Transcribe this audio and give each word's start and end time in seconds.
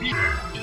What 0.00 0.57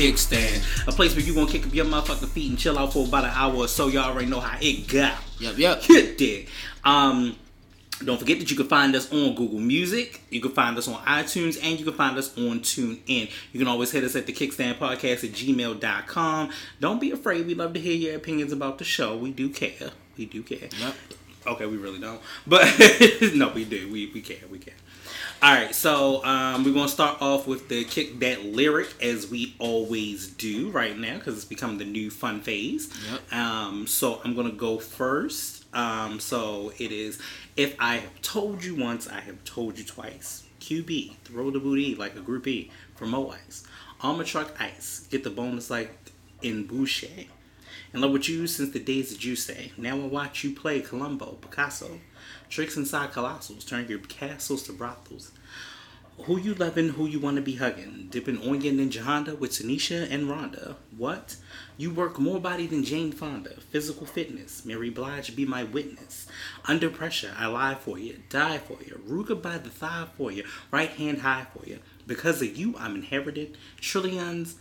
Kickstand. 0.00 0.88
A 0.88 0.92
place 0.92 1.14
where 1.14 1.22
you 1.22 1.34
gonna 1.34 1.50
kick 1.50 1.66
up 1.66 1.74
your 1.74 1.84
motherfucking 1.84 2.28
feet 2.28 2.48
and 2.48 2.58
chill 2.58 2.78
out 2.78 2.94
for 2.94 3.06
about 3.06 3.24
an 3.24 3.32
hour 3.34 3.54
or 3.54 3.68
so. 3.68 3.88
Y'all 3.88 4.10
already 4.10 4.28
know 4.28 4.40
how 4.40 4.56
it 4.58 4.88
got. 4.88 5.18
Yep, 5.38 5.58
yep. 5.58 5.82
Hit 5.82 6.16
dig. 6.16 6.48
Um, 6.84 7.36
don't 8.02 8.18
forget 8.18 8.38
that 8.38 8.50
you 8.50 8.56
can 8.56 8.66
find 8.66 8.96
us 8.96 9.12
on 9.12 9.34
Google 9.34 9.58
Music, 9.58 10.22
you 10.30 10.40
can 10.40 10.52
find 10.52 10.78
us 10.78 10.88
on 10.88 10.94
iTunes, 11.04 11.62
and 11.62 11.78
you 11.78 11.84
can 11.84 11.92
find 11.92 12.16
us 12.16 12.34
on 12.38 12.60
TuneIn. 12.60 13.30
You 13.52 13.58
can 13.58 13.68
always 13.68 13.92
hit 13.92 14.02
us 14.02 14.16
at 14.16 14.24
the 14.24 14.32
Kickstand 14.32 14.78
Podcast 14.78 15.22
at 15.22 15.32
gmail.com. 15.32 16.50
Don't 16.80 16.98
be 16.98 17.10
afraid. 17.10 17.46
We 17.46 17.54
love 17.54 17.74
to 17.74 17.80
hear 17.80 17.94
your 17.94 18.16
opinions 18.16 18.52
about 18.52 18.78
the 18.78 18.84
show. 18.84 19.18
We 19.18 19.32
do 19.32 19.50
care. 19.50 19.90
We 20.16 20.24
do 20.24 20.42
care. 20.42 20.70
Yep. 20.80 20.94
Okay, 21.46 21.66
we 21.66 21.76
really 21.76 21.98
don't. 21.98 22.22
But 22.46 22.66
no, 23.34 23.50
we 23.50 23.66
do. 23.66 23.92
We, 23.92 24.10
we 24.14 24.22
care. 24.22 24.48
We 24.50 24.60
care. 24.60 24.74
All 25.42 25.54
right, 25.54 25.74
so 25.74 26.22
um, 26.22 26.64
we're 26.64 26.74
gonna 26.74 26.86
start 26.86 27.22
off 27.22 27.46
with 27.46 27.70
the 27.70 27.84
kick 27.84 28.20
that 28.20 28.44
lyric 28.44 28.88
as 29.02 29.30
we 29.30 29.56
always 29.58 30.28
do 30.28 30.68
right 30.70 30.98
now 30.98 31.14
because 31.14 31.34
it's 31.34 31.46
become 31.46 31.78
the 31.78 31.86
new 31.86 32.10
fun 32.10 32.42
phase. 32.42 32.92
Yep. 33.10 33.32
Um, 33.32 33.86
so 33.86 34.20
I'm 34.22 34.36
gonna 34.36 34.52
go 34.52 34.78
first. 34.78 35.64
Um, 35.74 36.20
so 36.20 36.74
it 36.76 36.92
is 36.92 37.18
if 37.56 37.74
I 37.78 37.96
have 37.96 38.20
told 38.20 38.62
you 38.62 38.74
once, 38.74 39.08
I 39.08 39.20
have 39.20 39.42
told 39.44 39.78
you 39.78 39.84
twice. 39.84 40.44
QB, 40.60 41.16
throw 41.24 41.50
the 41.50 41.58
booty 41.58 41.94
like 41.94 42.16
a 42.16 42.20
groupie 42.20 42.68
for 42.94 43.06
Mo 43.06 43.30
Ice. 43.30 43.64
Armor 44.02 44.24
truck 44.24 44.54
ice, 44.60 45.06
get 45.10 45.24
the 45.24 45.30
bonus 45.30 45.70
like 45.70 46.12
in 46.42 46.66
Boucher. 46.66 47.24
In 47.94 48.02
love 48.02 48.12
with 48.12 48.28
you 48.28 48.46
since 48.46 48.74
the 48.74 48.78
days 48.78 49.10
that 49.10 49.24
you 49.24 49.36
say. 49.36 49.72
Now 49.78 49.96
I 49.96 50.06
watch 50.06 50.44
you 50.44 50.54
play 50.54 50.80
Columbo, 50.80 51.38
Picasso. 51.40 51.98
Tricks 52.50 52.76
inside 52.76 53.12
colossals, 53.12 53.64
turn 53.64 53.86
your 53.88 54.00
castles 54.00 54.64
to 54.64 54.72
brothels. 54.72 55.30
Who 56.24 56.36
you 56.36 56.52
loving, 56.54 56.90
who 56.90 57.06
you 57.06 57.20
want 57.20 57.36
to 57.36 57.42
be 57.42 57.54
hugging. 57.54 58.08
Dipping 58.10 58.42
onion 58.42 58.78
Ninja 58.78 59.02
Honda 59.02 59.36
with 59.36 59.52
Tanisha 59.52 60.10
and 60.10 60.24
Rhonda. 60.24 60.74
What? 60.98 61.36
You 61.78 61.94
work 61.94 62.18
more 62.18 62.40
body 62.40 62.66
than 62.66 62.82
Jane 62.82 63.12
Fonda. 63.12 63.60
Physical 63.70 64.04
fitness. 64.04 64.66
Mary 64.66 64.90
Blige 64.90 65.34
be 65.34 65.46
my 65.46 65.62
witness. 65.62 66.26
Under 66.66 66.90
pressure, 66.90 67.32
I 67.38 67.46
lie 67.46 67.76
for 67.76 67.98
you, 67.98 68.20
die 68.28 68.58
for 68.58 68.78
you. 68.84 69.00
Ruger 69.08 69.40
by 69.40 69.56
the 69.56 69.70
thigh 69.70 70.08
for 70.16 70.32
you, 70.32 70.44
right 70.72 70.90
hand 70.90 71.20
high 71.20 71.46
for 71.54 71.64
you. 71.66 71.78
Because 72.06 72.42
of 72.42 72.56
you, 72.56 72.74
I'm 72.78 72.96
inherited 72.96 73.56
trillions, 73.80 74.56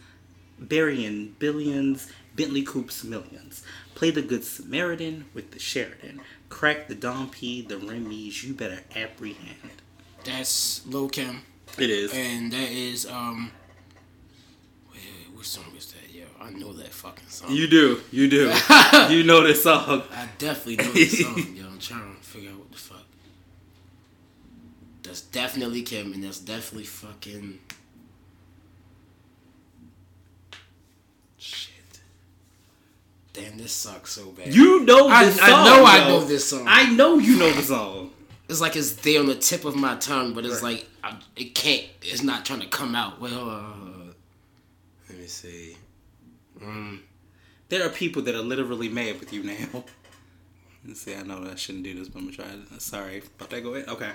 burying 0.60 1.36
billions, 1.40 2.10
Bentley 2.36 2.64
Coops 2.64 3.04
millions. 3.04 3.64
Play 3.96 4.12
the 4.12 4.22
good 4.22 4.46
Samaritan 4.46 5.26
with 5.34 5.52
the 5.52 5.60
Sheridan. 5.60 6.22
Crack 6.50 6.88
the 6.88 6.96
Dom 6.96 7.30
P, 7.30 7.62
the 7.62 7.78
Remy's, 7.78 8.44
you 8.44 8.54
better 8.54 8.80
apprehend. 8.96 9.56
That's 10.24 10.86
Lil 10.88 11.08
Kim, 11.10 11.44
It 11.78 11.90
is. 11.90 12.14
and 12.14 12.52
that 12.52 12.72
is 12.72 13.06
um. 13.06 13.52
Wait, 14.92 15.02
wait, 15.02 15.38
which 15.38 15.48
song 15.48 15.66
is 15.78 15.94
that? 15.94 16.14
Yo, 16.14 16.26
I 16.42 16.50
know 16.52 16.74
that 16.74 16.90
fucking 16.90 17.28
song. 17.30 17.52
You 17.52 17.68
do, 17.68 18.02
you 18.12 18.28
do. 18.30 18.52
you 19.10 19.24
know 19.24 19.42
this 19.46 19.64
song. 19.64 20.04
I 20.12 20.28
definitely 20.38 20.78
know 20.86 20.92
this 20.92 21.22
song. 21.22 21.38
Yo, 21.56 21.66
I'm 21.68 21.80
trying 21.80 22.16
to 22.16 22.22
figure 22.22 22.50
out 22.52 22.58
what 22.58 22.72
the 22.72 22.78
fuck. 22.78 23.04
That's 25.04 25.22
definitely 25.22 25.84
Kim, 25.84 26.12
and 26.14 26.24
that's 26.24 26.40
definitely 26.40 26.86
fucking. 26.86 27.60
Shit. 31.38 32.00
Damn, 33.42 33.58
this 33.58 33.72
sucks 33.74 34.12
so 34.14 34.32
bad. 34.32 34.54
You 34.54 34.84
know 34.86 35.08
I- 35.08 35.26
this 35.26 35.40
I 35.40 35.50
song. 35.50 35.66
know 35.66 35.86
I 35.86 36.08
know 36.08 36.24
this 36.26 36.50
song. 36.50 36.66
I 36.68 36.90
know 36.92 37.18
you 37.20 37.38
know 37.38 37.52
the 37.52 37.62
song. 37.64 38.12
it's 38.48 38.62
like 38.62 38.76
it's 38.76 38.94
there 38.94 39.20
on 39.20 39.28
the 39.28 39.36
tip 39.36 39.66
of 39.66 39.76
my 39.76 39.96
tongue, 39.96 40.34
but 40.34 40.46
it's 40.46 40.62
Right. 40.62 40.78
like 40.78 40.90
I, 41.04 41.18
it 41.36 41.56
can't. 41.56 41.86
It's 42.02 42.24
not 42.24 42.46
trying 42.46 42.62
to 42.62 42.68
come 42.68 42.96
out. 42.96 43.20
Well, 43.22 43.32
hold 43.32 43.48
on, 43.50 43.64
hold 43.64 43.88
on. 43.96 44.16
Let 45.10 45.20
me 45.20 45.28
see. 45.28 45.78
Um, 46.62 47.04
There 47.70 47.86
are 47.86 47.90
people 47.90 48.22
that 48.24 48.34
are 48.36 48.42
literally 48.42 48.90
mad 48.90 49.20
with 49.20 49.32
you 49.32 49.44
now. 49.44 49.84
Let's 50.88 51.02
see, 51.02 51.14
I 51.16 51.22
know 51.24 51.44
that 51.44 51.52
I 51.54 51.56
shouldn't 51.56 51.84
do 51.84 51.94
this, 51.94 52.08
but 52.10 52.20
I'm 52.20 52.26
gonna 52.32 52.36
try 52.38 52.46
it. 52.76 52.82
Sorry 52.82 53.22
about 53.38 53.50
that. 53.52 53.62
Go 53.62 53.76
ahead. 53.76 53.90
Okay. 53.90 54.12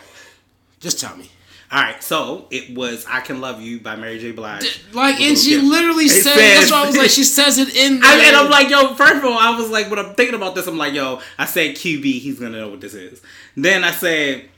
just 0.81 0.99
tell 1.01 1.17
me. 1.17 1.31
All 1.73 1.83
right. 1.83 2.03
So 2.03 2.47
it 2.51 2.75
was 2.77 3.05
"I 3.09 3.21
Can 3.21 3.41
Love 3.41 3.61
You" 3.61 3.81
by 3.81 3.97
Mary 3.97 4.19
J. 4.19 4.33
Blige. 4.33 4.81
Like, 4.93 5.21
and 5.21 5.37
she 5.37 5.57
Yeah. 5.57 5.63
literally 5.63 6.05
It 6.05 6.11
said. 6.11 6.35
says- 6.35 6.59
That's 6.61 6.71
why 6.73 6.83
I 6.83 6.87
was 6.87 6.97
like, 6.97 7.11
she 7.11 7.25
says 7.39 7.59
it 7.59 7.75
in. 7.75 8.01
I, 8.05 8.17
and 8.27 8.37
I'm 8.37 8.51
like, 8.51 8.69
yo, 8.71 8.95
first 8.95 9.17
of 9.17 9.25
all, 9.25 9.39
I 9.39 9.57
was 9.59 9.71
like, 9.71 9.91
when 9.91 9.99
I'm 9.99 10.15
thinking 10.15 10.35
about 10.35 10.55
this, 10.55 10.67
I'm 10.67 10.79
like, 10.79 10.95
yo, 10.95 11.21
I 11.39 11.47
said 11.47 11.75
QB, 11.77 12.05
he's 12.21 12.39
gonna 12.39 12.59
know 12.59 12.69
what 12.69 12.81
this 12.81 12.95
is. 12.95 13.21
Then 13.57 13.83
I 13.83 13.91
said, 13.91 14.49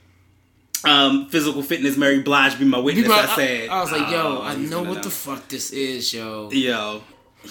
um, 0.85 1.29
physical 1.29 1.63
fitness, 1.63 1.97
Mary 1.97 2.21
Blige, 2.21 2.59
be 2.59 2.65
my 2.65 2.79
witness. 2.79 3.05
People- 3.07 3.19
I 3.19 3.35
said, 3.35 3.69
I 3.71 3.81
was 3.81 3.93
like, 3.93 4.11
yo, 4.11 4.39
oh, 4.41 4.43
I 4.43 4.57
know 4.57 4.79
gonna 4.81 4.91
what 4.91 5.03
the 5.03 5.11
fuck 5.11 5.49
this 5.49 5.71
is, 5.71 6.13
yo. 6.13 6.51
Yo, 6.53 7.03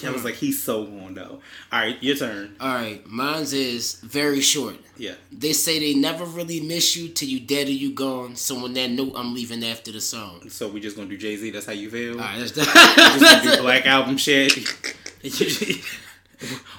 I 0.03 0.11
was 0.11 0.23
like, 0.23 0.35
he's 0.35 0.61
so 0.61 0.83
on 1.05 1.15
though. 1.15 1.39
All 1.71 1.79
right, 1.79 2.01
your 2.01 2.15
turn. 2.15 2.55
All 2.59 2.73
right, 2.73 3.05
mine's 3.07 3.53
is 3.53 3.95
very 4.01 4.41
short. 4.41 4.75
Yeah. 4.97 5.15
They 5.31 5.53
say 5.53 5.79
they 5.79 5.93
never 5.93 6.25
really 6.25 6.59
miss 6.59 6.95
you 6.95 7.09
till 7.09 7.27
you 7.27 7.39
dead 7.39 7.67
or 7.67 7.71
you 7.71 7.93
gone. 7.93 8.35
So 8.35 8.57
on 8.63 8.73
that 8.73 8.89
note, 8.91 9.13
I'm 9.15 9.33
leaving 9.33 9.63
after 9.63 9.91
the 9.91 10.01
song. 10.01 10.49
So 10.49 10.67
we 10.67 10.79
just 10.79 10.95
gonna 10.95 11.09
do 11.09 11.17
Jay 11.17 11.35
Z. 11.35 11.49
That's 11.51 11.65
how 11.65 11.73
you 11.73 11.89
feel. 11.89 12.13
All 12.13 12.19
right, 12.19 12.39
that's 12.39 12.51
Just 12.51 13.43
gonna 13.43 13.55
do 13.55 13.61
Black 13.61 13.85
Album 13.85 14.17
shit. 14.17 14.53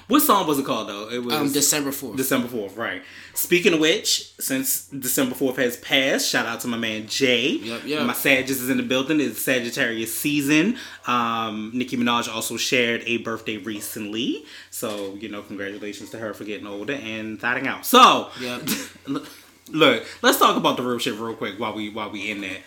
what 0.07 0.21
song 0.21 0.47
was 0.47 0.59
it 0.59 0.65
called 0.65 0.89
though? 0.89 1.09
It 1.09 1.23
was 1.23 1.33
um, 1.33 1.51
December 1.51 1.91
fourth. 1.91 2.17
December 2.17 2.47
4th, 2.47 2.77
right. 2.77 3.01
Speaking 3.33 3.73
of 3.73 3.79
which, 3.79 4.33
since 4.39 4.85
December 4.87 5.35
4th 5.35 5.57
has 5.57 5.77
passed, 5.77 6.29
shout 6.29 6.45
out 6.45 6.59
to 6.61 6.67
my 6.67 6.77
man 6.77 7.07
Jay. 7.07 7.49
Yep, 7.49 7.81
yep. 7.85 8.05
My 8.05 8.13
Sagittarius 8.13 8.61
is 8.61 8.69
in 8.69 8.77
the 8.77 8.83
building. 8.83 9.19
It's 9.19 9.41
Sagittarius 9.41 10.17
season. 10.17 10.77
Um, 11.05 11.71
Nicki 11.73 11.97
Minaj 11.97 12.27
also 12.33 12.57
shared 12.57 13.03
a 13.05 13.17
birthday 13.17 13.57
recently. 13.57 14.45
So, 14.71 15.15
you 15.15 15.29
know, 15.29 15.41
congratulations 15.41 16.09
to 16.11 16.17
her 16.17 16.33
for 16.33 16.43
getting 16.43 16.67
older 16.67 16.93
and 16.93 17.39
thotting 17.39 17.67
out. 17.67 17.85
So, 17.85 18.29
Yep. 18.39 18.69
look, 19.69 20.05
let's 20.21 20.39
talk 20.39 20.57
about 20.57 20.77
the 20.77 20.83
real 20.83 20.97
shit 20.97 21.15
real 21.15 21.35
quick 21.35 21.59
while 21.59 21.73
we 21.73 21.89
while 21.89 22.09
we 22.09 22.31
in 22.31 22.41
there. 22.41 22.57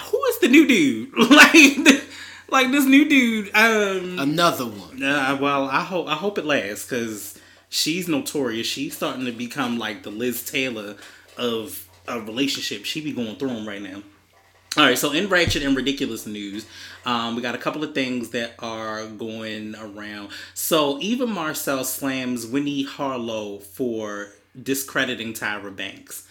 Who 0.00 0.24
is 0.26 0.38
the 0.38 0.48
new 0.48 0.66
dude? 0.66 1.10
like, 1.30 2.07
like 2.48 2.70
this 2.70 2.84
new 2.84 3.08
dude. 3.08 3.50
Um, 3.54 4.18
Another 4.18 4.66
one. 4.66 5.02
uh, 5.02 5.36
well, 5.40 5.64
I 5.64 5.80
hope 5.82 6.06
I 6.06 6.14
hope 6.14 6.38
it 6.38 6.44
lasts 6.44 6.84
because 6.88 7.38
she's 7.68 8.08
notorious. 8.08 8.66
She's 8.66 8.96
starting 8.96 9.24
to 9.26 9.32
become 9.32 9.78
like 9.78 10.02
the 10.02 10.10
Liz 10.10 10.44
Taylor 10.44 10.96
of 11.36 11.88
a 12.06 12.20
relationship. 12.20 12.84
She 12.84 13.00
be 13.00 13.12
going 13.12 13.36
through 13.36 13.48
them 13.48 13.68
right 13.68 13.82
now. 13.82 14.02
All 14.76 14.84
right, 14.84 14.98
so 14.98 15.12
in 15.12 15.28
ratchet 15.28 15.62
and 15.62 15.74
ridiculous 15.74 16.26
news, 16.26 16.66
um, 17.04 17.34
we 17.34 17.42
got 17.42 17.54
a 17.54 17.58
couple 17.58 17.82
of 17.82 17.94
things 17.94 18.30
that 18.30 18.52
are 18.58 19.06
going 19.06 19.74
around. 19.74 20.28
So 20.54 21.00
Eva 21.00 21.26
Marcille 21.26 21.84
slams 21.84 22.46
Winnie 22.46 22.84
Harlow 22.84 23.58
for 23.58 24.28
discrediting 24.62 25.32
Tyra 25.32 25.74
Banks. 25.74 26.27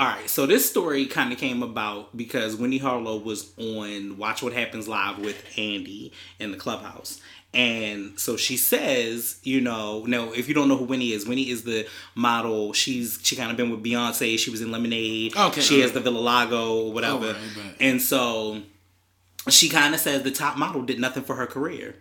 All 0.00 0.06
right, 0.06 0.30
so 0.30 0.46
this 0.46 0.66
story 0.66 1.04
kind 1.04 1.30
of 1.30 1.38
came 1.38 1.62
about 1.62 2.16
because 2.16 2.56
Winnie 2.56 2.78
Harlow 2.78 3.18
was 3.18 3.52
on 3.58 4.16
Watch 4.16 4.42
What 4.42 4.54
Happens 4.54 4.88
Live 4.88 5.18
with 5.18 5.44
Andy 5.58 6.10
in 6.38 6.52
the 6.52 6.56
clubhouse. 6.56 7.20
And 7.52 8.18
so 8.18 8.38
she 8.38 8.56
says, 8.56 9.38
you 9.42 9.60
know, 9.60 10.06
no, 10.06 10.32
if 10.32 10.48
you 10.48 10.54
don't 10.54 10.68
know 10.68 10.78
who 10.78 10.86
Winnie 10.86 11.12
is, 11.12 11.28
Winnie 11.28 11.50
is 11.50 11.64
the 11.64 11.86
model. 12.14 12.72
She's 12.72 13.20
she 13.22 13.36
kind 13.36 13.50
of 13.50 13.58
been 13.58 13.68
with 13.68 13.84
Beyonce. 13.84 14.38
She 14.38 14.50
was 14.50 14.62
in 14.62 14.72
Lemonade. 14.72 15.36
Okay, 15.36 15.60
She 15.60 15.80
has 15.80 15.92
the 15.92 16.00
vitiligo 16.00 16.86
or 16.86 16.92
whatever. 16.92 17.34
Right. 17.34 17.76
And 17.78 18.00
so 18.00 18.62
she 19.50 19.68
kind 19.68 19.94
of 19.94 20.00
says 20.00 20.22
the 20.22 20.30
top 20.30 20.56
model 20.56 20.80
did 20.80 20.98
nothing 20.98 21.24
for 21.24 21.34
her 21.34 21.46
career. 21.46 21.96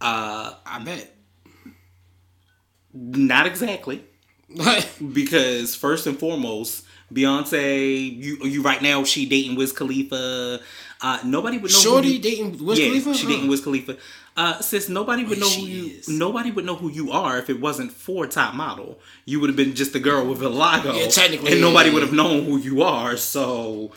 Uh, 0.00 0.54
I 0.64 0.78
bet. 0.84 1.12
Not 2.92 3.48
exactly. 3.48 4.04
because 5.12 5.74
first 5.74 6.06
and 6.06 6.18
foremost, 6.18 6.84
Beyonce, 7.12 8.16
you 8.16 8.38
you 8.44 8.62
right 8.62 8.82
now 8.82 9.04
she 9.04 9.26
dating 9.26 9.56
Wiz 9.56 9.72
Khalifa. 9.72 10.60
Uh, 11.00 11.18
nobody 11.24 11.58
would 11.58 11.70
know. 11.70 11.78
Shorty 11.78 12.08
who 12.08 12.14
you, 12.14 12.20
dating 12.20 12.64
Wiz 12.64 12.78
yeah, 12.78 12.86
Khalifa? 12.88 13.14
she 13.14 13.26
dating 13.26 13.48
Wiz 13.48 13.62
Khalifa. 13.62 13.96
Uh, 14.36 14.60
sis, 14.60 14.88
nobody 14.88 15.22
would 15.24 15.38
know 15.38 15.48
who 15.48 15.66
you. 15.66 15.86
is. 15.98 16.08
Nobody 16.08 16.50
would 16.50 16.64
know 16.64 16.74
who 16.74 16.90
you 16.90 17.12
are 17.12 17.38
if 17.38 17.48
it 17.48 17.60
wasn't 17.60 17.92
for 17.92 18.26
top 18.26 18.54
model. 18.54 18.98
You 19.26 19.38
would 19.40 19.48
have 19.48 19.56
been 19.56 19.74
just 19.74 19.94
a 19.94 20.00
girl 20.00 20.26
with 20.26 20.42
a 20.42 20.48
logo. 20.48 20.92
Yeah, 20.94 21.06
technically, 21.08 21.52
and 21.52 21.60
nobody 21.60 21.90
would 21.90 22.02
have 22.02 22.12
known 22.12 22.44
who 22.44 22.58
you 22.58 22.82
are. 22.82 23.16
So. 23.16 23.92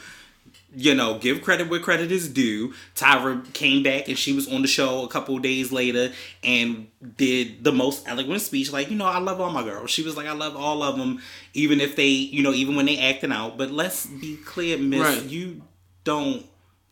You 0.80 0.94
know, 0.94 1.18
give 1.18 1.42
credit 1.42 1.70
where 1.70 1.80
credit 1.80 2.12
is 2.12 2.30
due. 2.30 2.72
Tyra 2.96 3.52
came 3.54 3.82
back 3.82 4.08
and 4.10 4.16
she 4.18 4.32
was 4.34 4.48
on 4.48 4.62
the 4.62 4.68
show 4.68 5.04
a 5.04 5.08
couple 5.08 5.36
of 5.36 5.42
days 5.42 5.72
later 5.72 6.12
and 6.44 6.88
did 7.18 7.64
the 7.64 7.72
most 7.72 8.08
eloquent 8.08 8.42
speech. 8.42 8.72
Like, 8.72 8.92
you 8.92 8.96
know, 8.96 9.06
I 9.08 9.18
love 9.18 9.42
all 9.42 9.50
my 9.50 9.64
girls. 9.64 9.90
She 9.90 10.04
was 10.04 10.16
like, 10.16 10.28
I 10.28 10.34
love 10.34 10.56
all 10.56 10.84
of 10.84 10.96
them, 10.96 11.20
even 11.56 11.82
if 11.82 11.96
they, 11.96 12.06
you 12.10 12.44
know, 12.44 12.54
even 12.54 12.76
when 12.76 12.86
they 12.86 13.00
acting 13.00 13.32
out. 13.32 13.58
But 13.58 13.72
let's 13.72 14.06
be 14.06 14.38
clear, 14.46 14.78
Miss, 14.78 15.02
Right. 15.02 15.24
you 15.24 15.64
don't 16.04 16.46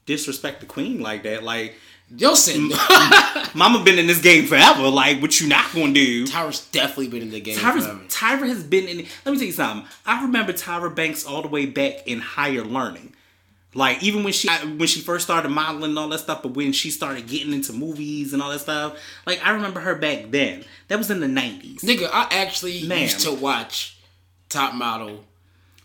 disrespect 0.08 0.62
the 0.62 0.66
queen 0.66 1.02
like 1.02 1.22
that. 1.24 1.44
Like, 1.44 1.76
Yo, 2.18 2.34
said 2.36 2.58
Mama 3.56 3.84
been 3.84 3.98
in 3.98 4.08
this 4.08 4.22
game 4.22 4.46
forever. 4.46 4.90
Like, 4.90 5.22
what 5.22 5.40
you 5.40 5.48
not 5.48 5.72
gonna 5.74 5.92
do? 5.94 6.26
Tyra's 6.26 6.62
definitely 6.68 7.08
been 7.08 7.24
in 7.24 7.31
the 7.31 7.40
game. 7.40 7.58
Tyra's, 7.58 7.86
forever. 7.86 8.04
Tyra 8.08 8.48
has 8.48 8.64
been 8.64 8.88
in. 8.88 8.98
Let 9.26 9.31
me 9.31 9.38
tell 9.38 9.48
you 9.48 9.52
something. 9.52 9.88
I 10.06 10.22
remember 10.24 10.54
Tyra 10.54 10.94
Banks 10.96 11.26
all 11.26 11.42
the 11.42 11.48
way 11.48 11.66
back 11.66 12.06
in 12.08 12.20
higher 12.20 12.64
learning. 12.64 13.16
Like 13.75 14.01
even 14.01 14.24
when 14.24 14.31
she 14.31 14.48
when 14.50 14.88
she 14.88 15.01
first 15.01 15.25
started 15.25 15.50
modeling 15.50 15.92
and 15.92 16.00
all 16.00 16.07
that 16.07 16.19
stuff, 16.19 16.42
but 16.42 16.54
when 16.54 16.72
she 16.72 16.89
started 16.89 17.27
getting 17.27 17.51
into 17.51 17.74
movies 17.74 18.31
and 18.31 18.42
all 18.42 18.50
that 18.50 18.60
stuff, 18.60 18.98
like 19.25 19.45
I 19.45 19.51
remember 19.51 19.81
her 19.81 19.95
back 19.95 20.31
then. 20.31 20.63
That 20.88 20.98
was 20.98 21.12
in 21.12 21.19
the 21.19 21.27
nineties. 21.27 21.81
Nigga, 21.81 22.10
I 22.12 22.30
actually 22.31 22.88
Ma'am. 22.88 23.01
used 23.01 23.19
to 23.22 23.33
watch 23.33 23.98
Top 24.48 24.74
Model. 24.74 25.25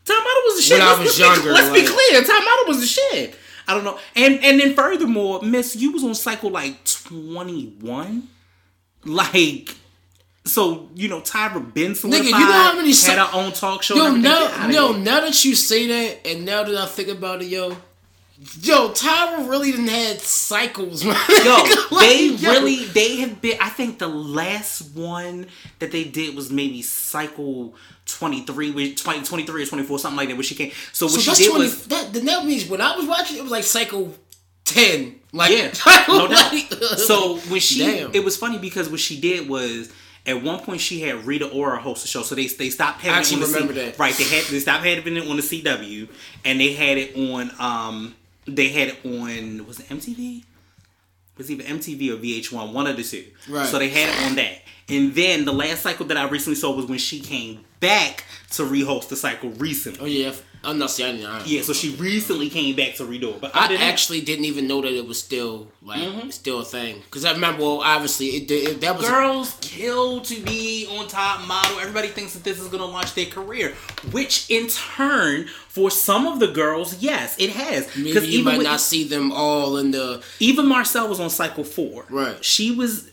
Top 0.05 0.19
Model 0.25 0.43
was 0.47 0.57
the 0.59 0.63
shit. 0.63 0.79
When 0.79 0.87
I 0.87 0.91
let's, 0.93 0.99
was 1.01 1.19
let's 1.19 1.19
be- 1.19 1.45
younger, 1.45 1.53
let's 1.53 1.75
be 1.75 1.85
clear. 1.85 2.23
Top 2.23 2.45
Model 2.45 2.65
was 2.69 2.81
the 2.81 2.87
shit. 2.87 3.35
I 3.67 3.75
don't 3.75 3.83
know. 3.83 3.99
And 4.15 4.39
and 4.45 4.61
then 4.61 4.75
furthermore, 4.75 5.43
Miss, 5.43 5.75
you 5.75 5.91
was 5.91 6.05
on 6.05 6.15
cycle 6.15 6.51
like 6.51 6.85
twenty 6.85 7.75
one, 7.81 8.29
like. 9.05 9.75
So 10.45 10.89
you 10.95 11.09
know 11.09 11.21
Tyra 11.21 11.73
been 11.75 11.95
solidified. 11.95 12.27
you 12.27 12.47
know 12.47 12.53
how 12.53 12.75
many 12.75 12.93
had 12.95 13.19
her 13.19 13.29
own 13.33 13.53
talk 13.53 13.83
show. 13.83 13.95
Yo, 13.95 14.15
now, 14.15 14.69
yo, 14.69 14.93
now 14.93 15.21
that 15.21 15.45
you 15.45 15.55
say 15.55 15.87
that, 15.87 16.27
and 16.27 16.45
now 16.47 16.63
that 16.63 16.75
I 16.77 16.87
think 16.87 17.09
about 17.09 17.43
it, 17.43 17.49
yo, 17.49 17.77
yo, 18.63 18.89
Tyra 18.89 19.49
really 19.49 19.71
didn't 19.71 19.89
had 19.89 20.19
cycles, 20.21 21.05
man. 21.05 21.15
Yo, 21.45 21.57
Like, 21.91 22.09
they 22.09 22.27
yo. 22.29 22.51
really 22.53 22.85
they 22.87 23.17
have 23.17 23.41
been. 23.43 23.59
I 23.61 23.69
think 23.69 23.99
the 23.99 24.09
last 24.09 24.95
one 24.97 25.47
that 25.79 25.93
they 25.93 26.05
did 26.05 26.35
was 26.35 26.51
maybe 26.51 26.81
cycle 26.81 27.75
twenty 28.07 28.41
three, 28.43 28.73
20, 28.95 29.23
23 29.23 29.63
or 29.63 29.67
twenty 29.67 29.85
four, 29.85 29.99
something 29.99 30.17
like 30.17 30.29
that. 30.31 30.37
Where 30.37 30.43
she 30.43 30.55
came. 30.55 30.73
So 30.93 31.05
what 31.07 31.21
So 31.21 31.35
she 31.35 31.45
did 31.45 31.51
twenty. 31.51 31.65
was 31.67 31.87
that 31.89 32.15
that 32.15 32.45
means 32.47 32.67
when 32.67 32.81
I 32.81 32.97
was 32.97 33.07
watching, 33.07 33.37
it 33.37 33.43
was 33.43 33.53
like 33.53 33.65
cycle 33.65 34.15
ten. 34.65 35.17
Like 35.35 35.51
yeah, 35.53 35.71
no 36.09 36.27
doubt. 36.29 36.51
like- 36.53 36.73
So 36.97 37.37
when 37.51 37.61
she, 37.61 37.79
Damn. 37.81 38.15
it 38.15 38.25
was 38.25 38.37
funny 38.39 38.57
because 38.59 38.89
what 38.89 39.01
she 39.01 39.21
did 39.21 39.47
was. 39.49 39.93
At 40.27 40.43
one 40.43 40.61
point, 40.61 40.81
she 40.81 41.01
had 41.01 41.25
Rita 41.25 41.49
Ora 41.49 41.81
host 41.81 42.03
the 42.03 42.09
show, 42.09 42.23
so 42.23 42.35
they 42.35 42.47
they 42.47 42.71
stopped 42.71 43.01
having 43.01 43.11
I 43.15 43.15
it 43.15 43.17
on 43.17 43.21
actually 43.21 43.41
the 43.41 43.47
remember 43.53 43.75
C, 43.75 43.81
that. 43.81 43.99
right. 43.99 44.15
They 44.15 44.25
had 44.25 44.45
they 44.45 44.61
stopped 44.61 44.85
having 44.85 45.17
it 45.17 45.27
on 45.29 45.37
the 45.37 45.43
CW, 45.43 46.09
and 46.45 46.61
they 46.61 46.73
had 46.75 46.99
it 46.99 47.17
on 47.17 47.51
um 47.59 48.15
they 48.47 48.69
had 48.69 48.89
it 48.89 49.05
on 49.05 49.67
was 49.67 49.81
it 49.81 49.87
MTV? 49.89 50.39
It 50.41 50.45
was 51.39 51.51
either 51.51 51.65
MTV 51.65 52.11
or 52.11 52.17
VH1, 52.19 52.73
one 52.73 52.87
of 52.87 52.97
the 52.99 53.03
two. 53.03 53.25
Right. 53.49 53.67
So 53.67 53.79
they 53.79 53.89
had 53.89 54.11
it 54.11 54.27
on 54.31 54.35
that. 54.37 54.59
And 54.91 55.15
then 55.15 55.45
the 55.47 55.53
last 55.53 55.83
cycle 55.83 56.05
that 56.07 56.17
I 56.19 56.25
recently 56.29 56.57
saw 56.57 56.75
was 56.75 56.85
when 56.87 56.99
she 56.99 57.21
came 57.21 57.65
back 57.79 58.25
to 58.53 58.63
rehost 58.65 59.09
the 59.09 59.17
cycle 59.17 59.49
recently. 59.51 60.01
oh 60.01 60.05
yeah, 60.07 60.33
I'm 60.63 60.79
not 60.79 60.91
saying 60.91 61.25
I, 61.25 61.43
Yeah, 61.45 61.63
so 61.63 61.73
she 61.73 61.95
recently 61.97 62.51
came 62.51 62.77
back 62.77 62.95
to 62.97 63.05
redo 63.05 63.35
it. 63.35 63.41
But 63.41 63.57
I 63.57 63.69
that- 63.69 63.81
actually 63.81 64.21
didn't 64.21 64.45
even 64.45 64.69
know 64.69 64.83
that 64.83 64.93
it 64.95 65.07
was 65.07 65.19
still 65.19 65.69
like 65.83 66.01
Mm-hmm. 66.01 66.31
still 66.31 66.61
a 66.61 66.65
thing 66.65 67.01
because 67.05 67.25
I 67.25 67.33
remember. 67.33 67.63
Well, 67.63 67.81
obviously, 67.81 68.27
it, 68.29 68.51
it 68.51 68.81
that 68.83 68.97
was 68.99 69.09
girls 69.09 69.57
kill 69.61 70.21
to 70.21 70.41
be 70.43 70.87
on 70.99 71.09
top 71.09 71.47
model. 71.47 71.79
Everybody 71.79 72.09
thinks 72.09 72.35
that 72.35 72.45
this 72.45 72.61
is 72.61 72.69
going 72.69 72.81
to 72.81 72.87
launch 72.87 73.15
their 73.15 73.27
career, 73.27 73.75
which 74.13 74.51
in 74.51 74.69
turn, 74.69 75.47
for 75.69 75.91
some 75.91 76.27
of 76.27 76.41
the 76.41 76.49
girls, 76.49 77.01
yes, 77.03 77.37
it 77.39 77.51
has. 77.51 77.89
maybe 77.97 78.11
you 78.11 78.41
even 78.41 78.45
might 78.45 78.59
with, 78.59 78.67
not 78.67 78.81
see 78.81 79.05
them 79.05 79.33
all 79.33 79.79
in 79.79 79.91
the 79.93 80.23
Eva 80.41 80.63
Marcille 80.63 81.09
was 81.09 81.21
on 81.21 81.31
cycle 81.31 81.65
four. 81.65 82.05
Right. 82.11 82.45
She 82.45 82.71
was 82.75 83.10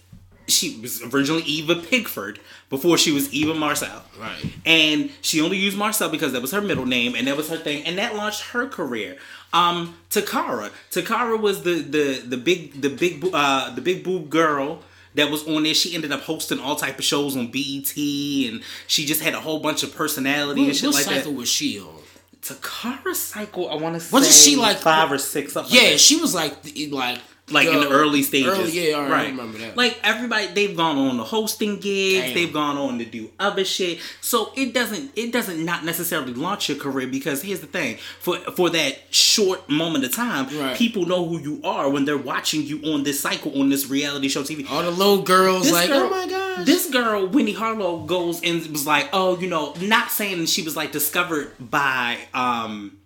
she 0.48 0.80
was 0.80 1.02
originally 1.14 1.44
Eva 1.44 1.76
Pigford 1.76 2.38
before 2.70 2.98
she 2.98 3.12
was 3.12 3.34
Eva 3.34 3.54
Marcille. 3.54 4.02
Right. 4.20 4.54
And 4.66 5.12
she 5.22 5.42
only 5.42 5.58
used 5.58 5.78
Marcille 5.78 6.10
because 6.10 6.32
that 6.34 6.42
was 6.42 6.52
her 6.52 6.62
middle 6.62 6.86
name 6.86 7.16
and 7.16 7.28
that 7.28 7.36
was 7.38 7.50
her 7.50 7.58
thing, 7.58 7.86
and 7.86 7.98
that 7.98 8.16
launched 8.16 8.42
her 8.52 8.68
career. 8.68 9.18
Um, 9.54 9.98
Toccara. 10.10 10.72
Toccara 10.92 11.38
was 11.40 11.64
the 11.64 11.76
the 11.82 12.22
the 12.26 12.38
big 12.38 12.82
the 12.82 12.90
big 12.90 13.26
uh 13.34 13.74
the 13.76 13.82
big 13.82 14.04
boob 14.04 14.30
girl 14.30 14.82
that 15.16 15.32
was 15.32 15.48
on 15.48 15.64
there. 15.64 15.74
She 15.74 15.96
ended 15.96 16.12
up 16.12 16.22
hosting 16.22 16.60
all 16.60 16.76
type 16.76 16.98
of 17.00 17.04
shows 17.06 17.36
on 17.38 17.48
BET, 17.52 17.92
and 17.98 18.62
she 18.88 19.06
just 19.06 19.22
had 19.22 19.34
a 19.34 19.40
whole 19.40 19.60
bunch 19.60 19.84
of 19.84 19.96
personality 19.96 20.62
what, 20.62 20.68
and 20.68 20.76
shit 20.78 20.88
what 20.88 20.96
like 20.96 21.06
cycle 21.06 21.32
that. 21.32 21.38
was 21.38 21.50
she 21.50 21.80
on? 21.80 21.94
Toccara 22.42 23.14
cycle, 23.16 23.70
I 23.70 23.76
want 23.76 23.96
to 23.96 24.00
say 24.00 24.14
Wasn't 24.14 24.34
she 24.34 24.56
like- 24.56 24.78
five 24.78 25.12
or 25.12 25.18
six? 25.18 25.56
Like 25.56 25.66
Yeah, 25.70 25.90
that. 25.92 26.00
she 26.00 26.16
was 26.18 26.34
like 26.36 26.62
the- 26.64 26.84
like 27.50 27.68
in 27.68 27.80
the 27.80 27.90
early 27.90 28.24
stages. 28.24 28.50
Early, 28.60 28.90
yeah, 28.90 28.96
all 28.98 29.04
right, 29.10 29.28
I 29.28 29.30
remember 29.30 29.58
that. 29.60 29.78
Like 29.78 29.98
everybody, 30.04 30.48
they've 30.48 30.76
gone 30.76 30.98
on 30.98 31.16
to 31.18 31.24
hosting 31.24 31.80
gigs. 31.80 32.26
Damn. 32.26 32.34
They've 32.34 32.52
gone 32.52 32.78
on 32.78 33.00
to 33.00 33.06
do 33.06 33.30
other 33.40 33.64
shit. 33.64 34.00
So 34.20 34.52
it 34.56 34.74
doesn't, 34.74 35.12
it 35.16 35.32
doesn't 35.32 35.64
not 35.64 35.86
necessarily 35.86 36.34
launch 36.34 36.68
your 36.68 36.78
career 36.78 37.08
because 37.08 37.42
here's 37.42 37.62
the 37.62 37.68
thing: 37.68 37.98
for 38.20 38.38
for 38.38 38.70
that 38.72 38.98
short 39.12 39.70
moment 39.70 40.04
of 40.04 40.14
time, 40.14 40.48
Right. 40.60 40.76
people 40.78 41.06
know 41.06 41.26
who 41.26 41.40
you 41.40 41.62
are 41.64 41.90
when 41.90 42.04
they're 42.06 42.18
watching 42.18 42.64
you 42.64 42.82
on 42.94 43.04
this 43.04 43.20
cycle 43.22 43.60
on 43.62 43.70
this 43.70 43.90
reality 43.90 44.28
show 44.28 44.44
TV. 44.44 44.70
all 44.70 44.84
the 44.84 44.92
little 44.92 45.22
girls 45.22 45.64
This 45.64 45.72
like, 45.74 45.88
girl- 45.88 46.08
oh 46.08 46.10
my 46.10 46.28
gosh. 46.28 46.66
This 46.66 46.90
girl, 46.90 47.28
Winnie 47.28 47.54
Harlow, 47.54 48.00
goes 48.06 48.42
and 48.42 48.66
was 48.68 48.86
like, 48.88 49.10
oh, 49.14 49.38
you 49.40 49.48
know, 49.48 49.74
not 49.80 50.10
saying 50.12 50.48
she 50.48 50.64
was 50.64 50.76
like 50.76 50.92
discovered 50.92 51.52
by 51.60 52.18
um 52.34 52.98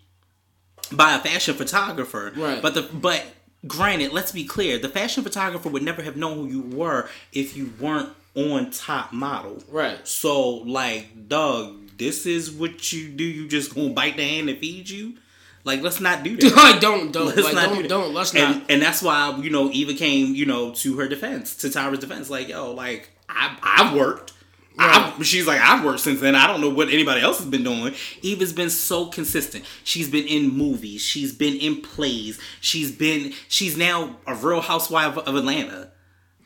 by 0.91 1.13
a 1.15 1.19
fashion 1.19 1.53
photographer. 1.55 2.31
Right. 2.35 2.61
But 2.61 2.73
the 2.73 2.81
but 2.83 3.23
granted, 3.67 4.11
let's 4.11 4.31
be 4.31 4.43
clear, 4.43 4.77
the 4.77 4.89
fashion 4.89 5.23
photographer 5.23 5.69
would 5.69 5.83
never 5.83 6.01
have 6.01 6.17
known 6.17 6.37
who 6.37 6.45
you 6.47 6.61
were 6.61 7.09
if 7.31 7.55
you 7.55 7.73
weren't 7.79 8.09
on 8.35 8.71
top 8.71 9.11
model. 9.11 9.63
Right. 9.69 10.05
So 10.07 10.49
like, 10.49 11.27
dog, 11.27 11.97
this 11.97 12.25
is 12.25 12.51
what 12.51 12.91
you 12.91 13.09
do. 13.09 13.23
You 13.23 13.47
just 13.47 13.75
gonna 13.75 13.89
bite 13.89 14.17
the 14.17 14.23
hand 14.27 14.47
that 14.49 14.59
feeds 14.59 14.91
you. 14.91 15.15
Like, 15.63 15.81
let's 15.81 15.99
not 15.99 16.23
do 16.23 16.37
that. 16.37 16.77
don't 16.81 17.11
don't 17.11 17.27
Let's 17.27 17.43
like 17.43 17.53
not 17.53 17.69
don't 17.69 17.81
do 17.83 17.87
don't 17.87 18.13
let's 18.13 18.33
and, 18.33 18.59
not. 18.59 18.71
And 18.71 18.81
that's 18.81 19.01
why 19.01 19.37
you 19.37 19.49
know 19.49 19.69
Eva 19.71 19.93
came 19.93 20.33
you 20.33 20.45
know 20.45 20.71
to 20.75 20.97
her 20.97 21.07
defense, 21.07 21.55
to 21.57 21.69
Tyra's 21.69 21.99
defense. 21.99 22.29
Like 22.29 22.49
yo, 22.49 22.71
like 22.71 23.11
I 23.29 23.57
I 23.61 23.95
worked. 23.95 24.33
I, 24.77 25.13
she's 25.21 25.45
like 25.47 25.59
I've 25.61 25.83
worked 25.83 25.99
since 25.99 26.21
then. 26.21 26.35
I 26.35 26.47
don't 26.47 26.61
know 26.61 26.69
what 26.69 26.89
anybody 26.89 27.21
else 27.21 27.39
has 27.39 27.47
been 27.47 27.63
doing. 27.63 27.93
Eva's 28.21 28.53
been 28.53 28.69
so 28.69 29.07
consistent. 29.07 29.65
She's 29.83 30.09
been 30.09 30.25
in 30.25 30.49
movies. 30.49 31.01
She's 31.01 31.33
been 31.33 31.55
in 31.57 31.81
plays. 31.81 32.39
She's 32.61 32.91
been. 32.91 33.33
She's 33.47 33.77
now 33.77 34.17
a 34.25 34.35
real 34.35 34.61
housewife 34.61 35.17
of 35.17 35.35
Atlanta. 35.35 35.91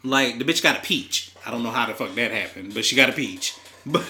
Like 0.03 0.37
the 0.39 0.45
bitch 0.45 0.61
got 0.63 0.77
a 0.77 0.81
peach. 0.81 1.31
I 1.45 1.51
don't 1.51 1.63
know 1.63 1.71
how 1.71 1.85
the 1.85 1.93
fuck 1.93 2.13
that 2.15 2.31
happened, 2.31 2.73
but 2.73 2.85
she 2.85 2.95
got 2.95 3.09
a 3.09 3.13
peach. 3.13 3.55
But 3.87 4.07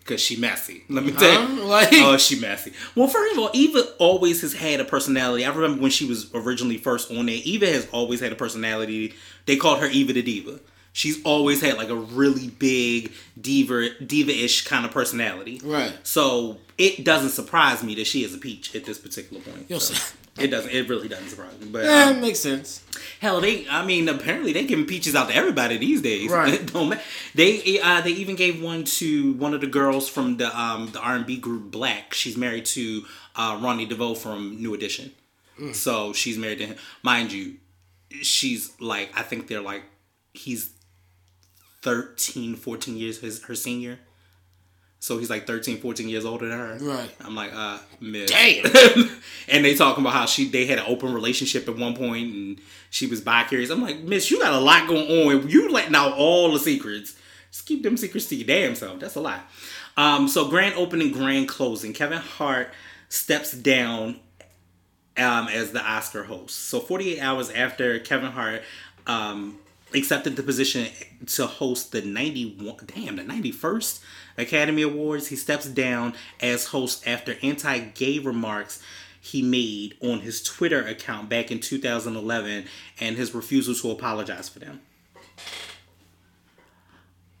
because 0.00 0.20
she 0.20 0.36
messy. 0.36 0.82
Let 0.88 1.04
me 1.04 1.12
tell 1.12 1.48
you. 1.48 1.62
Like- 1.62 1.88
oh, 1.92 2.16
she 2.16 2.38
messy. 2.40 2.72
Well, 2.96 3.06
first 3.06 3.32
of 3.32 3.38
all, 3.38 3.50
Eva 3.54 3.84
always 3.98 4.40
has 4.42 4.52
had 4.52 4.80
a 4.80 4.84
personality. 4.84 5.44
I 5.44 5.54
remember 5.54 5.80
when 5.80 5.92
she 5.92 6.04
was 6.04 6.30
originally 6.34 6.78
first 6.78 7.12
on 7.12 7.26
there. 7.26 7.38
Eva 7.44 7.66
has 7.68 7.88
always 7.92 8.18
had 8.18 8.32
a 8.32 8.34
personality. 8.34 9.14
They 9.46 9.56
called 9.56 9.78
her 9.78 9.86
Eva 9.86 10.12
the 10.12 10.22
Diva 10.22 10.58
She's 10.96 11.20
always 11.24 11.60
had 11.60 11.76
like 11.76 11.88
a 11.88 11.96
really 11.96 12.48
big 12.48 13.12
diva 13.38 13.90
diva-ish 14.00 14.64
kind 14.64 14.86
of 14.86 14.92
personality. 14.92 15.60
Right. 15.64 15.92
So 16.04 16.58
it 16.78 17.04
doesn't 17.04 17.30
surprise 17.30 17.82
me 17.82 17.96
that 17.96 18.06
she 18.06 18.22
is 18.22 18.32
a 18.32 18.38
peach 18.38 18.74
at 18.76 18.84
this 18.84 18.98
particular 18.98 19.42
point. 19.42 19.66
You'll 19.68 19.80
So, 19.80 19.94
see. 19.94 20.14
it 20.44 20.48
doesn't. 20.52 20.70
It 20.70 20.88
really 20.88 21.08
doesn't 21.08 21.30
surprise 21.30 21.58
me. 21.60 21.66
But 21.66 21.84
Yeah, 21.84 22.04
um, 22.04 22.18
it 22.18 22.20
makes 22.20 22.38
sense. 22.38 22.84
Hell, 23.20 23.40
they. 23.40 23.66
I 23.68 23.84
mean, 23.84 24.08
apparently 24.08 24.52
they 24.52 24.64
giving 24.66 24.86
peaches 24.86 25.16
out 25.16 25.28
to 25.30 25.34
everybody 25.34 25.78
these 25.78 26.00
days. 26.00 26.30
Right. 26.30 26.60
They 27.34 27.80
uh, 27.80 28.00
they 28.02 28.12
even 28.12 28.36
gave 28.36 28.62
one 28.62 28.84
to 28.84 29.32
one 29.34 29.52
of 29.52 29.60
the 29.60 29.66
girls 29.66 30.08
from 30.08 30.36
the 30.36 30.56
um 30.56 30.90
the 30.92 31.00
R 31.00 31.16
and 31.16 31.26
B 31.26 31.38
group 31.38 31.72
Blaque. 31.72 32.12
She's 32.14 32.36
married 32.36 32.66
to 32.66 33.04
uh, 33.34 33.58
Ronnie 33.60 33.86
DeVoe 33.86 34.14
from 34.14 34.62
New 34.62 34.74
Edition. 34.74 35.10
So 35.72 36.12
she's 36.12 36.38
married 36.38 36.58
to 36.58 36.66
him. 36.66 36.76
Mind 37.02 37.32
you, 37.32 37.56
she's 38.22 38.72
like 38.80 39.10
I 39.18 39.22
think 39.22 39.48
they're 39.48 39.60
like 39.60 39.82
he's 40.32 40.70
13, 41.84 42.56
14 42.56 42.96
years 42.96 43.20
his 43.20 43.44
her 43.44 43.54
senior. 43.54 43.98
So 44.98 45.18
he's 45.18 45.28
like 45.28 45.46
13, 45.46 45.80
14 45.80 46.08
years 46.08 46.24
older 46.24 46.48
than 46.48 46.58
her. 46.58 46.78
Right. 46.80 47.10
I'm 47.20 47.34
like, 47.34 47.52
uh, 47.54 47.78
miss. 48.00 48.30
Damn. 48.30 48.64
and 49.48 49.62
they 49.62 49.74
talking 49.74 50.02
about 50.02 50.14
how 50.14 50.24
she 50.24 50.48
they 50.48 50.64
had 50.64 50.78
an 50.78 50.86
open 50.88 51.12
relationship 51.12 51.68
at 51.68 51.76
one 51.76 51.94
point 51.94 52.32
and 52.32 52.60
she 52.88 53.06
was 53.06 53.20
bi 53.20 53.44
curious. 53.44 53.68
I'm 53.68 53.82
like, 53.82 54.00
Miss, 54.00 54.30
you 54.30 54.40
got 54.40 54.54
a 54.54 54.58
lot 54.58 54.88
going 54.88 55.28
on. 55.28 55.48
You 55.48 55.70
letting 55.70 55.94
out 55.94 56.14
all 56.14 56.50
the 56.52 56.58
secrets. 56.58 57.16
Just 57.50 57.66
keep 57.66 57.82
them 57.82 57.98
secrets 57.98 58.26
to 58.28 58.34
your 58.34 58.46
damn 58.46 58.74
self. 58.74 58.98
That's 58.98 59.14
a 59.16 59.20
lot. 59.20 59.40
Um, 59.98 60.26
so 60.26 60.48
grand 60.48 60.74
opening, 60.76 61.12
grand 61.12 61.48
closing. 61.48 61.92
Kevin 61.92 62.18
Hart 62.18 62.72
steps 63.10 63.52
down 63.52 64.20
um, 65.18 65.48
as 65.48 65.72
the 65.72 65.82
Oscar 65.82 66.24
host. 66.24 66.58
So 66.58 66.80
48 66.80 67.20
hours 67.20 67.50
after 67.50 67.98
Kevin 67.98 68.32
Hart 68.32 68.62
um, 69.06 69.58
accepted 69.94 70.36
the 70.36 70.42
position 70.42 70.88
to 71.26 71.46
host 71.46 71.92
the 71.92 72.02
91, 72.02 72.76
damn, 72.86 73.16
the 73.16 73.22
91st 73.22 74.00
Academy 74.36 74.82
Awards, 74.82 75.28
he 75.28 75.36
steps 75.36 75.66
down 75.66 76.14
as 76.40 76.66
host 76.66 77.06
after 77.06 77.36
anti-gay 77.42 78.18
remarks 78.18 78.82
he 79.20 79.40
made 79.40 79.96
on 80.02 80.20
his 80.20 80.42
Twitter 80.42 80.86
account 80.86 81.28
back 81.28 81.50
in 81.50 81.58
2011 81.58 82.66
and 83.00 83.16
his 83.16 83.34
refusal 83.34 83.74
to 83.74 83.90
apologize 83.90 84.48
for 84.48 84.58
them. 84.58 84.82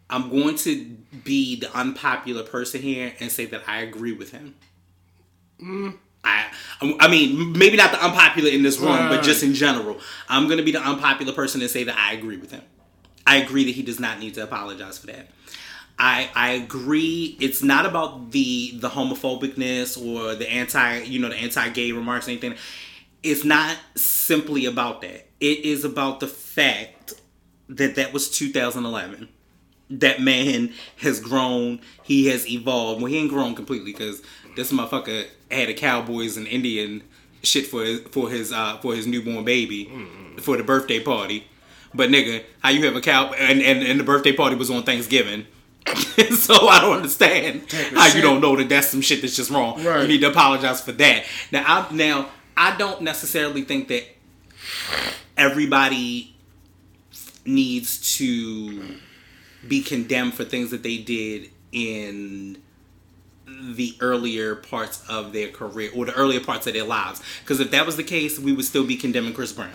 I'm 0.08 0.30
going 0.30 0.56
to 0.58 0.96
be 1.24 1.60
the 1.60 1.74
unpopular 1.76 2.42
person 2.42 2.80
here 2.80 3.12
and 3.20 3.30
say 3.30 3.46
that 3.46 3.62
I 3.66 3.80
agree 3.80 4.12
with 4.12 4.30
him. 4.30 4.54
Mm. 5.60 5.98
I, 6.24 6.50
I 7.00 7.08
mean, 7.08 7.52
maybe 7.56 7.76
not 7.76 7.92
the 7.92 8.04
unpopular 8.04 8.50
in 8.50 8.62
this 8.62 8.78
room, 8.78 9.08
but 9.08 9.22
just 9.22 9.42
in 9.42 9.54
general, 9.54 9.98
I'm 10.28 10.46
going 10.46 10.58
to 10.58 10.64
be 10.64 10.72
the 10.72 10.80
unpopular 10.80 11.32
person 11.32 11.60
and 11.60 11.70
say 11.70 11.84
that 11.84 11.96
I 11.96 12.14
agree 12.14 12.36
with 12.36 12.50
him. 12.50 12.62
I 13.26 13.36
agree 13.36 13.64
that 13.64 13.74
he 13.74 13.82
does 13.82 14.00
not 14.00 14.18
need 14.18 14.34
to 14.34 14.42
apologize 14.42 14.98
for 14.98 15.06
that. 15.08 15.28
I 15.98 16.30
I 16.34 16.50
agree. 16.52 17.36
It's 17.40 17.62
not 17.62 17.86
about 17.86 18.32
the 18.32 18.78
the 18.78 18.88
homophobicness 18.88 20.00
or 20.00 20.34
the 20.34 20.50
anti 20.50 21.02
you 21.02 21.20
know 21.20 21.28
the 21.28 21.36
anti 21.36 21.68
gay 21.70 21.92
remarks 21.92 22.26
or 22.26 22.32
anything. 22.32 22.56
It's 23.22 23.44
not 23.44 23.76
simply 23.94 24.66
about 24.66 25.00
that. 25.02 25.28
It 25.40 25.64
is 25.64 25.84
about 25.84 26.20
the 26.20 26.26
fact 26.26 27.14
that 27.68 27.94
that 27.94 28.12
was 28.12 28.28
2011 28.30 29.28
that 29.90 30.20
man 30.20 30.72
has 30.98 31.20
grown. 31.20 31.80
He 32.02 32.26
has 32.28 32.48
evolved. 32.48 33.02
Well, 33.02 33.10
he 33.10 33.18
ain't 33.18 33.30
grown 33.30 33.54
completely 33.54 33.92
because 33.92 34.22
this 34.56 34.72
motherfucker 34.72 35.26
had 35.50 35.68
a 35.68 35.74
Cowboys 35.74 36.36
and 36.36 36.46
Indian 36.46 37.02
shit 37.42 37.66
for 37.66 37.84
his 37.84 38.00
for 38.10 38.30
his 38.30 38.52
uh 38.52 38.78
for 38.78 38.94
his 38.94 39.06
newborn 39.06 39.44
baby 39.44 39.90
for 40.40 40.56
the 40.56 40.64
birthday 40.64 41.00
party. 41.00 41.46
But 41.92 42.10
nigga, 42.10 42.42
how 42.60 42.70
you 42.70 42.84
have 42.86 42.96
a 42.96 43.00
cow 43.00 43.32
and, 43.34 43.62
and, 43.62 43.82
and 43.82 44.00
the 44.00 44.04
birthday 44.04 44.32
party 44.32 44.56
was 44.56 44.70
on 44.70 44.82
Thanksgiving. 44.82 45.46
so 46.36 46.66
I 46.66 46.80
don't 46.80 46.96
understand 46.96 47.70
how 47.70 48.06
you 48.06 48.22
don't 48.22 48.40
know 48.40 48.56
that 48.56 48.68
that's 48.68 48.88
some 48.88 49.02
shit 49.02 49.20
that's 49.20 49.36
just 49.36 49.50
wrong. 49.50 49.78
You 49.78 50.08
need 50.08 50.20
to 50.22 50.30
apologize 50.30 50.80
for 50.80 50.92
that. 50.92 51.24
Now 51.52 51.62
I 51.66 51.94
now 51.94 52.30
I 52.56 52.76
don't 52.76 53.02
necessarily 53.02 53.62
think 53.62 53.88
that 53.88 54.04
everybody 55.36 56.34
needs 57.44 58.16
to 58.16 58.96
be 59.68 59.82
condemned 59.82 60.34
for 60.34 60.44
things 60.44 60.70
that 60.70 60.82
they 60.82 60.98
did 60.98 61.50
in 61.72 62.58
the 63.46 63.94
earlier 64.00 64.54
parts 64.56 65.04
of 65.08 65.32
their 65.32 65.48
career 65.48 65.90
or 65.94 66.04
the 66.06 66.14
earlier 66.14 66.40
parts 66.40 66.66
of 66.66 66.72
their 66.74 66.84
lives. 66.84 67.22
Because 67.40 67.60
if 67.60 67.70
that 67.72 67.86
was 67.86 67.96
the 67.96 68.02
case, 68.02 68.38
we 68.38 68.52
would 68.52 68.64
still 68.64 68.86
be 68.86 68.96
condemning 68.96 69.32
Chris 69.34 69.52
Brown. 69.52 69.70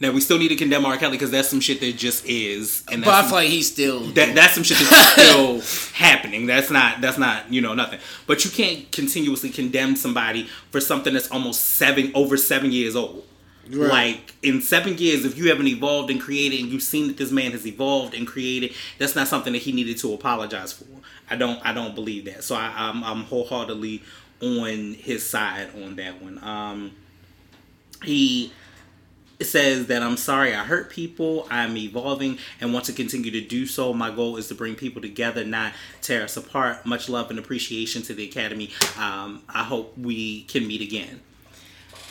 Now 0.00 0.10
we 0.10 0.20
still 0.20 0.38
need 0.38 0.48
to 0.48 0.56
condemn 0.56 0.84
R. 0.84 0.96
Kelly 0.96 1.12
because 1.12 1.30
that's 1.30 1.48
some 1.48 1.60
shit 1.60 1.78
that 1.80 1.96
just 1.96 2.26
is, 2.26 2.82
and 2.90 3.04
But 3.04 3.10
I 3.12 3.16
that's 3.20 3.28
feel 3.28 3.36
like 3.38 3.48
he's 3.48 3.70
still. 3.70 4.00
that 4.00 4.34
that's 4.34 4.54
some 4.54 4.64
shit 4.64 4.76
that's 4.90 5.12
still 5.12 5.60
happening. 5.94 6.46
That's 6.46 6.70
not 6.72 7.00
that's 7.00 7.18
not 7.18 7.52
you 7.52 7.60
know 7.60 7.72
nothing. 7.74 8.00
But 8.26 8.44
you 8.44 8.50
can't 8.50 8.90
continuously 8.90 9.50
condemn 9.50 9.94
somebody 9.94 10.48
for 10.72 10.80
something 10.80 11.14
that's 11.14 11.30
almost 11.30 11.60
seven 11.76 12.10
over 12.16 12.36
seven 12.36 12.72
years 12.72 12.96
old. 12.96 13.24
Right. 13.70 13.88
Like 13.88 14.34
in 14.42 14.60
seven 14.60 14.98
years, 14.98 15.24
if 15.24 15.38
you 15.38 15.48
haven't 15.48 15.68
evolved 15.68 16.10
and 16.10 16.20
created, 16.20 16.60
and 16.60 16.68
you've 16.70 16.82
seen 16.82 17.06
that 17.08 17.16
this 17.16 17.30
man 17.30 17.52
has 17.52 17.66
evolved 17.66 18.14
and 18.14 18.26
created, 18.26 18.72
that's 18.98 19.14
not 19.14 19.28
something 19.28 19.52
that 19.52 19.62
he 19.62 19.72
needed 19.72 19.98
to 19.98 20.12
apologize 20.12 20.72
for. 20.72 20.86
I 21.30 21.36
don't 21.36 21.64
I 21.64 21.72
don't 21.72 21.94
believe 21.94 22.24
that. 22.24 22.44
So 22.44 22.54
I, 22.56 22.72
I'm 22.76 23.04
I'm 23.04 23.22
wholeheartedly 23.24 24.02
on 24.40 24.94
his 24.94 25.24
side 25.24 25.70
on 25.82 25.96
that 25.96 26.20
one. 26.20 26.42
Um, 26.42 26.92
he 28.04 28.52
says 29.40 29.86
that 29.86 30.02
I'm 30.02 30.16
sorry 30.16 30.54
I 30.54 30.64
hurt 30.64 30.90
people. 30.90 31.46
I'm 31.50 31.76
evolving 31.76 32.38
and 32.60 32.72
want 32.72 32.86
to 32.86 32.92
continue 32.92 33.30
to 33.30 33.40
do 33.40 33.66
so. 33.66 33.92
My 33.92 34.10
goal 34.10 34.36
is 34.36 34.48
to 34.48 34.54
bring 34.54 34.74
people 34.74 35.02
together, 35.02 35.44
not 35.44 35.72
tear 36.00 36.22
us 36.22 36.36
apart. 36.36 36.84
Much 36.86 37.08
love 37.08 37.30
and 37.30 37.38
appreciation 37.38 38.02
to 38.02 38.14
the 38.14 38.28
Academy. 38.28 38.70
Um, 38.98 39.42
I 39.48 39.64
hope 39.64 39.96
we 39.96 40.42
can 40.44 40.66
meet 40.66 40.80
again. 40.80 41.20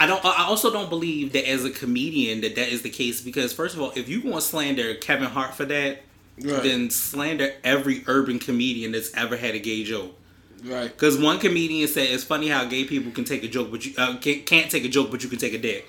I 0.01 0.07
don't. 0.07 0.23
I 0.25 0.45
also 0.45 0.71
don't 0.71 0.89
believe 0.89 1.33
that 1.33 1.47
as 1.47 1.63
a 1.65 1.69
comedian 1.69 2.41
that 2.41 2.55
that 2.55 2.69
is 2.69 2.81
the 2.81 2.89
case 2.89 3.21
because 3.21 3.53
first 3.53 3.75
of 3.75 3.81
all, 3.81 3.91
if 3.95 4.09
you 4.09 4.21
want 4.21 4.35
to 4.35 4.41
slander 4.41 4.95
Kevin 4.95 5.27
Hart 5.29 5.53
for 5.55 5.65
that, 5.65 5.99
Right. 6.43 6.63
then 6.63 6.89
slander 6.89 7.53
every 7.63 8.03
urban 8.07 8.39
comedian 8.39 8.93
that's 8.93 9.13
ever 9.13 9.37
had 9.37 9.53
a 9.53 9.59
gay 9.59 9.83
joke. 9.83 10.17
Right. 10.63 10.89
Because 10.91 11.19
one 11.19 11.37
comedian 11.39 11.87
said 11.87 12.09
it's 12.09 12.23
funny 12.23 12.47
how 12.47 12.65
gay 12.65 12.85
people 12.85 13.11
can 13.11 13.25
take 13.25 13.43
a 13.43 13.47
joke, 13.47 13.69
but 13.69 13.85
you 13.85 13.93
uh, 13.97 14.17
can't, 14.17 14.45
can't 14.45 14.71
take 14.71 14.83
a 14.85 14.89
joke, 14.89 15.11
but 15.11 15.21
you 15.23 15.29
can 15.29 15.37
take 15.37 15.53
a 15.53 15.59
dick. 15.59 15.87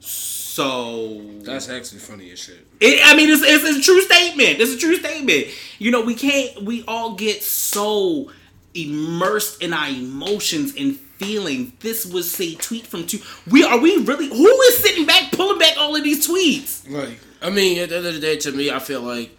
So 0.00 1.20
That's 1.42 1.68
actually 1.68 2.00
funny 2.00 2.32
as 2.32 2.38
shit. 2.40 2.66
it, 2.80 3.00
I 3.04 3.14
mean, 3.16 3.30
it's, 3.30 3.42
it's 3.44 3.78
a 3.78 3.80
true 3.82 4.00
statement. 4.02 4.58
It's 4.60 4.72
a 4.74 4.78
true 4.78 4.96
statement. 4.96 5.46
You 5.78 5.90
know, 5.90 6.00
we 6.02 6.14
can't. 6.14 6.62
We 6.62 6.82
all 6.88 7.14
get 7.14 7.42
so 7.42 8.30
immersed 8.74 9.62
in 9.62 9.72
our 9.72 9.88
emotions 9.88 10.74
and 10.76 10.98
feelings. 11.24 11.72
This 11.80 12.06
was 12.06 12.30
say 12.30 12.54
tweet 12.54 12.86
from 12.86 13.06
two. 13.06 13.18
We 13.50 13.62
are 13.64 13.78
we 13.78 13.98
really? 13.98 14.28
Who 14.28 14.60
is 14.62 14.78
sitting 14.78 15.04
back 15.06 15.30
pulling 15.32 15.58
back 15.58 15.74
all 15.78 15.94
of 15.94 16.02
these 16.02 16.26
tweets? 16.26 16.90
Right. 16.90 17.18
I 17.42 17.50
mean, 17.50 17.78
at 17.78 17.90
the 17.90 17.96
end 17.98 18.06
of 18.06 18.14
the 18.14 18.20
day, 18.20 18.36
to 18.38 18.52
me, 18.52 18.70
I 18.70 18.78
feel 18.78 19.02
like 19.02 19.36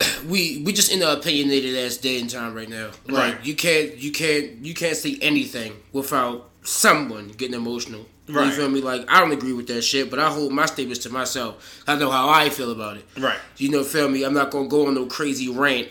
we 0.28 0.62
we 0.64 0.72
just 0.72 0.92
in 0.92 0.98
the 1.00 1.12
opinionated 1.12 1.76
ass 1.76 1.96
day 1.96 2.20
and 2.20 2.28
time 2.28 2.54
right 2.54 2.68
now. 2.68 2.90
Like 3.08 3.34
Right. 3.34 3.46
you 3.46 3.54
can't 3.54 3.96
you 3.96 4.12
can't 4.12 4.64
you 4.64 4.74
can't 4.74 4.96
say 4.96 5.18
anything 5.22 5.72
without 5.92 6.50
someone 6.62 7.28
getting 7.28 7.54
emotional. 7.54 8.06
Right. 8.28 8.46
You 8.46 8.52
feel 8.52 8.68
me? 8.68 8.80
Like 8.80 9.04
I 9.10 9.20
don't 9.20 9.32
agree 9.32 9.52
with 9.52 9.68
that 9.68 9.82
shit, 9.82 10.10
but 10.10 10.18
I 10.18 10.28
hold 10.30 10.52
my 10.52 10.66
statements 10.66 11.04
to 11.04 11.10
myself. 11.10 11.82
I 11.86 11.94
know 11.96 12.10
how 12.10 12.28
I 12.28 12.50
feel 12.50 12.72
about 12.72 12.96
it. 12.96 13.04
Right. 13.16 13.38
You 13.56 13.70
know, 13.70 13.84
feel 13.84 14.08
me? 14.08 14.24
I'm 14.24 14.34
not 14.34 14.50
gonna 14.50 14.68
go 14.68 14.88
on 14.88 14.94
no 14.94 15.06
crazy 15.06 15.48
rant 15.48 15.88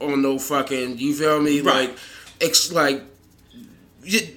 on 0.00 0.20
no 0.22 0.38
fucking. 0.38 0.98
You 0.98 1.14
feel 1.14 1.40
me? 1.40 1.60
Right. 1.60 1.88
Like, 1.90 1.98
ex, 2.40 2.72
like 2.72 3.02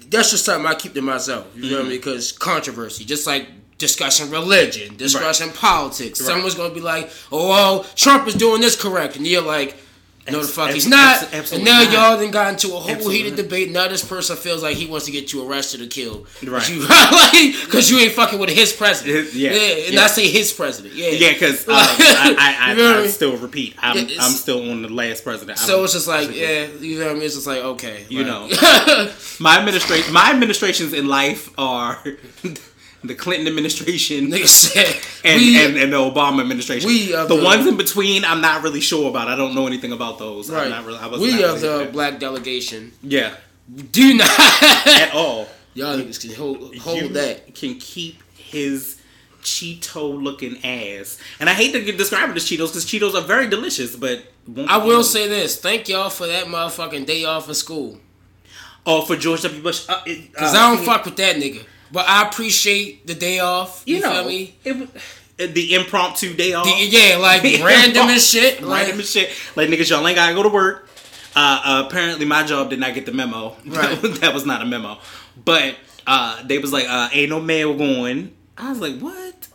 that's 0.10 0.32
just 0.32 0.46
something 0.46 0.66
I 0.66 0.76
keep 0.76 0.94
to 0.94 1.02
myself. 1.02 1.48
You 1.56 1.64
Mm-hmm. 1.64 1.70
feel 1.70 1.84
me? 1.84 1.98
Because 1.98 2.32
controversy, 2.32 3.04
just 3.06 3.26
like 3.28 3.48
discussing 3.78 4.30
religion, 4.32 4.96
discussing 4.96 5.52
politics. 5.52 6.20
Someone's 6.20 6.56
gonna 6.56 6.74
be 6.74 6.82
like, 6.82 7.10
"Oh, 7.32 7.50
well, 7.50 7.84
Trump 7.96 8.28
is 8.28 8.36
doing 8.36 8.62
this 8.62 8.80
correct," 8.82 9.16
and 9.18 9.26
you're 9.28 9.42
like. 9.42 9.78
No, 10.28 10.42
the 10.42 10.48
fuck 10.48 10.72
he's 10.72 10.88
not. 10.88 11.32
and 11.34 11.64
now 11.64 11.84
not. 11.84 11.94
y'all 11.94 12.18
then 12.18 12.32
got 12.32 12.52
into 12.54 12.70
a 12.70 12.80
whole 12.80 12.90
Absolutely 12.90 13.18
heated 13.18 13.38
not. 13.38 13.44
debate. 13.44 13.72
Now 13.72 13.88
this 13.88 14.04
person 14.04 14.36
feels 14.36 14.64
like 14.64 14.76
he 14.76 14.88
wants 14.88 15.06
to 15.06 15.12
get 15.12 15.32
you 15.32 15.48
arrested 15.48 15.82
or 15.82 15.88
killed. 15.88 16.28
Right. 16.42 16.64
Cause 16.64 16.70
you, 16.70 16.88
like, 16.88 17.90
you 17.90 17.98
ain't 18.00 18.14
fucking 18.14 18.40
with 18.40 18.50
his 18.50 18.74
president. 18.74 19.26
His- 19.26 19.36
yeah, 19.36 19.52
and 19.52 19.94
yeah. 19.94 20.02
I 20.02 20.08
say 20.08 20.28
his 20.28 20.52
president. 20.52 20.96
Yeah. 20.96 21.10
Yeah, 21.10 21.34
because 21.34 21.68
um, 21.68 21.76
I, 21.76 22.36
I, 22.40 22.70
I, 22.70 22.72
You 22.72 22.78
know 22.78 23.00
I 23.00 23.04
I 23.04 23.08
still 23.08 23.38
repeat. 23.38 23.76
I'm, 23.78 23.98
Yeah, 23.98 24.18
I'm 24.22 24.32
still 24.32 24.72
on 24.72 24.82
the 24.82 24.90
last 24.90 25.24
president. 25.24 25.60
So 25.60 25.84
it's 25.84 25.94
just 25.94 26.08
like, 26.08 26.34
yeah, 26.36 26.66
you 26.80 26.98
know 27.00 27.06
what 27.06 27.12
I 27.12 27.14
mean? 27.16 27.24
It's 27.24 27.36
just 27.36 27.48
like, 27.48 27.60
okay. 27.60 28.06
You 28.10 28.24
like- 28.24 28.52
know. 28.52 29.12
my 29.40 29.60
administration, 29.60 30.12
my 30.14 30.32
administrations 30.32 30.94
in 30.94 31.08
life 31.08 31.54
are 31.58 32.02
the 33.08 33.16
Clinton 33.16 33.48
administration. 33.48 34.28
Nigga 34.32 34.48
said, 34.48 34.96
and, 35.24 35.40
we, 35.40 35.64
and, 35.66 35.78
and 35.78 35.94
the 35.94 35.98
Obama 35.98 36.42
administration. 36.42 36.88
we 36.88 37.12
the, 37.12 37.26
the- 37.26 37.44
ones 37.44 37.68
in 37.68 37.78
between, 37.78 38.26
I'm 38.26 38.42
not 38.42 38.64
really 38.64 38.82
sure 38.82 39.10
about. 39.10 39.28
I 39.28 39.36
don't 39.36 39.56
know 39.56 39.68
anything 39.68 39.92
about 39.92 40.20
those. 40.20 40.50
I'm 40.50 40.56
right. 40.56 40.70
not 40.70 40.86
really, 40.86 41.00
I 41.00 41.08
was 41.08 41.20
we 41.22 41.32
not 41.32 41.36
are 41.36 41.48
really 41.48 41.60
the 41.60 41.68
there. 41.68 41.92
black 41.92 42.20
delegation. 42.20 42.92
yeah 43.02 43.36
Do 43.92 44.14
not. 44.16 44.30
at 44.40 45.12
all. 45.14 45.48
Y'all 45.74 45.98
niggas 45.98 46.22
can 46.22 46.34
hold, 46.36 46.76
hold 46.78 47.14
that. 47.14 47.54
can 47.54 47.78
keep 47.80 48.22
his 48.38 48.98
Cheeto 49.42 50.22
looking 50.22 50.58
ass. 50.66 51.20
And 51.40 51.50
I 51.50 51.54
hate 51.54 51.74
to 51.74 51.92
describe 51.92 52.30
it 52.30 52.36
as 52.36 52.46
Cheetos 52.46 52.70
because 52.70 52.86
Cheetos 52.86 53.14
are 53.14 53.26
very 53.26 53.48
delicious, 53.48 53.96
but 53.96 54.24
won't 54.48 54.70
I 54.70 54.78
will 54.78 55.04
say 55.04 55.28
this: 55.28 55.60
thank 55.60 55.88
y'all 55.88 56.10
for 56.10 56.28
that 56.28 56.46
motherfucking 56.46 57.06
day 57.06 57.26
off 57.26 57.48
of 57.50 57.56
school. 57.56 58.00
Oh, 58.86 59.02
for 59.02 59.16
George 59.16 59.42
W. 59.44 59.62
Bush. 59.62 59.86
Uh, 59.90 60.02
Cause 60.34 60.54
uh, 60.54 60.58
I 60.58 60.76
don't 60.76 60.86
fuck 60.86 61.06
with 61.06 61.16
that 61.18 61.36
nigga. 61.36 61.66
But 61.96 62.06
I 62.10 62.28
appreciate 62.28 63.08
the 63.08 63.16
day 63.16 63.40
off. 63.40 63.82
You, 63.86 63.96
You 63.96 64.02
know, 64.02 64.12
feel 64.12 64.26
me? 64.28 64.56
it, 64.66 64.78
was- 64.78 64.90
the 65.38 65.76
impromptu 65.76 66.34
day 66.36 66.54
off. 66.54 66.66
The- 66.66 66.86
yeah, 66.86 67.18
like 67.18 67.42
random 67.64 68.08
as 68.10 68.30
shit. 68.30 68.62
Like, 68.62 68.84
Random 68.84 69.00
as 69.00 69.10
shit. 69.10 69.30
Like 69.56 69.70
niggas, 69.70 69.90
y'all 69.90 70.06
ain't 70.08 70.16
gotta 70.18 70.36
go 70.36 70.44
to 70.44 70.50
work. 70.50 70.88
Uh, 71.36 71.62
uh, 71.66 71.84
apparently, 71.88 72.26
my 72.26 72.44
job 72.44 72.70
did 72.70 72.80
not 72.80 72.94
get 72.94 73.06
the 73.06 73.12
memo. 73.12 73.56
Right. 73.66 74.00
that 74.22 74.34
was 74.34 74.46
not 74.46 74.62
a 74.62 74.66
memo. 74.66 74.98
But 75.44 75.76
uh, 76.08 76.42
they 76.46 76.58
was 76.60 76.72
like, 76.72 76.86
uh, 76.88 77.10
"Ain't 77.12 77.30
no 77.30 77.40
mail 77.42 77.74
going." 77.78 78.34
I 78.58 78.70
was 78.70 78.80
like, 78.80 79.00
"What?" 79.00 79.48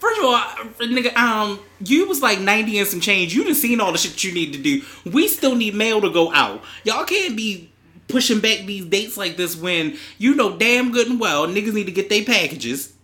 First 0.00 0.18
of 0.20 0.24
all, 0.26 0.34
uh, 0.34 0.64
nigga, 0.80 1.14
um, 1.16 1.58
you 1.84 2.06
was 2.08 2.20
like 2.22 2.40
ninety 2.40 2.78
and 2.78 2.86
some 2.88 3.00
change. 3.00 3.34
You 3.34 3.44
done 3.44 3.54
seen 3.54 3.80
all 3.80 3.92
the 3.92 3.98
shit 3.98 4.22
you 4.24 4.32
need 4.32 4.52
to 4.54 4.58
do. 4.60 4.82
We 5.04 5.28
still 5.28 5.54
need 5.54 5.74
mail 5.74 6.00
to 6.00 6.10
go 6.10 6.32
out. 6.32 6.62
Y'all 6.84 7.04
can't 7.04 7.36
be 7.36 7.67
pushing 8.08 8.40
back 8.40 8.64
these 8.66 8.84
dates 8.86 9.16
like 9.16 9.36
this 9.36 9.54
when 9.56 9.96
you 10.18 10.34
know 10.34 10.56
damn 10.56 10.90
good 10.92 11.06
and 11.08 11.20
well 11.20 11.46
niggas 11.46 11.74
need 11.74 11.86
to 11.86 11.92
get 11.92 12.08
their 12.08 12.24
packages. 12.24 12.94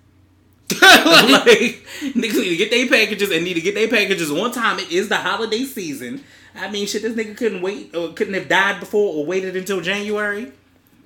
like 0.71 1.85
niggas 2.01 2.15
need 2.41 2.49
to 2.51 2.57
get 2.57 2.71
their 2.71 2.89
packages 2.89 3.31
and 3.31 3.45
need 3.45 3.55
to 3.55 3.61
get 3.61 3.75
their 3.75 3.89
packages 3.89 4.31
on 4.31 4.51
time. 4.53 4.79
It 4.79 4.91
is 4.91 5.09
the 5.09 5.17
holiday 5.17 5.65
season. 5.65 6.25
I 6.57 6.71
mean, 6.71 6.87
shit, 6.87 7.03
this 7.03 7.15
nigga 7.15 7.37
couldn't 7.37 7.63
wait 7.63 7.95
or 7.95 8.13
couldn't 8.13 8.35
have 8.35 8.49
died 8.49 8.81
before 8.81 9.15
or 9.15 9.27
waited 9.27 9.57
until 9.57 9.81
January. 9.81 10.53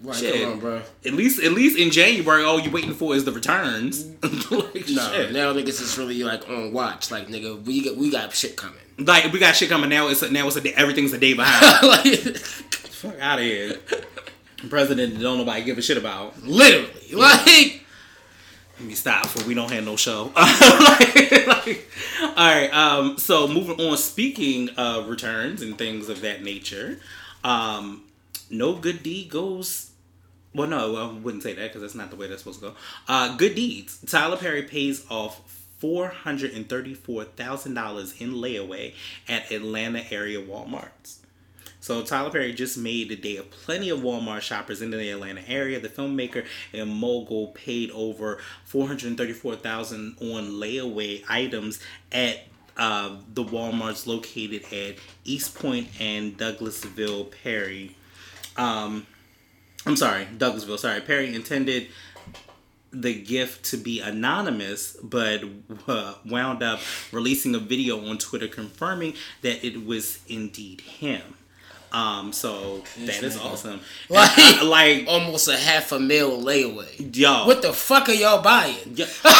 right, 0.02 0.16
Shit. 0.16 0.42
come 0.42 0.52
on, 0.52 0.58
bro. 0.60 0.82
At 1.06 1.14
least, 1.14 1.42
at 1.42 1.52
least 1.52 1.78
in 1.78 1.90
January, 1.90 2.44
all 2.44 2.60
you 2.60 2.70
waiting 2.70 2.92
for 2.94 3.14
is 3.14 3.24
the 3.24 3.32
returns. 3.32 4.04
like, 4.22 4.88
No, 4.90 5.10
shit. 5.10 5.32
now 5.32 5.52
niggas 5.54 5.80
is 5.80 5.96
really 5.98 6.22
like 6.22 6.48
on 6.48 6.72
watch. 6.72 7.10
Like 7.10 7.28
nigga, 7.28 7.62
we 7.64 7.82
got 7.84 7.96
we 7.96 8.10
got 8.10 8.32
shit 8.34 8.56
coming. 8.56 8.78
like 8.98 9.32
we 9.32 9.38
got 9.38 9.56
shit 9.56 9.68
coming 9.70 9.88
now. 9.90 10.08
It's 10.08 10.28
now 10.30 10.46
it's 10.46 10.56
a 10.56 10.60
day, 10.60 10.72
everything's 10.76 11.12
a 11.14 11.18
day 11.18 11.32
behind. 11.34 11.82
like 11.88 12.40
Fuck 12.98 13.20
out 13.20 13.38
of 13.38 13.44
here. 13.44 13.76
President 14.68 15.20
don't 15.20 15.38
nobody 15.38 15.62
give 15.62 15.78
a 15.78 15.82
shit 15.82 15.96
about. 15.96 16.42
literally, 16.42 17.12
like 17.14 17.84
Let 18.76 18.88
me 18.88 18.94
stop 18.94 19.26
for 19.26 19.46
we 19.46 19.54
don't 19.54 19.70
have 19.70 19.84
no 19.84 19.94
show. 19.94 20.32
like, 20.36 21.46
like, 21.46 21.88
all 22.20 22.34
right. 22.36 22.68
Um. 22.74 23.16
So 23.16 23.46
moving 23.46 23.80
on. 23.80 23.96
Speaking 23.98 24.70
of 24.70 25.08
returns 25.08 25.62
and 25.62 25.78
things 25.78 26.08
of 26.08 26.22
that 26.22 26.42
nature, 26.42 26.98
um, 27.44 28.02
no 28.50 28.74
good 28.74 29.04
deed 29.04 29.30
goes. 29.30 29.92
Well, 30.52 30.66
no, 30.66 30.96
I 30.96 31.12
wouldn't 31.12 31.44
say 31.44 31.52
that 31.52 31.68
because 31.68 31.82
that's 31.82 31.94
not 31.94 32.10
the 32.10 32.16
way 32.16 32.26
that's 32.26 32.42
supposed 32.42 32.58
to 32.58 32.70
go. 32.70 32.74
Uh, 33.06 33.36
good 33.36 33.54
deeds. 33.54 34.00
Tyler 34.08 34.36
Perry 34.36 34.62
pays 34.64 35.06
off 35.08 35.40
four 35.78 36.08
hundred 36.08 36.50
and 36.50 36.68
thirty-four 36.68 37.26
thousand 37.26 37.74
dollars 37.74 38.20
in 38.20 38.32
layaway 38.32 38.94
at 39.28 39.52
Atlanta 39.52 40.02
area 40.12 40.42
WalMarts. 40.42 41.17
So 41.88 42.02
Tyler 42.02 42.28
Perry 42.28 42.52
just 42.52 42.76
made 42.76 43.08
the 43.08 43.16
day 43.16 43.38
of 43.38 43.50
plenty 43.50 43.88
of 43.88 44.00
Walmart 44.00 44.42
shoppers 44.42 44.82
in 44.82 44.90
the 44.90 45.08
Atlanta 45.08 45.40
area. 45.48 45.80
The 45.80 45.88
filmmaker 45.88 46.44
and 46.74 46.90
mogul 46.90 47.46
paid 47.54 47.90
over 47.92 48.42
four 48.66 48.86
hundred 48.86 49.16
thirty-four 49.16 49.56
thousand 49.56 50.18
on 50.20 50.50
layaway 50.60 51.24
items 51.30 51.80
at 52.12 52.40
uh, 52.76 53.16
the 53.32 53.42
WalMarts 53.42 54.06
located 54.06 54.70
at 54.70 54.96
East 55.24 55.54
Point 55.54 55.88
and 55.98 56.36
Douglasville. 56.36 57.30
Perry, 57.42 57.96
um, 58.58 59.06
I'm 59.86 59.96
sorry, 59.96 60.26
Douglasville. 60.36 60.78
Sorry, 60.78 61.00
Perry 61.00 61.34
intended 61.34 61.88
the 62.92 63.14
gift 63.14 63.64
to 63.70 63.78
be 63.78 64.00
anonymous, 64.00 64.94
but 65.02 65.42
uh, 65.86 66.16
wound 66.26 66.62
up 66.62 66.80
releasing 67.12 67.54
a 67.54 67.58
video 67.58 68.06
on 68.10 68.18
Twitter 68.18 68.46
confirming 68.46 69.14
that 69.40 69.64
it 69.66 69.86
was 69.86 70.18
indeed 70.28 70.82
him. 70.82 71.22
Um, 71.90 72.32
so 72.32 72.82
that 73.06 73.22
is 73.22 73.36
awesome. 73.38 73.80
Like- 74.10 74.30
I- 74.36 74.62
like 74.62 75.04
almost 75.08 75.48
a 75.48 75.56
half 75.56 75.92
a 75.92 75.98
mil 75.98 76.42
layaway. 76.42 77.16
y'all. 77.16 77.46
What 77.46 77.62
the 77.62 77.72
fuck 77.72 78.08
are 78.08 78.12
y'all 78.14 78.42
buying? 78.42 78.76
Yeah. 78.94 79.06
no, 79.24 79.30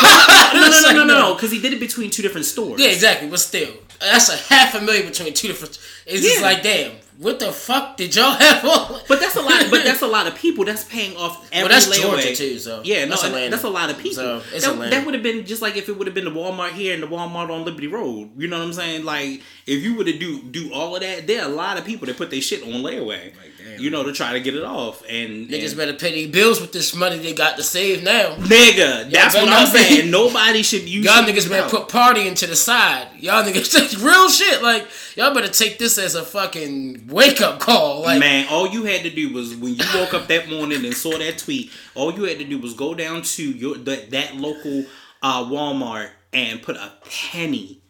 no, 0.55 0.61
no, 0.61 0.67
It's 0.67 0.83
no, 0.83 0.93
no, 0.93 1.05
no. 1.05 1.19
no, 1.21 1.35
because 1.35 1.51
he 1.57 1.61
did 1.61 1.73
it 1.75 1.81
between 1.81 2.11
two 2.11 2.23
different 2.23 2.47
stores. 2.47 2.81
Yeah, 2.81 2.89
exactly. 2.89 3.29
But 3.29 3.41
still, 3.41 3.73
that's 4.01 4.29
a 4.31 4.37
half 4.53 4.75
a 4.75 4.81
million 4.81 5.07
between 5.09 5.35
two 5.35 5.49
different. 5.49 5.79
It's 6.07 6.23
just 6.23 6.41
like, 6.43 6.63
damn, 6.63 6.93
what 7.19 7.41
the 7.41 7.51
fuck 7.51 7.97
did 7.97 8.15
y'all 8.15 8.31
have 8.31 8.65
on? 8.65 9.01
But 9.09 9.19
that's 9.19 9.35
a 9.35 9.43
lot. 9.43 9.67
But 9.71 9.83
that's 9.83 10.03
a 10.03 10.07
lot 10.17 10.29
of 10.29 10.37
people. 10.37 10.65
That's 10.65 10.85
paying 10.85 11.17
off 11.17 11.49
every 11.53 11.69
that's 11.69 11.89
layaway. 11.89 12.23
Georgia, 12.23 12.37
too, 12.37 12.59
so 12.59 12.81
yeah, 12.85 13.05
no, 13.05 13.17
that's 13.17 13.23
that's, 13.23 13.65
a 13.65 13.69
lot 13.69 13.91
of 13.91 13.99
people. 13.99 14.13
So, 14.13 14.43
it's 14.53 14.65
that, 14.65 14.91
that 14.91 15.05
would 15.05 15.15
have 15.15 15.23
been 15.23 15.45
just 15.45 15.61
like 15.61 15.77
if 15.77 15.89
it 15.89 15.99
would 15.99 16.07
have 16.07 16.15
been 16.15 16.27
the 16.27 16.31
Walmart 16.31 16.71
here 16.71 16.95
and 16.95 17.03
the 17.03 17.09
Walmart 17.09 17.51
on 17.51 17.65
Liberty 17.65 17.89
Road. 17.89 18.31
You 18.37 18.47
know 18.47 18.59
what 18.59 18.67
I'm 18.67 18.73
saying? 18.73 19.05
Like 19.05 19.43
if 19.67 19.83
you 19.83 19.97
would 19.97 20.07
have 20.07 20.21
do 20.21 20.43
do 20.43 20.73
all 20.73 20.95
of 20.95 21.03
that, 21.03 21.27
there 21.27 21.43
are 21.43 21.51
a 21.51 21.53
lot 21.53 21.77
of 21.77 21.85
people 21.85 22.07
that 22.07 22.17
put 22.17 22.31
their 22.31 22.41
shit 22.41 22.63
on 22.63 22.83
layaway. 22.83 23.33
Damn. 23.71 23.81
you 23.81 23.91
know, 23.91 24.03
to 24.05 24.13
try 24.13 24.33
to 24.33 24.41
get 24.41 24.55
it 24.55 24.65
off. 24.65 25.03
And 25.09 25.49
Niggas 25.49 25.69
and- 25.69 25.77
better 25.77 25.93
pay 25.95 26.25
their 26.25 26.33
bills 26.33 26.61
with 26.61 26.73
this 26.73 26.95
money 26.95 27.19
they 27.19 27.35
got 27.35 27.57
to 27.57 27.63
save 27.63 28.03
now. 28.03 28.35
nigga. 28.37 29.11
That's 29.11 29.35
what 29.35 29.49
I'm 29.49 29.71
be- 29.73 29.79
saying. 29.79 30.11
Nobody 30.11 30.63
should 30.63 30.89
use 30.89 31.05
Y'all 31.05 31.23
niggas 31.25 31.49
better 31.49 31.69
put 31.69 31.89
partying 31.89 32.35
to 32.37 32.47
the 32.47 32.57
side. 32.57 33.09
Y'all 33.19 33.43
niggas 33.45 34.03
real 34.05 34.29
shit. 34.29 34.63
Like 34.63 34.87
y'all 35.17 35.35
better 35.35 35.49
take 35.49 35.79
this 35.79 35.99
as 35.99 36.15
a 36.15 36.25
fucking 36.25 37.09
wake 37.09 37.41
up 37.41 37.61
call. 37.61 38.03
Like 38.03 38.21
Man, 38.21 38.47
all 38.51 38.69
you 38.69 38.85
had 38.85 39.03
to 39.03 39.11
do 39.11 39.33
was 39.33 39.55
when 39.57 39.75
you 39.75 39.85
woke 39.95 40.15
up 40.15 40.29
that 40.29 40.49
morning 40.49 40.85
and 40.85 40.95
saw 40.95 41.17
that 41.19 41.39
tweet. 41.39 41.71
All 41.95 42.13
you 42.13 42.25
had 42.25 42.39
to 42.39 42.45
do 42.45 42.59
was 42.59 42.75
go 42.75 42.95
down 42.95 43.23
to 43.23 43.43
your 43.43 43.77
that, 43.79 44.11
that 44.11 44.37
local 44.37 44.85
uh, 45.23 45.45
Walmart 45.45 46.11
and 46.33 46.61
put 46.63 46.77
a 46.77 46.93
penny, 47.31 47.81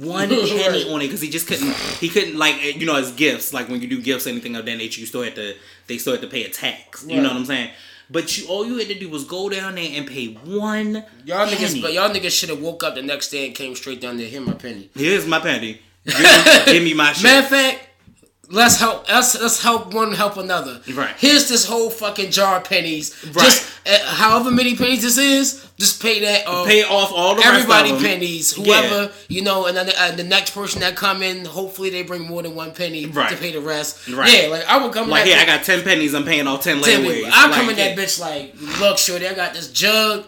one 0.00 0.28
penny 0.28 0.42
Right. 0.68 0.86
on 0.88 1.00
it 1.02 1.06
because 1.06 1.20
he 1.20 1.28
just 1.30 1.46
couldn't. 1.46 1.72
He 2.00 2.08
couldn't 2.08 2.36
like 2.38 2.54
eh, 2.62 2.72
you 2.76 2.86
know 2.86 2.96
as 2.96 3.12
gifts. 3.12 3.52
Like 3.52 3.68
when 3.68 3.80
you 3.82 3.88
do 3.88 4.00
gifts, 4.00 4.26
anything 4.26 4.56
of 4.56 4.64
that 4.66 4.76
nature, 4.76 5.00
you 5.00 5.06
still 5.06 5.22
had 5.22 5.34
to. 5.36 5.54
They 5.86 5.98
still 5.98 6.12
had 6.14 6.22
to 6.22 6.28
pay 6.28 6.44
a 6.44 6.48
tax. 6.50 7.04
You 7.06 7.20
know 7.20 7.28
what 7.28 7.36
I'm 7.36 7.44
saying? 7.44 7.70
But 8.10 8.36
you 8.36 8.46
all 8.48 8.66
you 8.66 8.76
had 8.78 8.88
to 8.88 8.98
do 8.98 9.08
was 9.08 9.24
go 9.24 9.48
down 9.48 9.76
there 9.76 9.88
and 9.92 10.06
pay 10.06 10.28
one. 10.34 11.04
y'all 11.24 11.46
penny. 11.46 11.56
niggas, 11.56 11.80
but 11.82 11.92
y'all 11.92 12.10
niggas 12.10 12.38
should 12.38 12.50
have 12.50 12.60
woke 12.60 12.82
up 12.84 12.94
the 12.94 13.02
next 13.02 13.30
day 13.30 13.46
and 13.46 13.54
came 13.54 13.74
straight 13.74 14.00
down 14.00 14.18
there. 14.18 14.26
Here, 14.28 14.40
my 14.40 14.52
penny. 14.54 14.90
Here's 14.94 15.26
my 15.26 15.40
penny. 15.40 15.80
Give 16.06 16.18
me, 16.18 16.64
give 16.66 16.82
me 16.84 16.92
my 16.94 17.12
shit. 17.14 17.24
Matter 17.24 17.44
of 17.44 17.48
fact, 17.48 17.88
let's 18.50 18.78
help. 18.80 19.08
Let's 19.08 19.40
let's 19.40 19.62
help 19.62 19.92
one 19.94 20.12
help 20.12 20.36
another. 20.36 20.80
Right. 20.92 21.14
Here's 21.18 21.48
this 21.48 21.66
whole 21.66 21.90
fucking 21.90 22.30
jar 22.30 22.58
of 22.58 22.64
pennies. 22.64 23.14
Right. 23.26 23.44
Just 23.44 23.72
uh, 23.86 23.98
however 24.06 24.50
many 24.50 24.76
pennies 24.76 25.02
this 25.02 25.18
is, 25.18 25.68
just 25.78 26.00
pay 26.02 26.20
that. 26.20 26.44
Uh, 26.46 26.64
pay 26.64 26.82
off 26.84 27.12
all 27.14 27.34
the 27.34 27.44
everybody 27.44 27.90
rest 27.90 27.94
of 27.94 28.00
them. 28.02 28.10
pennies. 28.10 28.58
Yeah. 28.58 28.64
Whoever 28.82 29.12
you 29.28 29.42
know, 29.42 29.66
and 29.66 29.76
then 29.76 29.86
the, 29.86 30.00
uh, 30.02 30.10
the 30.12 30.24
next 30.24 30.50
person 30.54 30.80
that 30.80 30.96
come 30.96 31.22
in, 31.22 31.44
hopefully 31.44 31.90
they 31.90 32.02
bring 32.02 32.22
more 32.22 32.42
than 32.42 32.54
one 32.54 32.72
penny 32.72 33.06
Right. 33.06 33.30
to 33.30 33.36
pay 33.36 33.52
the 33.52 33.60
rest. 33.60 34.08
Right. 34.08 34.42
Yeah, 34.44 34.48
like 34.48 34.64
I 34.66 34.82
would 34.82 34.92
come 34.92 35.08
Like, 35.08 35.24
here, 35.24 35.36
I 35.38 35.44
got 35.46 35.64
10 35.64 35.82
pennies. 35.82 36.14
I'm 36.14 36.24
paying 36.24 36.46
all 36.46 36.58
10 36.58 36.80
Tell 36.80 37.00
me, 37.02 37.22
layaways. 37.24 37.30
I'm 37.32 37.50
Like, 37.50 37.60
coming 37.60 37.76
yeah. 37.78 37.94
that 37.94 37.98
bitch 37.98 38.20
like, 38.20 38.54
look, 38.80 38.98
shorty, 38.98 39.26
I 39.28 39.34
got 39.34 39.54
this 39.54 39.70
jug. 39.70 40.24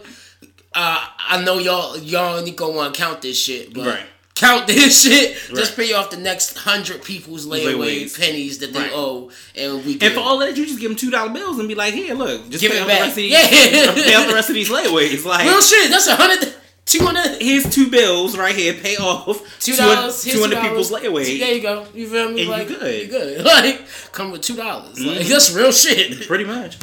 Uh, 0.75 1.05
I 1.17 1.43
know 1.43 1.57
y'all 1.57 1.97
y'all 1.97 2.37
ain't 2.39 2.55
gonna 2.55 2.73
want 2.73 2.93
to 2.93 3.01
count 3.01 3.21
this 3.21 3.39
shit, 3.41 3.73
but 3.73 3.85
Right. 3.87 4.05
Count 4.39 4.67
this 4.67 5.03
shit. 5.03 5.49
Right. 5.49 5.57
Just 5.57 5.75
pay 5.75 5.93
off 5.93 6.09
the 6.09 6.17
next 6.17 6.57
hundred 6.57 7.03
people's 7.03 7.45
layaway 7.45 7.75
Layaways. 8.05 8.19
pennies 8.19 8.59
that 8.59 8.73
they 8.73 8.79
Right. 8.79 8.91
owe, 8.93 9.31
and 9.55 9.85
we 9.85 9.97
And 9.99 10.13
for 10.13 10.19
all 10.21 10.37
that, 10.39 10.55
you 10.57 10.65
just 10.65 10.79
give 10.79 10.89
them 10.89 10.97
two 10.97 11.09
dollar 11.11 11.29
bills 11.31 11.59
and 11.59 11.67
be 11.67 11.75
like, 11.75 11.93
"Here, 11.93 12.13
look, 12.13 12.49
just 12.49 12.61
Give 12.61 12.71
pay 12.71 12.77
it 12.77 12.81
off 12.81 12.87
back. 12.87 12.97
the 12.99 13.03
rest 13.05 13.11
of 13.11 13.15
these, 13.17 13.31
Yeah. 13.31 13.93
pay 13.93 14.15
off 14.15 14.27
the 14.27 14.33
rest 14.33 14.49
of 14.49 14.55
these 14.55 14.69
layaways." 14.69 15.25
Like, 15.25 15.45
real 15.45 15.61
shit. 15.61 15.89
That's 15.89 16.07
a 16.07 16.15
hundred, 16.15 16.53
two 16.85 16.99
hundred. 17.05 17.41
here's 17.41 17.69
two 17.73 17.89
bills 17.89 18.37
right 18.37 18.55
here. 18.55 18.73
Pay 18.73 18.95
off 18.97 19.41
Two 19.59 19.73
200 19.75 19.95
dollars, 19.95 20.23
200 20.23 20.61
people's 20.61 20.91
layaway. 20.91 21.39
There 21.39 21.53
you 21.53 21.61
go. 21.61 21.85
You 21.93 22.07
feel 22.07 22.25
me? 22.29 22.29
And 22.29 22.39
you 22.39 22.47
like, 22.49 22.67
good. 22.67 23.01
You 23.01 23.07
good. 23.07 23.45
Like, 23.45 23.81
come 24.11 24.31
with 24.31 24.41
two 24.41 24.55
dollars. 24.55 24.99
Like, 24.99 25.19
mm-hmm. 25.19 25.29
that's 25.29 25.53
real 25.53 25.71
shit. 25.71 26.27
Pretty 26.27 26.45
much. 26.45 26.77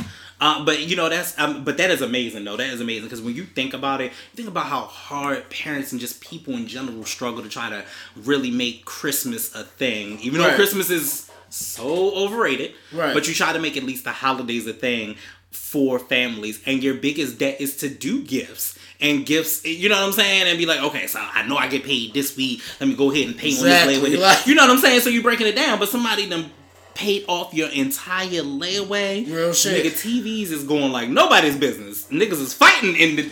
Uh, 0.44 0.62
but 0.62 0.80
you 0.80 0.94
know 0.94 1.08
that's 1.08 1.38
um, 1.38 1.64
but 1.64 1.78
that 1.78 1.90
is 1.90 2.02
amazing 2.02 2.44
though. 2.44 2.56
That 2.58 2.68
is 2.68 2.80
amazing 2.82 3.04
because 3.04 3.22
when 3.22 3.34
you 3.34 3.44
think 3.44 3.72
about 3.72 4.02
it, 4.02 4.06
you 4.12 4.36
think 4.36 4.48
about 4.48 4.66
how 4.66 4.82
hard 4.82 5.48
parents 5.48 5.90
and 5.92 5.98
just 6.00 6.20
people 6.20 6.52
in 6.54 6.66
general 6.66 7.04
struggle 7.06 7.42
to 7.42 7.48
try 7.48 7.70
to 7.70 7.82
really 8.14 8.50
make 8.50 8.84
Christmas 8.84 9.54
a 9.54 9.64
thing. 9.64 10.18
Even 10.20 10.40
though 10.40 10.54
Christmas 10.54 10.90
is 10.90 11.30
so 11.48 12.14
overrated, 12.14 12.72
Right. 12.92 13.14
But 13.14 13.26
you 13.26 13.32
try 13.32 13.52
to 13.54 13.58
make 13.58 13.76
at 13.78 13.84
least 13.84 14.04
the 14.04 14.10
holidays 14.12 14.66
a 14.66 14.74
thing 14.74 15.16
for 15.50 15.98
families, 15.98 16.60
and 16.66 16.82
your 16.82 16.94
biggest 16.94 17.38
debt 17.38 17.60
is 17.60 17.76
to 17.78 17.88
do 17.88 18.22
gifts. 18.22 18.78
And 19.00 19.24
gifts, 19.26 19.64
you 19.64 19.88
know 19.88 19.96
what 19.96 20.04
I'm 20.06 20.12
saying, 20.12 20.46
and 20.48 20.56
be 20.58 20.66
like, 20.66 20.80
okay, 20.82 21.06
so 21.06 21.18
I 21.20 21.46
know 21.46 21.56
I 21.56 21.68
get 21.68 21.84
paid 21.84 22.12
this 22.14 22.36
week. 22.36 22.60
Let 22.80 22.88
me 22.88 22.94
go 22.96 23.10
ahead 23.10 23.26
and 23.28 23.36
pay 23.36 23.48
Exactly, 23.48 23.96
on 23.96 24.02
this 24.02 24.14
layaway. 24.14 24.20
like- 24.20 24.46
you 24.46 24.54
know 24.54 24.62
what 24.62 24.70
I'm 24.70 24.78
saying? 24.78 25.00
So 25.00 25.10
you're 25.10 25.22
breaking 25.22 25.46
it 25.46 25.56
down, 25.56 25.78
but 25.78 25.88
somebody 25.88 26.28
done 26.28 26.50
paid 26.94 27.24
off 27.28 27.52
your 27.54 27.68
entire 27.70 28.42
layaway. 28.42 29.26
Real 29.26 29.52
shit. 29.52 29.84
Nigga, 29.84 29.90
TVs 30.22 30.50
is 30.50 30.64
going 30.64 30.92
like 30.92 31.08
nobody's 31.08 31.56
business. 31.56 32.06
Niggas 32.06 32.40
is 32.40 32.54
fighting 32.54 32.96
in 32.96 33.16
the 33.16 33.22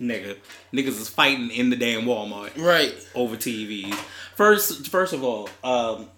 nigga. 0.00 0.36
Niggas 0.72 0.98
is 1.00 1.08
fighting 1.08 1.50
in 1.50 1.70
the 1.70 1.76
damn 1.76 2.02
Walmart 2.02 2.56
Right. 2.56 2.94
over 3.14 3.36
TVs. 3.36 3.94
First, 4.36 4.86
first 4.88 5.12
of 5.12 5.24
all, 5.24 5.48
um, 5.64 6.08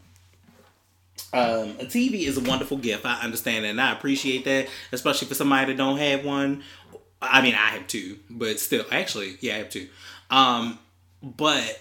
um, 1.34 1.70
a 1.80 1.86
TV 1.86 2.24
is 2.26 2.36
a 2.36 2.42
wonderful 2.42 2.76
gift. 2.76 3.06
I 3.06 3.20
understand 3.22 3.64
that, 3.64 3.68
and 3.70 3.80
I 3.80 3.92
appreciate 3.92 4.44
that, 4.44 4.68
especially 4.92 5.28
for 5.28 5.34
somebody 5.34 5.72
that 5.72 5.78
don't 5.78 5.96
have 5.98 6.24
one. 6.24 6.62
I 7.22 7.40
mean, 7.40 7.54
I 7.54 7.68
have 7.68 7.86
two, 7.86 8.18
but 8.28 8.60
still, 8.60 8.84
actually, 8.92 9.36
yeah, 9.40 9.54
I 9.54 9.58
have 9.58 9.70
two. 9.70 9.88
Um, 10.30 10.78
but 11.22 11.80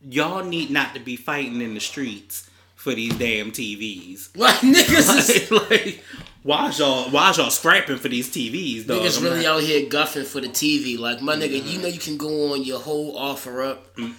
y'all 0.00 0.44
need 0.44 0.70
not 0.70 0.94
to 0.94 1.00
be 1.00 1.16
fighting 1.16 1.60
in 1.60 1.74
the 1.74 1.80
streets 1.80 2.47
for 2.78 2.94
these 2.94 3.12
damn 3.18 3.50
TVs. 3.50 4.30
Like 4.36 4.54
niggas 4.60 5.18
is 5.18 5.50
like, 5.50 5.70
like 5.70 6.04
why 6.44 6.70
y'all 6.70 7.10
why 7.10 7.34
y'all 7.36 7.50
scrapping 7.50 7.96
for 7.98 8.08
these 8.08 8.28
TVs? 8.30 8.86
Dog? 8.86 9.00
Niggas 9.02 9.18
I'm 9.18 9.24
really 9.24 9.42
not- 9.42 9.56
out 9.56 9.62
here 9.62 9.88
guffing 9.88 10.24
for 10.24 10.40
the 10.40 10.48
TV. 10.48 10.96
Like 10.98 11.20
my 11.20 11.34
nigga, 11.34 11.62
you 11.62 11.80
know 11.82 11.88
you 11.88 11.98
can 11.98 12.16
go 12.16 12.52
on 12.54 12.62
your 12.62 12.78
whole 12.78 13.18
offer 13.18 13.62
up. 13.62 13.96
Mm. 13.96 14.14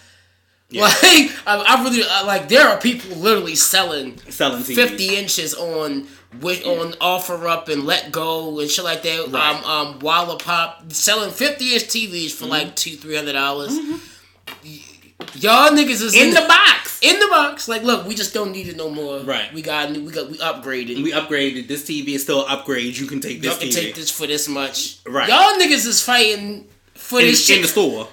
Yeah. 0.70 0.82
Like 1.02 1.32
I, 1.48 1.78
I 1.78 1.84
really 1.84 2.04
I, 2.08 2.24
like 2.24 2.50
there 2.50 2.68
are 2.68 2.80
people 2.80 3.16
literally 3.18 3.56
selling 3.56 4.18
selling 4.30 4.62
TVs. 4.62 4.76
fifty 4.76 5.16
inches 5.18 5.56
on 5.56 6.06
with 6.42 6.64
on 6.66 6.94
offer 7.02 7.48
up 7.48 7.70
and 7.70 7.86
let 7.86 8.12
go 8.12 8.60
and 8.60 8.70
shit 8.70 8.84
like 8.84 9.02
that. 9.04 9.30
Right. 9.30 9.56
Mm-hmm. 9.56 9.66
Um 9.66 9.88
um 9.94 10.00
Wallapop 10.00 10.92
selling 10.92 11.32
fifty 11.32 11.74
inch 11.74 11.86
TVs 11.86 12.32
for 12.34 12.46
like 12.46 12.76
two 12.76 12.98
three 12.98 13.16
hundred 13.16 13.34
dollars. 13.34 13.80
Y'all 15.36 15.70
niggas 15.72 16.02
is 16.02 16.16
in 16.16 16.34
the 16.34 16.46
box. 16.48 17.00
in 17.02 17.20
the 17.20 17.28
box. 17.28 17.68
Like, 17.68 17.84
look, 17.84 18.06
we 18.08 18.16
just 18.16 18.34
don't 18.34 18.52
need 18.52 18.68
it 18.68 18.78
no 18.78 18.90
more. 18.90 19.20
Right. 19.20 19.54
We 19.54 19.62
got 19.62 19.90
we 19.92 20.12
got 20.12 20.30
we 20.30 20.38
upgraded. 20.38 21.04
We 21.04 21.12
upgraded. 21.12 21.68
This 21.68 21.84
TV 21.84 22.10
is 22.10 22.24
still 22.24 22.46
upgrade. 22.48 22.98
You 22.98 23.06
can 23.06 23.20
take 23.20 23.42
this. 23.42 23.52
Y'all 23.52 23.60
this 23.60 23.76
can 23.76 23.84
TV 23.84 23.86
take 23.88 23.96
this 23.96 24.10
for 24.12 24.28
this 24.28 24.48
much. 24.48 25.00
Right. 25.06 25.28
Y'all 25.30 25.60
niggas 25.60 25.86
is 25.86 26.02
fighting 26.02 26.68
for 26.94 27.20
in, 27.20 27.28
this 27.28 27.46
shit. 27.46 27.58
in 27.58 27.62
the 27.64 27.68
store. 27.68 28.08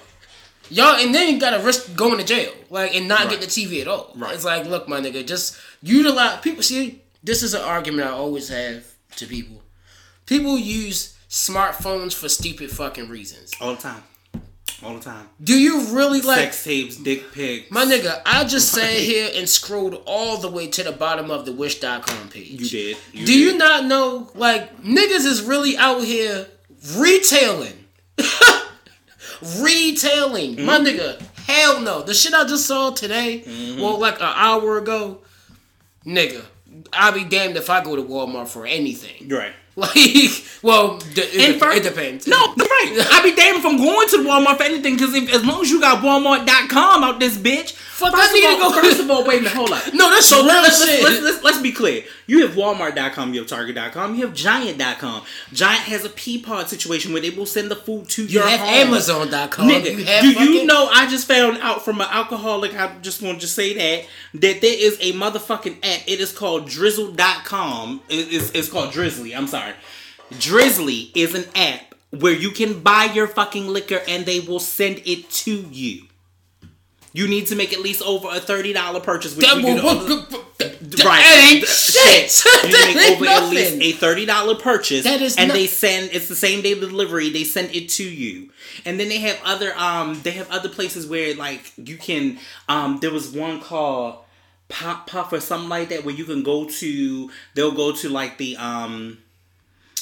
Y'all 0.69 0.95
and 0.97 1.15
then 1.15 1.33
you 1.33 1.39
gotta 1.39 1.63
risk 1.63 1.95
going 1.95 2.17
to 2.17 2.25
jail, 2.25 2.51
like 2.69 2.93
and 2.93 3.07
not 3.07 3.21
Right. 3.21 3.39
getting 3.39 3.45
the 3.47 3.77
TV 3.77 3.81
at 3.81 3.87
all. 3.87 4.11
Right. 4.15 4.35
It's 4.35 4.43
like, 4.43 4.65
look, 4.65 4.89
my 4.89 4.99
nigga, 4.99 5.25
just 5.25 5.57
utilize 5.81 6.41
people. 6.41 6.61
See, 6.61 7.01
this 7.23 7.41
is 7.41 7.53
an 7.53 7.61
argument 7.61 8.07
I 8.07 8.11
always 8.11 8.49
have 8.49 8.83
to 9.15 9.25
people. 9.25 9.63
People 10.25 10.57
use 10.57 11.17
smartphones 11.29 12.13
for 12.13 12.27
stupid 12.27 12.69
fucking 12.69 13.07
reasons. 13.07 13.51
All 13.61 13.75
the 13.75 13.81
time. 13.81 14.03
All 14.83 14.93
the 14.93 14.99
time. 15.01 15.27
Do 15.43 15.57
you 15.57 15.87
really 15.95 16.21
like? 16.21 16.37
Sex 16.53 16.63
tapes, 16.63 16.97
dick 16.97 17.31
pics. 17.33 17.71
My 17.71 17.83
nigga, 17.83 18.21
I 18.25 18.43
just 18.43 18.71
sat 18.71 18.91
here 18.91 19.31
and 19.33 19.49
scrolled 19.49 20.01
all 20.05 20.37
the 20.37 20.49
way 20.49 20.67
to 20.67 20.83
the 20.83 20.91
bottom 20.91 21.31
of 21.31 21.45
the 21.45 21.51
wish.com 21.51 22.29
page. 22.29 22.47
You 22.61 22.69
did. 22.69 22.97
You 23.11 23.25
Do 23.25 23.33
did. 23.33 23.39
you 23.39 23.57
not 23.57 23.85
know, 23.85 24.29
like, 24.35 24.81
niggas 24.83 25.25
is 25.25 25.41
really 25.41 25.75
out 25.77 26.03
here 26.03 26.47
retailing? 26.95 27.73
retailing. 29.59 30.55
Mm-hmm. 30.57 30.65
My 30.65 30.79
nigga, 30.79 31.21
hell 31.47 31.81
no. 31.81 32.01
The 32.03 32.13
shit 32.13 32.33
I 32.33 32.43
just 32.45 32.65
saw 32.65 32.91
today, 32.91 33.43
Mm-hmm. 33.45 33.81
well, 33.81 33.99
like 33.99 34.15
an 34.15 34.31
hour 34.35 34.77
ago, 34.77 35.19
nigga, 36.05 36.43
I'll 36.93 37.13
be 37.13 37.23
damned 37.23 37.57
if 37.57 37.69
I 37.69 37.83
go 37.83 37.95
to 37.95 38.03
Walmart 38.03 38.47
for 38.47 38.65
anything. 38.65 39.27
Right. 39.29 39.53
Like, 39.85 40.43
well, 40.63 40.97
d- 40.97 41.21
it, 41.21 41.35
And 41.35 41.53
de- 41.53 41.59
for- 41.59 41.69
it 41.71 41.83
depends. 41.83 42.25
No, 42.27 42.53
that's 42.55 42.67
right. 42.69 43.07
I 43.11 43.21
be 43.21 43.35
damned 43.35 43.59
if 43.59 43.65
I'm 43.65 43.77
going 43.77 44.07
to 44.09 44.17
Walmart 44.17 44.57
for 44.57 44.63
anything 44.63 44.95
because 44.95 45.13
as 45.15 45.45
long 45.45 45.61
as 45.61 45.69
you 45.69 45.79
got 45.79 46.03
Walmart.com 46.03 47.03
out 47.03 47.19
this 47.19 47.37
bitch. 47.37 47.73
Fuck, 47.73 48.11
first 48.15 48.31
I 48.31 48.33
need 48.33 48.43
of 48.45 48.57
to 48.57 48.63
all, 48.63 48.71
go- 48.73 48.81
First 48.81 48.99
of 49.01 49.11
all, 49.11 49.23
wait 49.23 49.39
a 49.39 49.43
minute, 49.43 49.53
hold 49.55 49.71
up. 49.71 49.93
No, 49.93 50.09
that's 50.09 50.25
So 50.25 50.37
real 50.37 50.47
let's, 50.47 50.83
shit. 50.83 51.03
let's, 51.03 51.21
let's, 51.21 51.23
let's, 51.23 51.43
let's 51.43 51.61
be 51.61 51.71
clear. 51.71 52.03
You 52.27 52.45
have 52.45 52.55
Walmart.com, 52.57 53.33
you 53.33 53.39
have 53.39 53.49
Target.com, 53.49 54.15
you 54.15 54.25
have 54.25 54.33
Giant.com. 54.35 55.23
Giant 55.53 55.81
has 55.83 56.03
a 56.05 56.09
Peapod 56.09 56.67
situation 56.67 57.13
where 57.13 57.21
they 57.21 57.29
will 57.29 57.45
send 57.45 57.71
the 57.71 57.75
food 57.77 58.09
to 58.09 58.23
you 58.23 58.27
your 58.39 58.47
have 58.47 58.59
home. 58.59 58.69
Amazon.com. 58.69 59.69
Nigga, 59.69 59.97
you 59.97 60.03
have 60.05 60.21
do 60.23 60.33
fucking, 60.33 60.53
you 60.53 60.65
know 60.65 60.89
I 60.91 61.07
just 61.09 61.25
found 61.27 61.57
out 61.59 61.85
from 61.85 62.01
an 62.01 62.07
alcoholic, 62.11 62.73
I 62.77 62.95
just 63.01 63.21
want 63.21 63.37
to 63.37 63.41
just 63.41 63.55
say 63.55 63.73
that, 63.73 64.07
that 64.41 64.61
there 64.61 64.75
is 64.77 64.97
a 64.99 65.13
motherfucking 65.13 65.77
app. 65.77 66.01
It 66.07 66.19
is 66.19 66.31
called 66.33 66.67
drizzle.com. 66.67 68.01
It- 68.09 68.33
It's, 68.33 68.51
it's 68.51 68.69
called 68.69 68.91
Drizzly. 68.91 69.33
I'm 69.33 69.47
sorry. 69.47 69.73
Drizzly 70.37 71.11
is 71.15 71.33
an 71.33 71.45
app 71.55 71.95
where 72.11 72.33
you 72.33 72.51
can 72.51 72.81
buy 72.81 73.05
your 73.05 73.27
fucking 73.27 73.67
liquor 73.67 74.01
and 74.07 74.25
they 74.25 74.41
will 74.41 74.59
send 74.59 75.01
it 75.05 75.29
to 75.29 75.51
you. 75.71 76.06
You 77.13 77.27
need 77.27 77.47
to 77.47 77.55
make 77.55 77.73
at 77.73 77.79
least 77.79 78.01
over 78.03 78.27
a 78.27 78.39
$30 78.39 79.01
purchase. 79.03 79.35
Which 79.35 79.45
That, 79.45 79.57
we 79.57 79.63
will, 79.63 79.75
do- 79.79 79.83
what, 79.83 80.31
what, 80.31 80.57
that 80.57 81.03
Right. 81.03 81.53
ain't 81.53 81.67
shit. 81.67 82.43
You 82.67 82.95
make 82.95 83.11
over 83.21 83.25
at 83.25 83.49
least 83.49 83.73
a 83.81 83.91
thirty 83.93 84.25
dollar 84.25 84.55
purchase. 84.55 85.03
That 85.03 85.21
is 85.21 85.35
and 85.37 85.47
not- 85.49 85.53
they 85.55 85.67
send 85.67 86.09
it's 86.13 86.27
the 86.27 86.35
same 86.35 86.61
day 86.61 86.73
delivery. 86.79 87.29
They 87.29 87.43
send 87.43 87.73
it 87.75 87.89
to 87.89 88.03
you, 88.03 88.49
and 88.85 88.99
then 88.99 89.07
they 89.09 89.19
have 89.19 89.39
other 89.45 89.73
um 89.77 90.19
they 90.23 90.31
have 90.31 90.49
other 90.51 90.69
places 90.69 91.07
where 91.07 91.35
like 91.35 91.71
you 91.77 91.97
can 91.97 92.39
um 92.67 92.99
there 93.01 93.11
was 93.11 93.29
one 93.29 93.61
called 93.61 94.17
Pop 94.69 95.07
Puff 95.07 95.31
or 95.31 95.39
something 95.39 95.69
like 95.69 95.89
that 95.89 96.03
where 96.03 96.13
you 96.15 96.25
can 96.25 96.43
go 96.43 96.65
to 96.67 97.29
they'll 97.53 97.71
go 97.71 97.91
to 97.93 98.09
like 98.09 98.37
the 98.37 98.57
um 98.57 99.19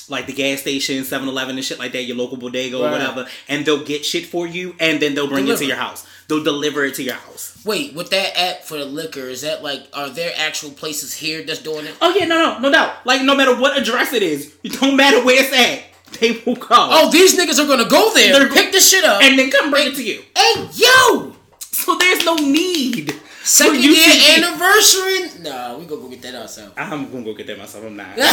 like 0.10 0.28
the 0.28 0.34
gas 0.34 0.62
station, 0.62 1.04
7-Eleven 1.04 1.56
and 1.56 1.66
shit 1.66 1.80
like 1.80 1.92
that, 1.94 2.04
your 2.04 2.16
local 2.18 2.38
bodega 2.38 2.78
or 2.78 2.90
whatever, 2.92 3.28
and 3.48 3.66
they'll 3.66 3.84
get 3.84 4.06
shit 4.06 4.26
for 4.26 4.46
you 4.48 4.76
and 4.80 5.02
then 5.02 5.16
they'll 5.16 5.28
bring 5.28 5.48
it 5.48 5.58
to 5.58 5.66
your 5.66 5.78
house. 5.78 6.06
They'll 6.28 6.44
deliver 6.44 6.84
it 6.86 6.96
to 6.96 7.04
your 7.04 7.16
house. 7.16 7.62
Wait, 7.66 7.94
with 7.94 8.10
that 8.12 8.38
app 8.38 8.64
for 8.64 8.78
the 8.78 8.86
liquor, 8.86 9.22
is 9.22 9.42
that 9.42 9.64
like, 9.64 9.84
are 9.94 10.10
there 10.10 10.32
actual 10.38 10.72
places 10.72 11.14
here 11.14 11.44
that's 11.44 11.62
doing 11.62 11.86
it? 11.86 11.96
Oh 12.02 12.16
yeah, 12.16 12.26
no, 12.26 12.38
no, 12.54 12.60
no 12.60 12.72
doubt. 12.72 13.06
Like 13.06 13.22
no 13.24 13.36
matter 13.36 13.56
what 13.60 13.78
address 13.78 14.14
it 14.14 14.24
is, 14.24 14.56
it 14.64 14.74
don't 14.80 14.96
matter 14.96 15.24
where 15.24 15.44
it's 15.44 15.54
at, 15.54 15.84
they 16.20 16.42
will 16.46 16.56
come. 16.56 16.90
Oh, 16.92 17.12
these 17.12 17.38
niggas 17.38 17.64
are 17.64 17.68
gonna 17.68 17.88
go 17.90 18.14
there, 18.14 18.32
They're- 18.34 18.48
gonna 18.48 18.54
pick 18.60 18.72
the 18.72 18.80
shit 18.80 19.04
up, 19.04 19.22
and 19.22 19.38
then 19.38 19.50
come 19.52 19.70
bring 19.72 19.88
it 19.88 19.96
to 19.96 20.04
you. 20.04 20.24
hey, 20.36 20.68
yo! 20.74 21.36
So 21.60 21.96
there's 21.98 22.24
no 22.26 22.36
need. 22.36 23.14
Second 23.46 23.84
year 23.84 23.94
anniversary? 24.38 25.40
No, 25.42 25.78
we 25.80 25.86
gonna 25.86 26.02
go 26.02 26.10
get 26.10 26.24
that 26.24 26.34
ourselves. 26.34 26.74
I'm 26.76 27.12
gonna 27.12 27.24
go 27.24 27.36
get 27.36 27.46
that 27.46 27.60
myself. 27.60 27.86
I'm 27.86 27.96
not. 27.96 28.08
I'm 28.14 28.18
not, 28.18 28.28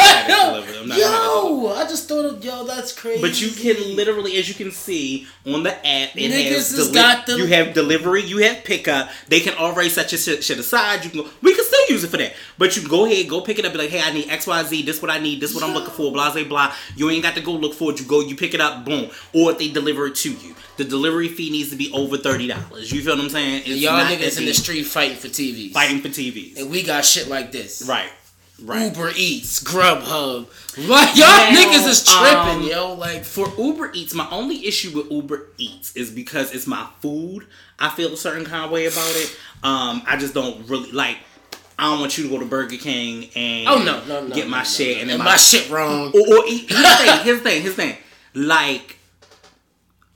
having 0.00 0.34
it 0.34 0.50
delivered. 0.50 0.76
I'm 0.82 0.88
not 0.88 0.98
having 0.98 1.14
it 1.14 1.22
delivered. 1.22 1.68
yo, 1.68 1.72
I 1.72 1.84
just 1.84 2.08
thought 2.08 2.24
of 2.24 2.44
yo, 2.44 2.64
that's 2.64 2.92
crazy. 2.92 3.20
But 3.22 3.40
you 3.40 3.50
can 3.50 3.94
literally, 3.94 4.36
as 4.38 4.48
you 4.48 4.56
can 4.56 4.72
see 4.72 5.28
on 5.46 5.62
the 5.62 5.70
app, 5.72 6.16
it 6.16 6.32
Niggas 6.32 6.52
has 6.52 6.76
has 6.76 6.90
got 6.90 7.26
the- 7.26 7.36
you 7.36 7.46
have 7.46 7.74
delivery, 7.74 8.22
you 8.24 8.38
have 8.38 8.64
pickup. 8.64 9.08
They 9.28 9.38
can 9.38 9.54
already 9.54 9.88
set 9.88 10.10
your 10.10 10.18
shit, 10.18 10.42
shit 10.42 10.58
aside. 10.58 11.04
You 11.04 11.10
can 11.10 11.22
go. 11.22 11.28
We 11.42 11.54
can 11.54 11.64
still 11.64 11.86
use 11.88 12.02
it 12.02 12.08
for 12.08 12.16
that, 12.16 12.34
but 12.58 12.74
you 12.74 12.82
can 12.82 12.90
go 12.90 13.04
ahead, 13.06 13.28
go 13.28 13.42
pick 13.42 13.60
it 13.60 13.64
up. 13.64 13.70
Be 13.72 13.78
like, 13.78 13.90
hey, 13.90 14.02
I 14.02 14.12
need 14.12 14.28
X, 14.28 14.48
Y, 14.48 14.62
Z. 14.64 14.82
This 14.82 15.00
what 15.00 15.12
I 15.12 15.20
need. 15.20 15.40
This 15.40 15.54
what 15.54 15.62
I'm 15.62 15.74
looking 15.74 15.94
for. 15.94 16.10
Blah, 16.10 16.32
blah, 16.32 16.42
blah. 16.42 16.74
You 16.96 17.08
ain't 17.10 17.22
got 17.22 17.36
to 17.36 17.40
go 17.40 17.52
look 17.52 17.74
for 17.74 17.92
it. 17.92 18.00
You 18.00 18.06
go, 18.06 18.20
you 18.20 18.34
pick 18.34 18.52
it 18.52 18.60
up, 18.60 18.84
boom. 18.84 19.10
Or 19.32 19.52
if 19.52 19.58
they 19.58 19.68
deliver 19.68 20.06
it 20.06 20.16
to 20.16 20.32
you, 20.32 20.56
the 20.76 20.84
delivery 20.84 21.28
fee 21.28 21.50
needs 21.50 21.70
to 21.70 21.76
be 21.76 21.92
over 21.92 22.16
thirty 22.18 22.48
dollars. 22.48 22.90
You 22.90 23.00
feel 23.02 23.14
what 23.16 23.24
I'm 23.24 23.30
saying? 23.30 23.62
It's 23.64 23.80
y'all 23.80 23.98
not 23.98 24.10
niggas 24.10 24.38
in 24.38 24.46
the 24.46 24.55
deep. 24.56 24.64
street 24.64 24.82
fighting 24.84 25.16
for 25.16 25.28
TVs, 25.28 25.72
fighting 25.72 26.00
for 26.00 26.08
TVs. 26.08 26.58
and 26.60 26.70
we 26.70 26.82
got 26.82 27.04
shit 27.04 27.28
like 27.28 27.52
this. 27.52 27.86
Right. 27.88 28.10
Right. 28.62 28.84
Uber 28.96 29.10
Eats, 29.16 29.62
Grubhub, 29.62 30.46
like 30.88 31.14
y'all 31.14 31.26
Now, 31.26 31.50
niggas 31.50 31.86
is 31.86 32.04
tripping, 32.04 32.62
um, 32.62 32.66
yo. 32.66 32.94
Like 32.94 33.22
For 33.24 33.48
Uber 33.58 33.90
Eats, 33.92 34.14
my 34.14 34.26
only 34.30 34.66
issue 34.66 34.96
with 34.96 35.10
Uber 35.12 35.48
Eats 35.58 35.94
is 35.94 36.10
because 36.10 36.54
it's 36.54 36.66
my 36.66 36.86
food. 37.00 37.46
I 37.78 37.90
feel 37.90 38.14
a 38.14 38.16
certain 38.16 38.46
kind 38.46 38.64
of 38.64 38.70
way 38.70 38.86
about 38.86 39.12
it. 39.14 39.38
Um, 39.62 40.00
I 40.06 40.16
just 40.16 40.32
don't 40.32 40.66
really 40.70 40.90
like. 40.92 41.18
I 41.78 41.90
don't 41.90 42.00
want 42.00 42.16
you 42.16 42.24
to 42.24 42.30
go 42.30 42.38
to 42.38 42.46
Burger 42.46 42.78
King 42.78 43.28
and 43.36 43.68
Oh 43.68 43.82
no, 43.84 44.02
no, 44.06 44.26
no. 44.26 44.34
get 44.34 44.48
my 44.48 44.58
no, 44.58 44.62
no, 44.62 44.64
shit 44.64 44.96
no. 44.96 45.00
and 45.02 45.10
then 45.10 45.18
my, 45.18 45.36
shit 45.36 45.68
wrong. 45.68 46.12
or, 46.14 46.20
or 46.20 46.44
eat. 46.48 46.70
Here's 46.70 46.82
the 46.82 46.96
thing. 46.96 47.24
Here's 47.24 47.38
the 47.38 47.44
thing. 47.50 47.62
Here's 47.62 47.76
the 47.76 47.82
thing. 47.82 47.96
Like, 48.32 48.96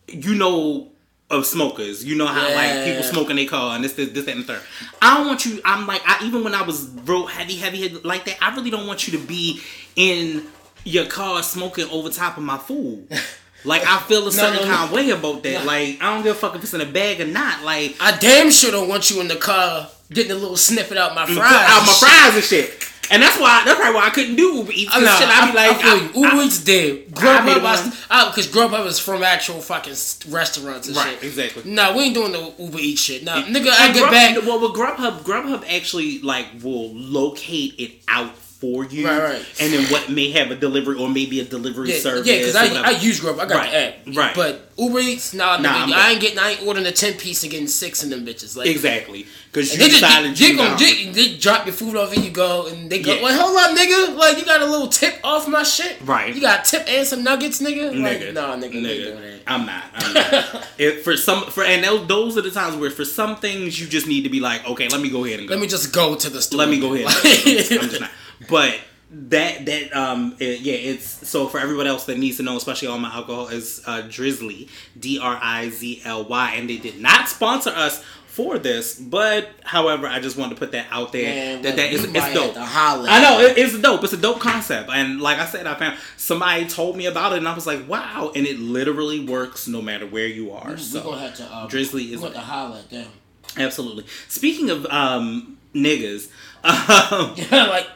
you 0.08 0.34
know 0.34 0.88
of 1.30 1.46
smokers. 1.46 2.04
You 2.04 2.16
know 2.16 2.26
how 2.26 2.42
like 2.54 2.84
people 2.84 3.02
Yeah. 3.02 3.10
smoke 3.10 3.30
in 3.30 3.36
their 3.36 3.46
car 3.46 3.74
and 3.76 3.84
this, 3.84 3.92
this, 3.94 4.10
this, 4.10 4.24
that, 4.24 4.36
and 4.36 4.46
third. 4.46 4.60
I 5.00 5.16
don't 5.16 5.26
want 5.26 5.46
you. 5.46 5.60
I'm 5.64 5.86
like, 5.86 6.02
I 6.04 6.24
even 6.26 6.42
when 6.44 6.54
I 6.54 6.62
was 6.62 6.88
real 7.04 7.26
heavy, 7.26 7.56
heavy 7.56 7.82
head 7.88 8.04
like 8.04 8.24
that, 8.24 8.36
I 8.42 8.54
really 8.54 8.70
don't 8.70 8.86
want 8.86 9.06
you 9.06 9.18
to 9.18 9.24
be 9.24 9.60
in 9.96 10.44
your 10.84 11.06
car 11.06 11.42
smoking 11.42 11.88
over 11.90 12.10
top 12.10 12.36
of 12.36 12.42
my 12.42 12.58
food. 12.58 13.06
Like 13.62 13.82
I 13.86 13.98
feel 14.00 14.26
a 14.26 14.32
certain 14.32 14.54
no, 14.56 14.62
no. 14.62 14.74
kind 14.74 14.84
of 14.88 14.92
way 14.92 15.10
about 15.10 15.42
that. 15.42 15.66
Like 15.66 15.98
I 16.00 16.14
don't 16.14 16.22
give 16.22 16.34
a 16.34 16.38
fuck 16.38 16.54
if 16.54 16.62
it's 16.62 16.72
in 16.72 16.80
a 16.80 16.86
bag 16.86 17.20
or 17.20 17.26
not. 17.26 17.62
Like 17.62 17.94
I 18.00 18.16
damn 18.16 18.50
sure 18.50 18.70
don't 18.70 18.88
want 18.88 19.10
you 19.10 19.20
in 19.20 19.28
the 19.28 19.36
car 19.36 19.86
getting 20.10 20.32
a 20.32 20.34
little 20.34 20.56
snippet 20.56 20.96
out 20.96 21.14
my 21.14 21.26
fries. 21.26 21.38
out 21.38 21.84
my 21.84 21.92
fries 21.92 22.34
and 22.36 22.42
shit. 22.42 22.89
And 23.10 23.22
that's 23.22 23.38
why 23.40 23.62
that's 23.64 23.78
probably 23.78 23.96
why 23.96 24.06
I 24.06 24.10
couldn't 24.10 24.36
do 24.36 24.54
Uber 24.58 24.72
Eats. 24.72 24.94
Nah, 24.94 25.16
shit, 25.18 25.28
I 25.28 25.50
be 25.50 25.56
like, 25.56 25.70
I 25.70 25.74
feel 25.82 25.96
you. 25.96 26.10
I- 26.26 26.28
Uber 26.30 26.42
I- 26.42 26.44
Eats 26.46 26.64
dead. 26.64 27.06
Grubhub, 27.10 28.06
I, 28.10 28.28
because 28.30 28.48
oh, 28.48 28.68
Grubhub 28.68 28.86
is 28.86 28.98
from 29.00 29.22
actual 29.22 29.60
fucking 29.60 29.94
restaurants 30.28 30.86
and 30.88 30.96
Right, 30.96 31.14
shit. 31.14 31.24
exactly. 31.24 31.70
Nah, 31.70 31.96
we 31.96 32.04
ain't 32.04 32.14
doing 32.14 32.32
the 32.32 32.52
Uber 32.58 32.78
Eats 32.78 33.00
shit. 33.00 33.24
Nah, 33.24 33.42
nigga, 33.42 33.68
I 33.70 33.92
get 33.92 33.98
Grub- 33.98 34.10
back. 34.12 34.36
Well, 34.46 34.60
with 34.60 34.72
Grubhub, 34.78 35.22
Grubhub 35.22 35.64
actually 35.68 36.20
like 36.20 36.46
will 36.62 36.94
locate 36.94 37.74
it 37.78 37.92
out 38.08 38.32
for 38.60 38.84
you, 38.84 39.06
Right, 39.06 39.22
right. 39.22 39.46
And 39.58 39.72
then 39.72 39.84
what 39.90 40.10
may 40.10 40.30
have 40.32 40.50
a 40.50 40.54
delivery 40.54 40.96
or 40.98 41.08
maybe 41.08 41.40
a 41.40 41.44
delivery 41.44 41.92
Yeah, 41.94 41.98
service. 42.00 42.26
yeah, 42.26 42.38
because 42.38 42.56
I. 42.56 42.66
I 42.88 42.90
use 42.90 43.18
Grubhub. 43.20 43.38
I 43.40 43.46
got 43.46 43.50
Right, 43.56 43.70
the 44.04 44.10
app. 44.10 44.16
right. 44.16 44.34
But 44.34 44.70
Uber 44.76 44.98
Eats, 45.00 45.32
nah, 45.34 45.56
Nah, 45.58 45.86
I 45.94 46.10
ain't 46.12 46.20
getting, 46.20 46.38
I 46.38 46.50
ain't 46.52 46.66
ordering 46.66 46.86
a 46.86 46.92
ten 46.92 47.14
piece 47.14 47.42
and 47.42 47.50
getting 47.50 47.66
six 47.68 48.02
in 48.04 48.10
them 48.10 48.24
bitches. 48.26 48.56
Like, 48.56 48.66
exactly 48.68 49.26
because 49.52 49.72
you 49.72 49.78
they 49.78 49.88
decided 49.88 50.36
they, 50.36 50.46
you 50.46 50.56
gonna 50.56 50.76
they, 50.78 51.06
they 51.10 51.36
drop 51.36 51.66
your 51.66 51.72
food 51.74 51.96
off 51.96 52.14
and 52.14 52.22
you 52.24 52.30
go 52.30 52.66
and 52.68 52.88
they 52.90 53.00
go 53.02 53.14
Yeah. 53.14 53.22
well 53.22 53.36
hold 53.46 53.56
up 53.58 53.76
nigga 53.76 54.16
like 54.16 54.38
you 54.38 54.44
got 54.44 54.60
a 54.60 54.66
little 54.66 54.86
tip 54.88 55.18
off 55.24 55.48
my 55.48 55.64
shit 55.64 55.96
Right. 56.04 56.32
you 56.34 56.40
got 56.40 56.66
a 56.66 56.70
tip 56.70 56.88
and 56.88 57.06
some 57.06 57.24
nuggets 57.24 57.60
nigga, 57.60 57.92
Nigga, 57.92 58.02
like 58.26 58.32
nah 58.34 58.56
nigga, 58.56 58.74
nigga. 58.80 59.40
I'm 59.46 59.66
not. 59.66 59.84
I'm 59.94 60.14
not. 60.14 60.66
If 60.78 61.02
for 61.04 61.16
some, 61.16 61.44
for 61.44 61.62
and 61.64 61.82
those, 61.84 62.36
are 62.38 62.42
the 62.42 62.50
times 62.50 62.76
where 62.76 62.90
for 62.90 63.04
some 63.04 63.36
things 63.36 63.80
you 63.80 63.86
just 63.86 64.06
need 64.06 64.22
to 64.22 64.30
be 64.30 64.38
like, 64.40 64.66
okay, 64.66 64.88
let 64.88 65.00
me 65.00 65.10
go 65.10 65.24
ahead 65.24 65.40
and 65.40 65.48
go. 65.48 65.54
let 65.54 65.60
me 65.60 65.66
just 65.66 65.92
go 65.92 66.14
to 66.14 66.30
the 66.30 66.40
store 66.40 66.58
let 66.60 66.68
me 66.68 66.78
go 66.80 66.94
ahead. 66.94 67.06
Like- 67.06 67.16
I'm 67.16 67.22
just, 67.22 67.72
I'm 67.72 67.80
just 67.88 68.00
not. 68.00 68.10
But 68.48 68.78
that 69.12 69.66
that 69.66 69.92
um 69.96 70.36
it- 70.38 70.60
yeah 70.60 70.72
it's 70.74 71.28
so 71.28 71.48
for 71.48 71.58
everyone 71.58 71.86
else 71.88 72.04
that 72.04 72.16
needs 72.16 72.36
to 72.36 72.44
know 72.44 72.56
especially 72.56 72.86
all 72.86 72.96
my 72.98 73.12
alcohol 73.12 73.48
is 73.48 73.82
uh 73.84 74.02
drizzly 74.02 74.68
d-r-i-z-l-y 75.00 76.52
and 76.56 76.70
they 76.70 76.76
did 76.76 77.00
not 77.00 77.28
sponsor 77.28 77.70
us 77.70 78.02
for 78.26 78.56
this 78.58 78.94
but 78.94 79.48
however 79.64 80.06
i 80.06 80.20
just 80.20 80.36
wanted 80.36 80.54
to 80.54 80.60
put 80.60 80.70
that 80.70 80.86
out 80.92 81.10
there 81.12 81.24
Man, 81.24 81.62
that 81.62 81.74
that 81.74 81.92
is 81.92 82.06
we 82.06 82.16
it's 82.16 82.32
dope 82.32 82.44
have 82.44 82.54
to 82.54 82.64
holler. 82.64 83.08
i 83.10 83.20
know 83.20 83.40
it, 83.40 83.58
it's 83.58 83.76
dope 83.80 84.04
it's 84.04 84.12
a 84.12 84.16
dope 84.16 84.38
concept 84.38 84.88
and 84.90 85.20
like 85.20 85.38
i 85.38 85.46
said 85.46 85.66
i 85.66 85.74
found 85.74 85.98
somebody 86.16 86.68
told 86.68 86.96
me 86.96 87.06
about 87.06 87.32
it 87.32 87.38
and 87.38 87.48
i 87.48 87.54
was 87.54 87.66
like 87.66 87.88
wow 87.88 88.30
and 88.36 88.46
it 88.46 88.60
literally 88.60 89.24
works 89.26 89.66
no 89.66 89.82
matter 89.82 90.06
where 90.06 90.28
you 90.28 90.52
are 90.52 90.68
We're 90.68 90.76
so 90.76 91.02
gonna 91.02 91.20
have 91.20 91.34
to. 91.38 91.52
Um, 91.56 91.68
Drizzly 91.68 92.12
is- 92.14 92.22
have 92.22 92.32
to 92.32 92.38
holler 92.38 92.78
at 92.78 92.90
them. 92.90 93.08
absolutely 93.56 94.04
speaking 94.28 94.70
of 94.70 94.86
um 94.86 95.58
niggas 95.74 96.28
um 96.62 97.34
like 97.50 97.86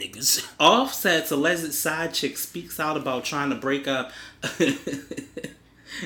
niggas. 0.00 0.46
Offset's 0.60 1.30
alleged 1.30 1.72
side 1.72 2.14
chick 2.14 2.36
speaks 2.36 2.78
out 2.80 2.96
about 2.96 3.24
trying 3.24 3.50
to 3.50 3.56
break 3.56 3.86
up 3.88 4.12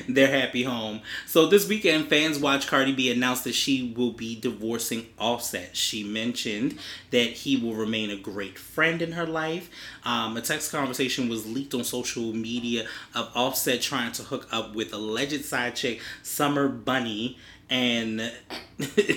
their 0.07 0.27
happy 0.27 0.63
home. 0.63 1.01
So 1.25 1.45
this 1.45 1.67
weekend, 1.67 2.07
fans 2.07 2.39
watch 2.39 2.67
Cardi 2.67 2.93
B 2.93 3.11
announce 3.11 3.41
that 3.41 3.53
she 3.53 3.93
will 3.95 4.11
be 4.11 4.39
divorcing 4.39 5.07
Offset. 5.19 5.75
She 5.75 6.03
mentioned 6.03 6.79
that 7.11 7.27
he 7.27 7.57
will 7.57 7.75
remain 7.75 8.09
a 8.09 8.15
great 8.15 8.57
friend 8.57 9.01
in 9.01 9.13
her 9.13 9.25
life. 9.25 9.69
Um, 10.03 10.37
a 10.37 10.41
text 10.41 10.71
conversation 10.71 11.29
was 11.29 11.45
leaked 11.45 11.73
on 11.73 11.83
social 11.83 12.33
media 12.33 12.87
of 13.13 13.31
Offset 13.35 13.81
trying 13.81 14.11
to 14.13 14.23
hook 14.23 14.47
up 14.51 14.75
with 14.75 14.93
alleged 14.93 15.45
side 15.45 15.75
chick 15.75 16.01
Summer 16.21 16.67
Bunny 16.67 17.37
and. 17.69 18.31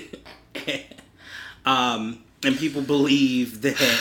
um, 1.65 2.23
and 2.45 2.57
people 2.57 2.83
believe 2.83 3.63
that 3.63 4.01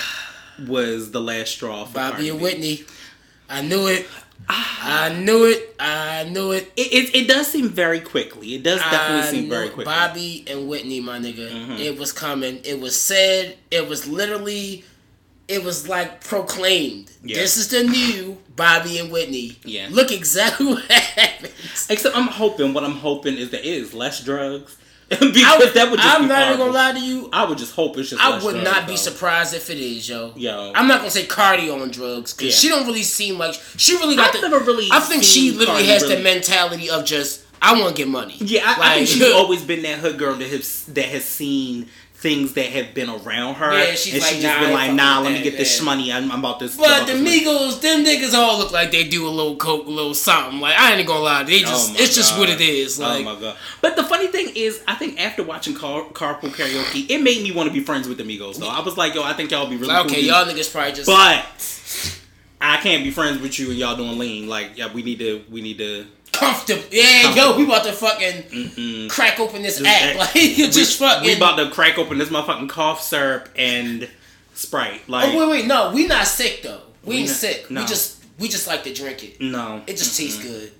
was 0.60 1.12
the 1.12 1.22
last 1.22 1.52
straw 1.52 1.86
for 1.86 1.94
Bobby 1.94 2.30
and. 2.30 2.42
Whitney. 2.42 2.84
I 3.50 3.62
knew 3.62 3.88
it. 3.88 4.08
I 4.50 5.16
knew 5.18 5.46
it. 5.46 5.76
I 5.80 6.26
knew 6.26 6.52
it. 6.52 6.72
It, 6.76 6.94
it, 6.94 7.16
it 7.16 7.28
does 7.28 7.48
seem 7.48 7.70
very 7.70 8.00
quickly. 8.00 8.56
It 8.56 8.64
does 8.64 8.80
definitely 8.80 9.28
I 9.28 9.32
seem 9.32 9.50
very 9.50 9.70
quickly. 9.70 9.86
Mm-hmm. 9.92 10.08
Bobby 10.08 10.46
and 10.48 10.68
Whitney, 10.68 11.00
my 11.00 11.20
nigga. 11.20 11.80
It 11.80 11.98
was 11.98 12.12
coming. 12.12 12.60
It 12.64 12.80
was 12.80 13.00
said. 13.00 13.58
It 13.72 13.88
was 13.88 14.08
literally. 14.08 14.84
It 15.48 15.64
was 15.64 15.88
like 15.88 16.24
proclaimed. 16.24 17.12
Yeah. 17.24 17.38
This 17.38 17.58
is 17.58 17.68
the 17.68 17.84
new 17.84 18.38
Bobby 18.56 18.98
and 18.98 19.12
Whitney. 19.12 19.60
Yeah. 19.64 19.88
Look 19.92 20.12
exactly 20.12 20.66
what 20.74 20.84
happens. 20.86 21.88
Except 21.90 22.16
I'm 22.16 22.28
hoping. 22.28 22.74
What 22.74 22.84
I'm 22.84 22.98
hoping 22.98 23.38
is 23.38 23.52
there 23.52 23.62
is 23.64 23.94
less 23.94 24.24
drugs 24.24 24.78
because 25.10 25.36
I, 25.36 25.70
that 25.76 25.92
would 25.92 26.00
just 26.00 26.20
I'm 26.20 26.28
not 26.28 26.48
even 26.48 26.58
gonna 26.60 26.72
lie 26.72 26.94
to 26.94 27.00
you. 27.00 27.30
I 27.32 27.46
would 27.46 27.58
just 27.60 27.76
hope 27.76 27.96
it's 27.98 28.10
just. 28.10 28.22
I 28.24 28.44
would 28.44 28.64
not 28.64 28.88
be 28.88 28.98
surprised 28.98 29.54
if 29.54 29.70
it 29.70 29.78
is, 29.78 30.10
yo. 30.10 30.34
Yo. 30.36 30.72
I'm 30.74 30.88
not 30.88 31.00
gonna 31.00 31.12
say 31.12 31.26
Cardi 31.28 31.70
on 31.70 31.92
drugs 31.92 32.34
because 32.34 32.48
Yeah. 32.48 32.60
she 32.60 32.70
don't 32.70 32.88
really 32.88 33.04
seem 33.04 33.38
like 33.38 33.54
she 33.78 33.94
really 33.98 34.16
got 34.16 34.34
I've 34.34 34.42
the. 34.42 34.50
never 34.50 34.64
really 34.66 34.88
I 34.92 35.00
think 35.02 35.24
she 35.24 35.52
literally 35.52 35.86
has 35.88 36.02
really- 36.04 36.16
the 36.16 36.22
mentality 36.24 36.90
of 36.90 37.06
just 37.06 37.44
I 37.62 37.80
want 37.80 37.96
to 37.96 38.02
get 38.04 38.10
money. 38.10 38.36
Yeah, 38.40 38.62
I, 38.66 38.92
I 38.92 38.96
think 38.96 39.08
she's 39.08 39.32
always 39.34 39.64
been 39.64 39.84
that 39.84 40.00
hood 40.00 40.18
girl 40.18 40.36
that 40.36 40.48
has 40.50 40.84
that 40.86 41.06
has 41.06 41.24
seen 41.26 41.88
things 42.26 42.54
that 42.54 42.66
have 42.66 42.96
been 42.96 43.08
around 43.08 43.54
her. 43.54 43.72
Yeah, 43.72 43.94
she's 43.94 44.16
and 44.16 44.24
like, 44.24 44.34
she 44.34 44.42
nah, 44.42 44.50
just 44.50 44.60
been 44.62 44.74
like, 44.74 44.94
nah, 44.94 45.20
let 45.20 45.32
me 45.32 45.38
that, 45.38 45.44
get 45.44 45.58
this 45.58 45.78
yeah. 45.78 45.86
money. 45.86 46.12
I'm, 46.12 46.32
I'm 46.32 46.40
about 46.40 46.60
this. 46.60 46.76
But 46.76 46.88
about 46.88 47.08
the 47.08 47.14
this 47.14 47.22
money. 47.22 47.42
Migos, 47.42 47.82
them 47.82 48.04
niggas 48.04 48.34
all 48.34 48.58
look 48.58 48.72
like 48.72 48.90
they 48.90 49.04
do 49.08 49.28
a 49.28 49.30
little 49.30 49.56
coke, 49.58 49.86
a 49.86 49.92
little 49.92 50.16
something. 50.16 50.60
Like 50.60 50.76
I 50.76 50.96
ain't 50.96 51.08
gonna 51.08 51.20
lie, 51.20 51.44
they 51.44 51.58
oh 51.58 51.68
just 51.68 51.92
Oh 51.92 52.02
it's 52.02 52.16
just 52.16 52.36
what 52.40 52.50
it 52.50 52.62
is. 52.62 53.00
Oh 53.00 53.04
like 53.04 53.22
oh 53.22 53.36
my 53.36 53.40
god! 53.40 53.58
But 53.80 53.96
the 53.96 54.04
funny 54.04 54.26
thing 54.26 54.52
is, 54.56 54.82
I 54.88 54.96
think 54.96 55.22
after 55.22 55.44
watching 55.44 55.76
Car- 55.76 56.10
Carpool 56.14 56.50
Karaoke, 56.50 57.08
it 57.08 57.22
made 57.22 57.44
me 57.44 57.52
want 57.52 57.68
to 57.68 57.74
be 57.74 57.82
friends 57.82 58.08
with 58.08 58.18
the 58.18 58.24
Migos. 58.24 58.58
Though 58.58 58.70
I 58.70 58.80
was 58.80 58.98
like, 58.98 59.14
yo, 59.14 59.22
I 59.22 59.34
think 59.34 59.52
y'all 59.52 59.70
be 59.70 59.78
really 59.78 59.94
okay, 59.94 60.16
cool. 60.16 60.24
y'all 60.24 60.46
niggas 60.46 60.72
probably 60.72 60.94
just 60.94 61.06
But 61.06 61.46
I 62.60 62.78
can't 62.78 63.04
be 63.04 63.12
friends 63.12 63.40
with 63.40 63.60
you 63.60 63.70
and 63.70 63.78
y'all 63.78 63.96
doing 63.96 64.18
lean. 64.18 64.48
Like, 64.48 64.76
yeah, 64.76 64.92
we 64.92 65.04
need 65.04 65.20
to, 65.20 65.44
we 65.52 65.62
need 65.62 65.78
to. 65.78 66.08
Comfortable. 66.38 66.84
Yeah, 66.92 67.22
Comfortable. 67.24 67.52
yo, 67.52 67.58
we 67.58 67.64
about 67.66 67.84
to 67.86 67.94
fucking 67.94 68.44
Mm-mm. 68.44 69.10
crack 69.10 69.40
open 69.40 69.62
this 69.64 69.80
Just 69.80 69.90
app. 69.90 70.04
act- 70.10 70.18
Like 70.20 70.36
you 70.58 70.68
just 70.70 71.00
we, 71.00 71.08
fucking. 71.08 71.28
We 71.28 71.36
about 71.38 71.56
to 71.58 71.70
crack 71.72 71.98
open 71.98 72.18
this 72.18 72.30
motherfucking 72.30 72.70
cough 72.70 73.02
syrup 73.02 73.50
and 73.58 74.10
Sprite. 74.54 75.02
Oh, 75.08 75.12
like, 75.12 75.34
oh 75.34 75.38
wait, 75.50 75.50
wait, 75.62 75.66
no, 75.68 75.92
we 75.94 76.08
not 76.08 76.26
sick 76.28 76.62
though. 76.64 76.82
We, 77.04 77.10
We 77.10 77.16
ain't 77.22 77.28
not- 77.30 77.36
sick. 77.38 77.72
no. 77.72 77.82
We 77.82 77.88
just 77.88 78.24
we 78.40 78.48
just 78.48 78.68
like 78.68 78.84
to 78.84 78.94
drink 78.94 79.24
it. 79.24 79.42
no, 79.42 79.82
It 79.88 79.98
just 79.98 80.18
tastes 80.18 80.42
good. 80.42 80.72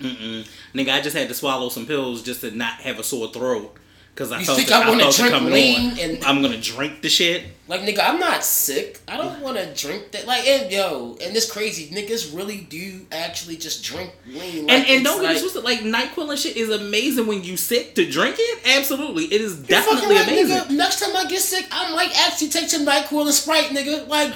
Mm-mm. 0.00 0.46
Nigga, 0.74 0.92
I 0.94 1.00
just 1.00 1.16
had 1.16 1.28
to 1.28 1.34
swallow 1.34 1.68
some 1.68 1.86
pills 1.86 2.22
just 2.22 2.40
to 2.40 2.50
not 2.50 2.74
have 2.80 2.98
a 2.98 3.04
sore 3.04 3.28
throat. 3.32 3.76
Cause 4.14 4.30
I 4.30 4.40
You 4.40 4.44
felt 4.44 4.58
think 4.58 4.68
it, 4.68 4.74
I 4.74 4.88
wanna 4.90 5.04
felt 5.04 5.14
it 5.14 5.18
drink 5.22 5.32
coming 5.34 5.52
lean 5.54 5.90
on. 5.92 5.98
and- 5.98 6.24
I'm 6.24 6.42
gonna 6.42 6.60
drink 6.60 7.00
the 7.00 7.08
shit. 7.08 7.44
Like 7.66 7.80
nigga, 7.80 8.00
I'm 8.06 8.20
not 8.20 8.44
sick. 8.44 8.98
I 9.08 9.16
don't 9.16 9.40
want 9.40 9.56
to 9.56 9.72
drink 9.74 10.10
that. 10.12 10.26
Like 10.26 10.46
and 10.46 10.70
yo, 10.70 11.16
and 11.22 11.34
this 11.34 11.50
crazy 11.50 11.88
niggas 11.94 12.36
really 12.36 12.58
do 12.58 13.06
actually 13.10 13.56
just 13.56 13.82
drink 13.82 14.10
lean. 14.26 14.66
Like, 14.66 14.70
and 14.80 14.86
and 14.86 15.04
don't 15.04 15.22
get 15.22 15.28
like, 15.28 15.36
it 15.38 15.40
twisted. 15.40 15.64
Like 15.64 15.80
Nyquil 15.80 16.28
and 16.28 16.38
shit 16.38 16.58
is 16.58 16.68
amazing 16.68 17.26
when 17.26 17.42
you 17.42 17.56
sick 17.56 17.94
to 17.94 18.04
drink 18.10 18.36
it. 18.38 18.58
Absolutely, 18.76 19.24
it 19.32 19.40
is 19.40 19.56
definitely 19.56 20.16
right, 20.16 20.28
amazing. 20.28 20.56
Nigga. 20.58 20.70
Next 20.76 21.00
time 21.00 21.16
I 21.16 21.24
get 21.24 21.40
sick, 21.40 21.66
I 21.70 21.94
might 21.94 22.12
actually 22.26 22.48
take 22.50 22.68
some 22.68 22.84
Nyquil 22.84 23.22
and 23.24 23.32
Sprite, 23.34 23.70
nigga. 23.70 24.06
Like, 24.08 24.34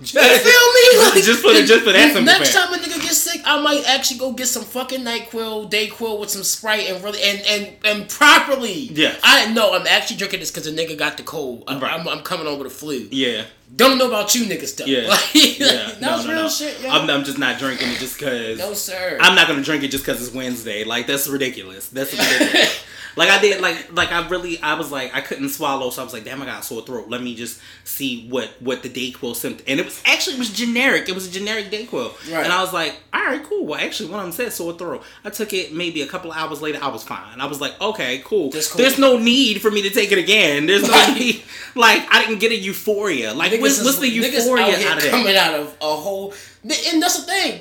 you 0.00 0.06
feel 0.06 0.22
me? 0.22 0.80
Like, 1.14 1.22
just 1.24 1.40
for 1.42 1.52
the- 1.52 1.64
just 1.64 1.84
for 1.84 1.92
that 1.92 2.12
simple 2.12 2.22
Next 2.24 2.52
fact. 2.54 2.70
time 2.70 2.74
a 2.74 2.82
nigga 2.82 3.00
gets 3.02 3.18
sick, 3.18 3.40
I 3.44 3.60
might 3.60 3.84
actually 3.88 4.18
go 4.18 4.32
get 4.32 4.46
some 4.46 4.64
fucking 4.64 5.00
Nyquil, 5.00 5.70
Dayquil 5.70 6.18
with 6.20 6.30
some 6.30 6.42
Sprite 6.44 6.88
and 6.88 7.02
really 7.04 7.22
and 7.22 7.40
and 7.46 7.72
and 7.84 8.08
properly. 8.08 8.72
Yeah. 8.92 9.14
I 9.22 9.52
know 9.52 9.72
I'm 9.74 9.86
actually 9.86 10.16
drinking 10.16 10.40
this 10.40 10.50
because 10.50 10.64
the 10.64 10.70
nigga 10.76 10.96
got 10.98 11.16
the 11.16 11.22
cold. 11.22 11.64
I'm, 11.68 11.80
Right. 11.80 11.92
I'm, 11.98 12.06
I'm 12.08 12.20
coming 12.20 12.46
over 12.46 12.64
with 12.64 12.72
a 12.72 12.74
flu. 12.74 13.08
Yeah, 13.10 13.44
Don't 13.76 13.98
know 13.98 14.08
about 14.08 14.34
you 14.34 14.44
niggas 14.46 14.68
stuff. 14.68 14.86
yeah, 14.88 15.06
Like, 15.08 15.34
yeah. 15.34 15.56
that 15.66 16.00
No, 16.00 16.16
was 16.16 16.26
no, 16.26 16.32
real 16.32 16.42
no. 16.44 16.48
shit, 16.48 16.80
yo. 16.82 16.90
I'm, 16.90 17.08
I'm 17.10 17.24
just 17.24 17.38
not 17.38 17.58
drinking 17.58 17.88
it 17.90 17.98
just 17.98 18.18
cause. 18.18 18.58
no 18.58 18.72
sir. 18.74 19.18
I'm 19.20 19.34
not 19.34 19.46
gonna 19.48 19.62
drink 19.62 19.82
it 19.84 19.88
just 19.90 20.04
because 20.04 20.24
it's 20.26 20.34
Wednesday. 20.34 20.84
Like 20.84 21.06
that's 21.06 21.28
ridiculous. 21.28 21.88
That's 21.88 22.12
ridiculous. 22.12 22.84
Like 23.16 23.28
I 23.28 23.40
did, 23.40 23.60
like 23.60 23.92
like 23.92 24.12
I 24.12 24.26
really, 24.28 24.60
I 24.60 24.74
was 24.74 24.90
like 24.90 25.14
I 25.14 25.20
couldn't 25.20 25.48
swallow, 25.50 25.90
so 25.90 26.02
I 26.02 26.04
was 26.04 26.12
like, 26.12 26.24
damn, 26.24 26.42
I 26.42 26.46
got 26.46 26.60
a 26.60 26.62
sore 26.64 26.82
throat. 26.82 27.08
Let 27.08 27.22
me 27.22 27.34
just 27.34 27.60
see 27.84 28.28
what 28.28 28.50
what 28.60 28.82
the 28.82 28.88
Dayquil 28.88 29.34
symptom. 29.34 29.64
And 29.68 29.80
it 29.80 29.84
was 29.84 30.02
actually 30.04 30.36
it 30.36 30.38
was 30.38 30.50
generic. 30.50 31.08
It 31.08 31.14
was 31.14 31.28
a 31.28 31.30
generic 31.30 31.70
Dayquil. 31.70 32.32
Right. 32.32 32.44
And 32.44 32.52
I 32.52 32.60
was 32.60 32.72
like, 32.72 32.96
all 33.12 33.24
right, 33.24 33.42
cool. 33.42 33.66
Well, 33.66 33.80
actually, 33.80 34.10
one 34.10 34.20
of 34.20 34.26
them 34.26 34.32
said 34.32 34.52
sore 34.52 34.72
throat. 34.74 35.02
I 35.24 35.30
took 35.30 35.52
it 35.52 35.72
maybe 35.72 36.02
a 36.02 36.06
couple 36.06 36.32
hours 36.32 36.60
later. 36.60 36.78
I 36.82 36.88
was 36.88 37.02
fine. 37.02 37.40
I 37.40 37.46
was 37.46 37.60
like, 37.60 37.80
okay, 37.80 38.22
cool. 38.24 38.50
Cool. 38.50 38.60
There's 38.76 38.98
no 38.98 39.18
need 39.18 39.60
for 39.62 39.70
me 39.70 39.82
to 39.82 39.90
take 39.90 40.12
it 40.12 40.18
again. 40.18 40.66
There's 40.66 40.88
no 40.88 41.14
need. 41.14 41.42
Like 41.74 42.06
I 42.10 42.24
didn't 42.24 42.40
get 42.40 42.52
a 42.52 42.56
euphoria. 42.56 43.34
Like 43.34 43.60
what's, 43.60 43.82
what's 43.82 43.98
the 43.98 44.08
euphoria 44.08 44.64
out 44.64 44.82
out 44.82 44.96
of 44.98 45.02
that? 45.04 45.10
coming 45.10 45.36
out 45.36 45.54
of 45.54 45.76
a 45.80 45.96
whole. 45.96 46.34
And 46.62 47.02
that's 47.02 47.18
the 47.20 47.26
thing. 47.26 47.60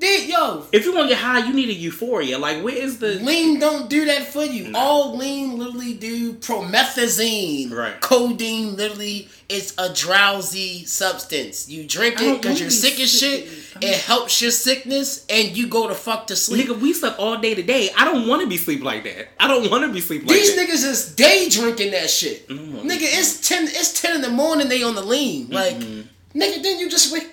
Yo, 0.00 0.66
If 0.72 0.84
you 0.84 0.94
want 0.94 1.08
to 1.08 1.14
get 1.14 1.22
high, 1.22 1.46
you 1.46 1.52
need 1.52 1.68
a 1.68 1.74
euphoria. 1.74 2.38
Like 2.38 2.62
where 2.62 2.74
is 2.74 2.98
the 2.98 3.14
Lean 3.16 3.58
don't 3.58 3.90
do 3.90 4.06
that 4.06 4.24
for 4.24 4.42
you. 4.44 4.72
All 4.74 5.16
lean 5.16 5.58
literally 5.58 5.94
do 5.94 6.34
promethazine. 6.34 7.70
Right. 7.72 8.00
Codeine 8.00 8.76
literally 8.76 9.28
is 9.48 9.74
a 9.78 9.92
drowsy 9.92 10.84
substance. 10.86 11.68
You 11.68 11.86
drink 11.86 12.20
it 12.20 12.40
because 12.40 12.60
you're 12.60 12.70
sick 12.70 12.98
as 13.00 13.12
shit. 13.12 13.48
It 13.82 13.98
helps 14.00 14.40
your 14.40 14.50
sickness 14.50 15.26
and 15.28 15.56
you 15.56 15.66
go 15.68 15.88
to 15.88 15.94
fuck 15.94 16.28
to 16.28 16.36
sleep. 16.36 16.68
Nigga, 16.68 16.80
we 16.80 16.92
slept 16.92 17.18
all 17.18 17.38
day 17.38 17.54
today. 17.54 17.90
I 17.96 18.04
don't 18.04 18.26
want 18.28 18.42
to 18.42 18.48
be 18.48 18.56
sleep 18.56 18.82
like 18.82 19.04
that. 19.04 19.28
I 19.38 19.48
don't 19.48 19.70
want 19.70 19.84
to 19.84 19.92
be 19.92 20.00
sleep 20.00 20.22
like 20.22 20.30
These 20.30 20.54
that. 20.56 20.68
niggas 20.68 20.84
is 20.84 21.14
day 21.14 21.48
drinking 21.48 21.92
that 21.92 22.08
shit. 22.10 22.48
Mm. 22.48 22.82
Nigga, 22.82 22.98
it's 23.02 23.46
ten 23.46 23.64
it's 23.64 24.00
ten 24.00 24.14
in 24.16 24.22
the 24.22 24.30
morning, 24.30 24.68
they 24.68 24.82
on 24.82 24.94
the 24.94 25.02
lean. 25.02 25.48
Like 25.50 25.76
nigga, 25.76 26.62
then 26.62 26.78
you 26.78 26.88
just 26.88 27.12
wake 27.12 27.29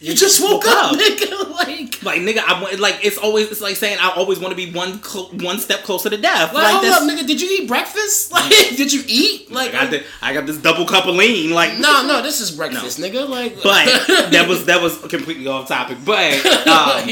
you 0.00 0.14
just 0.14 0.40
woke, 0.42 0.64
up, 0.66 0.96
nigga. 0.96 1.46
Like 1.58 2.02
Like 2.04 2.20
nigga, 2.22 2.38
I 2.46 2.74
like 2.76 3.00
it's 3.04 3.18
always 3.18 3.50
it's 3.50 3.60
like 3.60 3.74
saying 3.76 3.98
I 4.00 4.12
always 4.14 4.38
want 4.38 4.52
to 4.52 4.56
be 4.56 4.72
one 4.72 5.00
clo- 5.00 5.28
one 5.40 5.58
step 5.58 5.82
closer 5.82 6.08
to 6.08 6.16
death. 6.16 6.54
Like, 6.54 6.62
Like, 6.64 6.72
hold 6.72 6.84
this, 6.84 6.94
up, 6.94 7.02
nigga. 7.02 7.26
Did 7.26 7.40
you 7.40 7.48
eat 7.62 7.68
breakfast? 7.68 8.32
Like, 8.38 8.48
did 8.48 8.92
you 8.92 9.02
eat? 9.08 9.50
Like, 9.50 9.70
I 9.74 9.82
got 9.82 9.90
the, 9.90 10.02
I 10.22 10.32
got 10.34 10.46
this 10.46 10.58
double 10.58 10.86
cup 10.86 11.06
of 11.06 11.16
lean. 11.16 11.50
Like 11.50 11.78
no, 11.78 12.06
no, 12.06 12.22
this 12.28 12.40
is 12.40 12.52
breakfast, 12.52 12.98
nigga. 13.00 13.28
Like, 13.28 13.56
but 13.62 13.86
that 14.30 14.46
was 14.48 14.66
that 14.66 14.80
was 14.80 14.98
completely 15.08 15.46
off 15.48 15.66
topic. 15.68 15.98
But 16.04 16.46
um, 16.68 17.10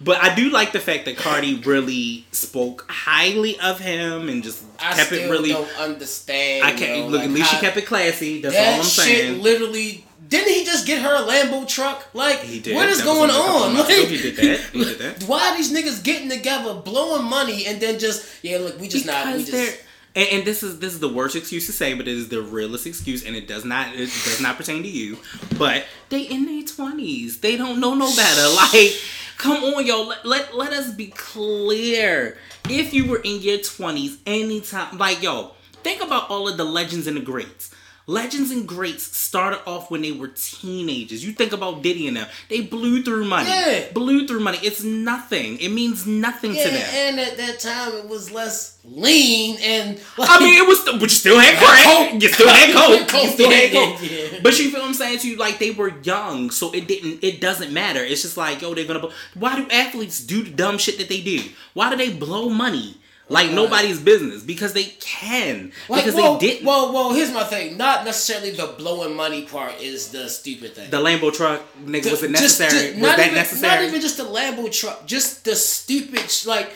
but 0.00 0.22
I 0.22 0.32
do 0.36 0.50
like 0.50 0.70
the 0.72 0.78
fact 0.80 1.06
that 1.06 1.16
Cardi 1.16 1.56
really 1.56 2.24
spoke 2.30 2.86
highly 2.88 3.58
of 3.58 3.80
him 3.80 4.28
and 4.28 4.44
just 4.44 4.62
I 4.78 4.94
kept 4.94 5.10
it 5.10 5.28
really. 5.28 5.50
don't 5.50 5.68
understand. 5.80 6.64
I 6.64 6.72
can't 6.72 7.10
look. 7.10 7.20
like 7.20 7.28
at 7.28 7.34
least 7.34 7.50
she 7.50 7.58
kept 7.58 7.76
it 7.76 7.86
classy. 7.86 8.40
That's 8.42 8.54
that 8.54 8.68
all 8.74 8.78
I'm 8.80 8.84
shit. 8.84 9.04
saying. 9.04 9.42
Literally, 9.42 10.04
didn't 10.28 10.52
he 10.52 10.64
just 10.64 10.86
get 10.86 11.00
her 11.02 11.14
a 11.14 11.26
Lambo 11.26 11.66
truck? 11.66 12.08
Like, 12.14 12.40
He 12.40 12.60
did. 12.60 12.74
what 12.74 12.88
is 12.88 12.98
That 12.98 13.04
going 13.04 13.30
only 13.30 13.34
a 13.34 13.38
couple 13.38 13.62
on? 13.62 13.74
Like, 13.74 14.08
He 14.08 14.16
did 14.22 14.36
that. 14.36 14.60
He 14.72 14.84
did 14.84 14.98
that. 14.98 15.22
Why 15.26 15.48
are 15.50 15.56
these 15.56 15.72
niggas 15.72 16.04
getting 16.04 16.28
together, 16.28 16.74
blowing 16.74 17.24
money, 17.24 17.66
and 17.66 17.80
then 17.80 17.98
just 17.98 18.44
yeah, 18.44 18.58
look, 18.58 18.78
we 18.78 18.88
just 18.88 19.06
not, 19.06 19.26
we 19.26 19.32
Because 19.32 19.50
they're 19.50 19.66
just. 19.66 19.82
and, 20.14 20.28
and 20.30 20.44
this 20.44 20.62
is 20.62 20.78
this 20.80 20.92
is 20.92 21.00
the 21.00 21.08
worst 21.08 21.34
excuse 21.36 21.66
to 21.66 21.72
say, 21.72 21.94
but 21.94 22.06
it 22.06 22.16
is 22.16 22.28
the 22.28 22.42
realest 22.42 22.86
excuse, 22.86 23.24
and 23.24 23.34
it 23.36 23.48
does 23.48 23.64
not 23.64 23.94
it 23.94 24.06
does 24.06 24.40
not 24.40 24.56
pertain 24.56 24.82
to 24.82 24.88
you. 24.88 25.18
But 25.58 25.84
they 26.10 26.22
in 26.22 26.44
their 26.46 26.62
twenties, 26.62 27.40
they 27.40 27.56
don't 27.56 27.80
know 27.80 27.94
no 27.94 28.14
better. 28.14 28.48
Like, 28.54 28.92
come 29.38 29.62
on, 29.64 29.86
yo, 29.86 30.02
let, 30.02 30.26
let 30.26 30.54
let 30.56 30.72
us 30.72 30.92
be 30.92 31.06
clear. 31.08 32.36
If 32.68 32.92
you 32.92 33.06
were 33.06 33.20
in 33.22 33.40
your 33.40 33.58
twenties, 33.58 34.18
anytime, 34.26 34.98
like 34.98 35.22
yo, 35.22 35.52
think 35.84 36.02
about 36.02 36.28
all 36.28 36.48
of 36.48 36.56
the 36.56 36.64
legends 36.64 37.06
and 37.06 37.16
the 37.16 37.20
greats. 37.22 37.74
Legends 38.10 38.50
and 38.50 38.66
greats 38.66 39.14
started 39.14 39.60
off 39.68 39.90
when 39.90 40.00
they 40.00 40.12
were 40.12 40.28
teenagers. 40.28 41.22
You 41.22 41.32
think 41.32 41.52
about 41.52 41.82
Diddy 41.82 42.08
and 42.08 42.16
them; 42.16 42.26
they 42.48 42.62
blew 42.62 43.02
through 43.02 43.26
money. 43.26 43.50
Yeah. 43.50 43.92
Blew 43.92 44.26
through 44.26 44.40
money. 44.40 44.58
It's 44.62 44.82
nothing. 44.82 45.58
It 45.60 45.68
means 45.68 46.06
nothing 46.06 46.54
Yeah, 46.54 46.64
to 46.64 46.70
them. 46.70 46.88
and 46.94 47.20
at 47.20 47.36
that 47.36 47.60
time 47.60 47.92
it 47.96 48.08
was 48.08 48.30
less 48.32 48.78
lean 48.82 49.58
and. 49.62 50.00
Like, 50.16 50.30
I 50.30 50.38
mean, 50.40 50.54
it 50.54 50.66
was, 50.66 50.80
but 50.84 51.02
you 51.02 51.08
still 51.10 51.38
had 51.38 51.58
crack. 51.58 51.84
Coke. 52.12 52.22
You 52.22 52.28
still 52.30 52.48
had 52.48 52.74
coke. 53.12 53.22
You 53.22 53.28
still 53.30 53.50
had 53.50 53.72
coke. 53.72 53.98
yeah. 54.00 54.38
But 54.42 54.58
you 54.58 54.70
feel 54.70 54.80
what 54.80 54.88
I'm 54.88 54.94
saying 54.94 55.18
to 55.18 55.28
you? 55.28 55.36
Like 55.36 55.58
they 55.58 55.72
were 55.72 55.92
young, 56.02 56.50
so 56.50 56.72
it 56.72 56.88
didn't. 56.88 57.22
It 57.22 57.42
doesn't 57.42 57.74
matter. 57.74 58.02
It's 58.02 58.22
just 58.22 58.38
like 58.38 58.62
yo, 58.62 58.72
they're 58.74 58.86
gonna. 58.86 59.06
Why 59.34 59.54
do 59.60 59.68
athletes 59.70 60.24
do 60.24 60.42
the 60.44 60.50
dumb 60.50 60.78
shit 60.78 60.96
that 60.96 61.10
they 61.10 61.20
do? 61.20 61.42
Why 61.74 61.90
do 61.90 61.96
they 61.96 62.10
blow 62.14 62.48
money 62.48 62.96
like 63.28 63.46
Right. 63.46 63.54
nobody's 63.54 64.00
business? 64.00 64.42
Because 64.42 64.72
they 64.72 64.84
can. 65.00 65.72
Like, 65.88 66.04
because 66.04 66.14
well, 66.14 66.38
they 66.38 66.46
didn't. 66.48 66.66
Well, 66.66 66.92
well, 66.92 67.12
here's 67.12 67.30
my 67.32 67.44
thing. 67.44 67.76
Not 67.76 68.04
necessarily 68.04 68.50
the 68.50 68.66
blowing 68.78 69.14
money 69.14 69.42
part 69.42 69.80
is 69.80 70.08
the 70.08 70.28
stupid 70.28 70.74
thing. 70.74 70.90
the 70.90 70.98
Lambo 70.98 71.32
truck, 71.32 71.62
nigga, 71.84 72.10
was 72.10 72.22
it 72.22 72.30
necessary? 72.30 72.70
just- 72.70 72.92
was 72.94 73.02
not 73.02 73.16
that 73.18 73.26
even, 73.26 73.34
necessary? 73.38 73.82
Not 73.82 73.88
even 73.88 74.00
just 74.00 74.16
the 74.16 74.24
Lambo 74.24 74.72
truck, 74.72 75.06
just 75.06 75.44
the 75.44 75.54
stupid, 75.56 76.24
like 76.46 76.70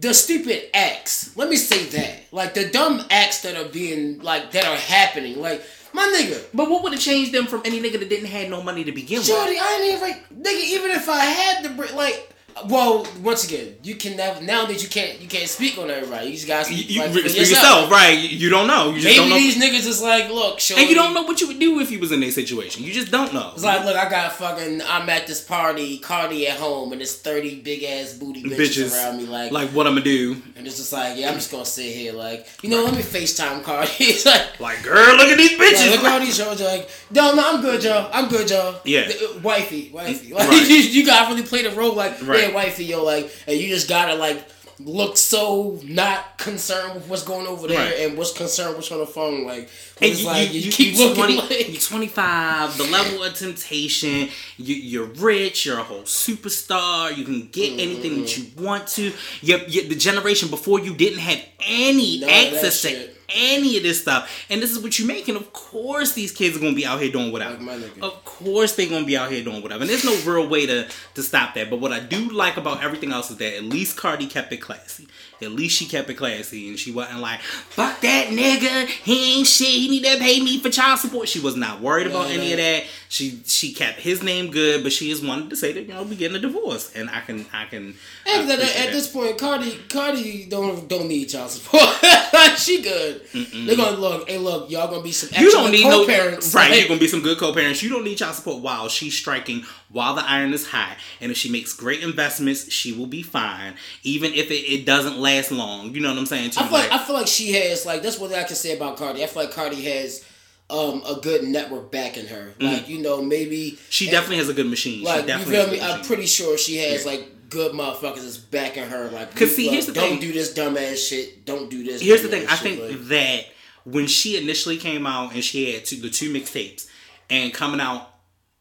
the 0.00 0.14
stupid 0.14 0.70
acts. 0.74 1.30
Let 1.36 1.48
me 1.50 1.56
say 1.56 1.84
that, 1.86 2.24
like 2.32 2.54
the 2.54 2.68
dumb 2.70 3.04
acts 3.10 3.42
that 3.42 3.56
are 3.56 3.68
being 3.68 4.20
like 4.20 4.52
that 4.52 4.64
are 4.64 4.76
happening. 4.76 5.40
Like 5.40 5.62
my 5.92 6.06
nigga, 6.16 6.42
but 6.54 6.70
what 6.70 6.82
would 6.84 6.92
have 6.92 7.02
changed 7.02 7.32
them 7.32 7.46
from 7.46 7.60
any 7.64 7.80
nigga 7.80 7.98
that 7.98 8.08
didn't 8.08 8.26
have 8.28 8.48
no 8.48 8.62
money 8.62 8.84
to 8.84 8.92
begin 8.92 9.20
Shorty, 9.22 9.52
with? 9.52 9.60
I 9.62 9.74
ain't 9.74 9.84
even 9.86 10.00
like 10.00 10.28
nigga. 10.30 10.64
Even 10.64 10.90
if 10.92 11.08
I 11.08 11.24
had 11.24 11.64
the 11.64 11.94
like. 11.94 12.29
Well, 12.68 13.06
once 13.22 13.44
again, 13.44 13.74
you 13.82 13.94
can 13.94 14.16
never 14.16 14.40
now 14.42 14.66
that 14.66 14.82
you 14.82 14.88
can't 14.88 15.20
you 15.20 15.28
can't 15.28 15.48
speak 15.48 15.78
on 15.78 15.90
everybody. 15.90 16.26
You 16.28 16.32
just 16.34 16.46
gotta 16.46 16.64
speak 16.66 16.90
you, 16.90 17.00
like, 17.00 17.10
for 17.12 17.20
for 17.20 17.28
yourself. 17.28 17.90
right? 17.90 18.10
You, 18.18 18.28
you 18.28 18.50
don't 18.50 18.66
know. 18.66 18.88
You 18.90 18.94
just 19.00 19.04
Maybe 19.06 19.16
don't 19.16 19.28
know. 19.30 19.36
these 19.36 19.56
niggas 19.60 19.86
is 19.86 20.02
like, 20.02 20.28
look, 20.30 20.60
shorty, 20.60 20.82
and 20.82 20.90
you 20.90 20.96
don't 20.96 21.14
know 21.14 21.22
what 21.22 21.40
you 21.40 21.46
would 21.48 21.58
do 21.58 21.80
if 21.80 21.90
you 21.90 21.98
was 21.98 22.12
in 22.12 22.20
their 22.20 22.30
situation. 22.30 22.84
You 22.84 22.92
just 22.92 23.10
don't 23.10 23.32
know. 23.32 23.52
It's 23.54 23.64
like, 23.64 23.84
look, 23.84 23.96
I 23.96 24.08
got 24.08 24.32
fucking. 24.32 24.82
I'm 24.82 25.08
at 25.08 25.26
this 25.26 25.42
party, 25.42 25.98
Cardi 25.98 26.46
at 26.48 26.58
home, 26.58 26.92
and 26.92 27.00
there's 27.00 27.16
thirty 27.16 27.60
big 27.60 27.82
ass 27.84 28.12
booty 28.14 28.42
bitches, 28.42 28.56
bitches 28.56 28.94
around 28.96 29.16
me, 29.18 29.26
like, 29.26 29.52
like 29.52 29.70
what 29.70 29.86
I'm 29.86 29.94
gonna 29.94 30.04
do. 30.04 30.36
and 30.56 30.66
it's 30.66 30.76
just 30.76 30.92
like, 30.92 31.16
yeah, 31.18 31.28
I'm 31.28 31.34
just 31.34 31.50
gonna 31.50 31.64
sit 31.64 31.94
here, 31.94 32.12
like, 32.12 32.46
you 32.62 32.68
know, 32.70 32.84
let 32.84 32.94
me 32.94 33.02
Facetime 33.02 33.62
Cardi. 33.62 33.90
it's 34.00 34.26
like, 34.26 34.60
Like, 34.60 34.82
girl, 34.82 35.16
look 35.16 35.28
at 35.28 35.36
these 35.38 35.58
like, 35.58 35.68
bitches. 35.74 35.90
look 35.92 36.04
at 36.04 36.12
all 36.12 36.20
these 36.20 36.36
shows, 36.36 36.60
like, 36.60 36.88
no, 37.10 37.34
no, 37.34 37.42
I'm 37.54 37.60
good, 37.62 37.82
y'all. 37.82 38.10
I'm 38.12 38.28
good, 38.28 38.50
y'all. 38.50 38.80
Yeah. 38.84 39.10
Wifey, 39.42 39.90
wifey. 39.92 40.30
Mm, 40.30 40.34
like, 40.34 40.48
Right. 40.50 40.68
you, 40.68 40.76
you 40.76 41.06
gotta 41.06 41.30
really 41.34 41.46
play 41.46 41.62
the 41.62 41.70
role, 41.70 41.94
like, 41.94 42.12
Right. 42.26 42.39
Yeah, 42.48 42.54
wifey, 42.54 42.84
yo, 42.84 43.04
like, 43.04 43.30
and 43.46 43.56
you 43.58 43.68
just 43.68 43.88
gotta 43.88 44.14
like 44.14 44.44
look 44.78 45.16
so 45.18 45.78
not 45.84 46.38
concerned 46.38 46.94
with 46.94 47.06
what's 47.08 47.22
going 47.22 47.46
over 47.46 47.68
there 47.68 47.78
Right. 47.78 48.00
and 48.08 48.16
what's 48.16 48.32
concerned 48.32 48.70
with 48.70 48.78
what's 48.78 48.92
on 48.92 48.98
the 49.00 49.06
phone, 49.06 49.44
like, 49.46 49.68
And 50.00 50.10
it's 50.10 50.20
you, 50.20 50.26
like 50.26 50.52
you, 50.52 50.60
you, 50.60 50.72
keep 50.72 50.94
you, 50.94 51.08
looking 51.08 51.24
20, 51.24 51.36
like. 51.36 51.68
you 51.68 51.78
25, 51.78 52.78
the 52.78 52.84
level 52.84 53.22
of 53.22 53.34
temptation, 53.34 54.28
you, 54.56 54.74
you're 54.74 55.04
rich, 55.04 55.66
you're 55.66 55.78
a 55.78 55.82
whole 55.82 56.02
superstar, 56.02 57.14
you 57.14 57.24
can 57.24 57.48
get 57.48 57.78
anything 57.78 58.22
that 58.22 58.36
you 58.36 58.44
mm. 58.44 58.60
want 58.62 58.86
to. 58.88 59.12
you 59.42 59.58
you 59.66 59.88
the 59.88 59.94
generation 59.94 60.48
before 60.48 60.80
you 60.80 60.94
didn't 60.94 61.18
have 61.18 61.44
any 61.60 62.20
None 62.20 62.30
access 62.30 62.82
to 62.82 63.10
any 63.34 63.76
of 63.76 63.82
this 63.82 64.02
stuff. 64.02 64.46
And 64.50 64.62
this 64.62 64.70
is 64.70 64.80
what 64.80 64.98
you're 64.98 65.08
making. 65.08 65.36
Of 65.36 65.52
course, 65.52 66.12
these 66.12 66.32
kids 66.32 66.56
are 66.56 66.60
going 66.60 66.72
to 66.72 66.76
be 66.76 66.86
out 66.86 67.00
here 67.00 67.12
doing 67.12 67.32
whatever. 67.32 67.62
Like. 67.62 68.02
Of 68.02 68.24
course, 68.24 68.76
they're 68.76 68.88
going 68.88 69.02
to 69.02 69.06
be 69.06 69.16
out 69.16 69.30
here 69.30 69.44
doing 69.44 69.62
whatever. 69.62 69.82
And 69.82 69.90
there's 69.90 70.04
no 70.04 70.16
real 70.30 70.48
way 70.48 70.66
to, 70.66 70.88
to 71.14 71.22
stop 71.22 71.54
that. 71.54 71.70
But 71.70 71.80
what 71.80 71.92
I 71.92 72.00
do 72.00 72.28
like 72.30 72.56
about 72.56 72.82
everything 72.82 73.12
else 73.12 73.30
is 73.30 73.36
that 73.38 73.56
at 73.56 73.64
least 73.64 73.96
Cardi 73.96 74.26
kept 74.26 74.52
it 74.52 74.58
classy. 74.58 75.08
At 75.42 75.52
least 75.52 75.78
she 75.78 75.86
kept 75.86 76.10
it 76.10 76.14
classy 76.14 76.68
and 76.68 76.78
she 76.78 76.92
wasn't 76.92 77.20
like, 77.20 77.40
fuck 77.40 78.00
that 78.02 78.28
nigga, 78.28 78.86
he 78.86 79.38
ain't 79.38 79.46
shit, 79.46 79.68
he 79.68 79.89
need 79.90 80.04
to 80.04 80.16
pay 80.18 80.40
me 80.40 80.58
for 80.60 80.70
child 80.70 80.98
support. 80.98 81.28
She 81.28 81.40
was 81.40 81.56
not 81.56 81.80
worried 81.80 82.06
about 82.06 82.28
Yeah, 82.28 82.34
any 82.36 82.46
yeah. 82.48 82.52
of 82.52 82.58
that. 82.58 82.84
She 83.08 83.40
she 83.44 83.72
kept 83.72 83.98
his 84.00 84.22
name 84.22 84.50
good, 84.50 84.82
but 84.82 84.92
she 84.92 85.10
just 85.10 85.24
wanted 85.24 85.50
to 85.50 85.56
say 85.56 85.72
that, 85.72 85.82
you 85.82 85.88
know, 85.88 86.04
we 86.04 86.16
getting 86.16 86.36
a 86.36 86.40
divorce. 86.40 86.92
And 86.94 87.10
I 87.10 87.20
can 87.20 87.44
I 87.52 87.64
can 87.66 87.94
At, 88.26 88.48
at, 88.48 88.92
this 88.92 89.08
point, 89.08 89.36
Cardi 89.38 89.76
Cardi 89.88 90.46
don't 90.46 90.88
don't 90.88 91.08
need 91.08 91.26
child 91.28 91.50
support. 91.50 91.82
she 92.56 92.82
good. 92.82 93.22
They're 93.32 93.76
gonna 93.76 93.96
look. 93.96 94.28
Hey, 94.28 94.38
look, 94.38 94.70
y'all 94.70 94.88
gonna 94.88 95.02
be 95.02 95.12
some 95.12 95.28
You 95.42 95.50
don't 95.50 95.70
need 95.72 95.84
no 95.84 96.04
co-parents. 96.06 96.54
right. 96.54 96.70
Like, 96.70 96.78
You're 96.80 96.88
gonna 96.88 97.00
be 97.00 97.08
some 97.08 97.22
good 97.22 97.38
co-parents. 97.38 97.82
You 97.82 97.90
don't 97.90 98.04
need 98.04 98.16
child 98.16 98.36
support 98.36 98.62
while 98.62 98.88
she's 98.88 99.16
striking 99.18 99.64
while 99.92 100.14
the 100.14 100.24
iron 100.24 100.54
is 100.54 100.68
hot, 100.68 100.96
And 101.20 101.32
if 101.32 101.36
she 101.36 101.50
makes 101.50 101.72
great 101.72 102.00
investments, 102.02 102.70
she 102.72 102.92
will 102.92 103.08
be 103.08 103.22
fine, 103.24 103.74
even 104.04 104.32
if 104.34 104.48
it, 104.52 104.72
it 104.72 104.86
doesn't 104.86 105.18
last 105.18 105.50
long. 105.50 105.92
You 105.92 106.00
know 106.00 106.10
what 106.10 106.18
I'm 106.18 106.26
saying? 106.26 106.50
I 106.56 106.62
feel 106.62 106.62
like, 106.70 106.90
like- 106.90 107.00
I 107.00 107.04
feel 107.04 107.16
like 107.16 107.26
she 107.26 107.52
has 107.54 107.84
like 107.84 108.00
that's 108.02 108.16
what 108.18 108.32
I 108.32 108.44
can 108.44 108.54
say 108.54 108.76
about 108.76 108.96
Cardi. 108.96 109.24
I 109.24 109.26
feel 109.26 109.42
like 109.42 109.52
Cardi 109.52 109.79
has 109.82 110.24
um, 110.68 111.02
a 111.04 111.20
good 111.20 111.44
network 111.44 111.90
backing 111.90 112.26
her. 112.26 112.54
Like 112.60 112.88
you 112.88 113.00
know 113.00 113.22
maybe 113.22 113.72
Mm-hmm. 113.72 113.84
she 113.90 114.06
and- 114.06 114.12
definitely 114.12 114.36
has 114.38 114.48
a 114.48 114.54
good 114.54 114.66
machine. 114.68 115.02
like 115.02 115.26
you 115.26 115.38
feel 115.38 115.68
me. 115.70 115.80
I'm 115.80 116.02
pretty 116.02 116.26
sure 116.26 116.56
she 116.58 116.76
has 116.78 117.04
Yeah. 117.04 117.10
like 117.12 117.50
good 117.50 117.72
motherfuckers 117.72 118.22
that's 118.22 118.36
backing 118.38 118.84
her. 118.84 119.10
Like 119.10 119.34
'Cause 119.34 119.56
see, 119.56 119.66
here's 119.68 119.86
the 119.86 119.92
don't 119.92 120.10
thing. 120.10 120.20
do 120.20 120.32
this 120.32 120.54
dumbass 120.54 121.08
shit. 121.08 121.44
Don't 121.44 121.68
do 121.68 121.82
this. 121.82 122.00
Here's 122.00 122.22
the 122.22 122.28
thing. 122.28 122.46
I 122.46 122.54
shit, 122.54 122.78
think 122.78 122.80
like- 122.80 123.08
that 123.08 123.46
when 123.84 124.06
she 124.06 124.36
initially 124.36 124.76
came 124.76 125.06
out 125.06 125.32
and 125.34 125.42
she 125.42 125.72
had 125.72 125.84
two, 125.84 125.96
the 125.96 126.10
two 126.10 126.32
mixtapes 126.32 126.86
and 127.28 127.52
coming 127.52 127.80
out 127.80 128.08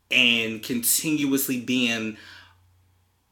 and 0.09 0.63
continuously 0.63 1.59
being 1.59 2.17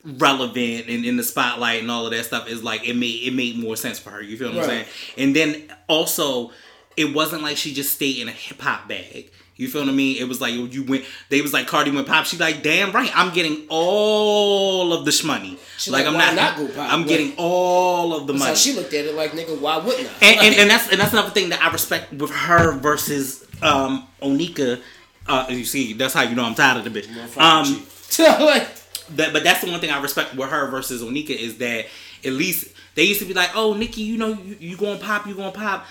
relevant 0.03 0.87
and 0.87 1.03
in 1.05 1.17
the 1.17 1.23
spotlight 1.23 1.81
and 1.81 1.89
all 1.91 2.05
of 2.05 2.11
that 2.11 2.23
stuff 2.25 2.47
is 2.47 2.63
like 2.63 2.87
it 2.87 2.95
made 2.95 3.23
it 3.23 3.33
made 3.33 3.57
more 3.57 3.75
sense 3.75 3.99
for 3.99 4.09
her. 4.11 4.21
You 4.21 4.37
feel 4.37 4.49
what 4.53 4.59
I'm 4.63 4.69
saying? 4.69 4.85
And 5.17 5.35
then 5.35 5.73
also 5.87 6.51
it 6.97 7.13
wasn't 7.15 7.43
like 7.43 7.55
she 7.57 7.73
just 7.73 7.93
stayed 7.93 8.17
in 8.17 8.27
a 8.27 8.31
hip 8.31 8.59
hop 8.59 8.87
bag. 8.89 9.31
You 9.55 9.67
feel 9.67 9.81
what 9.81 9.89
I 9.89 9.93
mean? 9.93 10.17
It 10.17 10.27
was 10.27 10.39
like 10.39 10.53
you 10.53 10.83
went. 10.83 11.03
They 11.29 11.41
was 11.41 11.51
like 11.51 11.65
Cardi 11.65 11.89
went 11.89 12.05
pop. 12.07 12.25
She 12.25 12.37
like, 12.37 12.61
damn 12.61 12.91
right. 12.91 13.09
I'm 13.15 13.33
getting 13.33 13.65
all 13.69 14.93
of 14.93 15.03
the 15.03 15.09
shmoney. 15.11 15.57
She 15.79 15.89
Like, 15.89 16.05
like, 16.05 16.13
I'm 16.13 16.35
not. 16.35 16.35
not 16.35 16.75
pop? 16.75 16.91
I'm 16.93 16.99
Like, 17.01 17.07
getting 17.09 17.33
all 17.37 18.13
of 18.15 18.27
the 18.27 18.33
money. 18.33 18.55
she 18.55 18.73
looked 18.73 18.93
at 18.93 19.05
it. 19.05 19.15
Like 19.15 19.31
nigga, 19.31 19.59
why 19.59 19.77
wouldn't 19.77 20.07
I? 20.21 20.25
and, 20.25 20.39
and, 20.45 20.55
and 20.55 20.69
that's 20.69 20.91
and 20.91 20.99
that's 20.99 21.11
another 21.13 21.31
thing 21.31 21.49
that 21.49 21.61
I 21.63 21.71
respect 21.71 22.13
with 22.13 22.29
her 22.31 22.73
versus 22.73 23.45
um 23.63 24.07
Onika. 24.21 24.79
Uh, 25.25 25.45
you 25.49 25.65
see, 25.65 25.93
that's 25.93 26.13
how 26.13 26.21
you 26.21 26.35
know 26.35 26.43
I'm 26.45 26.55
tired 26.55 26.85
of 26.85 26.93
the 26.93 27.01
bitch. 27.01 27.07
Um, 27.37 27.83
that, 29.15 29.33
but 29.33 29.43
that's 29.43 29.61
the 29.63 29.71
one 29.71 29.79
thing 29.79 29.89
I 29.89 30.01
respect 30.01 30.35
with 30.35 30.49
her 30.49 30.69
versus 30.69 31.01
Onika 31.03 31.31
is 31.31 31.57
that 31.57 31.85
at 32.23 32.31
least 32.33 32.67
they 32.95 33.03
used 33.03 33.19
to 33.21 33.25
be 33.25 33.33
like, 33.33 33.49
oh 33.55 33.73
Nicki, 33.73 34.01
you 34.01 34.17
know 34.17 34.29
you, 34.29 34.55
you 34.59 34.77
going 34.77 34.99
pop, 34.99 35.25
you 35.27 35.33
going 35.35 35.51
pop. 35.53 35.85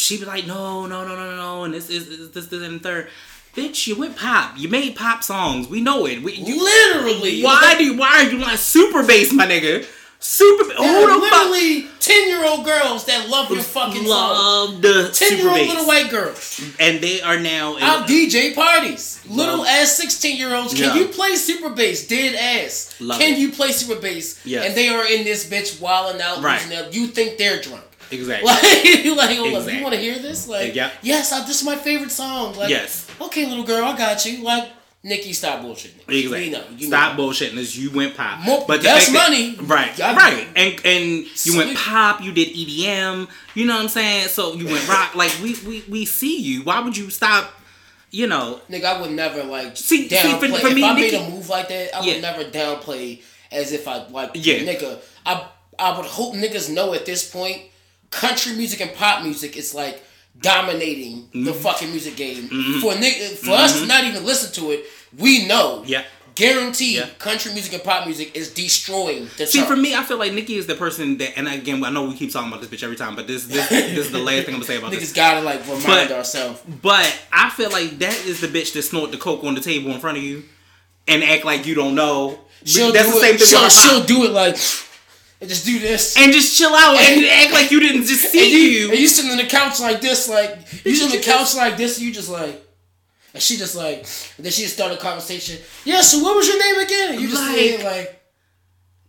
She'd 0.00 0.20
be 0.20 0.26
like, 0.26 0.46
no, 0.46 0.86
no, 0.86 1.06
no, 1.06 1.14
no, 1.14 1.30
no, 1.30 1.36
no, 1.36 1.64
and 1.64 1.74
this 1.74 1.90
is 1.90 2.08
this, 2.08 2.28
this, 2.30 2.46
this, 2.46 2.62
and 2.62 2.82
third. 2.82 3.08
Bitch, 3.54 3.86
you 3.86 3.96
went 3.98 4.16
pop. 4.16 4.56
You 4.58 4.68
made 4.68 4.94
pop 4.96 5.22
songs. 5.24 5.68
We 5.68 5.80
know 5.80 6.06
it. 6.06 6.22
We, 6.22 6.34
you, 6.34 6.62
literally. 6.62 7.42
why 7.42 7.74
do 7.76 7.84
you, 7.84 7.96
why 7.96 8.24
are 8.24 8.30
you 8.30 8.38
like 8.38 8.58
super 8.58 9.02
bass, 9.04 9.32
my 9.32 9.44
nigga? 9.46 9.84
Super. 10.22 10.64
Who 10.64 10.82
There 10.84 11.10
are 11.10 11.18
the 11.20 11.26
fuck? 11.26 11.48
literally 11.50 11.88
ten 11.98 12.28
year 12.28 12.44
old 12.44 12.64
girls 12.64 13.06
that 13.06 13.28
love 13.30 13.50
your 13.50 13.62
fucking 13.62 14.04
song. 14.04 14.06
love 14.06 14.82
the 14.82 15.10
Ten 15.14 15.38
year 15.38 15.48
old 15.48 15.66
little 15.66 15.86
white 15.86 16.10
girls. 16.10 16.60
and 16.78 17.00
they 17.00 17.22
are 17.22 17.40
now 17.40 17.76
in, 17.76 17.82
I'll 17.82 18.02
DJ 18.06 18.54
parties. 18.54 19.18
Little 19.26 19.64
ass 19.64 19.96
sixteen 19.96 20.36
year 20.36 20.54
olds. 20.54 20.74
Can 20.74 20.94
Yeah. 20.94 20.94
you 20.94 21.08
play 21.08 21.36
super 21.36 21.70
bass? 21.70 22.06
Dead 22.06 22.34
ass. 22.34 22.94
Love 23.00 23.18
Can 23.18 23.32
it. 23.32 23.38
you 23.38 23.50
play 23.50 23.72
super 23.72 23.98
bass? 23.98 24.38
Yes. 24.44 24.66
And 24.66 24.76
they 24.76 24.90
are 24.90 25.06
in 25.10 25.24
this 25.24 25.48
bitch 25.48 25.80
wilding 25.80 26.20
out. 26.20 26.42
Right. 26.42 26.62
losing 26.68 26.92
You 26.92 27.06
think 27.06 27.38
they're 27.38 27.60
drunk? 27.62 27.84
Exactly. 28.10 28.46
Like, 28.46 28.58
oh, 28.62 29.00
you 29.04 29.16
like, 29.16 29.38
up, 29.38 29.46
Exactly. 29.46 29.76
you 29.76 29.82
want 29.82 29.94
to 29.94 30.00
hear 30.00 30.18
this? 30.18 30.48
Like, 30.48 30.74
Yep. 30.74 30.92
yes, 31.02 31.32
I, 31.32 31.40
this 31.46 31.60
is 31.60 31.64
my 31.66 31.76
favorite 31.76 32.10
song. 32.10 32.54
Like, 32.56 32.70
Yes. 32.70 33.06
Okay, 33.20 33.46
little 33.46 33.64
girl, 33.64 33.84
I 33.84 33.96
got 33.96 34.24
you. 34.26 34.42
Like, 34.42 34.68
Nicki, 35.02 35.32
stop 35.32 35.62
bullshitting. 35.64 36.06
Exactly. 36.08 36.44
You 36.46 36.50
know, 36.50 36.64
you 36.76 36.86
Stop 36.88 37.16
know. 37.16 37.24
bullshitting 37.24 37.56
us. 37.56 37.74
You 37.74 37.90
went 37.90 38.14
pop. 38.16 38.44
But 38.66 38.82
that's 38.82 39.06
that- 39.10 39.30
money. 39.30 39.56
right? 39.62 39.96
Y'all- 39.98 40.14
right. 40.14 40.46
And 40.54 40.78
and 40.84 41.26
you 41.46 41.56
went 41.56 41.74
pop. 41.78 42.22
You 42.22 42.32
did 42.32 42.48
EDM. 42.54 43.26
You 43.54 43.64
know 43.64 43.76
what 43.76 43.82
I'm 43.84 43.88
saying? 43.88 44.28
So 44.28 44.52
you 44.52 44.66
went 44.66 44.86
rock. 44.86 45.14
Like 45.14 45.32
we 45.42 45.54
we 45.66 45.84
we 45.88 46.04
see 46.04 46.38
you. 46.40 46.64
Why 46.64 46.80
would 46.80 46.98
you 46.98 47.08
stop? 47.08 47.50
You 48.10 48.26
know. 48.26 48.60
Nigga, 48.68 48.84
I 48.84 49.00
would 49.00 49.12
never 49.12 49.42
like 49.42 49.74
See- 49.78 50.06
see, 50.06 50.14
downplay. 50.14 50.50
for- 50.50 50.58
for 50.58 50.66
if 50.66 50.74
me, 50.74 50.84
I 50.84 50.92
Nicki- 50.94 51.16
made 51.16 51.26
a 51.26 51.30
move 51.30 51.48
like 51.48 51.68
that, 51.68 51.96
I 51.96 52.04
Yeah. 52.04 52.12
would 52.14 52.22
never 52.22 52.44
downplay 52.44 53.22
as 53.50 53.72
if 53.72 53.88
I 53.88 54.06
like. 54.08 54.32
Yeah. 54.34 54.58
nigga, 54.58 54.98
I 55.24 55.46
I 55.78 55.96
would 55.96 56.04
hope 56.06 56.34
niggas 56.34 56.68
know 56.68 56.92
at 56.92 57.06
this 57.06 57.26
point, 57.30 57.62
country 58.10 58.52
music 58.56 58.80
and 58.80 58.92
pop 58.94 59.22
music 59.22 59.56
is 59.56 59.74
like 59.74 60.02
dominating 60.40 61.28
the 61.32 61.50
Mm-hmm. 61.52 61.60
fucking 61.60 61.90
music 61.90 62.16
game. 62.16 62.48
For 62.80 62.92
nigga, 62.94 63.36
for 63.36 63.52
us 63.52 63.80
to 63.80 63.86
not 63.86 64.04
even 64.04 64.24
listen 64.24 64.52
to 64.62 64.70
it, 64.72 64.84
we 65.18 65.46
know. 65.46 65.82
Yeah. 65.86 66.04
Guaranteed, 66.36 66.94
Yeah. 66.96 67.08
country 67.18 67.52
music 67.52 67.72
and 67.74 67.82
pop 67.84 68.06
music 68.06 68.34
is 68.34 68.52
destroying 68.54 69.28
the 69.36 69.46
See, 69.46 69.58
chart. 69.58 69.68
for 69.70 69.76
me, 69.76 69.94
I 69.94 70.02
feel 70.04 70.16
like 70.16 70.32
Nicki 70.32 70.54
is 70.54 70.66
the 70.66 70.74
person 70.76 71.18
that, 71.18 71.36
and 71.36 71.46
again, 71.48 71.84
I 71.84 71.90
know 71.90 72.04
we 72.04 72.14
keep 72.16 72.32
talking 72.32 72.48
about 72.48 72.62
this 72.62 72.70
bitch 72.70 72.82
every 72.84 72.96
time, 72.96 73.14
but 73.16 73.26
this 73.26 73.44
this, 73.46 73.68
this 73.68 74.06
is 74.06 74.12
the 74.12 74.18
last 74.18 74.46
thing 74.46 74.54
I'm 74.54 74.60
gonna 74.60 74.64
say 74.64 74.76
about 74.78 74.92
this. 74.92 75.12
niggas 75.12 75.14
gotta 75.16 75.40
like 75.42 75.60
remind 75.66 75.84
But- 75.84 76.12
ourselves. 76.12 76.60
But 76.80 77.12
I 77.32 77.50
feel 77.50 77.70
like 77.70 77.98
that 77.98 78.14
is 78.24 78.40
the 78.40 78.46
bitch 78.48 78.72
that 78.74 78.82
snort 78.82 79.10
the 79.10 79.18
coke 79.18 79.44
on 79.44 79.54
the 79.54 79.60
table 79.60 79.90
in 79.90 80.00
front 80.00 80.16
of 80.18 80.22
you, 80.24 80.44
and 81.08 81.22
act 81.22 81.44
like 81.44 81.66
you 81.66 81.74
don't 81.74 81.94
know. 81.94 82.38
She'll 82.64 82.92
That's 82.92 83.08
do 83.08 83.14
the 83.14 83.20
same 83.20 83.34
it. 83.34 83.38
thing 83.40 83.48
she'll, 83.48 83.68
she'll 83.68 84.04
do 84.04 84.24
it 84.24 84.30
like 84.30 84.56
and 85.40 85.48
just 85.48 85.64
do 85.64 85.78
this. 85.78 86.16
and 86.16 86.32
just 86.32 86.56
chill 86.58 86.74
out 86.74 86.96
and, 86.96 87.24
act 87.24 87.52
like 87.52 87.70
you 87.70 87.80
didn't 87.80 88.04
just 88.04 88.30
see 88.30 88.42
and 88.42 88.50
you, 88.50 88.58
you. 88.58 88.90
and 88.90 88.98
you 88.98 89.08
sitting 89.08 89.30
on 89.30 89.36
the 89.38 89.44
couch 89.46 89.80
like 89.80 90.00
this, 90.00 90.28
like 90.28 90.56
you 90.84 90.94
sitting 90.94 91.12
on 91.12 91.16
the 91.16 91.22
couch 91.22 91.54
like 91.54 91.76
this, 91.76 91.98
and 91.98 92.06
you 92.06 92.12
just 92.12 92.28
like, 92.30 92.62
and 93.32 93.42
she 93.42 93.56
just 93.56 93.76
like, 93.76 93.98
and 94.36 94.44
then 94.44 94.52
she 94.52 94.62
just 94.62 94.74
started 94.74 94.98
a 94.98 95.00
conversation. 95.00 95.58
Yeah, 95.84 96.00
so 96.00 96.22
what 96.22 96.34
was 96.36 96.48
your 96.48 96.58
name 96.58 96.84
again? 96.84 97.12
And 97.14 97.20
you 97.20 97.28
just 97.28 97.42
Like- 97.42 97.84
like, 97.84 98.16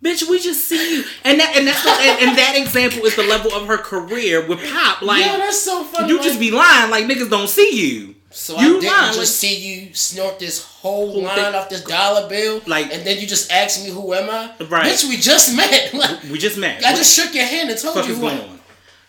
Bitch, 0.04 0.28
we 0.28 0.40
just 0.40 0.68
see 0.68 0.96
you, 0.98 1.04
and 1.24 1.40
that 1.40 1.56
and 1.56 1.68
that's 1.68 1.86
what, 1.86 2.00
and, 2.02 2.30
and 2.30 2.38
that 2.40 2.56
example 2.58 3.06
is 3.06 3.16
the 3.16 3.22
level 3.22 3.54
of 3.54 3.68
her 3.68 3.78
career 3.78 4.44
with 4.48 4.58
pop. 4.72 5.04
Like 5.04 5.24
yeah, 5.24 5.38
that's 5.38 5.60
so 5.62 5.84
funny. 5.84 6.08
you 6.10 6.16
like, 6.18 6.26
just 6.26 6.40
be 6.40 6.50
lying, 6.50 6.90
like 6.90 7.06
niggas 7.06 7.30
don't 7.30 7.48
see 7.48 7.70
you. 7.76 8.16
So 8.32 8.60
you 8.60 8.78
I 8.78 8.80
didn't 8.80 8.84
lying, 8.94 9.06
just 9.14 9.18
like- 9.18 9.28
see 9.28 9.56
you 9.88 9.94
snort 9.94 10.40
this 10.40 10.64
whole 10.64 11.22
line 11.22 11.54
off 11.56 11.70
this 11.70 11.82
dollar 11.84 12.28
bill, 12.30 12.62
Like- 12.66 12.94
and 12.94 13.06
then 13.06 13.20
you 13.20 13.28
just 13.28 13.52
ask 13.52 13.84
me 13.84 13.90
who 13.90 14.14
am 14.14 14.30
I? 14.30 14.52
Right. 14.66 14.86
Bitch, 14.86 15.08
we 15.10 15.18
just 15.18 15.56
met. 15.56 15.94
Like, 15.94 16.24
We 16.24 16.38
just 16.40 16.58
met. 16.58 16.84
I 16.86 16.96
just 16.96 17.14
shook 17.16 17.36
your 17.36 17.46
hand 17.46 17.70
and 17.70 17.80
told 17.80 18.06
you 18.08 18.16
who 18.16 18.28
I 18.28 18.34
on? 18.40 18.58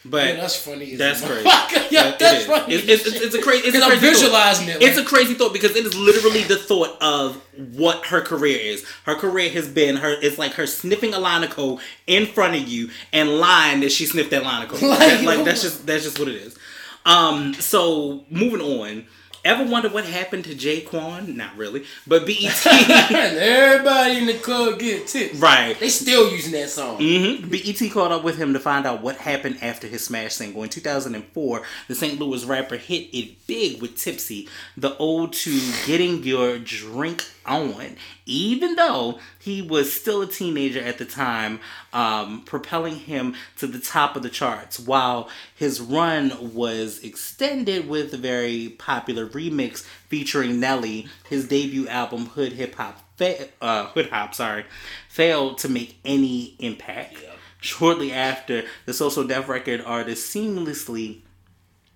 But 0.04 0.26
Yeah, 0.26 0.40
that's 0.40 0.56
funny. 0.56 0.96
That's 0.96 1.20
crazy. 1.24 1.44
yeah, 1.92 2.08
It 2.08 2.18
that's 2.18 2.40
is. 2.40 2.46
funny. 2.46 2.74
It's, 2.74 3.06
it's, 3.06 3.34
a 3.36 3.40
crazy. 3.40 3.68
It's 3.68 3.76
a 3.76 3.78
Because 3.78 3.92
I'm 3.92 3.98
visualizing 4.00 4.66
thought. 4.66 4.82
it. 4.82 4.82
It's 4.82 4.98
a 4.98 5.04
crazy 5.04 5.34
thought 5.34 5.52
because 5.52 5.76
it 5.76 5.86
is 5.86 5.94
literally 5.94 6.42
the 6.42 6.56
thought 6.56 7.00
of 7.00 7.36
what 7.76 8.06
her 8.06 8.20
career 8.20 8.58
is. 8.58 8.84
Her 9.06 9.14
career 9.14 9.48
has 9.50 9.68
been 9.68 9.94
her. 9.98 10.16
It's 10.20 10.38
like 10.38 10.54
her 10.54 10.66
sniffing 10.66 11.14
a 11.14 11.20
line 11.20 11.44
of 11.44 11.50
coke 11.50 11.80
in 12.08 12.26
front 12.26 12.56
of 12.60 12.66
you 12.66 12.90
and 13.12 13.38
lying 13.38 13.78
that 13.82 13.92
she 13.92 14.06
sniffed 14.06 14.30
that 14.32 14.42
line 14.42 14.64
of 14.64 14.70
coke. 14.70 14.82
Like, 14.82 14.98
That- 14.98 15.22
like 15.24 15.44
that's 15.44 15.62
just 15.62 15.86
that's 15.86 16.02
just 16.02 16.18
what 16.18 16.26
it 16.26 16.34
is. 16.34 16.56
Um. 17.04 17.54
So 17.54 18.24
moving 18.30 18.60
on. 18.60 19.06
Ever 19.44 19.64
wonder 19.68 19.88
what 19.88 20.04
happened 20.04 20.44
to 20.44 20.54
J-Kwon? 20.54 21.34
Not 21.34 21.56
really, 21.56 21.84
but 22.06 22.24
BET. 22.24 22.64
everybody 23.10 24.18
in 24.18 24.26
the 24.26 24.34
club 24.34 24.78
get 24.78 25.08
tips. 25.08 25.34
right. 25.40 25.76
They 25.80 25.88
still 25.88 26.30
using 26.30 26.52
that 26.52 26.68
song. 26.68 26.98
Mm-hmm. 26.98 27.48
BET 27.48 27.90
caught 27.92 28.12
up 28.12 28.22
with 28.22 28.36
him 28.38 28.52
to 28.52 28.60
find 28.60 28.86
out 28.86 29.02
what 29.02 29.16
happened 29.16 29.58
after 29.60 29.88
his 29.88 30.04
smash 30.04 30.34
single. 30.34 30.62
In 30.62 30.68
2004, 30.68 31.62
the 31.88 31.94
St. 31.96 32.20
Louis 32.20 32.44
rapper 32.44 32.76
hit 32.76 33.08
it 33.12 33.44
big 33.48 33.82
with 33.82 33.96
Tipsy, 33.98 34.48
the 34.76 34.96
ode 35.00 35.32
to 35.32 35.60
getting 35.86 36.22
your 36.22 36.58
drink 36.58 37.24
on, 37.44 37.96
even 38.26 38.76
though 38.76 39.18
he 39.38 39.62
was 39.62 39.92
still 39.92 40.22
a 40.22 40.26
teenager 40.26 40.80
at 40.80 40.98
the 40.98 41.04
time, 41.04 41.60
um, 41.92 42.42
propelling 42.44 42.96
him 42.96 43.34
to 43.58 43.66
the 43.66 43.78
top 43.78 44.16
of 44.16 44.22
the 44.22 44.30
charts. 44.30 44.78
While 44.78 45.28
his 45.54 45.80
run 45.80 46.54
was 46.54 47.02
extended 47.02 47.88
with 47.88 48.14
a 48.14 48.18
very 48.18 48.70
popular 48.78 49.26
remix 49.26 49.84
featuring 50.08 50.60
Nelly, 50.60 51.08
his 51.28 51.48
debut 51.48 51.88
album 51.88 52.26
Hood 52.26 52.52
Hip 52.52 52.74
Hop, 52.76 53.00
fa- 53.16 53.48
uh, 53.60 53.86
Hood 53.86 54.10
Hop, 54.10 54.34
sorry, 54.34 54.64
failed 55.08 55.58
to 55.58 55.68
make 55.68 55.98
any 56.04 56.56
impact. 56.58 57.16
Shortly 57.60 58.12
after, 58.12 58.64
the 58.86 58.92
social 58.92 59.24
death 59.24 59.46
record 59.46 59.80
artist 59.82 60.34
seamlessly 60.34 61.20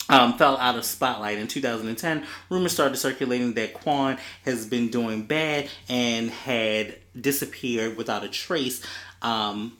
um, 0.08 0.36
fell 0.38 0.56
out 0.58 0.76
of 0.76 0.84
spotlight 0.84 1.38
in 1.38 1.48
2010. 1.48 2.24
Rumors 2.50 2.72
started 2.72 2.96
circulating 2.96 3.54
that 3.54 3.74
Kwon 3.74 4.18
has 4.44 4.66
been 4.66 4.88
doing 4.88 5.24
bad 5.24 5.68
and 5.88 6.30
had 6.30 6.96
disappeared 7.18 7.96
without 7.96 8.24
a 8.24 8.28
trace. 8.28 8.82
Um, 9.22 9.76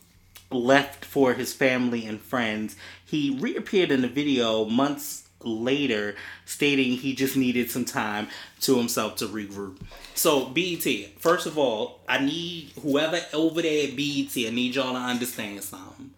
left 0.50 1.04
for 1.04 1.34
his 1.34 1.52
family 1.52 2.06
and 2.06 2.20
friends. 2.20 2.76
He 3.04 3.36
reappeared 3.38 3.90
in 3.90 4.02
the 4.02 4.08
video 4.08 4.64
months 4.64 5.26
later, 5.40 6.14
stating 6.44 6.92
he 6.96 7.14
just 7.14 7.36
needed 7.36 7.70
some 7.70 7.84
time 7.84 8.28
to 8.60 8.76
himself 8.76 9.16
to 9.16 9.26
regroup. 9.26 9.80
So, 10.14 10.46
BET, 10.46 10.84
first 11.18 11.46
of 11.46 11.58
all, 11.58 12.00
I 12.08 12.24
need 12.24 12.72
whoever 12.82 13.20
over 13.32 13.62
there 13.62 13.88
at 13.88 13.96
BET, 13.96 14.36
I 14.36 14.50
need 14.50 14.74
y'all 14.74 14.92
to 14.92 14.98
understand 14.98 15.62
something. 15.62 16.10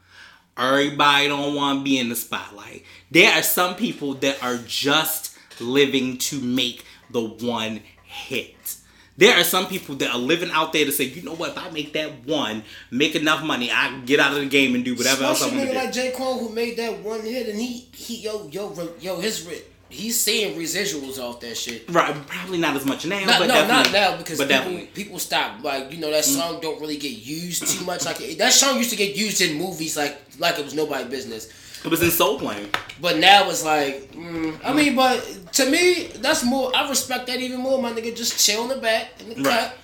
Everybody 0.58 1.28
don't 1.28 1.54
want 1.54 1.80
to 1.80 1.84
be 1.84 1.98
in 1.98 2.08
the 2.08 2.16
spotlight. 2.16 2.84
There 3.10 3.32
are 3.32 3.42
some 3.42 3.76
people 3.76 4.14
that 4.14 4.42
are 4.42 4.58
just 4.66 5.36
living 5.60 6.18
to 6.18 6.40
make 6.40 6.84
the 7.10 7.22
one 7.22 7.80
hit. 8.04 8.54
There 9.16 9.36
are 9.36 9.42
some 9.44 9.66
people 9.66 9.96
that 9.96 10.10
are 10.14 10.18
living 10.18 10.50
out 10.52 10.72
there 10.72 10.84
to 10.84 10.92
say, 10.92 11.04
you 11.04 11.22
know 11.22 11.34
what, 11.34 11.50
if 11.50 11.58
I 11.58 11.70
make 11.70 11.92
that 11.94 12.24
one, 12.24 12.62
make 12.92 13.16
enough 13.16 13.42
money, 13.42 13.68
I 13.70 13.88
can 13.88 14.04
get 14.04 14.20
out 14.20 14.32
of 14.32 14.38
the 14.38 14.46
game 14.46 14.76
and 14.76 14.84
do 14.84 14.94
whatever 14.94 15.24
else 15.24 15.42
I 15.42 15.46
Especially 15.46 15.58
want 15.58 15.68
to 15.70 15.74
do. 15.74 15.84
like 15.86 15.92
J. 15.92 16.10
Cole 16.12 16.38
who 16.38 16.54
made 16.54 16.76
that 16.76 17.00
one 17.00 17.22
hit 17.22 17.48
and 17.48 17.58
he 17.58 17.88
he 17.92 18.16
yo 18.18 18.48
yo 18.52 18.72
yo 19.00 19.18
his 19.18 19.44
he's 19.90 20.18
seeing 20.20 20.58
residuals 20.58 21.18
off 21.18 21.40
that 21.40 21.56
shit. 21.56 21.84
right, 21.90 22.14
probably 22.26 22.58
not 22.58 22.76
as 22.76 22.84
much 22.84 23.06
now, 23.06 23.20
Not, 23.24 23.38
but 23.40 23.46
no, 23.46 23.54
definitely. 23.54 23.92
not 23.92 23.92
now 23.92 24.16
because 24.16 24.38
people 24.38 24.48
definitely. 24.48 24.82
Mm. 24.86 24.94
people 24.94 25.18
stop 25.18 25.62
like 25.64 25.92
you 25.92 25.98
know 25.98 26.10
that 26.10 26.24
song 26.24 26.60
don't 26.60 26.80
really 26.80 26.96
get 26.98 27.12
used 27.12 27.66
too 27.66 27.84
much. 27.84 28.04
Like 28.04 28.18
that 28.38 28.52
song 28.52 28.76
used 28.78 28.90
to 28.90 28.96
get 28.96 29.16
used 29.16 29.40
in 29.40 29.56
movies 29.56 29.96
like 29.96 30.16
like 30.38 30.58
it 30.58 30.64
was 30.64 30.74
nobody 30.74 31.08
business. 31.08 31.48
It 31.84 31.88
was 31.90 32.02
in 32.02 32.10
Soul 32.10 32.40
Plane. 32.40 32.68
But 33.00 33.18
now 33.18 33.48
it's 33.48 33.64
like, 33.64 34.10
mm, 34.10 34.58
I 34.64 34.72
mean, 34.72 34.96
but 34.96 35.20
to 35.52 35.70
me, 35.70 36.08
that's 36.16 36.44
more. 36.44 36.72
I 36.74 36.88
respect 36.88 37.28
that 37.28 37.38
even 37.38 37.60
more. 37.60 37.80
My 37.80 37.92
nigga 37.92 38.16
just 38.16 38.44
chill 38.44 38.62
in 38.64 38.68
the 38.68 38.78
back 38.78 39.12
in 39.20 39.28
the 39.28 39.34
Right. 39.36 39.44
cut. 39.60 39.78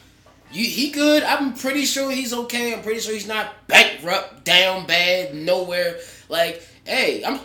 You, 0.51 0.65
he 0.65 0.91
good. 0.91 1.23
I'm 1.23 1.55
pretty 1.55 1.85
sure 1.85 2.11
he's 2.11 2.33
okay. 2.33 2.75
I'm 2.75 2.83
pretty 2.83 2.99
sure 3.01 3.13
he's 3.15 3.29
not 3.29 3.67
bankrupt, 3.69 4.45
down 4.45 4.87
bad, 4.87 5.35
nowhere. 5.37 5.99
Like, 6.29 6.63
hey, 6.85 7.25
I'm. 7.25 7.39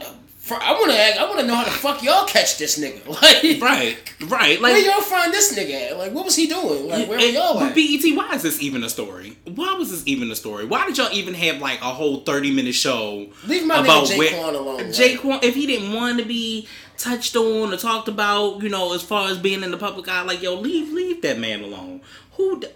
I 0.55 0.73
want 0.73 0.91
to. 0.91 1.21
I 1.21 1.25
want 1.25 1.39
to 1.39 1.45
know 1.45 1.55
how 1.55 1.63
the 1.63 1.69
fuck 1.71 2.01
y'all 2.03 2.25
catch 2.25 2.57
this 2.57 2.79
nigga. 2.79 3.05
Like, 3.21 3.61
Right, 3.61 3.97
right. 4.29 4.61
Like, 4.61 4.73
Where 4.73 4.85
y'all 4.85 5.01
find 5.01 5.33
this 5.33 5.57
nigga 5.57 5.91
at? 5.91 5.97
Like, 5.97 6.11
what 6.13 6.25
was 6.25 6.35
he 6.35 6.47
doing? 6.47 6.87
Like, 6.87 7.07
where 7.09 7.19
were 7.19 7.25
y'all 7.25 7.59
at? 7.59 7.75
BET, 7.75 8.15
why 8.15 8.33
is 8.35 8.41
this 8.43 8.61
even 8.61 8.83
a 8.83 8.89
story? 8.89 9.37
Why 9.45 9.73
was 9.73 9.91
this 9.91 10.03
even 10.07 10.31
a 10.31 10.35
story? 10.35 10.65
Why 10.65 10.85
did 10.87 10.97
y'all 10.97 11.11
even 11.11 11.33
have 11.33 11.59
like 11.59 11.79
a 11.81 11.85
whole 11.85 12.21
thirty 12.21 12.51
minute 12.51 12.75
show 12.75 13.27
Leave 13.47 13.65
my 13.65 13.81
about 13.81 14.07
nigga 14.07 14.29
J-Kwon 14.29 14.55
alone. 14.55 14.91
J-Kwon, 14.91 15.43
if 15.43 15.55
he 15.55 15.65
didn't 15.67 15.93
want 15.93 16.19
to 16.19 16.25
be 16.25 16.67
touched 16.97 17.35
on 17.35 17.73
or 17.73 17.77
talked 17.77 18.07
about, 18.07 18.61
you 18.61 18.69
know, 18.69 18.93
as 18.93 19.01
far 19.01 19.29
as 19.29 19.37
being 19.37 19.63
in 19.63 19.71
the 19.71 19.77
public 19.77 20.07
eye, 20.07 20.21
like 20.23 20.41
yo, 20.41 20.55
leave 20.55 20.91
leave 20.93 21.21
that 21.21 21.39
man 21.39 21.63
alone. 21.63 22.01
Who? 22.33 22.59
d- 22.59 22.67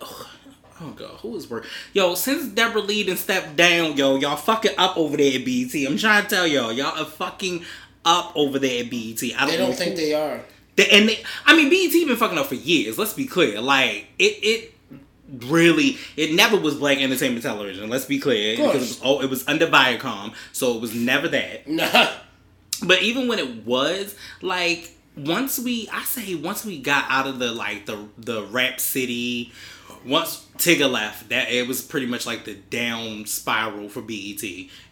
Oh 0.84 0.92
god, 0.92 1.12
who 1.22 1.36
is 1.38 1.50
work? 1.50 1.66
Yo, 1.94 2.14
since 2.16 2.48
Debra 2.50 2.82
Lee 2.82 3.04
done 3.04 3.16
stepped 3.18 3.56
down, 3.56 3.96
yo, 3.96 4.16
y'all 4.18 4.36
fucking 4.36 4.74
up 4.78 4.98
over 4.98 5.16
there 5.16 5.40
at 5.40 5.46
BET. 5.46 5.74
I'm 5.88 5.98
trying 5.98 6.24
to 6.24 6.30
tell 6.30 6.46
y'all, 6.48 6.72
y'all 6.74 7.00
are 7.02 7.06
fucking 7.06 7.64
up 8.06 8.34
over 8.36 8.60
there 8.60 8.84
at 8.84 8.90
BET. 8.92 9.22
I 9.24 9.40
don't 9.40 9.48
They 9.50 9.58
don't 9.58 9.74
think 9.76 9.92
who- 9.92 9.98
they 9.98 10.14
are. 10.14 10.42
they, 10.76 10.88
and 10.90 11.08
they, 11.08 11.24
I 11.46 11.56
mean, 11.56 11.70
BET 11.70 11.92
been 12.08 12.18
fucking 12.18 12.38
up 12.38 12.48
for 12.48 12.56
years. 12.56 12.98
Let's 12.98 13.14
be 13.14 13.26
clear. 13.26 13.62
Like 13.62 14.08
it, 14.20 14.40
it 14.44 14.74
really, 15.48 15.98
it 16.18 16.34
never 16.34 16.58
was 16.58 16.76
Black 16.76 16.98
Entertainment 17.00 17.44
Television. 17.44 17.90
Let's 17.90 18.06
be 18.06 18.20
clear 18.20 18.58
because 18.58 18.76
it 18.76 18.80
was, 18.80 19.02
oh, 19.04 19.22
it 19.22 19.30
was 19.30 19.48
under 19.48 19.68
Viacom, 19.68 20.34
so 20.52 20.76
it 20.76 20.82
was 20.82 20.94
never 20.94 21.28
that. 21.30 21.68
Nah. 21.70 22.10
But 22.86 23.02
even 23.04 23.28
when 23.30 23.40
it 23.40 23.66
was, 23.66 24.16
like, 24.42 24.92
once 25.16 25.58
we, 25.60 25.88
I 25.94 26.04
say, 26.04 26.36
once 26.36 26.66
we 26.66 26.80
got 26.80 27.06
out 27.08 27.28
of 27.28 27.40
the 27.40 27.52
like 27.54 27.86
the 27.86 28.08
the 28.18 28.44
Rap 28.44 28.80
City, 28.82 29.54
once 30.06 30.46
Tigger 30.58 30.90
left, 30.92 31.30
that 31.30 31.52
it 31.52 31.68
was 31.68 31.82
pretty 31.82 32.06
much 32.06 32.26
like 32.26 32.46
the 32.46 32.54
down 32.56 33.26
spiral 33.26 33.90
for 33.90 34.02
BET. 34.02 34.44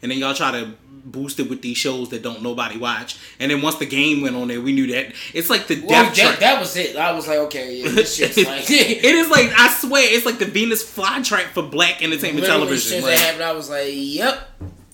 And 0.02 0.12
then 0.12 0.18
y'all 0.20 0.34
try 0.34 0.52
to 0.52 0.74
boost 1.04 1.40
it 1.40 1.50
with 1.50 1.62
these 1.62 1.78
shows 1.78 2.10
that 2.10 2.22
don't 2.22 2.42
nobody 2.44 2.78
watch. 2.78 3.18
And 3.40 3.52
then 3.52 3.62
once 3.62 3.76
the 3.78 3.86
game 3.86 4.22
went 4.22 4.36
on 4.36 4.48
there, 4.48 4.62
we 4.62 4.72
knew 4.72 4.88
that 4.88 5.14
it's 5.34 5.50
like 5.50 5.68
the 5.68 5.82
Well, 5.82 6.04
death 6.06 6.16
that, 6.18 6.40
that 6.40 6.60
was 6.60 6.76
it. 6.76 6.96
I 6.96 7.12
was 7.12 7.28
like, 7.28 7.40
okay, 7.40 7.78
yeah, 7.78 7.90
this 7.90 8.16
shit's 8.16 8.38
like. 8.46 8.66
it 8.70 9.04
is 9.04 9.30
like 9.30 9.52
I 9.58 9.70
swear 9.70 10.04
it's 10.14 10.26
like 10.26 10.40
the 10.40 10.46
Venus 10.46 10.84
flytrap 10.84 11.46
for 11.54 11.64
black 11.64 12.02
entertainment 12.04 12.42
Literally, 12.46 12.60
television. 12.68 12.98
as 13.00 13.04
Like, 13.04 13.16
that 13.18 13.24
happened, 13.26 13.44
I 13.44 13.52
was 13.54 13.70
like, 13.70 13.88
"Yep." 13.92 14.48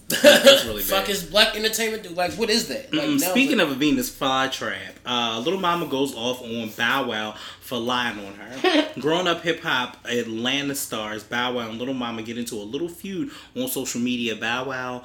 That's 0.10 0.66
really 0.66 0.82
Fuck 0.84 1.06
bad. 1.06 1.10
is 1.10 1.24
black 1.24 1.56
entertainment 1.56 2.04
do? 2.04 2.10
Like, 2.10 2.32
what 2.34 2.50
is 2.50 2.68
that? 2.70 2.94
Like, 2.94 3.08
Mm, 3.10 3.20
Speaking 3.20 3.60
it's 3.60 3.64
of 3.70 3.72
a 3.72 3.76
Venus 3.76 4.10
flytrap, 4.10 4.94
uh, 5.06 5.40
Little 5.44 5.60
Mama 5.60 5.88
goes 5.88 6.16
off 6.16 6.42
on 6.42 6.70
Bow 6.70 7.10
Wow 7.10 7.36
for 7.60 7.78
lying 7.78 8.18
on 8.26 8.34
her. 8.36 8.90
Grown 9.02 9.28
up 9.28 9.42
hip 9.42 9.62
hop 9.62 9.98
Atlanta 10.06 10.76
stars 10.76 11.24
Bow 11.24 11.54
Wow 11.56 11.70
and 11.70 11.78
Little 11.78 11.94
Mama 11.94 12.22
get 12.24 12.38
into 12.38 12.56
a 12.56 12.64
little 12.64 12.88
feud 12.90 13.32
on 13.56 13.68
social 13.68 14.00
media. 14.00 14.36
Bow 14.36 14.66
Wow 14.70 15.04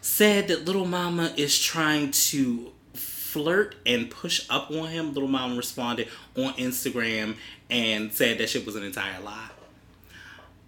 said 0.00 0.48
that 0.48 0.64
Little 0.64 0.86
Mama 0.86 1.32
is 1.36 1.58
trying 1.58 2.10
to 2.10 2.72
flirt 2.92 3.74
and 3.86 4.10
push 4.10 4.46
up 4.50 4.70
on 4.70 4.88
him. 4.88 5.14
Little 5.14 5.28
Mama 5.28 5.56
responded 5.56 6.08
on 6.36 6.52
Instagram 6.54 7.36
and 7.70 8.12
said 8.12 8.38
that 8.38 8.48
shit 8.50 8.66
was 8.66 8.74
an 8.76 8.82
entire 8.84 9.20
lie. 9.20 9.48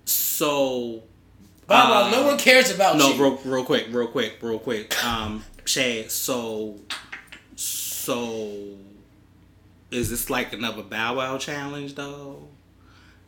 So 0.04 1.02
Bow 1.66 1.90
Wow, 1.90 2.06
uh, 2.06 2.10
no 2.10 2.26
one 2.26 2.38
cares 2.38 2.70
about 2.70 2.96
no, 2.96 3.12
you. 3.12 3.22
real, 3.22 3.36
real 3.44 3.64
quick, 3.64 3.86
real 3.90 4.06
quick, 4.06 4.38
real 4.40 4.58
quick. 4.58 5.04
Um, 5.04 5.44
Chad, 5.64 6.10
so, 6.12 6.78
so, 7.56 8.52
is 9.90 10.10
this 10.10 10.30
like 10.30 10.52
another 10.52 10.82
Bow 10.82 11.16
Wow 11.16 11.38
challenge 11.38 11.94
though? 11.96 12.48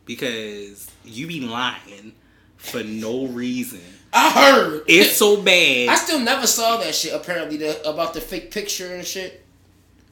Because 0.05 0.89
you 1.03 1.27
be 1.27 1.41
lying 1.41 2.13
for 2.57 2.83
no 2.83 3.27
reason. 3.27 3.81
I 4.13 4.31
heard. 4.31 4.83
It's 4.87 5.17
so 5.17 5.41
bad. 5.43 5.89
I 5.89 5.95
still 5.95 6.19
never 6.19 6.47
saw 6.47 6.77
that 6.77 6.95
shit. 6.95 7.13
Apparently, 7.13 7.57
the, 7.57 7.87
about 7.87 8.13
the 8.13 8.21
fake 8.21 8.51
picture 8.51 8.95
and 8.95 9.05
shit. 9.05 9.45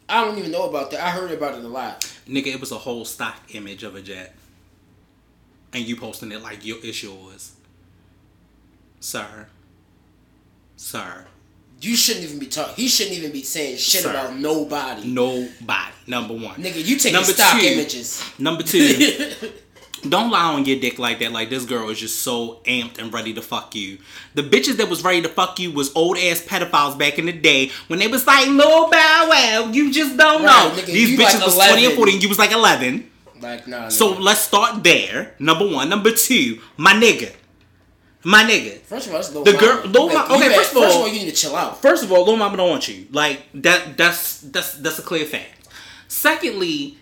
I 0.09 0.23
don't 0.23 0.37
even 0.37 0.51
know 0.51 0.69
about 0.69 0.91
that. 0.91 1.03
I 1.03 1.09
heard 1.11 1.31
about 1.31 1.57
it 1.57 1.65
a 1.65 1.67
lot. 1.67 2.01
Nigga, 2.27 2.47
it 2.47 2.59
was 2.59 2.71
a 2.71 2.77
whole 2.77 3.03
stock 3.05 3.55
image 3.55 3.83
of 3.83 3.95
a 3.95 4.01
jet. 4.01 4.35
And 5.73 5.85
you 5.85 5.97
posting 5.97 6.31
it 6.31 6.41
like 6.41 6.65
your 6.65 6.77
it's 6.81 7.03
yours. 7.03 7.56
Sir, 8.99 9.47
sir, 10.75 11.25
You 11.81 11.95
shouldn't 11.95 12.25
even 12.25 12.39
be 12.39 12.47
talking. 12.47 12.75
He 12.75 12.87
shouldn't 12.87 13.15
even 13.17 13.31
be 13.31 13.43
saying 13.43 13.77
shit 13.77 14.01
Sir. 14.01 14.09
about 14.11 14.35
nobody. 14.37 15.07
nobody. 15.07 15.93
Number 16.07 16.33
one. 16.33 16.55
Nigga, 16.55 16.83
you 16.83 16.97
taking 16.97 17.13
Number 17.13 17.31
stock 17.33 17.59
two. 17.59 17.67
images. 17.67 18.23
Number 18.39 18.63
two. 18.63 19.31
Don't 20.07 20.29
lie 20.29 20.53
on 20.53 20.63
your 20.65 20.79
dick 20.79 20.99
like 20.99 21.19
that. 21.19 21.31
Like 21.31 21.49
this 21.49 21.65
girl 21.65 21.89
is 21.89 21.99
just 21.99 22.21
so 22.21 22.61
amped 22.65 22.99
and 22.99 23.11
ready 23.11 23.33
to 23.33 23.41
fuck 23.41 23.73
you. 23.75 23.97
The 24.35 24.43
bitches 24.43 24.77
that 24.77 24.89
was 24.89 25.03
ready 25.03 25.21
to 25.23 25.27
fuck 25.29 25.59
you 25.59 25.71
was 25.71 25.93
old 25.95 26.17
ass 26.17 26.39
pedophiles 26.41 26.97
back 26.97 27.17
in 27.19 27.25
the 27.25 27.33
day 27.33 27.71
when 27.87 27.97
they 27.99 28.07
was 28.07 28.25
like, 28.27 28.47
"Lil 28.47 28.89
Bow 28.91 29.27
Wow, 29.29 29.69
you 29.73 29.91
just 29.91 30.15
don't 30.15 30.43
Right, 30.43 30.71
know." 30.75 30.81
nigga, 30.81 30.85
These 30.85 31.19
bitches 31.19 31.35
like 31.39 31.45
was 31.45 31.55
twenty 31.55 31.71
and 31.73 31.79
11. 31.93 31.95
forty, 31.97 32.13
and 32.13 32.23
you 32.23 32.29
was 32.29 32.37
like 32.39 32.51
eleven. 32.51 33.09
Like, 33.41 33.67
nah. 33.67 33.89
So 33.89 34.13
nigga. 34.13 34.19
let's 34.21 34.41
start 34.41 34.83
there. 34.83 35.33
Number 35.39 35.67
one. 35.67 35.89
Number 35.89 36.11
two, 36.11 36.61
my 36.77 36.93
nigga, 36.93 37.33
my 38.23 38.43
nigga. 38.43 38.79
first 38.81 39.07
of 39.07 39.13
all, 39.13 39.19
that's 39.21 39.33
Lil 39.33 39.43
the 39.43 39.53
girl- 39.53 39.81
Lil 39.85 40.07
Like, 40.07 40.15
Mama- 40.15 40.35
okay, 40.35 40.47
better- 40.49 40.61
first 40.61 40.71
of 40.75 40.77
all- 40.83 41.07
you 41.07 41.13
need 41.13 41.29
to 41.29 41.35
chill 41.35 41.55
out. 41.55 41.81
First 41.81 42.03
of 42.03 42.11
all, 42.11 42.25
Lil 42.25 42.35
Mama 42.37 42.57
don't 42.57 42.69
want 42.69 42.87
you. 42.87 43.07
Like 43.11 43.41
that. 43.55 43.97
That's 43.97 44.39
that's 44.41 44.73
that's 44.73 44.99
a 44.99 45.03
clear 45.03 45.25
fact. 45.25 45.67
Secondly, 46.07 46.97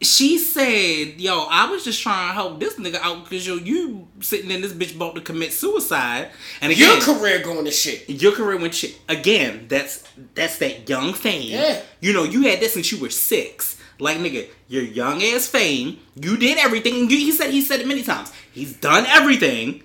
she 0.00 0.36
said, 0.36 1.20
"Yo, 1.20 1.46
I 1.48 1.70
was 1.70 1.84
just 1.84 2.02
trying 2.02 2.28
to 2.28 2.34
help 2.34 2.58
this 2.58 2.74
nigga 2.74 2.96
out 3.02 3.22
because 3.24 3.46
yo, 3.46 3.54
you 3.54 4.08
sitting 4.20 4.50
in 4.50 4.60
this 4.60 4.72
bitch 4.72 4.96
about 4.96 5.14
to 5.14 5.20
commit 5.20 5.52
suicide." 5.52 6.30
And 6.60 6.76
Your 6.76 7.00
career 7.00 7.38
going 7.40 7.64
to 7.64 7.70
shit. 7.70 8.08
your 8.10 8.32
career 8.32 8.56
went 8.56 8.74
shit. 8.74 8.96
Again, 9.08 9.66
that's 9.68 10.02
that's 10.34 10.58
that 10.58 10.88
young 10.88 11.12
fame. 11.14 11.50
Yeah. 11.52 11.80
You 12.00 12.12
know, 12.12 12.24
you 12.24 12.42
had 12.42 12.58
this 12.60 12.74
since 12.74 12.90
you 12.90 12.98
were 12.98 13.10
six. 13.10 13.76
Like 13.98 14.18
nigga, 14.18 14.48
your 14.68 14.82
young 14.82 15.22
ass 15.22 15.46
fame. 15.46 15.98
You 16.14 16.36
did 16.36 16.58
everything. 16.58 17.10
You, 17.10 17.16
he 17.16 17.32
said 17.32 17.50
he 17.50 17.60
said 17.60 17.80
it 17.80 17.86
many 17.86 18.02
times. 18.02 18.32
He's 18.52 18.74
done 18.74 19.06
everything. 19.06 19.82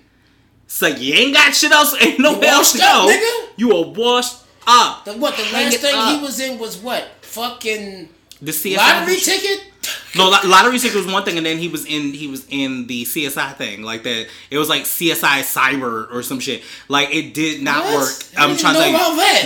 So 0.66 0.86
you 0.86 1.14
ain't 1.14 1.34
got 1.34 1.54
shit 1.54 1.72
else. 1.72 1.94
Ain't 2.00 2.18
no 2.18 2.38
else 2.40 2.72
to 2.72 2.78
go. 2.78 3.06
nigga? 3.10 3.48
You 3.56 3.74
are 3.76 3.90
washed 3.90 4.36
up. 4.66 5.04
The, 5.04 5.14
what 5.14 5.34
the 5.36 5.42
last 5.52 5.78
thing 5.78 5.94
up. 5.94 6.14
he 6.14 6.22
was 6.22 6.38
in 6.40 6.58
was 6.58 6.76
what? 6.78 7.08
Fucking 7.22 8.08
The 8.42 8.52
CSI 8.52 8.76
lottery 8.76 9.16
ticket. 9.16 9.64
No, 10.16 10.28
lottery 10.30 10.78
ticket 10.78 10.96
was 10.96 11.06
one 11.06 11.24
thing, 11.24 11.36
and 11.36 11.46
then 11.46 11.58
he 11.58 11.68
was 11.68 11.84
in 11.86 12.12
he 12.12 12.26
was 12.26 12.46
in 12.48 12.86
the 12.86 13.04
CSI 13.04 13.54
thing 13.56 13.82
like 13.82 14.02
that. 14.04 14.26
It 14.50 14.58
was 14.58 14.68
like 14.68 14.82
CSI 14.84 15.40
Cyber 15.42 16.12
or 16.12 16.22
some 16.22 16.40
shit. 16.40 16.62
Like 16.88 17.14
it 17.14 17.34
did 17.34 17.62
not 17.62 17.84
What? 17.84 17.94
work. 17.96 18.12
I'm 18.36 18.56
trying 18.56 18.74
to 18.74 18.80
know 18.80 18.86
tell 18.86 18.90
you, 18.90 18.96
about 18.96 19.16
that. 19.16 19.42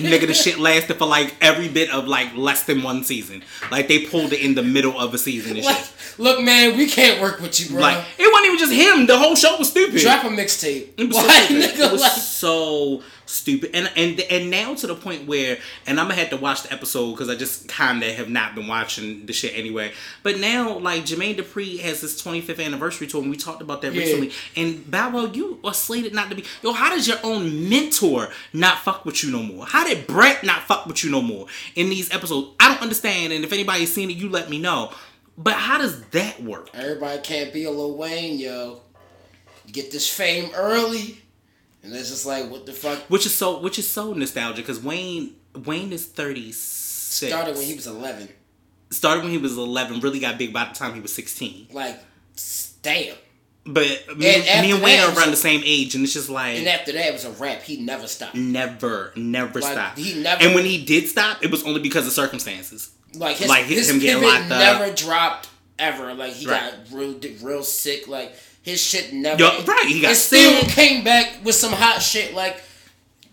nigga, 0.00 0.10
nigga, 0.20 0.26
the 0.26 0.34
shit 0.34 0.58
lasted 0.58 0.96
for 0.98 1.06
like 1.06 1.34
every 1.40 1.68
bit 1.68 1.90
of 1.90 2.06
like 2.06 2.34
less 2.36 2.64
than 2.64 2.82
one 2.82 3.04
season. 3.04 3.42
Like 3.70 3.88
they 3.88 4.06
pulled 4.06 4.32
it 4.32 4.40
in 4.40 4.54
the 4.54 4.62
middle 4.62 4.98
of 5.00 5.14
a 5.14 5.18
season 5.18 5.56
and 5.56 5.64
Like, 5.64 5.76
shit. 5.76 6.18
look, 6.18 6.42
man, 6.42 6.76
we 6.76 6.86
can't 6.88 7.20
work 7.20 7.40
with 7.40 7.58
you, 7.60 7.70
bro. 7.70 7.80
Like 7.80 8.04
it 8.18 8.30
wasn't 8.32 8.46
even 8.46 8.58
just 8.58 8.72
him. 8.72 9.06
The 9.06 9.18
whole 9.18 9.34
show 9.36 9.56
was 9.58 9.70
stupid. 9.70 10.00
Drop 10.00 10.24
a 10.24 10.28
mixtape. 10.28 10.88
It 10.98 11.08
was 11.08 11.16
so 11.16 11.26
Like, 11.26 11.42
stupid. 11.44 11.70
nigga, 11.70 11.86
It 11.86 11.92
was 11.92 12.00
like, 12.00 12.12
so 12.12 13.02
stupid, 13.26 13.70
and 13.74 13.90
and 13.96 14.20
and 14.20 14.50
now 14.50 14.74
to 14.74 14.86
the 14.86 14.94
point 14.94 15.26
where, 15.26 15.58
and 15.86 15.98
I'm 15.98 16.06
gonna 16.08 16.20
have 16.20 16.30
to 16.30 16.36
watch 16.36 16.62
the 16.64 16.72
episode 16.72 17.12
because 17.12 17.28
I 17.28 17.34
just 17.34 17.68
kind 17.68 18.02
of 18.02 18.14
have 18.16 18.28
not 18.28 18.54
been 18.54 18.66
watching 18.66 19.26
the 19.26 19.32
shit 19.32 19.56
anyway. 19.56 19.92
But 20.22 20.38
now, 20.38 20.78
like 20.78 21.02
Jermaine 21.04 21.36
Dupri 21.36 21.80
has 21.80 22.00
his 22.00 22.20
25th 22.22 22.64
anniversary 22.64 23.06
tour, 23.06 23.22
and 23.22 23.30
we 23.30 23.36
talked 23.36 23.62
about 23.62 23.82
that 23.82 23.94
Yeah. 23.94 24.00
recently. 24.02 24.32
And 24.56 24.90
Bow 24.90 25.10
Wow, 25.10 25.30
you 25.32 25.60
are 25.64 25.74
slated 25.74 26.12
not 26.14 26.28
to 26.30 26.36
be. 26.36 26.44
Yo, 26.62 26.72
how 26.72 26.90
does 26.90 27.06
your 27.08 27.18
own 27.22 27.68
mentor 27.68 28.30
not 28.52 28.78
fuck 28.84 29.04
with 29.04 29.22
you 29.24 29.30
no 29.30 29.42
more? 29.42 29.66
How 29.66 29.86
did 29.86 30.06
Brett 30.06 30.44
not 30.44 30.62
fuck 30.66 30.86
with 30.86 31.02
you 31.04 31.10
no 31.10 31.22
more 31.22 31.46
in 31.74 31.88
these 31.90 32.12
episodes? 32.12 32.48
I 32.60 32.68
don't 32.72 32.82
understand. 32.82 33.32
And 33.32 33.44
if 33.44 33.52
anybody's 33.52 33.92
seen 33.94 34.10
it, 34.10 34.16
you 34.16 34.28
let 34.28 34.50
me 34.50 34.58
know. 34.58 34.92
But 35.36 35.54
how 35.54 35.78
does 35.78 36.00
that 36.10 36.42
work? 36.42 36.70
everybody 36.74 37.20
can't 37.22 37.52
be 37.52 37.64
a 37.64 37.70
Lil 37.70 37.96
Wayne, 37.96 38.38
yo. 38.38 38.80
You 39.66 39.72
get 39.72 39.90
this 39.90 40.08
fame 40.08 40.50
early, 40.54 41.18
and 41.84 41.94
it's 41.94 42.08
just 42.08 42.26
like, 42.26 42.50
what 42.50 42.66
the 42.66 42.72
fuck? 42.72 42.98
Which 43.10 43.26
is 43.26 43.34
so, 43.34 43.60
which 43.60 43.78
is 43.78 43.88
so 43.90 44.12
nostalgic 44.12 44.64
because 44.66 44.82
Wayne, 44.82 45.34
Wayne 45.54 45.92
is 45.92 46.06
36. 46.06 46.56
Started 47.30 47.54
when 47.56 47.64
he 47.64 47.74
was 47.74 47.86
11. 47.86 48.28
started 48.90 49.22
when 49.22 49.30
he 49.32 49.38
was 49.38 49.56
11 49.56 50.00
really 50.00 50.18
got 50.18 50.38
big 50.38 50.52
by 50.52 50.64
the 50.64 50.74
time 50.74 50.94
he 50.94 51.00
was 51.00 51.12
16 51.14 51.68
Like, 51.72 51.98
damn. 52.82 53.14
but 53.66 53.84
me, 54.16 54.34
And 54.48 54.66
me 54.66 54.72
and 54.72 54.82
wayne 54.82 55.00
are 55.00 55.16
around 55.16 55.30
the 55.30 55.36
same 55.36 55.62
age 55.64 55.94
and 55.94 56.04
it's 56.04 56.12
just 56.12 56.28
like 56.28 56.56
And 56.58 56.68
after 56.68 56.92
that, 56.92 57.06
it 57.06 57.12
was 57.12 57.24
a 57.24 57.30
rap. 57.32 57.62
He 57.62 57.80
never 57.80 58.06
stopped. 58.06 58.34
never 58.34 59.12
never 59.16 59.60
Like, 59.60 59.72
stopped 59.72 59.98
he 59.98 60.20
never- 60.22 60.42
and 60.42 60.54
when 60.54 60.64
he 60.64 60.84
did 60.84 61.08
stop 61.08 61.42
it 61.44 61.50
was 61.50 61.62
only 61.64 61.80
because 61.80 62.06
of 62.06 62.12
circumstances 62.12 62.90
Like 63.14 63.36
his, 63.36 63.48
Like, 63.48 63.64
his 63.66 63.88
him 63.90 63.98
getting 64.00 64.22
locked 64.22 64.50
up. 64.50 64.80
never 64.80 64.92
dropped 64.94 65.48
ever. 65.78 66.14
Like 66.14 66.32
he 66.34 66.46
Right. 66.46 66.72
got 66.72 66.92
real 66.96 67.18
real 67.42 67.62
sick. 67.62 68.06
Like 68.08 68.34
his 68.64 68.82
shit 68.82 69.12
never. 69.12 69.40
Yo, 69.40 69.62
right, 69.64 69.84
he 69.86 70.00
got 70.00 70.08
and 70.08 70.16
still 70.16 70.60
sick. 70.62 70.70
came 70.70 71.04
back 71.04 71.44
with 71.44 71.54
some 71.54 71.72
hot 71.72 72.00
shit. 72.02 72.34
Like 72.34 72.60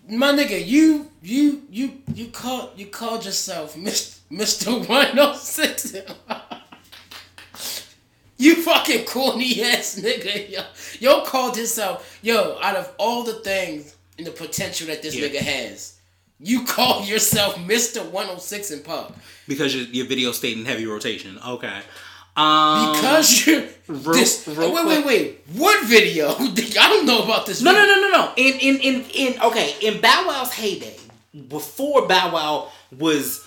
my 0.07 0.31
nigga, 0.33 0.63
you 0.63 1.09
you 1.23 1.63
you 1.71 1.93
you 2.13 2.27
called 2.27 2.71
you 2.77 2.85
called 2.85 3.25
yourself 3.25 3.75
Mister 4.29 4.71
One 4.71 5.07
Hundred 5.07 5.35
Six. 5.37 5.95
You 8.37 8.55
fucking 8.63 9.05
corny 9.05 9.61
ass 9.63 9.99
nigga, 10.01 10.49
yo. 10.49 10.61
Yo 10.99 11.21
called 11.25 11.55
himself, 11.55 12.17
yo, 12.23 12.57
out 12.61 12.75
of 12.75 12.91
all 12.97 13.23
the 13.23 13.33
things 13.33 13.95
and 14.17 14.25
the 14.25 14.31
potential 14.31 14.87
that 14.87 15.03
this 15.03 15.15
Yeah. 15.15 15.27
nigga 15.27 15.37
has, 15.41 15.99
you 16.39 16.65
call 16.65 17.03
yourself 17.05 17.55
Mr. 17.57 18.03
106 18.03 18.71
in 18.71 18.81
pub. 18.81 19.13
because 19.47 19.75
your, 19.75 19.85
your 19.89 20.07
video 20.07 20.31
stayed 20.31 20.57
in 20.57 20.65
heavy 20.65 20.87
rotation 20.87 21.37
okay 21.45 21.81
um 22.37 22.93
Because 22.93 23.45
you're 23.47 23.61
real- 23.87 24.13
this, 24.13 24.47
real 24.47 24.73
wait, 24.73 24.85
wait, 24.85 25.05
wait. 25.05 25.41
What 25.53 25.83
video? 25.85 26.29
I 26.39 26.87
don't 26.89 27.05
know 27.05 27.23
about 27.23 27.45
this. 27.45 27.61
no 27.61 27.71
no 27.71 27.79
video. 27.81 27.95
no 27.95 28.01
no 28.01 28.09
no 28.09 28.33
in 28.37 28.53
in 28.59 28.79
in 28.81 29.05
in 29.13 29.41
okay 29.41 29.75
in 29.81 29.99
bow 30.01 30.23
wow's 30.27 30.53
heyday 30.53 30.95
before 31.47 32.07
bow 32.07 32.31
wow 32.33 32.71
was 32.97 33.45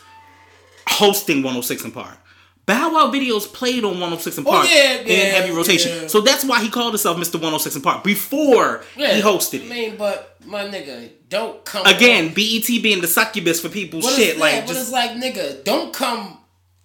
hosting 0.88 1.38
106 1.38 1.84
in 1.84 1.92
park 1.92 2.18
Bow 2.66 2.94
Wow 2.94 3.12
videos 3.12 3.44
played 3.52 3.84
on 3.84 3.90
106 4.00 4.38
in 4.38 4.46
Oh, 4.46 4.50
Park 4.50 4.66
yeah, 4.70 4.94
in 5.00 5.34
heavy 5.34 5.50
rotation. 5.54 5.92
yeah. 6.00 6.06
So 6.06 6.22
that's 6.22 6.46
why 6.46 6.62
he 6.62 6.70
called 6.70 6.92
himself 6.94 7.18
Mr. 7.18 7.34
106 7.34 7.76
in 7.76 7.82
Park 7.82 8.02
before 8.02 8.82
Yeah, 8.96 9.12
he 9.16 9.20
hosted 9.20 9.60
it. 9.60 9.62
I 9.66 9.68
mean, 9.68 9.96
but 9.98 10.38
my 10.46 10.64
nigga, 10.64 11.10
don't 11.28 11.62
come 11.66 11.84
Again, 11.84 12.28
on- 12.28 12.32
BET 12.32 12.66
being 12.82 13.02
the 13.02 13.06
succubus 13.06 13.60
for 13.60 13.68
people's 13.68 14.06
But 14.06 14.14
shit. 14.14 14.38
like, 14.38 14.52
yeah, 14.54 14.64
just, 14.64 14.80
it's 14.80 14.90
like 14.92 15.10
nigga, 15.10 15.62
don't 15.62 15.92
come 15.92 16.38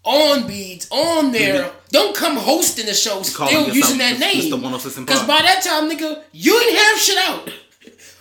on 0.04 0.48
beads 0.48 0.88
on 0.92 1.32
there. 1.32 1.72
Don't 1.90 2.16
come 2.16 2.38
hosting 2.38 2.86
the 2.86 2.94
show 2.94 3.22
still 3.24 3.70
using 3.74 3.98
that 4.00 4.20
name. 4.20 4.52
106 4.52 4.98
in 4.98 5.06
Because 5.06 5.22
by 5.28 5.42
that 5.42 5.62
time, 5.64 5.90
nigga, 5.90 6.22
you 6.32 6.58
didn't 6.60 6.78
have 6.78 6.98
shit 6.98 7.18
out. 7.18 7.52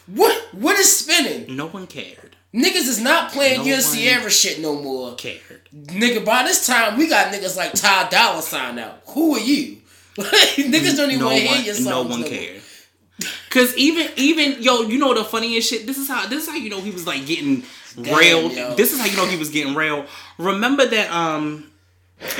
What 0.06 0.34
what 0.52 0.78
is 0.78 0.90
spinning? 1.00 1.54
no 1.54 1.68
one 1.68 1.86
cared. 1.86 2.34
Niggas 2.54 2.88
is 2.88 2.98
not 2.98 3.30
playing 3.30 3.58
No 3.58 3.64
your 3.66 3.80
Ciara 3.82 4.30
shit 4.30 4.58
no 4.58 4.80
more. 4.80 5.14
Cared. 5.16 5.68
Nigga, 5.74 6.24
by 6.24 6.44
this 6.44 6.66
time 6.66 6.96
we 6.96 7.08
got 7.08 7.30
niggas 7.30 7.58
like 7.58 7.74
Ty 7.74 8.08
Dolla 8.08 8.40
Sign 8.40 8.78
out. 8.78 9.02
Who 9.08 9.34
are 9.34 9.38
you? 9.40 9.82
niggas 10.16 10.96
don't 10.96 11.10
even 11.10 11.20
No 11.20 11.26
want 11.26 11.38
to 11.40 11.44
hear 11.46 11.60
your 11.62 11.74
songs. 11.74 11.86
no 11.86 12.02
one 12.04 12.20
more. 12.20 12.28
cared. 12.30 12.62
Cause 13.50 13.76
even 13.76 14.08
even 14.16 14.62
yo, 14.62 14.80
you 14.82 14.96
know 14.98 15.12
the 15.12 15.24
funniest 15.24 15.68
shit. 15.68 15.86
This 15.86 15.98
is 15.98 16.08
how 16.08 16.26
this 16.26 16.44
is 16.44 16.48
how 16.48 16.56
you 16.56 16.70
know 16.70 16.80
he 16.80 16.90
was 16.90 17.06
like 17.06 17.26
getting 17.26 17.64
railed. 17.98 18.52
yo. 18.52 18.74
This 18.74 18.92
is 18.92 19.00
how 19.00 19.06
you 19.06 19.16
know 19.16 19.26
he 19.26 19.36
was 19.36 19.50
getting 19.50 19.74
railed. 19.74 20.06
Remember 20.38 20.86
that 20.86 21.10
um, 21.10 21.70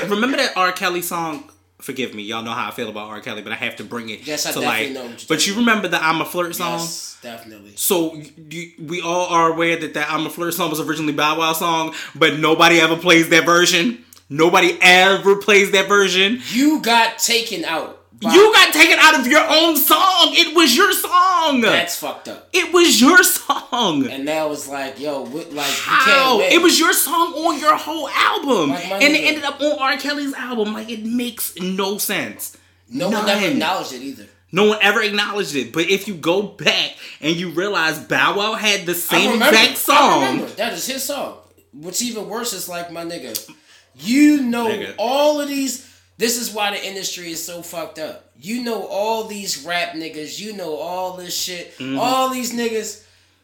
remember 0.07 0.37
that 0.37 0.55
R. 0.57 0.71
Kelly 0.71 1.01
song. 1.01 1.49
Forgive 1.81 2.13
me, 2.13 2.23
y'all 2.23 2.43
know 2.43 2.51
how 2.51 2.67
I 2.67 2.71
feel 2.71 2.89
about 2.89 3.07
R. 3.07 3.21
Kelly, 3.21 3.41
but 3.41 3.53
I 3.53 3.55
have 3.55 3.77
to 3.77 3.85
bring 3.85 4.09
it 4.09 4.27
Yes, 4.27 4.45
I 4.45 4.51
to 4.51 4.59
definitely 4.59 4.95
like. 4.95 5.11
know 5.11 5.15
but 5.29 5.47
you 5.47 5.55
remember 5.55 5.87
the 5.87 6.03
"I'm 6.03 6.19
a 6.19 6.25
Flirt" 6.25 6.53
song? 6.53 6.73
Yes, 6.79 7.17
definitely. 7.21 7.71
So 7.77 8.15
you, 8.49 8.71
we 8.79 9.01
all 9.01 9.27
are 9.27 9.53
aware 9.53 9.77
that 9.77 9.93
that 9.93 10.11
"I'm 10.11 10.25
a 10.25 10.29
Flirt" 10.29 10.53
song 10.55 10.69
was 10.71 10.81
originally 10.81 11.13
Bow 11.13 11.39
Wow 11.39 11.53
song, 11.53 11.95
but 12.15 12.37
nobody 12.37 12.79
ever 12.81 12.97
plays 12.97 13.29
that 13.29 13.45
version. 13.45 14.03
Nobody 14.29 14.77
ever 14.81 15.37
plays 15.37 15.71
that 15.71 15.87
version. 15.87 16.41
You 16.51 16.81
got 16.81 17.17
taken 17.17 17.63
out. 17.63 17.98
By- 18.21 18.33
You 18.33 18.53
got 18.53 18.73
taken 18.73 18.97
out 18.99 19.19
of 19.19 19.27
your 19.27 19.43
own 19.47 19.75
song. 19.77 20.33
It 20.33 20.55
was 20.55 20.75
your 20.75 20.91
song. 20.93 21.61
That's 21.61 21.95
fucked 21.97 22.27
up. 22.27 22.49
it 22.53 22.73
was 22.73 22.99
your 22.99 23.23
song. 23.23 24.05
And 24.07 24.27
that 24.27 24.49
was 24.49 24.67
like, 24.67 24.99
yo, 24.99 25.21
what, 25.23 25.51
like 25.53 25.67
you 25.67 25.73
How? 25.83 26.39
can't. 26.39 26.53
It 26.53 26.61
was 26.61 26.77
your 26.79 26.93
song 26.93 27.33
on 27.33 27.59
your 27.59 27.75
whole 27.75 28.09
album, 28.09 28.69
Like 28.71 28.85
and 28.91 29.15
it 29.15 29.23
ended 29.27 29.43
up 29.43 29.59
on 29.61 29.79
R. 29.79 29.97
Kelly's 29.97 30.33
album. 30.33 30.73
Like 30.73 30.89
it 30.89 31.03
makes 31.05 31.55
no 31.59 31.97
sense. 31.97 32.57
no 32.89 33.09
one 33.09 33.27
ever 33.29 33.45
acknowledged 33.47 33.93
it 33.93 34.01
either. 34.01 34.25
No 34.51 34.65
one 34.69 34.79
ever 34.81 35.01
acknowledged 35.01 35.55
it. 35.55 35.71
But 35.71 35.89
if 35.89 36.07
you 36.07 36.15
go 36.15 36.41
back 36.41 36.95
and 37.21 37.35
you 37.35 37.49
realize 37.51 37.99
Bow 37.99 38.35
Wow 38.35 38.53
had 38.55 38.85
the 38.87 38.95
same 38.95 39.33
remember. 39.33 39.55
exact 39.55 39.77
song. 39.77 40.45
That 40.57 40.73
is 40.73 40.87
his 40.87 41.03
song. 41.03 41.37
What's 41.71 42.01
even 42.01 42.27
worse 42.27 42.51
is 42.53 42.67
like 42.67 42.91
my 42.91 43.05
nigga. 43.05 43.49
You 43.95 44.41
know 44.41 44.67
Nigga. 44.67 44.95
all 44.97 45.39
of 45.41 45.47
these. 45.47 45.87
This 46.19 46.37
is 46.37 46.51
why 46.53 46.71
the 46.71 46.85
industry 46.85 47.31
is 47.31 47.43
so 47.43 47.61
fucked 47.61 47.97
up. 47.97 48.29
You 48.37 48.61
know 48.61 48.85
all 48.85 49.23
these 49.23 49.63
rap 49.65 49.93
niggas. 49.93 50.37
You 50.39 50.51
know 50.53 50.75
all 50.75 51.15
this 51.15 51.33
shit. 51.35 51.77
Mm-hmm. 51.77 51.97
All 51.97 52.29
these 52.29 52.53
niggas. 52.53 53.03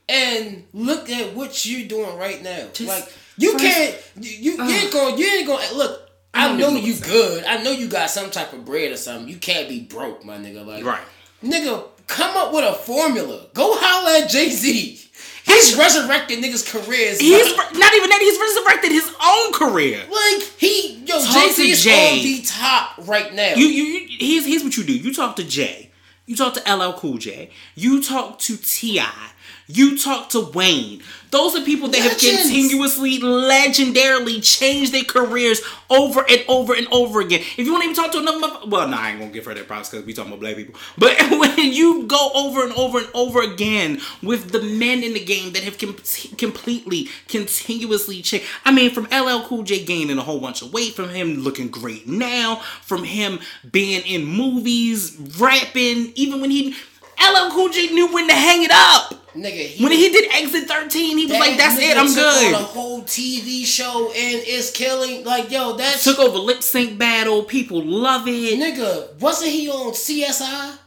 And 0.09 0.65
look 0.73 1.09
at 1.09 1.33
what 1.35 1.65
you 1.65 1.85
doing 1.87 2.17
right 2.17 2.43
now. 2.43 2.67
Just 2.73 2.89
like 2.89 3.13
you 3.37 3.53
first- 3.53 3.63
can't. 3.63 4.11
You, 4.19 4.29
you, 4.57 4.63
you 4.65 4.75
ain't 4.75 4.91
gonna, 4.93 5.15
You 5.15 5.25
ain't 5.25 5.47
gonna 5.47 5.73
Look. 5.73 6.01
I 6.33 6.49
don't 6.49 6.57
know 6.59 6.71
you 6.71 6.95
good. 6.99 7.45
I 7.45 7.63
know 7.63 7.71
you 7.71 7.87
got 7.87 8.09
some 8.09 8.29
type 8.29 8.51
of 8.51 8.65
bread 8.65 8.91
or 8.91 8.97
something. 8.97 9.29
You 9.29 9.37
can't 9.37 9.69
be 9.69 9.79
broke, 9.79 10.25
my 10.25 10.35
nigga. 10.37 10.65
Like 10.65 10.83
Right. 10.83 11.01
nigga, 11.41 11.85
come 12.07 12.35
up 12.35 12.53
with 12.53 12.65
a 12.65 12.73
formula. 12.73 13.47
Go 13.53 13.71
holler 13.73 14.21
at 14.21 14.29
Jay 14.29 14.49
Z. 14.49 15.04
He's 15.45 15.77
resurrected 15.77 16.39
niggas' 16.43 16.67
careers. 16.69 17.19
He's 17.19 17.51
re- 17.51 17.79
not 17.79 17.93
even 17.93 18.09
that. 18.09 18.19
He's 18.21 18.39
resurrected 18.39 18.91
his 18.91 19.15
own 19.23 19.53
career. 19.53 19.99
like 20.09 20.43
he 20.57 20.95
yo 21.05 21.19
Jay 21.23 21.51
Z 21.51 21.71
is 21.71 21.83
Jay. 21.83 22.17
on 22.17 22.23
the 22.23 22.41
top 22.41 23.07
right 23.07 23.33
now. 23.33 23.53
You, 23.55 23.67
you, 23.67 23.83
you 23.83 24.17
here's, 24.19 24.45
here's 24.45 24.63
what 24.63 24.75
you 24.75 24.83
do. 24.83 24.97
You 24.97 25.13
talk 25.13 25.35
to 25.35 25.43
Jay. 25.43 25.91
You 26.25 26.35
talk 26.35 26.55
to 26.55 26.73
LL 26.73 26.93
Cool 26.93 27.19
J. 27.19 27.51
You 27.75 28.01
talk 28.01 28.39
to 28.39 28.57
T.I. 28.57 29.31
You 29.67 29.97
talk 29.97 30.29
to 30.29 30.41
Wayne. 30.41 31.01
Those 31.31 31.55
are 31.55 31.65
people 31.65 31.89
that 31.89 31.99
have 31.99 32.17
continuously, 32.17 33.19
legendarily 33.19 34.41
changed 34.41 34.93
their 34.93 35.03
careers 35.03 35.59
over 35.89 36.23
and 36.29 36.45
over 36.47 36.73
and 36.73 36.87
over 36.91 37.19
again. 37.19 37.41
If 37.41 37.65
you 37.65 37.71
want 37.71 37.83
to 37.83 37.89
even 37.89 38.01
talk 38.01 38.11
to 38.13 38.19
another 38.19 38.39
motherfucker, 38.39 38.69
well, 38.69 38.87
nah, 38.87 39.01
I 39.01 39.09
ain't 39.11 39.19
gonna 39.19 39.31
give 39.31 39.45
her 39.45 39.53
that 39.53 39.67
props 39.67 39.89
because 39.89 40.05
we 40.05 40.13
talking 40.13 40.31
about 40.31 40.39
black 40.39 40.55
people. 40.55 40.75
But 40.97 41.19
when 41.31 41.57
you 41.73 42.05
go 42.07 42.31
over 42.33 42.63
and 42.63 42.71
over 42.73 42.99
and 42.99 43.09
over 43.13 43.41
again 43.41 43.99
with 44.21 44.51
the 44.51 44.61
men 44.61 45.03
in 45.03 45.13
the 45.13 45.23
game 45.23 45.53
that 45.53 45.63
have 45.63 45.77
com- 45.77 45.97
completely, 46.37 47.09
continuously 47.27 48.21
changed. 48.21 48.45
I 48.63 48.71
mean, 48.71 48.91
from 48.91 49.05
LL 49.05 49.45
Cool 49.47 49.63
J 49.63 49.83
gaining 49.83 50.17
a 50.17 50.21
whole 50.21 50.39
bunch 50.39 50.61
of 50.61 50.71
weight, 50.71 50.93
from 50.93 51.09
him 51.09 51.39
looking 51.39 51.69
great 51.69 52.07
now, 52.07 52.57
from 52.81 53.03
him 53.03 53.39
being 53.69 54.03
in 54.05 54.25
movies, 54.25 55.17
rapping, 55.39 56.13
even 56.15 56.39
when 56.39 56.51
he. 56.51 56.75
LL 57.19 57.51
Cool 57.51 57.69
J 57.69 57.87
knew 57.87 58.11
when 58.13 58.27
to 58.27 58.33
hang 58.33 58.63
it 58.63 58.71
up. 58.71 59.13
Nigga, 59.35 59.65
he, 59.67 59.83
When 59.83 59.91
he 59.91 60.09
did 60.09 60.31
Exit 60.31 60.65
13, 60.67 61.17
he 61.17 61.25
was 61.25 61.33
like, 61.37 61.57
that's 61.57 61.77
it, 61.77 61.97
I'm 61.97 62.07
took 62.07 62.15
good. 62.15 62.55
On 62.55 62.61
a 62.61 62.63
whole 62.63 63.01
TV 63.03 63.65
show 63.65 64.07
and 64.07 64.41
it's 64.45 64.71
killing. 64.71 65.25
Like 65.25 65.51
yo, 65.51 65.75
that 65.75 65.97
Took 65.97 66.19
over 66.19 66.37
lip 66.37 66.63
sync 66.63 66.97
battle. 66.97 67.43
People 67.43 67.83
love 67.83 68.27
it. 68.27 68.57
nigga. 68.57 69.19
Wasn't 69.19 69.51
he 69.51 69.69
on 69.69 69.91
CSI? 69.91 70.77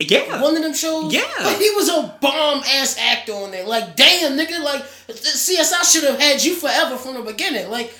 Yeah. 0.00 0.42
One 0.42 0.56
of 0.56 0.62
them 0.62 0.74
shows? 0.74 1.12
Yeah. 1.12 1.22
Like, 1.44 1.58
he 1.58 1.70
was 1.70 1.88
a 1.88 2.18
bomb 2.20 2.58
ass 2.66 2.96
actor 2.98 3.34
on 3.34 3.52
there. 3.52 3.64
Like, 3.66 3.94
damn, 3.94 4.36
nigga, 4.36 4.62
like, 4.62 4.82
CSI 5.08 5.92
should 5.92 6.04
have 6.04 6.20
had 6.20 6.42
you 6.42 6.54
forever 6.56 6.96
from 6.96 7.14
the 7.14 7.22
beginning. 7.22 7.70
Like, 7.70 7.94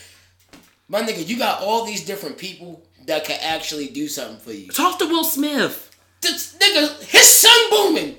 my 0.89 1.03
nigga, 1.03 1.27
you 1.27 1.39
got 1.39 1.61
all 1.63 1.85
these 1.87 2.05
different 2.05 2.39
people 2.39 2.83
that 3.07 3.25
can 3.25 3.39
actually 3.41 3.89
do 3.89 4.09
something 4.09 4.39
for 4.39 4.53
you. 4.53 4.69
Talk 4.69 4.99
to 4.99 5.07
Will 5.07 5.25
Smith. 5.25 5.92
This 6.23 6.57
nigga, 6.59 7.03
his 7.03 7.39
son 7.39 7.61
booming. 7.71 8.17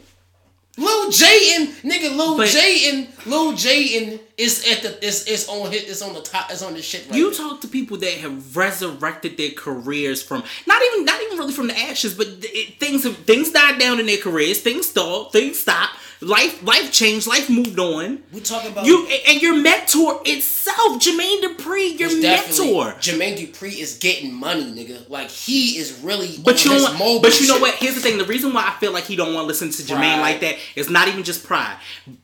Lil 0.76 1.12
Jaden 1.12 1.68
nigga 1.84 2.16
Lil 2.18 2.36
But- 2.38 2.48
Jaden 2.50 3.08
Lil 3.28 3.54
Jaden 3.54 4.20
is 4.38 4.66
at 4.72 4.82
the 4.82 5.06
is 5.06 5.28
is 5.28 5.48
on 5.48 5.72
hit 5.72 5.84
is 5.84 6.02
on 6.02 6.14
the 6.16 6.22
top 6.22 6.52
is 6.52 6.64
on 6.64 6.74
the 6.74 6.82
shit 6.82 7.06
right 7.08 7.16
You 7.16 7.30
now. 7.30 7.38
talk 7.38 7.62
to 7.62 7.68
people 7.68 7.98
that 7.98 8.14
have 8.14 8.58
resurrected 8.58 9.38
their 9.38 9.52
careers 9.52 10.24
from 10.24 10.44
not 10.66 10.82
even 10.82 11.06
not 11.06 11.22
even 11.22 11.38
really 11.38 11.54
from 11.54 11.68
the 11.68 11.78
ashes, 11.78 12.16
but 12.16 12.28
it, 12.42 12.80
things 12.80 13.04
have, 13.04 13.18
things 13.18 13.52
died 13.52 13.80
down 13.80 14.00
in 14.00 14.08
their 14.08 14.18
careers. 14.18 14.62
Things 14.62 14.88
stalled. 14.90 15.32
Things 15.32 15.60
stopped. 15.60 15.94
Life 16.24 16.64
life 16.64 16.92
changed. 16.92 17.28
Life 17.28 17.50
moved 17.50 17.78
on. 17.80 18.24
We 18.32 18.40
talking 18.40 18.72
about 18.72 18.86
You 18.86 19.08
and 19.28 19.42
your 19.42 19.56
mentor 19.56 20.22
itself, 20.26 21.02
Jermaine 21.02 21.42
Dupri, 21.42 22.00
your 22.00 22.22
mentor. 22.22 22.94
Jermaine 23.00 23.38
Dupri 23.38 23.78
is 23.78 23.98
getting 23.98 24.34
money, 24.34 24.64
nigga. 24.64 25.10
Like 25.10 25.30
he 25.30 25.78
is 25.78 26.00
really. 26.02 26.38
But 26.44 26.64
you 26.64 26.72
know 26.72 26.78
his 26.78 27.00
what? 27.00 27.22
But 27.22 27.40
you 27.40 27.48
know 27.48 27.56
shit. 27.56 27.62
what? 27.62 27.76
Here's 27.76 27.96
the 27.96 28.02
thing. 28.02 28.18
The 28.18 28.26
reason 28.26 28.54
why 28.54 28.68
I 28.68 28.80
feel 28.80 28.92
like 28.92 29.04
he 29.06 29.16
don't 29.16 29.34
want 29.34 29.44
to 29.44 29.48
listen 29.48 29.70
to 29.70 29.84
Jermaine 29.84 30.22
like 30.22 30.40
that 30.42 30.56
is 30.76 30.90
not 30.90 31.08
even 31.08 31.24
just 31.24 31.46
pride, 31.46 31.78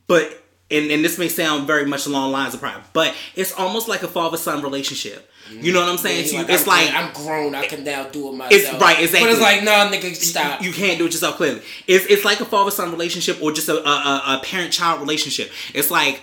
but 0.07 0.43
and, 0.71 0.91
and 0.91 1.03
this 1.03 1.17
may 1.17 1.29
sound 1.29 1.65
very 1.67 1.85
much 1.85 2.05
along 2.05 2.31
the 2.31 2.37
lines 2.37 2.53
of 2.53 2.59
pride, 2.59 2.81
but 2.93 3.13
it's 3.35 3.51
almost 3.53 3.87
like 3.87 4.03
a 4.03 4.07
father 4.07 4.37
son 4.37 4.61
relationship. 4.61 5.29
You 5.51 5.73
know 5.73 5.79
what 5.79 5.89
I'm 5.89 5.97
saying 5.97 6.25
He 6.25 6.29
to 6.29 6.35
you? 6.35 6.41
like, 6.43 6.49
it's 6.51 6.61
I'm, 6.63 6.67
like 6.67 6.93
I'm 6.93 7.13
grown. 7.25 7.55
I 7.55 7.65
can 7.65 7.83
now 7.83 8.03
do 8.03 8.29
it 8.29 8.33
myself. 8.33 8.79
right, 8.79 8.99
exactly. 8.99 9.21
But 9.27 9.31
it's 9.31 9.41
like, 9.41 9.63
nah, 9.63 9.89
nigga, 9.91 10.15
stop. 10.15 10.61
you 10.61 10.71
can't 10.71 10.99
do 10.99 11.05
it 11.07 11.11
yourself. 11.11 11.37
Clearly, 11.37 11.61
it's 11.87 12.05
it's 12.05 12.23
like 12.23 12.39
a 12.39 12.45
father 12.45 12.69
son 12.69 12.91
relationship 12.91 13.41
or 13.41 13.51
just 13.51 13.67
a, 13.67 13.73
a, 13.77 13.89
a, 13.89 14.37
a 14.37 14.41
parent 14.43 14.71
child 14.71 15.01
relationship. 15.01 15.49
It's 15.73 15.89
like 15.89 16.21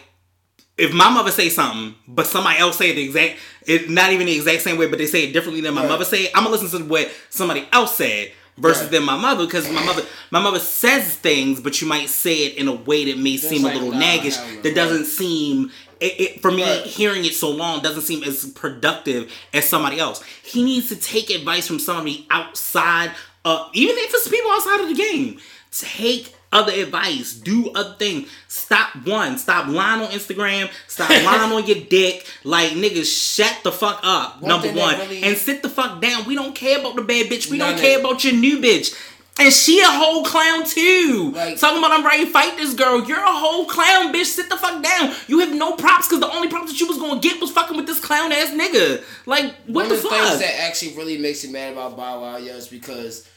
if 0.79 0.93
my 0.93 1.11
mother 1.11 1.31
say 1.33 1.49
something, 1.49 1.97
but 2.07 2.27
somebody 2.27 2.59
else 2.61 2.77
say 2.77 2.93
the 2.95 3.03
exact, 3.03 3.39
it 3.67 3.91
not 3.91 4.13
even 4.13 4.27
the 4.27 4.37
exact 4.37 4.63
same 4.63 4.79
way, 4.79 4.87
but 4.87 4.99
they 4.99 5.07
say 5.07 5.25
it 5.25 5.33
differently 5.33 5.61
than 5.61 5.75
my 5.75 5.81
Right. 5.81 5.89
mother 5.89 6.05
say. 6.05 6.29
I'm 6.33 6.45
gonna 6.45 6.51
listen 6.57 6.79
to 6.81 6.87
what 6.87 7.11
somebody 7.31 7.67
else 7.73 7.97
said 7.97 8.31
versus 8.59 8.83
Right. 8.85 8.93
than 8.93 9.05
my 9.05 9.17
mother 9.17 9.45
because 9.47 9.69
my 9.71 9.85
mother 9.85 10.03
my 10.31 10.41
mother 10.41 10.59
says 10.59 11.15
things, 11.17 11.61
but 11.61 11.81
you 11.81 11.87
might 11.87 12.09
say 12.09 12.47
it 12.47 12.57
in 12.57 12.69
a 12.69 12.75
way 12.75 13.05
that 13.07 13.19
may 13.19 13.37
seem 13.37 13.63
like, 13.63 13.75
a 13.75 13.79
little 13.79 13.93
nah, 13.93 14.01
naggish. 14.05 14.63
That 14.63 14.75
doesn't 14.75 15.05
seem. 15.07 15.71
It, 15.99 16.21
it, 16.21 16.43
for 16.43 16.51
me, 16.51 16.63
Right. 16.63 16.85
hearing 16.85 17.25
it 17.25 17.33
so 17.35 17.49
long 17.51 17.81
doesn't 17.83 18.03
seem 18.03 18.23
as 18.23 18.45
productive 18.51 19.33
as 19.55 19.67
somebody 19.67 19.99
else. 19.99 20.23
He 20.43 20.63
needs 20.63 20.89
to 20.91 20.97
take 20.97 21.31
advice 21.31 21.67
from 21.67 21.79
somebody 21.79 22.27
outside, 22.31 23.13
uh, 23.47 23.69
even 23.73 23.97
if 23.99 24.13
it's 24.13 24.29
people 24.29 24.51
outside 24.51 24.81
of 24.83 24.89
the 24.89 24.95
game. 24.95 25.39
Take 25.73 26.35
other 26.53 26.73
advice, 26.73 27.35
do 27.35 27.71
other 27.73 27.95
things. 27.99 28.29
Stop 28.49 28.95
one, 29.07 29.37
stop 29.39 29.67
lying 29.69 30.03
on 30.03 30.09
Instagram, 30.11 30.71
stop 30.87 31.11
lying 31.11 31.53
on 31.53 31.67
your 31.67 31.81
dick. 31.89 32.27
Like 32.45 32.73
niggas, 32.73 33.35
shut 33.37 33.59
the 33.65 33.73
fuck 33.73 34.01
up. 34.03 34.41
One 34.43 34.49
number 34.49 34.73
one, 34.73 34.99
really- 34.99 35.23
and 35.23 35.37
sit 35.37 35.63
the 35.63 35.69
fuck 35.69 36.01
down. 36.01 36.25
We 36.27 36.35
don't 36.35 36.55
care 36.55 36.79
about 36.81 36.97
the 36.97 37.03
bad 37.03 37.27
bitch. 37.27 37.51
We 37.51 37.59
None 37.59 37.73
don't 37.73 37.81
care 37.81 37.99
it. 37.99 38.01
about 38.05 38.25
your 38.25 38.35
new 38.35 38.59
bitch. 38.59 38.95
And 39.39 39.53
she 39.53 39.81
a 39.81 39.85
whole 39.87 40.25
clown 40.25 40.65
too. 40.65 41.33
Like- 41.35 41.59
Talking 41.61 41.77
about 41.79 41.91
I'm 41.91 42.07
ready 42.07 42.25
to 42.25 42.31
fight 42.31 42.57
this 42.57 42.73
girl. 42.73 43.05
You're 43.05 43.21
a 43.23 43.27
whole 43.33 43.67
clown, 43.67 44.11
bitch. 44.15 44.25
Sit 44.25 44.49
the 44.49 44.57
fuck 44.57 44.83
down. 44.83 45.13
You 45.29 45.41
have 45.41 45.53
no 45.55 45.75
props 45.77 46.09
because 46.09 46.21
the 46.21 46.31
only 46.35 46.49
props 46.49 46.71
that 46.73 46.81
you 46.81 46.87
was 46.87 46.97
gonna 46.97 47.21
get 47.21 47.39
was 47.39 47.51
fucking 47.51 47.77
with 47.77 47.87
this 47.87 48.01
clown 48.01 48.33
ass 48.33 48.49
nigga. 48.53 49.05
Like, 49.27 49.55
what 49.67 49.75
One 49.75 49.89
the 49.91 49.97
of 49.97 50.03
the 50.05 50.09
fuck? 50.09 50.27
things 50.29 50.39
that 50.41 50.61
actually 50.61 50.95
really 50.97 51.19
makes 51.19 51.45
me 51.45 51.53
mad 51.53 51.75
about 51.75 51.99
Bow 51.99 52.23
Wow, 52.23 52.37
yo, 52.39 52.55
is 52.55 52.67
because, 52.69 53.29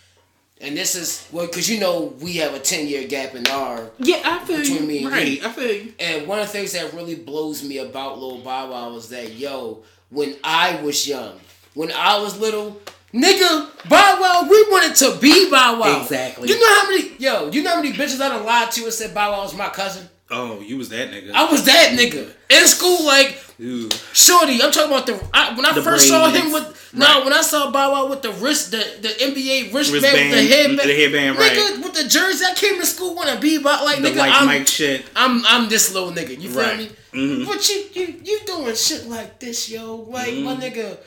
and 0.61 0.75
this 0.75 0.95
is 0.95 1.27
well, 1.31 1.45
because 1.47 1.69
you 1.69 1.79
know 1.79 2.13
we 2.19 2.33
have 2.37 2.53
a 2.53 2.59
ten 2.59 2.87
year 2.87 3.07
gap 3.07 3.35
in 3.35 3.47
our 3.47 3.89
yeah, 3.97 4.21
I 4.25 4.39
feel 4.45 4.57
Between 4.59 4.81
you. 4.81 4.87
me 4.87 5.03
and 5.03 5.11
right, 5.11 5.27
you. 5.27 5.45
I 5.45 5.49
feel 5.49 5.71
you. 5.71 5.93
And 5.99 6.27
one 6.27 6.39
of 6.39 6.47
the 6.47 6.51
things 6.51 6.73
that 6.73 6.93
really 6.93 7.15
blows 7.15 7.63
me 7.63 7.77
about 7.79 8.19
Lil 8.19 8.39
Bow 8.39 8.71
Wow 8.71 8.95
is 8.95 9.09
that 9.09 9.33
yo, 9.33 9.83
when 10.09 10.35
I 10.43 10.81
was 10.81 11.07
young, 11.07 11.39
when 11.73 11.91
I 11.91 12.19
was 12.19 12.37
little, 12.39 12.81
nigga, 13.13 13.89
Bow 13.89 14.17
Wow, 14.21 14.47
we 14.49 14.61
wanted 14.69 14.95
to 14.97 15.17
be 15.19 15.49
Bow 15.49 15.79
Wow. 15.79 16.01
Exactly. 16.01 16.49
You 16.49 16.59
know 16.59 16.81
how 16.81 16.89
many 16.89 17.11
yo, 17.17 17.49
you 17.51 17.63
know 17.63 17.75
how 17.75 17.81
many 17.81 17.93
bitches 17.95 18.19
I 18.19 18.29
done 18.29 18.45
lied 18.45 18.71
to 18.71 18.83
and 18.83 18.93
said 18.93 19.13
Bow 19.13 19.31
Wow 19.31 19.43
was 19.43 19.55
my 19.55 19.69
cousin? 19.69 20.09
Oh, 20.31 20.59
you 20.59 20.77
was 20.77 20.89
that 20.89 21.09
nigga. 21.09 21.31
I 21.31 21.49
was 21.51 21.65
that 21.65 21.97
nigga 21.97 22.29
in 22.49 22.67
school, 22.67 23.03
like 23.05 23.35
Ooh. 23.61 23.89
Shorty. 24.13 24.61
I'm 24.61 24.71
talking 24.71 24.91
about 24.91 25.07
the 25.07 25.13
I, 25.33 25.55
when 25.55 25.65
I 25.65 25.73
The 25.73 25.81
first 25.81 26.07
saw 26.07 26.29
him 26.29 26.51
with 26.51 26.75
no, 26.93 27.05
Right. 27.05 27.23
when 27.23 27.33
I 27.33 27.41
saw 27.41 27.71
Bow 27.71 27.91
Wow 27.91 28.07
with 28.09 28.21
the 28.21 28.31
wrist, 28.31 28.71
the 28.71 28.77
the 29.01 29.09
NBA 29.09 29.71
wristband, 29.73 30.03
Wristband, 30.03 30.29
with 30.31 30.39
the 30.39 30.55
headband, 30.55 30.89
the 30.89 30.95
headband, 30.95 31.37
right. 31.37 31.51
nigga 31.51 31.83
with 31.83 31.93
the 31.93 32.07
jersey. 32.07 32.45
I 32.45 32.53
came 32.55 32.79
to 32.79 32.85
school 32.85 33.15
want 33.15 33.29
to 33.29 33.37
be 33.39 33.55
about 33.57 33.85
like 33.85 34.01
The 34.01 34.09
nigga. 34.09 34.15
like 34.17 34.33
I'm, 34.33 34.45
Mike 34.47 34.67
shit. 34.67 35.05
I'm 35.15 35.43
I'm 35.45 35.69
this 35.69 35.93
little 35.93 36.11
nigga. 36.11 36.39
You 36.39 36.49
feel 36.49 36.61
Right. 36.61 36.77
me? 36.77 36.89
Mhm. 37.13 37.45
But 37.47 37.67
you 37.69 37.83
you 37.93 38.15
you 38.23 38.39
doing 38.45 38.75
shit 38.75 39.07
like 39.07 39.39
this, 39.39 39.69
yo. 39.69 39.95
Like 40.09 40.33
my 40.35 40.55
Mm-hmm. 40.55 40.61
nigga. 40.63 40.97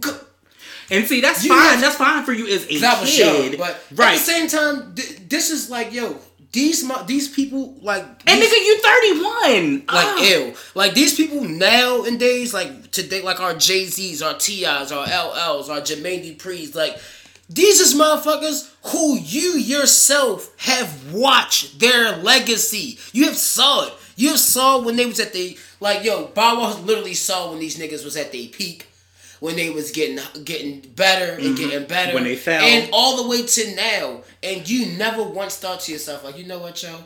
Go- 0.00 0.20
And 0.90 1.06
see, 1.06 1.20
that's 1.20 1.44
You 1.44 1.50
fine. 1.54 1.80
that's 1.80 1.96
fine 1.96 2.24
for 2.24 2.32
you 2.32 2.46
as 2.46 2.64
a 2.64 3.00
was 3.00 3.10
kid. 3.10 3.18
young, 3.52 3.56
but 3.58 3.78
right. 3.94 4.14
at 4.14 4.18
the 4.18 4.24
same 4.24 4.48
time, 4.48 4.94
th- 4.94 5.18
this 5.28 5.50
is 5.50 5.68
like 5.70 5.92
yo. 5.92 6.16
These 6.50 6.82
my, 6.84 7.02
these 7.02 7.28
people 7.28 7.76
like 7.82 8.04
and 8.26 8.40
these- 8.40 8.48
nigga, 8.48 8.64
you 8.68 8.78
31. 8.80 9.72
like 9.92 10.06
Ah. 10.16 10.22
ill. 10.32 10.54
Like 10.74 10.94
these 10.94 11.12
people 11.14 11.44
nowadays, 11.44 12.54
like 12.54 12.70
today, 12.92 13.22
like 13.22 13.40
our 13.40 13.54
Jay 13.54 13.84
Z's, 13.86 14.22
our 14.22 14.34
T.I.'s, 14.34 14.92
our 14.92 15.06
LLs, 15.06 15.68
our 15.68 15.80
Jermaine 15.80 16.24
Dupri's, 16.36 16.74
like 16.74 16.98
these 17.50 17.80
is 17.80 17.94
motherfuckers 17.98 18.70
who 18.92 19.16
you 19.18 19.52
yourself 19.58 20.52
have 20.58 21.12
watched 21.12 21.80
their 21.80 22.16
legacy. 22.16 22.98
You 23.12 23.24
have 23.26 23.36
saw 23.36 23.86
it. 23.86 23.92
You 24.16 24.30
have 24.30 24.38
saw 24.38 24.82
when 24.82 24.96
they 24.96 25.06
was 25.06 25.20
at 25.20 25.32
the 25.32 25.56
like 25.80 26.04
yo. 26.04 26.26
Bow 26.26 26.76
literally 26.84 27.14
saw 27.14 27.50
when 27.50 27.60
these 27.60 27.78
niggas 27.78 28.04
was 28.04 28.16
at 28.16 28.32
their 28.32 28.48
peak. 28.48 28.86
When 29.40 29.54
they 29.54 29.70
was 29.70 29.92
getting 29.92 30.18
getting 30.44 30.80
better 30.96 31.34
and 31.34 31.56
getting 31.56 31.86
better, 31.86 32.08
Mm-hmm. 32.08 32.14
When 32.14 32.24
they 32.24 32.34
fell. 32.34 32.60
and 32.60 32.90
all 32.92 33.22
the 33.22 33.28
way 33.28 33.46
to 33.46 33.74
now, 33.76 34.22
and 34.42 34.68
you 34.68 34.98
never 34.98 35.22
once 35.22 35.56
thought 35.58 35.78
to 35.82 35.92
yourself 35.92 36.24
like, 36.24 36.36
you 36.36 36.44
know 36.44 36.58
what, 36.58 36.82
yo, 36.82 37.04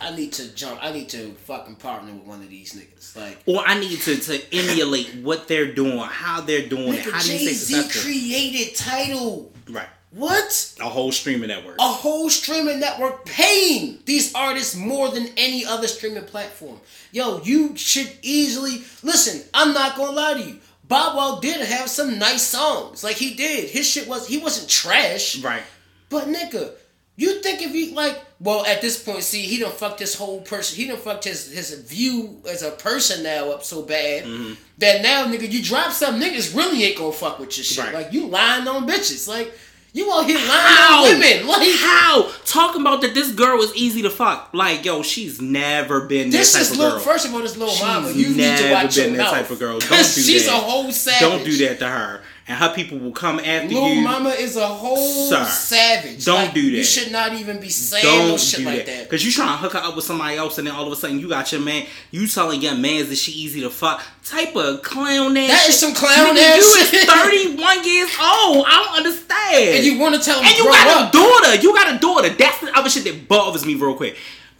I 0.00 0.14
need 0.14 0.32
to 0.34 0.54
jump. 0.54 0.78
I 0.82 0.92
need 0.92 1.08
to 1.10 1.32
fucking 1.46 1.76
partner 1.76 2.12
with 2.12 2.22
one 2.24 2.40
of 2.42 2.48
these 2.48 2.72
niggas. 2.74 3.16
Like, 3.16 3.38
Or 3.46 3.62
I 3.66 3.78
need 3.78 3.98
to, 4.02 4.16
to 4.16 4.54
emulate 4.54 5.14
what 5.16 5.48
they're 5.48 5.72
doing, 5.74 5.98
how 5.98 6.40
they're 6.40 6.68
doing 6.68 6.94
it, 6.94 7.00
how 7.00 7.20
do 7.20 7.32
you 7.32 7.38
Jay 7.48 7.52
Z 7.54 8.00
created 8.00 8.76
Tidal. 8.76 9.52
right. 9.70 9.88
What? 10.10 10.74
A 10.80 10.84
whole 10.88 11.12
streaming 11.12 11.48
network. 11.48 11.76
A 11.78 11.82
whole 11.82 12.30
streaming 12.30 12.80
network 12.80 13.26
paying 13.26 13.98
these 14.06 14.34
artists 14.34 14.74
more 14.74 15.10
than 15.10 15.28
any 15.36 15.66
other 15.66 15.86
streaming 15.86 16.24
platform. 16.24 16.80
Yo, 17.12 17.42
you 17.42 17.76
should 17.76 18.10
easily 18.22 18.82
listen. 19.02 19.42
I'm 19.52 19.74
not 19.74 19.96
gonna 19.96 20.12
lie 20.12 20.34
to 20.34 20.40
you. 20.48 20.58
Bow 20.84 21.14
Wow 21.14 21.40
did 21.42 21.60
have 21.60 21.90
some 21.90 22.18
nice 22.18 22.42
songs. 22.42 23.04
Like 23.04 23.16
he 23.16 23.34
did. 23.34 23.68
His 23.68 23.86
shit 23.86 24.08
was 24.08 24.26
he 24.26 24.38
wasn't 24.38 24.70
trash. 24.70 25.42
Right. 25.42 25.62
But 26.08 26.24
nigga, 26.28 26.70
you 27.18 27.42
think 27.42 27.60
if 27.60 27.72
he 27.72 27.92
like 27.94 28.16
well 28.40 28.64
at 28.64 28.80
this 28.80 29.02
point, 29.02 29.22
see, 29.24 29.42
he 29.42 29.58
done 29.58 29.72
fucked 29.72 29.98
his 29.98 30.14
whole 30.14 30.40
person 30.40 30.76
he 30.76 30.86
done 30.86 30.96
fucked 30.96 31.24
his 31.24 31.52
his 31.52 31.74
view 31.80 32.40
as 32.48 32.62
a 32.62 32.70
person 32.70 33.22
now 33.24 33.50
up 33.50 33.64
so 33.64 33.82
bad 33.82 34.24
mm-hmm. 34.24 34.54
that 34.78 35.02
now 35.02 35.26
nigga 35.26 35.50
you 35.50 35.62
drop 35.62 35.90
some 35.92 36.20
niggas 36.20 36.56
really 36.56 36.84
ain't 36.84 36.96
gonna 36.96 37.12
fuck 37.12 37.38
with 37.40 37.56
your 37.58 37.64
shit. 37.64 37.84
Right. 37.84 37.92
Like 37.92 38.12
you 38.12 38.26
lying 38.28 38.66
on 38.68 38.86
bitches. 38.88 39.26
Like 39.28 39.52
You 39.94 40.12
out 40.12 40.26
here 40.26 40.36
lying 40.36 40.46
How? 40.48 41.04
on 41.06 41.18
women. 41.18 41.46
Like 41.48 41.68
How? 41.74 42.30
Talking 42.44 42.82
about 42.82 43.00
that 43.02 43.14
this 43.14 43.32
girl 43.32 43.56
was 43.58 43.74
easy 43.74 44.02
to 44.02 44.10
fuck. 44.10 44.50
Like, 44.52 44.84
yo, 44.84 45.02
she's 45.02 45.40
never 45.40 46.02
been 46.02 46.30
this 46.30 46.52
that 46.52 46.58
type 46.60 46.70
is 46.72 46.78
little. 46.78 46.92
girl. 46.92 47.00
First 47.00 47.26
of 47.26 47.34
all, 47.34 47.40
this 47.40 47.56
little 47.56 47.74
She's 47.74 47.82
mama. 47.82 48.10
You 48.12 48.28
need 48.28 48.58
to 48.58 48.70
watch 48.70 48.96
your 48.96 49.06
been 49.06 49.16
that 49.16 49.22
mouth. 49.24 49.32
type 49.32 49.50
of 49.50 49.58
girl. 49.58 49.78
Don't 49.80 49.90
do 49.90 50.04
She's 50.04 50.46
that. 50.46 50.54
a 50.54 50.60
whole 50.60 50.92
savage. 50.92 51.20
Don't 51.20 51.44
do 51.44 51.66
that 51.66 51.78
to 51.80 51.88
her. 51.88 52.20
And 52.50 52.56
her 52.56 52.72
people 52.74 52.98
will 52.98 53.12
come 53.12 53.38
after 53.40 53.68
Little 53.68 53.90
you. 53.92 54.00
mama 54.00 54.30
is 54.30 54.56
a 54.56 54.66
whole 54.66 54.96
Sir, 55.28 55.44
savage. 55.44 56.24
don't 56.24 56.46
Like, 56.46 56.54
do 56.54 56.62
that. 56.70 56.76
You 56.78 56.82
should 56.82 57.12
not 57.12 57.34
even 57.34 57.60
be 57.60 57.68
saying 57.68 58.02
Don't 58.02 58.28
no 58.28 58.36
shit 58.38 58.60
do 58.60 58.64
like 58.64 58.86
that. 58.86 59.00
that. 59.00 59.10
Cause 59.10 59.22
you 59.22 59.30
trying 59.30 59.48
to 59.48 59.56
hook 59.58 59.74
her 59.74 59.80
up 59.80 59.94
with 59.94 60.06
somebody 60.06 60.36
else, 60.38 60.56
and 60.56 60.66
then 60.66 60.74
all 60.74 60.86
of 60.86 60.92
a 60.92 60.96
sudden 60.96 61.20
you 61.20 61.28
got 61.28 61.52
your 61.52 61.60
man. 61.60 61.84
You 62.10 62.26
telling 62.26 62.62
your 62.62 62.74
mans 62.74 63.10
that 63.10 63.16
she 63.18 63.32
easy 63.32 63.60
to 63.60 63.68
fuck. 63.68 64.02
Type 64.24 64.56
of 64.56 64.80
clown 64.82 65.36
ass. 65.36 65.48
That 65.50 65.60
shit. 65.60 65.68
is 65.68 65.78
some 65.78 65.92
clown 65.92 66.36
Nigga, 66.36 66.40
ass 66.40 66.56
You 66.56 66.84
shit. 66.86 66.94
is 67.02 67.04
thirty 67.04 67.62
one 67.62 67.84
years 67.84 68.10
old. 68.18 68.64
I 68.66 68.82
don't 68.86 68.96
understand. 68.96 69.76
And 69.76 69.84
you 69.84 69.98
want 69.98 70.14
to 70.14 70.20
tell 70.22 70.40
And 70.42 70.56
you 70.56 70.64
got 70.64 70.86
up. 71.04 71.08
a 71.10 71.12
daughter. 71.12 71.54
You 71.56 71.74
got 71.74 71.94
a 71.96 71.98
daughter. 71.98 72.30
That's 72.30 72.60
the 72.62 72.72
other 72.78 72.88
shit 72.88 73.04
that 73.04 73.28
bothers 73.28 73.66
me 73.66 73.74
real 73.74 73.94
quick. 73.94 74.16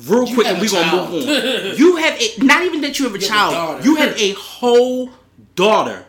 Real 0.07 0.29
You 0.29 0.35
quick, 0.35 0.47
and 0.47 0.59
a 0.59 0.61
we 0.61 0.69
gonna 0.69 1.11
move 1.11 1.27
on. 1.27 1.77
you 1.79 1.97
have 1.97 2.21
a, 2.21 2.45
not 2.45 2.65
even 2.65 2.83
that 2.83 2.99
you 2.99 3.07
have 3.07 3.15
a 3.15 3.19
You 3.19 3.29
have 3.29 3.51
a 3.51 3.55
child. 3.55 3.85
you 3.87 3.95
have 3.97 4.15
a 4.19 4.33
whole 4.35 5.11
daughter. 5.55 6.05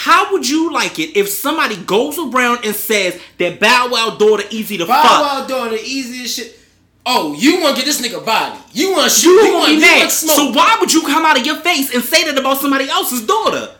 How 0.00 0.32
would 0.32 0.48
you 0.48 0.72
like 0.72 0.98
it 0.98 1.14
if 1.14 1.28
somebody 1.28 1.76
goes 1.76 2.18
around 2.18 2.64
and 2.64 2.74
says 2.74 3.20
that 3.36 3.60
Bow 3.60 3.88
Wow 3.92 4.16
daughter 4.16 4.44
easy 4.50 4.78
to 4.78 4.86
Bow 4.86 5.02
fuck? 5.02 5.20
Wow 5.20 5.46
doing 5.46 5.72
the 5.72 5.82
easiest 5.84 6.36
shit. 6.38 6.58
Oh, 7.04 7.34
you 7.34 7.60
want 7.60 7.76
to 7.76 7.82
get 7.82 7.86
this 7.86 8.00
nigga 8.00 8.24
body? 8.24 8.58
You 8.72 8.92
want 8.92 9.10
to 9.12 9.18
shoot? 9.20 9.28
You 9.44 9.52
want 9.52 9.66
be 9.66 9.74
you 9.74 9.80
mad. 9.82 9.98
want 9.98 10.10
smoke? 10.10 10.36
So 10.36 10.52
why 10.52 10.78
would 10.80 10.90
you 10.90 11.02
come 11.02 11.26
out 11.26 11.38
of 11.38 11.44
your 11.44 11.56
face 11.56 11.94
and 11.94 12.02
say 12.02 12.24
that 12.24 12.38
about 12.38 12.56
somebody 12.56 12.88
else's 12.88 13.26
daughter? 13.26 13.74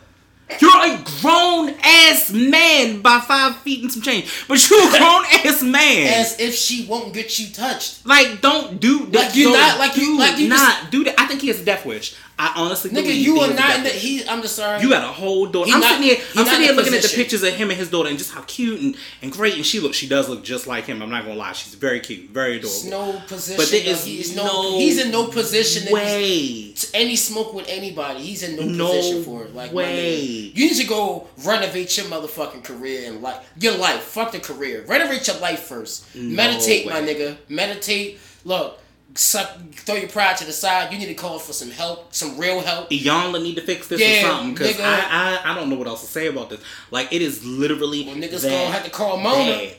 You're 0.59 0.69
a 0.85 1.03
grown 1.21 1.69
ass 1.81 2.31
man 2.31 3.01
by 3.01 3.19
five 3.21 3.55
feet 3.57 3.81
and 3.81 3.91
some 3.91 4.03
change, 4.03 4.45
but 4.47 4.69
you're 4.69 4.79
a 4.89 4.91
grown 4.97 5.23
ass 5.43 5.63
man. 5.63 6.07
As 6.19 6.39
if 6.39 6.53
she 6.53 6.85
won't 6.85 7.15
get 7.15 7.39
you 7.39 7.51
touched. 7.51 8.05
Like, 8.05 8.41
don't 8.41 8.79
do 8.79 9.07
that. 9.07 9.27
Like 9.27 9.35
you 9.35 9.45
don't 9.45 9.79
like 9.79 9.95
you- 9.97 10.05
do 10.05 10.19
like 10.19 10.37
you 10.37 10.49
not 10.49 10.91
do 10.91 11.03
that. 11.05 11.19
I 11.19 11.25
think 11.25 11.41
he 11.41 11.47
has 11.47 11.61
a 11.61 11.65
death 11.65 11.83
wish. 11.83 12.15
I 12.41 12.53
honestly 12.55 12.89
Nigga, 12.89 13.15
you 13.15 13.39
are 13.39 13.53
not 13.53 13.77
in 13.77 13.83
the. 13.83 13.89
He, 13.89 14.27
I'm 14.27 14.41
just 14.41 14.55
sorry. 14.55 14.81
You 14.81 14.89
got 14.89 15.03
a 15.03 15.13
whole 15.13 15.45
daughter. 15.45 15.67
He 15.67 15.73
I'm 15.73 15.79
not- 15.79 15.91
sitting 15.91 16.03
here. 16.07 16.17
I'm 16.35 16.45
sitting 16.45 16.61
here 16.61 16.73
looking 16.73 16.95
at 16.95 17.03
the 17.03 17.13
pictures 17.13 17.43
of 17.43 17.53
him 17.53 17.69
and 17.69 17.77
his 17.77 17.91
daughter, 17.91 18.09
and 18.09 18.17
just 18.17 18.31
how 18.31 18.41
cute 18.47 18.81
and, 18.81 18.97
and 19.21 19.31
great. 19.31 19.57
And 19.57 19.63
she 19.63 19.79
looks. 19.79 19.95
She 19.95 20.07
does 20.07 20.27
look 20.27 20.43
just 20.43 20.65
like 20.65 20.85
him. 20.85 21.03
I'm 21.03 21.11
not 21.11 21.23
gonna 21.23 21.35
lie. 21.35 21.51
She's 21.51 21.75
very 21.75 21.99
cute, 21.99 22.31
very 22.31 22.57
adorable. 22.57 22.69
It's 22.69 22.85
no 22.85 23.21
position. 23.27 23.57
But 23.57 23.69
there 23.69 23.83
is 23.85 24.05
he 24.05 24.21
is 24.21 24.35
no 24.35 24.43
no. 24.45 24.79
He's 24.79 24.99
in 24.99 25.11
no 25.11 25.27
position. 25.27 25.85
to- 25.85 25.93
way. 25.93 26.73
Any 26.95 27.15
smoke 27.15 27.53
with 27.53 27.67
anybody, 27.69 28.21
he's 28.21 28.41
in 28.41 28.55
no, 28.55 28.63
No 28.87 28.91
position 28.91 29.23
for 29.23 29.43
it. 29.43 29.53
Like 29.53 29.71
way. 29.71 30.19
you 30.19 30.65
need 30.67 30.77
to 30.77 30.87
go 30.87 31.27
renovate 31.43 31.95
your 31.95 32.07
motherfucking 32.07 32.63
career 32.63 33.07
and 33.11 33.21
like 33.21 33.39
your 33.59 33.77
life. 33.77 34.01
Fuck 34.01 34.31
the 34.31 34.39
career. 34.39 34.83
Renovate 34.87 35.27
your 35.27 35.37
life 35.37 35.59
first. 35.59 36.15
Meditate, 36.15 36.87
my 36.87 37.01
nigga. 37.01 37.37
Meditate. 37.49 38.17
Look, 38.43 38.80
suck, 39.15 39.49
throw 39.73 39.95
your 39.95 40.09
pride 40.09 40.37
to 40.37 40.45
the 40.45 40.51
side. 40.53 40.91
You 40.91 40.99
need 40.99 41.07
to 41.07 41.13
call 41.13 41.39
for 41.39 41.53
some 41.53 41.71
help, 41.71 42.13
some 42.13 42.37
real 42.37 42.61
help. 42.61 42.87
Y'all 42.91 43.31
need 43.39 43.55
to 43.55 43.61
fix 43.61 43.87
this 43.87 43.99
Yeah, 44.01 44.25
or 44.27 44.31
something 44.31 44.53
because. 44.53 44.79
I, 44.79 45.39
I 45.45 45.51
I 45.51 45.55
don't 45.55 45.69
know 45.69 45.75
what 45.75 45.87
else 45.87 46.01
to 46.01 46.07
say 46.07 46.27
about 46.27 46.49
this. 46.49 46.61
Like 46.91 47.11
it 47.11 47.21
is 47.21 47.45
literally 47.45 48.05
Well, 48.05 48.15
niggas 48.15 48.43
gonna 48.43 48.71
have 48.71 48.83
to 48.85 48.89
call 48.91 49.17
Mona. 49.17 49.51
bad. 49.51 49.75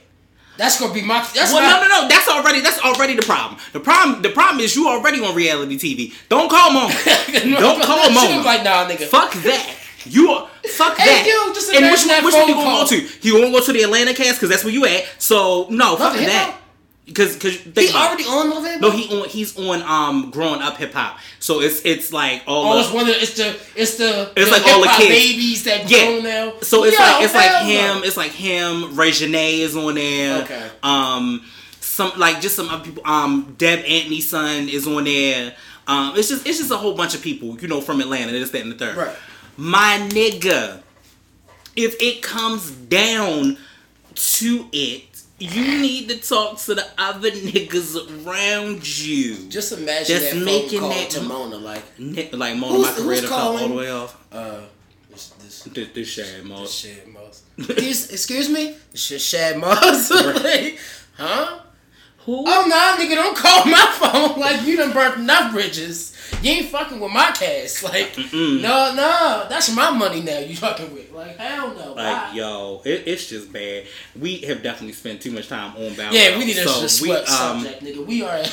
That's 0.59 0.78
gonna 0.78 0.93
be 0.93 1.01
my. 1.03 1.18
That's 1.35 1.53
Well, 1.53 1.62
my, 1.62 1.87
no, 1.87 1.89
no, 1.89 2.03
no. 2.03 2.09
That's 2.09 2.28
already 2.28 2.61
that's 2.61 2.78
already 2.80 3.14
the 3.16 3.22
problem. 3.22 3.59
The 3.72 3.80
problem 3.80 4.20
the 4.22 4.28
problem 4.30 4.61
is 4.61 4.76
you 4.76 4.87
already 4.89 5.24
on 5.24 5.35
reality 5.35 5.78
TV. 5.78 6.12
Don't 6.28 6.51
call 6.51 6.70
Mona. 6.72 6.95
Don't 7.59 7.83
call 7.83 8.05
She 8.09 8.14
Mona. 8.14 8.43
like, 8.45 8.62
nah, 8.62 8.87
nigga. 8.89 9.07
Fuck 9.07 9.33
that. 9.45 9.76
You 10.05 10.30
are 10.30 10.49
fuck 10.68 10.99
Hey, 10.99 11.07
that. 11.22 11.26
yo, 11.47 11.55
just 11.55 11.72
and 11.72 11.85
which 11.91 12.01
one, 12.01 12.09
that 12.09 12.24
which 12.24 12.35
one 12.35 12.49
you 12.49 12.55
gonna 12.55 12.66
call. 12.66 12.83
go 12.83 12.89
to? 12.89 13.09
You 13.22 13.41
gonna 13.41 13.53
go 13.53 13.64
to 13.64 13.72
the 13.72 13.83
Atlanta 13.83 14.12
cast 14.14 14.39
because 14.39 14.51
that's 14.51 14.64
where 14.64 14.72
you 14.74 14.85
at. 14.85 15.05
So 15.18 15.68
no, 15.70 15.97
fuck 15.97 16.14
that. 16.14 16.59
Because 17.05 17.34
because 17.34 17.57
He 17.88 17.92
already 17.94 18.22
on 18.24 18.50
Love 18.50 18.80
no 18.80 18.90
he 18.90 19.09
on 19.20 19.28
he's 19.28 19.59
on 19.59 19.82
um 19.82 20.30
growing 20.30 20.62
up 20.62 20.76
hip 20.76 20.92
hop. 20.92 21.18
So 21.40 21.61
it's 21.61 21.82
it's 21.84 22.12
like 22.12 22.42
all 22.46 22.72
Oh, 22.72 22.74
the- 22.76 22.80
it's 22.84 22.92
one 22.92 23.03
of 23.03 23.07
the, 23.09 23.20
it's 23.20 23.34
the 23.34 23.48
it's 23.74 23.96
the 23.96 24.30
It's 24.36 24.46
the 24.46 24.53
like 24.53 24.66
all 24.72 24.82
the 24.82 24.88
kids. 24.96 25.09
babies 25.09 25.64
that 25.64 25.90
Yeah. 25.90 26.05
grown 26.07 26.22
now. 26.22 26.53
So 26.62 26.84
it's 26.84 26.96
Yo, 26.96 27.03
like 27.05 27.24
it's 27.24 27.34
like 27.34 27.50
no. 27.50 27.68
him. 27.68 28.05
It's 28.05 28.16
like 28.16 28.30
him. 28.30 28.94
Reginae 28.94 29.59
is 29.59 29.76
on 29.76 29.96
there. 29.96 30.42
Okay. 30.42 30.70
Um, 30.84 31.44
some 31.80 32.12
like 32.16 32.40
just 32.40 32.55
some 32.55 32.68
other 32.68 32.84
people. 32.84 33.03
Um, 33.05 33.55
Deb 33.59 33.80
Antney's 33.80 34.28
son 34.30 34.68
is 34.68 34.86
on 34.86 35.03
there. 35.05 35.55
Um, 35.88 36.14
it's 36.16 36.28
just 36.28 36.46
it's 36.46 36.59
just 36.59 36.70
a 36.70 36.76
whole 36.76 36.94
bunch 36.94 37.16
of 37.16 37.20
people, 37.22 37.59
you 37.61 37.66
know, 37.66 37.80
from 37.80 38.00
Atlanta. 38.00 38.30
This, 38.30 38.50
that, 38.53 38.62
and 38.62 38.70
the 38.70 38.76
third. 38.76 38.96
Right. 38.96 39.16
My 39.57 39.98
nigga, 40.12 40.80
if 41.74 41.96
it 42.00 42.22
comes 42.22 42.70
down 42.70 43.59
to 44.14 44.68
it, 44.72 45.11
you 45.43 45.80
need 45.80 46.09
to 46.09 46.16
talk 46.18 46.59
to 46.61 46.74
the 46.74 46.86
other 46.99 47.30
niggas 47.30 47.97
around 48.26 48.86
you. 48.99 49.49
Just 49.49 49.72
imagine 49.72 50.07
Just 50.07 50.24
that 50.26 50.34
phone 50.34 50.45
making 50.45 50.80
call 50.80 50.88
that- 50.90 51.11
to 51.11 51.20
Mona 51.22 51.57
like, 51.57 51.82
like 51.99 52.57
Mona, 52.57 52.74
Who's- 52.76 52.99
my 52.99 53.05
career 53.05 53.20
to 53.22 53.32
all 53.34 53.68
the 53.68 53.74
way 53.74 53.90
off. 53.90 54.16
uh, 54.32 54.61
this 55.11 55.28
this, 55.43 55.62
This, 55.64 55.88
this 55.95 56.09
shit, 56.09 56.45
Mo. 56.45 56.61
this 56.62 56.72
shit, 56.72 57.09
Moss. 57.12 57.43
excuse, 57.59 58.11
excuse 58.11 58.49
me, 58.49 58.76
this 58.93 59.01
shit, 59.03 59.20
Shad 59.20 59.59
Moss. 59.59 60.11
Like, 60.45 60.78
huh? 61.16 61.59
Who? 62.24 62.45
Oh 62.47 62.64
no, 62.68 63.05
nigga, 63.05 63.16
don't 63.16 63.36
call 63.36 63.64
my 63.66 63.86
phone. 63.99 64.40
Like 64.40 64.64
you 64.66 64.76
done 64.76 64.93
burnt 64.93 65.18
enough 65.18 65.53
bridges. 65.53 66.11
You 66.43 66.51
ain't 66.51 66.66
fucking 66.68 66.99
with 66.99 67.12
my 67.12 67.30
cash. 67.32 67.82
Like, 67.93 68.16
no, 68.32 68.95
no, 68.95 69.47
that's 69.49 69.74
my 69.74 69.90
money 69.90 70.22
now. 70.22 70.38
You 70.38 70.57
fucking 70.57 70.93
with? 70.93 71.12
Like, 71.12 71.36
hell 71.36 71.74
no. 71.74 71.88
Like 71.93 71.97
Bye. 71.97 72.30
yo, 72.34 72.80
it, 72.84 73.05
it's 73.07 73.28
just 73.28 73.53
bad. 73.53 73.84
We 74.18 74.38
have 74.38 74.62
definitely 74.62 74.95
spent 74.95 75.20
too 75.20 75.30
much 75.30 75.49
time 75.49 75.76
on 75.76 75.95
Bow 75.95 76.11
Yeah, 76.11 76.38
we 76.38 76.45
need 76.47 76.55
to 76.57 76.66
So 76.68 76.86
switch 76.86 77.28
um, 77.28 77.62
subject, 77.62 77.82
nigga. 77.84 78.07
We 78.07 78.22
are, 78.24 78.38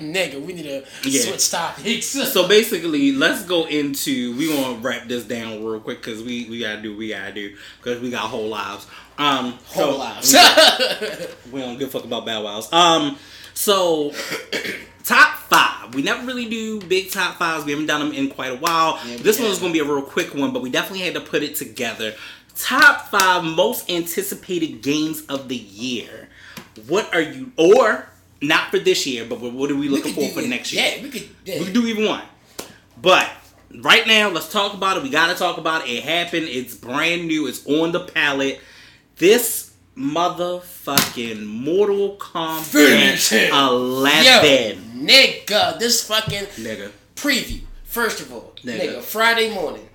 nigga. 0.00 0.40
We 0.44 0.52
need 0.52 0.64
to 0.64 0.84
Yeah. 1.04 1.22
switch 1.22 1.50
topics. 1.50 2.06
So 2.36 2.46
basically, 2.48 3.12
let's 3.12 3.44
go 3.44 3.66
into. 3.66 4.36
We 4.36 4.48
gonna 4.54 4.78
wrap 4.78 5.08
this 5.08 5.24
down 5.24 5.64
real 5.64 5.80
quick 5.80 6.02
because 6.02 6.22
we 6.22 6.46
we 6.50 6.60
gotta 6.60 6.82
do 6.82 6.96
we 6.96 7.08
gotta 7.10 7.32
do 7.32 7.56
because 7.78 8.00
we 8.00 8.10
got 8.10 8.22
whole 8.30 8.48
lives. 8.48 8.86
Um, 9.18 9.52
whole 9.66 9.92
so 9.92 9.98
lives. 9.98 10.34
We 11.50 11.60
don't 11.60 11.78
give 11.78 11.88
a 11.88 11.90
fuck 11.92 12.04
about 12.04 12.26
Bow 12.26 12.42
Wows. 12.44 12.70
Um, 12.72 13.16
so 13.54 14.12
top 15.06 15.36
five. 15.38 15.94
We 15.94 16.02
never 16.02 16.26
really 16.26 16.48
do 16.48 16.80
big 16.80 17.10
top 17.10 17.36
fives. 17.36 17.64
We 17.64 17.70
haven't 17.72 17.86
done 17.86 18.00
them 18.00 18.12
in 18.12 18.28
quite 18.30 18.52
a 18.52 18.56
while. 18.56 18.98
Yeah, 19.06 19.16
we 19.16 19.22
this 19.22 19.38
one 19.38 19.48
was 19.48 19.58
haven't. 19.58 19.72
gonna 19.72 19.84
be 19.84 19.90
a 19.90 19.94
real 19.94 20.02
quick 20.02 20.34
one, 20.34 20.52
but 20.52 20.62
we 20.62 20.70
definitely 20.70 21.04
had 21.04 21.14
to 21.14 21.20
put 21.20 21.42
it 21.42 21.54
together. 21.54 22.14
Top 22.56 23.08
five 23.08 23.44
most 23.44 23.90
anticipated 23.90 24.82
games 24.82 25.22
of 25.26 25.48
the 25.48 25.56
year. 25.56 26.28
What 26.88 27.14
are 27.14 27.20
you 27.22 27.52
or 27.56 28.08
not 28.42 28.70
for 28.70 28.78
this 28.78 29.06
year, 29.06 29.24
but 29.24 29.40
what 29.40 29.70
are 29.70 29.74
we 29.74 29.82
We 29.82 29.88
looking 29.88 30.14
could 30.14 30.28
for 30.28 30.34
for 30.36 30.40
do- 30.42 30.48
next 30.48 30.72
year? 30.72 30.84
Yeah, 30.96 31.02
we 31.02 31.10
could. 31.10 31.28
Yeah. 31.44 31.58
We 31.58 31.64
can 31.66 31.74
do 31.74 31.86
even 31.86 32.04
one. 32.06 32.22
But 33.00 33.28
right 33.82 34.06
now, 34.06 34.30
let's 34.30 34.50
talk 34.50 34.74
about 34.74 34.96
it. 34.96 35.02
We 35.02 35.10
gotta 35.10 35.34
talk 35.34 35.58
about 35.58 35.86
it. 35.86 35.90
It 35.90 36.02
happened. 36.04 36.46
It's 36.48 36.74
brand 36.74 37.26
new. 37.26 37.46
It's 37.46 37.64
on 37.66 37.92
the 37.92 38.00
palette. 38.00 38.60
This 39.16 39.65
motherfucking 39.96 41.44
Mortal 41.46 42.16
Kombat 42.16 43.30
him. 43.30 43.54
11. 43.54 44.24
Yo, 44.24 45.06
nigga, 45.06 45.78
this 45.78 46.06
fucking 46.06 46.44
Nigga. 46.56 46.90
preview. 47.14 47.60
First 47.84 48.20
of 48.20 48.32
all, 48.32 48.52
Nigga. 48.62 48.96
nigga, 48.98 49.02
Friday 49.02 49.54
morning. 49.54 49.88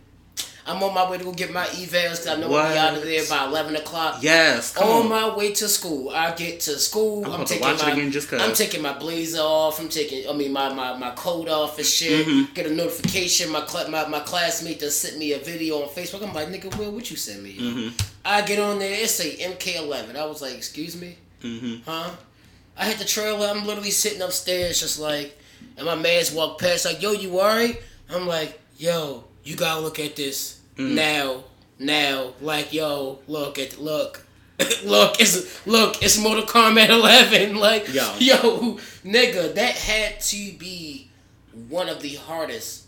I'm 0.65 0.81
on 0.83 0.93
my 0.93 1.09
way 1.09 1.17
to 1.17 1.23
go 1.23 1.31
get 1.33 1.51
my 1.51 1.65
evals 1.65 1.91
because 2.23 2.27
I 2.27 2.35
know 2.35 2.53
I'll 2.53 2.71
be 2.71 2.77
out 2.77 2.93
of 2.95 3.03
there 3.03 3.23
by 3.27 3.45
11 3.45 3.75
o'clock. 3.77 4.19
Yes. 4.21 4.73
Come 4.75 4.87
on 4.89 5.01
on. 5.03 5.09
my 5.09 5.35
way 5.35 5.53
to 5.53 5.67
school. 5.67 6.09
I 6.11 6.35
get 6.35 6.59
to 6.61 6.77
school. 6.77 7.25
I'm 7.25 7.41
I'm, 7.41 7.45
taking 7.45 7.61
my 7.67 8.09
just. 8.09 8.31
I'm 8.33 8.53
taking 8.53 8.81
my 8.81 8.93
blazer 8.93 9.39
off. 9.41 9.79
I'm 9.79 9.89
taking 9.89 10.29
I 10.29 10.33
mean 10.33 10.53
my 10.53 10.71
my, 10.73 10.95
my 10.97 11.11
coat 11.11 11.49
off 11.49 11.77
and 11.77 11.85
shit. 11.85 12.27
Mm-hmm. 12.27 12.53
Get 12.53 12.67
a 12.67 12.73
notification. 12.75 13.49
My, 13.51 13.61
cla- 13.61 13.89
my 13.89 14.07
my 14.07 14.19
classmate 14.19 14.79
that 14.81 14.91
sent 14.91 15.17
me 15.17 15.33
a 15.33 15.39
video 15.39 15.81
on 15.81 15.89
Facebook. 15.89 16.21
I'm 16.27 16.33
like, 16.33 16.49
nigga, 16.49 16.75
Will, 16.77 16.91
what 16.91 17.09
you 17.09 17.17
send 17.17 17.43
me? 17.43 17.55
Mm-hmm. 17.57 17.97
I 18.23 18.41
get 18.43 18.59
on 18.59 18.79
there. 18.79 18.93
It 19.03 19.09
say 19.09 19.37
MK11. 19.37 20.15
I 20.15 20.25
was 20.25 20.41
like, 20.41 20.53
excuse 20.55 20.99
me, 20.99 21.17
Mm-hmm. 21.43 21.89
huh? 21.89 22.11
I 22.77 22.85
hit 22.85 22.99
the 22.99 23.05
trailer. 23.05 23.47
I'm 23.47 23.65
literally 23.65 23.91
sitting 23.91 24.21
upstairs, 24.21 24.79
just 24.79 24.99
like, 24.99 25.37
and 25.77 25.85
my 25.85 25.95
man's 25.95 26.31
walk 26.31 26.59
past, 26.59 26.85
like, 26.85 27.01
yo, 27.01 27.11
you 27.11 27.39
alright? 27.39 27.81
I'm 28.09 28.27
like, 28.27 28.59
yo, 28.77 29.23
you 29.43 29.55
gotta 29.55 29.81
look 29.81 29.99
at 29.99 30.15
this 30.15 30.59
Mm. 30.77 30.93
now, 30.93 31.43
now. 31.79 32.33
Like, 32.41 32.71
yo, 32.73 33.19
look 33.27 33.59
at 33.59 33.79
look. 33.79 34.25
look, 34.85 35.19
it's 35.19 35.65
look, 35.67 36.01
it's 36.01 36.17
Mortal 36.17 36.43
Kombat 36.45 36.89
11. 36.89 37.55
Like, 37.59 37.93
Yo. 37.93 38.13
yo, 38.19 38.79
nigga, 39.03 39.53
that 39.55 39.75
had 39.75 40.19
to 40.21 40.53
be 40.53 41.09
one 41.67 41.89
of 41.89 42.01
the 42.01 42.15
hardest 42.15 42.85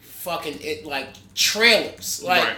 fucking 0.00 0.58
it 0.60 0.84
like 0.84 1.08
trailers. 1.34 2.22
Like, 2.22 2.44
right. 2.44 2.56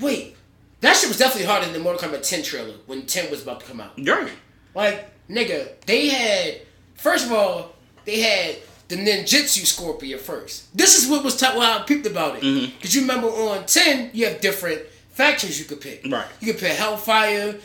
wait, 0.00 0.36
that 0.80 0.96
shit 0.96 1.08
was 1.08 1.18
definitely 1.18 1.46
harder 1.46 1.64
than 1.66 1.72
the 1.74 1.80
Mortal 1.80 2.08
Kombat 2.10 2.28
10 2.28 2.42
trailer 2.42 2.74
when 2.86 3.06
10 3.06 3.30
was 3.30 3.42
about 3.42 3.60
to 3.60 3.66
come 3.66 3.80
out. 3.80 3.92
Right. 3.98 4.32
Like, 4.74 5.08
nigga, 5.28 5.68
they 5.86 6.08
had 6.08 6.60
first 6.96 7.26
of 7.26 7.32
all, 7.32 7.72
they 8.04 8.20
had 8.20 8.56
the 8.88 8.96
ninjutsu 8.96 9.64
scorpion 9.66 10.18
first. 10.18 10.76
This 10.76 10.96
is 11.02 11.10
what 11.10 11.24
was 11.24 11.36
t- 11.36 11.46
how 11.46 11.60
I 11.60 11.82
peeped 11.86 12.06
about 12.06 12.36
it. 12.36 12.42
Mm-hmm. 12.42 12.80
Cause 12.80 12.94
you 12.94 13.00
remember 13.02 13.28
on 13.28 13.66
ten, 13.66 14.10
you 14.12 14.26
have 14.26 14.40
different 14.40 14.82
factions 15.10 15.58
you 15.58 15.64
could 15.64 15.80
pick. 15.80 16.04
Right. 16.08 16.26
You 16.40 16.52
could 16.52 16.60
pick 16.60 16.76
Hellfire, 16.76 17.56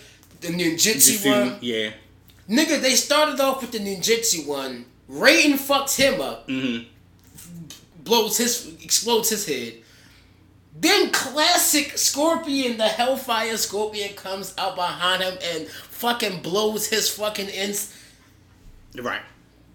the 0.41 0.47
ninjutsu 0.47 1.19
Jutsu, 1.23 1.29
one. 1.51 1.57
Yeah. 1.61 1.91
Nigga, 2.49 2.81
they 2.81 2.95
started 2.95 3.39
off 3.39 3.61
with 3.61 3.71
the 3.71 3.79
ninjutsu 3.79 4.47
one. 4.47 4.85
Raiden 5.09 5.53
fucks 5.53 5.95
him 5.97 6.21
up, 6.21 6.47
Mm-hmm. 6.47 8.03
blows 8.03 8.37
his, 8.37 8.73
explodes 8.83 9.29
his 9.29 9.45
head. 9.45 9.73
Then 10.79 11.11
classic 11.11 11.97
Scorpion, 11.97 12.77
the 12.77 12.87
Hellfire 12.87 13.57
Scorpion, 13.57 14.13
comes 14.15 14.53
out 14.57 14.75
behind 14.75 15.21
him 15.21 15.37
and 15.43 15.67
fucking 15.67 16.41
blows 16.41 16.87
his 16.87 17.09
fucking 17.09 17.49
ins. 17.49 17.93
Right. 18.97 19.21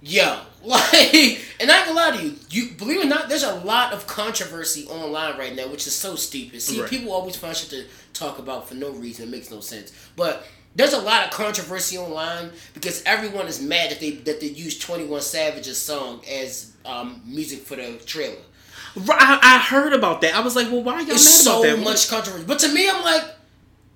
Yo, 0.02 0.38
like, 0.64 1.40
and 1.60 1.70
I 1.70 1.82
can 1.84 1.94
lie 1.94 2.16
to 2.16 2.22
you. 2.22 2.34
You 2.50 2.70
believe 2.72 3.00
it 3.00 3.06
or 3.06 3.08
not, 3.08 3.28
there's 3.28 3.42
a 3.42 3.54
lot 3.56 3.92
of 3.92 4.06
controversy 4.06 4.86
online 4.86 5.38
right 5.38 5.54
now, 5.56 5.68
which 5.68 5.86
is 5.86 5.94
so 5.94 6.14
stupid. 6.16 6.60
See, 6.62 6.80
Right. 6.80 6.88
people 6.90 7.12
always 7.12 7.36
find 7.36 7.56
shit 7.56 7.70
to 7.70 7.84
talk 8.12 8.38
about 8.38 8.68
for 8.68 8.74
no 8.74 8.90
reason. 8.90 9.28
It 9.28 9.30
makes 9.30 9.50
no 9.50 9.60
sense. 9.60 9.92
But 10.16 10.46
there's 10.74 10.92
a 10.92 11.00
lot 11.00 11.24
of 11.24 11.30
controversy 11.30 11.96
online 11.98 12.50
because 12.74 13.02
everyone 13.04 13.46
is 13.48 13.60
mad 13.60 13.90
that 13.90 14.00
they 14.00 14.10
that 14.12 14.40
they 14.40 14.48
used 14.48 14.82
Twenty 14.82 15.06
One 15.06 15.22
Savage's 15.22 15.78
song 15.78 16.20
as 16.30 16.72
um, 16.84 17.22
music 17.24 17.60
for 17.60 17.76
the 17.76 17.94
trailer. 18.04 18.36
Right, 18.94 19.20
I, 19.20 19.38
I 19.56 19.58
heard 19.58 19.92
about 19.92 20.20
that. 20.22 20.34
I 20.34 20.40
was 20.40 20.54
like, 20.56 20.70
well, 20.70 20.82
why 20.82 21.00
y'all 21.00 21.10
It's 21.12 21.24
mad 21.24 21.44
so 21.52 21.62
about 21.64 21.76
that? 21.76 21.84
much 21.84 22.08
controversy. 22.08 22.44
But 22.46 22.58
to 22.60 22.72
me, 22.72 22.88
I'm 22.88 23.02
like, 23.02 23.24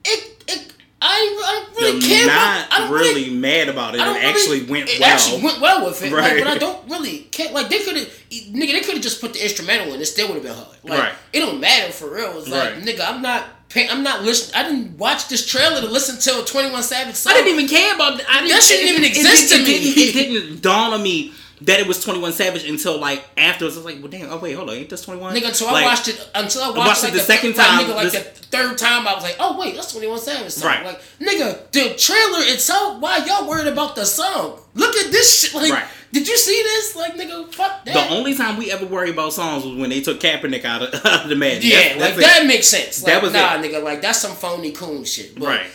it. 0.05 0.45
it 0.49 0.73
I, 1.03 1.19
ain't- 1.21 1.45
I 1.49 1.53
don't 1.65 1.77
really 1.77 1.93
You're 2.01 2.09
care. 2.19 2.27
not 2.27 2.67
about, 2.67 2.73
I 2.73 2.79
don't 2.81 2.93
really, 2.93 3.31
mad 3.31 3.69
about 3.69 3.95
it. 3.95 4.01
It 4.01 4.05
really- 4.05 4.21
actually 4.21 4.63
went 4.65 4.89
it 4.91 5.01
well. 5.01 5.09
actually 5.11 5.43
went 5.43 5.61
well 5.61 5.87
with 5.87 6.03
it. 6.03 6.13
Like, 6.13 6.39
but 6.39 6.47
I 6.47 6.59
don't 6.59 6.89
really 6.91 7.19
care. 7.33 7.51
Like 7.53 7.69
they 7.71 7.79
could 7.83 7.97
have, 7.97 8.07
nigga, 8.31 8.73
they 8.73 8.81
could 8.81 8.95
have 8.95 9.03
just 9.03 9.21
put 9.21 9.33
the 9.33 9.43
instrumental 9.43 9.95
in. 9.95 10.01
It 10.01 10.07
still 10.07 10.29
would 10.29 10.35
have 10.35 10.43
been 10.45 10.55
hard. 10.55 10.77
Like 10.85 10.99
Right. 10.99 11.13
it 11.33 11.41
don't 11.41 11.59
matter 11.61 11.91
for 11.93 12.15
real. 12.15 12.39
It's 12.39 12.49
like 12.49 12.75
Right. 12.75 12.83
nigga, 12.83 13.01
I'm 13.09 13.23
not. 13.23 13.45
Pay, 13.71 13.89
I'm 13.89 14.03
not 14.03 14.25
listening. 14.25 14.57
I 14.57 14.69
didn't 14.69 14.99
watch 14.99 15.29
this 15.29 15.47
trailer 15.47 15.81
to 15.81 15.87
listen 15.87 16.19
to 16.19 16.43
a 16.43 16.45
Twenty 16.45 16.71
One 16.73 16.83
Savage 16.83 17.15
song. 17.15 17.35
I 17.35 17.37
didn't 17.37 17.55
even 17.55 17.69
care 17.69 17.95
about 17.95 18.19
that. 18.19 18.27
I 18.29 18.41
didn't, 18.41 18.49
That 18.51 18.63
shouldn't 18.65 18.85
it- 18.89 18.91
even 18.91 19.05
it- 19.05 19.17
exist 19.17 19.53
it, 19.53 19.59
to 19.59 19.63
me. 19.63 19.75
It 19.77 19.97
it 19.97 20.13
didn't 20.13 20.61
dawn 20.61 20.93
on 20.93 21.03
me 21.05 21.33
that 21.63 21.79
it 21.81 21.87
was 21.87 22.03
21 22.03 22.33
Savage 22.33 22.65
until 22.69 22.99
like 22.99 23.25
afterwards. 23.37 23.77
I 23.77 23.79
was 23.79 23.85
like, 23.87 23.99
well, 24.03 24.11
damn. 24.11 24.31
Oh 24.31 24.39
wait, 24.39 24.53
hold 24.55 24.71
on. 24.71 24.77
Ain't 24.77 24.91
this 24.91 25.03
21? 25.05 25.35
Nigga, 25.35 25.49
until 25.49 25.67
like, 25.69 25.85
I 25.85 25.87
watched 25.87 26.09
it, 26.09 26.31
until 26.35 26.63
I 26.63 26.69
watched, 26.69 26.79
watched 26.79 27.03
it 27.05 27.07
like 27.09 27.13
the 27.15 27.21
second 27.21 27.57
like, 27.57 27.67
time, 27.67 27.85
nigga, 27.87 27.95
like 27.95 28.13
this- 28.13 28.23
the 28.41 28.47
third 28.57 28.79
time, 28.79 29.07
I 29.07 29.15
was 29.15 29.23
like, 29.23 29.37
oh 29.39 29.59
wait, 29.61 29.75
that's 29.77 29.93
Twenty 29.93 30.07
One 30.09 30.19
Savage 30.19 30.51
song. 30.53 30.69
Right. 30.69 30.85
Like, 30.85 31.01
nigga, 31.21 31.71
the 31.73 31.95
trailer 31.97 32.45
itself. 32.53 33.01
Why 33.01 33.19
y'all 33.25 33.49
worried 33.49 33.69
about 33.69 33.95
the 33.97 34.05
song? 34.05 34.59
Look 34.75 34.97
at 34.97 35.13
this 35.13 35.41
shit. 35.43 35.55
Like, 35.55 35.73
Right. 35.73 35.85
did 36.13 36.27
you 36.27 36.37
see 36.37 36.61
this? 36.63 36.97
Like, 36.97 37.15
nigga, 37.15 37.53
fuck 37.55 37.85
that. 37.85 37.95
The 38.09 38.15
only 38.15 38.35
time 38.35 38.57
we 38.57 38.73
ever 38.73 38.87
worry 38.87 39.11
about 39.11 39.33
songs 39.33 39.65
was 39.65 39.77
when 39.77 39.91
they 39.91 40.01
took 40.01 40.19
Kaepernick 40.21 40.65
out 40.65 40.83
of, 40.83 40.95
out 41.07 41.25
of 41.25 41.29
the 41.29 41.37
match. 41.37 41.63
Yeah, 41.65 41.77
That's- 41.77 42.01
like 42.01 42.13
it. 42.19 42.21
that 42.23 42.47
makes 42.47 42.67
sense. 42.67 43.03
Like, 43.05 43.13
That 43.15 43.23
was 43.23 43.33
nah, 43.33 43.55
it. 43.55 43.63
nigga, 43.71 43.83
like 43.83 44.01
that's 44.03 44.21
some 44.21 44.33
phony 44.33 44.73
coon 44.73 45.05
shit. 45.05 45.35
But 45.39 45.47
Right. 45.47 45.67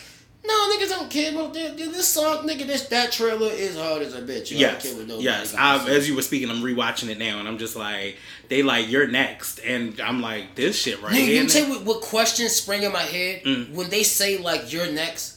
No, 0.48 0.70
niggas 0.76 0.90
don't 0.90 1.10
care 1.10 1.32
about 1.32 1.54
that. 1.54 1.78
This 1.78 2.08
song, 2.08 2.48
nigga, 2.48 2.68
this 2.68 2.88
that 2.90 3.12
trailer 3.12 3.50
is 3.52 3.78
hard 3.78 4.02
as 4.02 4.14
a 4.14 4.22
bitch. 4.22 4.52
Yo. 4.52 4.58
I 4.58 4.72
don't 4.72 4.74
Yes, 4.74 4.84
care 4.84 4.94
what 4.96 5.08
nobody 5.08 5.24
yes. 5.26 5.56
I, 5.56 5.90
as 5.90 6.08
you 6.08 6.16
were 6.16 6.22
speaking, 6.22 6.50
I'm 6.50 6.62
rewatching 6.62 7.10
it 7.10 7.18
now, 7.18 7.40
and 7.40 7.48
I'm 7.48 7.58
just 7.58 7.76
like, 7.76 8.18
they 8.50 8.62
like, 8.64 8.90
you're 8.90 9.08
next, 9.08 9.60
and 9.60 10.00
I'm 10.00 10.22
like, 10.22 10.56
this 10.56 10.78
shit 10.80 11.02
right 11.02 11.14
Nigga, 11.14 11.26
here. 11.26 11.44
you 11.44 11.50
tell 11.50 11.66
you 11.68 11.74
what, 11.76 11.84
what 11.86 12.02
questions 12.02 12.52
spring 12.54 12.84
in 12.84 12.92
my 12.92 13.02
head 13.02 13.44
Mm. 13.44 13.72
when 13.74 13.90
they 13.90 14.04
say 14.04 14.38
like 14.38 14.72
you're 14.72 14.92
next. 14.92 15.34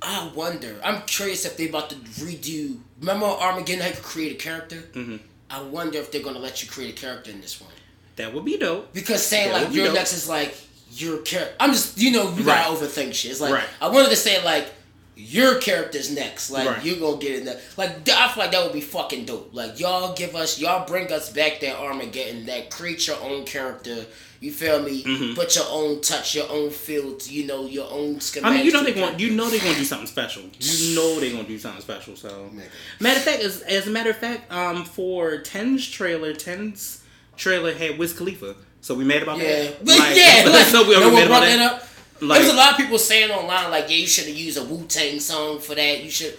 I 0.00 0.30
wonder. 0.34 0.80
I'm 0.84 1.02
curious 1.02 1.44
if 1.44 1.56
they 1.56 1.68
about 1.68 1.90
to 1.90 1.96
redo. 1.96 2.78
Remember 3.00 3.26
Armageddon? 3.26 3.84
You 3.86 3.92
could 3.94 4.02
create 4.04 4.32
a 4.32 4.36
character. 4.36 4.76
Mm-hmm. 4.92 5.16
I 5.50 5.60
wonder 5.62 5.98
if 5.98 6.12
they're 6.12 6.22
gonna 6.22 6.38
let 6.38 6.62
you 6.62 6.68
create 6.68 6.96
a 6.96 7.00
character 7.00 7.30
in 7.32 7.40
this 7.40 7.60
one 7.60 7.72
that 8.16 8.32
would 8.32 8.44
be 8.44 8.56
dope. 8.58 8.92
because 8.92 9.24
saying 9.26 9.52
That 9.52 9.64
like 9.64 9.74
you're 9.74 9.86
dope. 9.86 9.94
next 9.94 10.12
is 10.12 10.28
like 10.28 10.54
your 10.92 11.18
character. 11.18 11.54
I'm 11.60 11.72
just 11.72 11.98
you 11.98 12.10
know 12.12 12.24
you 12.34 12.42
Right. 12.44 12.64
gotta 12.64 12.74
overthink 12.76 13.14
shit. 13.14 13.30
It's 13.32 13.40
like 13.40 13.52
Right. 13.52 13.68
I 13.80 13.88
wanted 13.88 14.10
to 14.10 14.16
say 14.16 14.42
like 14.44 14.66
your 15.16 15.56
character's 15.56 16.10
next. 16.10 16.50
Like 16.50 16.68
Right. 16.68 16.84
you 16.84 16.96
gonna 16.96 17.16
get 17.18 17.36
in 17.40 17.44
there. 17.44 17.60
Like 17.76 18.08
I 18.08 18.28
feel 18.28 18.42
like 18.44 18.52
that 18.52 18.62
would 18.64 18.72
be 18.72 18.80
fucking 18.80 19.24
dope. 19.24 19.50
Like 19.52 19.78
y'all 19.80 20.14
give 20.14 20.34
us 20.36 20.58
y'all 20.58 20.86
bring 20.86 21.12
us 21.12 21.30
back 21.30 21.60
that 21.60 21.76
Armageddon 21.76 22.46
that 22.46 22.70
create 22.70 23.06
your 23.06 23.20
own 23.20 23.44
character. 23.44 24.06
You 24.40 24.52
feel 24.52 24.80
me? 24.80 25.02
Mm-hmm. 25.02 25.34
Put 25.34 25.56
your 25.56 25.64
own 25.68 26.00
touch, 26.00 26.36
your 26.36 26.48
own 26.48 26.70
feel, 26.70 27.16
to, 27.16 27.34
you 27.34 27.44
know, 27.48 27.66
your 27.66 27.90
own. 27.90 28.20
I 28.44 28.50
mean, 28.54 28.64
you 28.64 28.70
know 28.70 28.84
they 28.84 28.92
the 28.92 29.00
going, 29.00 29.18
you 29.18 29.30
know 29.30 29.50
they 29.50 29.58
gonna 29.58 29.74
do 29.74 29.84
something 29.84 30.06
special. 30.06 30.44
You 30.60 30.94
know 30.94 31.18
they 31.18 31.32
gonna 31.32 31.42
do 31.42 31.58
something 31.58 31.80
special. 31.82 32.14
So, 32.14 32.28
Nigga. 32.54 32.62
matter 33.00 33.16
of 33.18 33.24
fact, 33.24 33.42
as, 33.42 33.62
as 33.62 33.88
a 33.88 33.90
matter 33.90 34.10
of 34.10 34.16
fact, 34.16 34.52
um, 34.52 34.84
for 34.84 35.38
Ten's 35.38 35.84
trailer, 35.88 36.32
Ten's 36.34 37.02
trailer 37.36 37.74
had 37.74 37.98
Wiz 37.98 38.12
Khalifa. 38.12 38.54
So 38.80 38.94
we 38.94 39.04
mad 39.04 39.22
about 39.22 39.38
that? 39.38 39.44
Yeah, 39.46 39.62
that. 39.70 39.84
but 39.84 40.16
yeah, 40.16 40.50
like, 40.52 40.66
so 40.66 40.86
we 40.88 40.94
no 40.94 41.02
already 41.02 41.14
one 41.16 41.26
brought 41.26 41.38
about 41.38 41.40
that 41.46 41.56
that. 41.58 41.72
up. 41.82 41.88
Like- 42.20 42.40
There's 42.40 42.52
a 42.52 42.56
lot 42.56 42.72
of 42.72 42.76
people 42.78 42.98
saying 42.98 43.30
online 43.30 43.70
like, 43.70 43.88
yeah, 43.90 43.96
you 43.96 44.06
should 44.06 44.26
have 44.26 44.36
used 44.36 44.58
a 44.58 44.64
Wu 44.64 44.84
Tang 44.86 45.20
song 45.20 45.58
for 45.60 45.74
that. 45.74 46.02
You 46.02 46.10
should. 46.10 46.36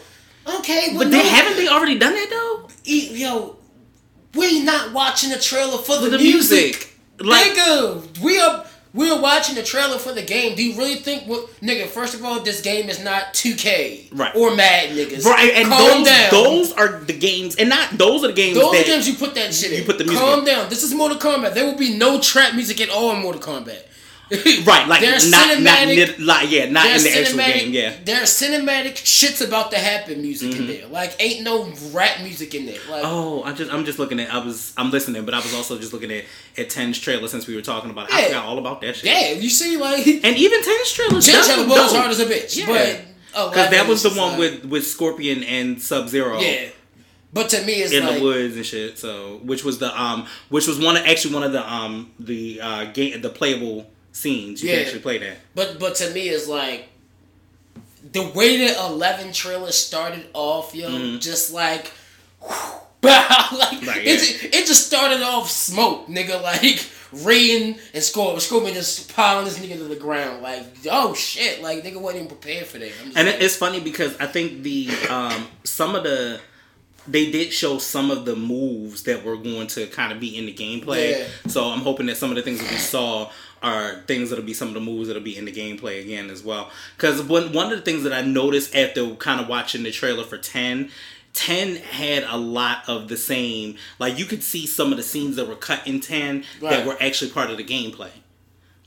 Okay, 0.60 0.96
But 0.98 1.12
they 1.12 1.20
haven't 1.28 1.58
they 1.58 1.68
already 1.68 2.00
done 2.00 2.14
that 2.16 2.30
though? 2.30 2.70
E- 2.86 3.10
yo, 3.22 3.58
we 4.34 4.64
not 4.64 4.94
watching 4.94 5.30
the 5.30 5.38
trailer 5.40 5.78
for 5.78 5.98
the, 6.00 6.10
the 6.10 6.18
music. 6.18 6.60
music, 6.60 7.00
like 7.20 7.52
nigga, 7.54 8.20
we 8.22 8.40
are 8.40 8.59
we 8.94 9.10
are 9.12 9.22
watching 9.22 9.56
the 9.56 9.62
trailer 9.64 9.98
for 10.00 10.14
the 10.14 10.24
game. 10.24 10.56
Do 10.56 10.64
you 10.64 10.78
really 10.78 10.96
think 10.96 11.24
what 11.28 11.48
nigga? 11.62 11.88
First 11.88 12.16
of 12.16 12.24
all, 12.26 12.40
this 12.42 12.62
game 12.62 12.90
is 12.90 13.04
not 13.04 13.34
2K 13.36 14.08
Right. 14.12 14.36
or 14.36 14.56
Mad 14.56 14.90
niggas. 14.90 15.24
right, 15.26 15.52
and 15.56 15.68
Calm 15.68 15.80
those 16.04 16.08
down. 16.08 16.30
those 16.32 16.72
are 16.74 17.00
the 17.00 17.14
games, 17.14 17.56
and 17.58 17.70
not 17.70 17.98
those 17.98 18.24
are 18.24 18.28
the 18.28 18.34
games 18.34 18.58
Those 18.58 18.72
that 18.72 18.86
games 18.86 19.08
you 19.08 19.16
put 19.16 19.36
that 19.36 19.54
shit 19.54 19.72
in. 19.72 19.80
you 19.80 19.86
put 19.86 19.98
the 20.00 20.06
music 20.06 20.20
Calm 20.20 20.40
in. 20.40 20.46
down. 20.46 20.70
This 20.70 20.82
is 20.84 20.94
Mortal 20.94 21.18
Kombat. 21.20 21.54
There 21.54 21.66
will 21.66 21.78
be 21.78 21.96
no 21.98 22.20
trap 22.20 22.56
music 22.56 22.82
at 22.82 22.90
all 22.90 23.12
in 23.16 23.22
Mortal 23.22 23.42
Kombat. 23.42 23.84
right, 24.66 24.88
like 24.88 25.02
not 25.02 25.60
not 25.60 25.88
like 26.20 26.52
yeah, 26.52 26.70
not 26.70 26.86
in 26.88 27.04
the 27.04 27.20
actual 27.20 27.38
game. 27.40 27.74
Yeah, 27.74 27.92
Mm-hmm. 27.94 28.04
There's 28.06 28.30
cinematic 28.30 28.96
shit's 28.98 29.42
about 29.42 29.72
to 29.72 29.78
happen 29.80 30.22
music 30.22 30.56
in 30.56 30.68
there. 30.68 30.88
Like 30.88 31.16
ain't 31.20 31.44
no 31.44 31.72
rap 31.92 32.22
music 32.22 32.54
in 32.54 32.66
there. 32.68 32.78
Like 32.90 33.02
Oh, 33.06 33.42
I 33.44 33.54
just 33.54 33.72
I'm 33.74 33.86
just 33.86 33.98
looking 33.98 34.20
at 34.20 34.32
I 34.34 34.38
was 34.38 34.74
I'm 34.78 34.92
listening, 34.92 35.26
but 35.26 35.34
I 35.34 35.38
was 35.40 35.54
also 35.56 35.78
just 35.80 35.94
looking 35.94 36.12
at 36.12 36.26
at 36.58 36.70
Ten's 36.70 37.00
trailer 37.00 37.28
since 37.28 37.48
we 37.48 37.56
were 37.56 37.62
talking 37.64 37.90
about 37.90 38.10
it. 38.10 38.14
I 38.16 38.20
Yeah. 38.22 38.28
forgot 38.28 38.46
all 38.46 38.58
about 38.60 38.82
that 38.82 38.96
shit. 38.98 39.06
yeah, 39.06 39.32
you 39.32 39.50
see 39.50 39.78
like 39.78 40.06
And 40.24 40.36
even 40.38 40.64
Ten's 40.64 40.92
trailer 40.92 41.22
Jen 41.22 41.44
Trailer 41.46 41.68
was 41.68 41.96
hard 41.96 42.12
as 42.12 42.20
a 42.20 42.26
bitch. 42.26 42.56
Yeah. 42.58 42.68
But 42.68 43.02
oh, 43.36 43.50
Because 43.50 43.70
that 43.72 43.88
was 43.88 44.04
the 44.04 44.10
one 44.10 44.32
like- 44.32 44.40
with 44.40 44.66
with 44.66 44.86
Scorpion 44.88 45.44
and 45.44 45.82
Sub 45.82 46.08
Zero. 46.08 46.40
Yeah. 46.40 46.70
But 47.32 47.50
to 47.50 47.64
me 47.64 47.74
it's 47.74 47.92
In 47.94 48.06
like 48.06 48.18
the 48.18 48.24
woods 48.24 48.56
and 48.56 48.66
shit, 48.66 48.98
so 48.98 49.40
which 49.44 49.64
was 49.64 49.78
the 49.80 50.00
um, 50.00 50.26
which 50.50 50.68
was 50.68 50.80
one 50.80 50.98
of 50.98 51.06
actually 51.06 51.36
one 51.36 51.44
of 51.44 51.52
the 51.52 51.68
um, 51.74 52.12
the 52.20 52.60
uh, 52.62 52.86
game 52.86 53.22
the 53.22 53.30
playable 53.30 53.90
scenes 54.12 54.62
you 54.64 54.70
Yeah. 54.70 54.78
can 54.78 54.86
actually 54.86 55.02
play 55.02 55.18
that. 55.20 55.38
But 55.56 55.80
but 55.80 55.96
to 55.96 56.10
me 56.12 56.30
it's 56.30 56.48
like 56.48 56.90
the 58.12 58.24
way 58.30 58.58
the 58.68 58.78
eleven 58.86 59.32
trailer 59.34 59.72
started 59.72 60.26
off, 60.34 60.74
yo, 60.74 61.18
just 61.18 61.52
like 61.54 61.92
like 63.02 63.82
Like, 63.82 64.06
it, 64.06 64.54
it 64.54 64.66
just 64.66 64.88
started 64.88 65.22
off 65.22 65.50
smoke, 65.50 66.08
nigga, 66.08 66.42
like 66.44 66.86
rain 67.26 67.80
and 67.94 68.04
Scorpion, 68.04 68.40
Scorpion 68.40 68.74
just 68.74 69.14
piling 69.16 69.46
this 69.46 69.58
nigga 69.60 69.74
to 69.78 69.84
the 69.86 69.96
ground, 69.96 70.42
like 70.42 70.64
oh 70.92 71.14
shit, 71.14 71.62
like 71.62 71.84
nigga 71.84 72.00
wasn't 72.00 72.26
even 72.26 72.28
prepared 72.38 72.68
for 72.68 72.78
that. 72.78 72.92
And 73.16 73.28
like, 73.28 73.42
it's 73.42 73.56
funny 73.56 73.80
because 73.80 74.16
I 74.18 74.28
think 74.28 74.64
the 74.64 74.90
um, 75.10 75.48
some 75.64 75.96
of 75.96 76.04
the 76.04 76.40
they 77.08 77.32
did 77.32 77.52
show 77.52 77.80
some 77.80 78.12
of 78.12 78.26
the 78.26 78.36
moves 78.36 79.04
that 79.04 79.24
were 79.24 79.38
going 79.38 79.66
to 79.68 79.88
kind 79.88 80.12
of 80.14 80.20
be 80.20 80.38
in 80.38 80.46
the 80.46 80.54
gameplay. 80.54 81.18
Yeah. 81.20 81.28
So 81.48 81.66
I'm 81.70 81.80
hoping 81.80 82.06
that 82.06 82.18
some 82.18 82.30
of 82.30 82.36
the 82.36 82.44
things 82.44 82.60
that 82.60 82.70
we 82.70 82.78
saw 82.78 83.32
are 83.62 84.02
things 84.08 84.30
that'll 84.30 84.46
be 84.46 84.54
some 84.54 84.68
of 84.70 84.74
the 84.74 84.80
moves 84.80 85.08
that'll 85.08 85.24
be 85.24 85.38
in 85.38 85.46
the 85.46 85.52
gameplay 85.52 86.02
again 86.02 86.30
as 86.30 86.44
well. 86.44 86.70
Because 86.96 87.22
one 87.24 87.52
one 87.54 87.72
of 87.72 87.78
the 87.80 87.86
things 87.86 88.04
that 88.04 88.14
I 88.14 88.22
noticed 88.22 88.76
after 88.76 89.10
kind 89.16 89.40
of 89.42 89.48
watching 89.48 89.84
the 89.84 89.92
trailer 89.92 90.24
for 90.24 90.38
ten. 90.38 90.90
10 91.34 91.76
had 91.76 92.24
a 92.24 92.36
lot 92.38 92.80
of 92.90 93.08
the 93.08 93.16
same 93.16 93.76
like 94.00 94.18
you 94.18 94.26
could 94.26 94.42
see 94.42 94.66
some 94.66 94.92
of 94.92 94.98
the 94.98 95.04
scenes 95.04 95.36
that 95.36 95.48
were 95.48 95.56
cut 95.56 95.86
in 95.86 96.00
10 96.00 96.44
Right. 96.60 96.72
that 96.72 96.88
were 96.88 96.98
actually 97.00 97.30
part 97.30 97.52
of 97.52 97.58
the 97.58 97.64
gameplay 97.64 98.10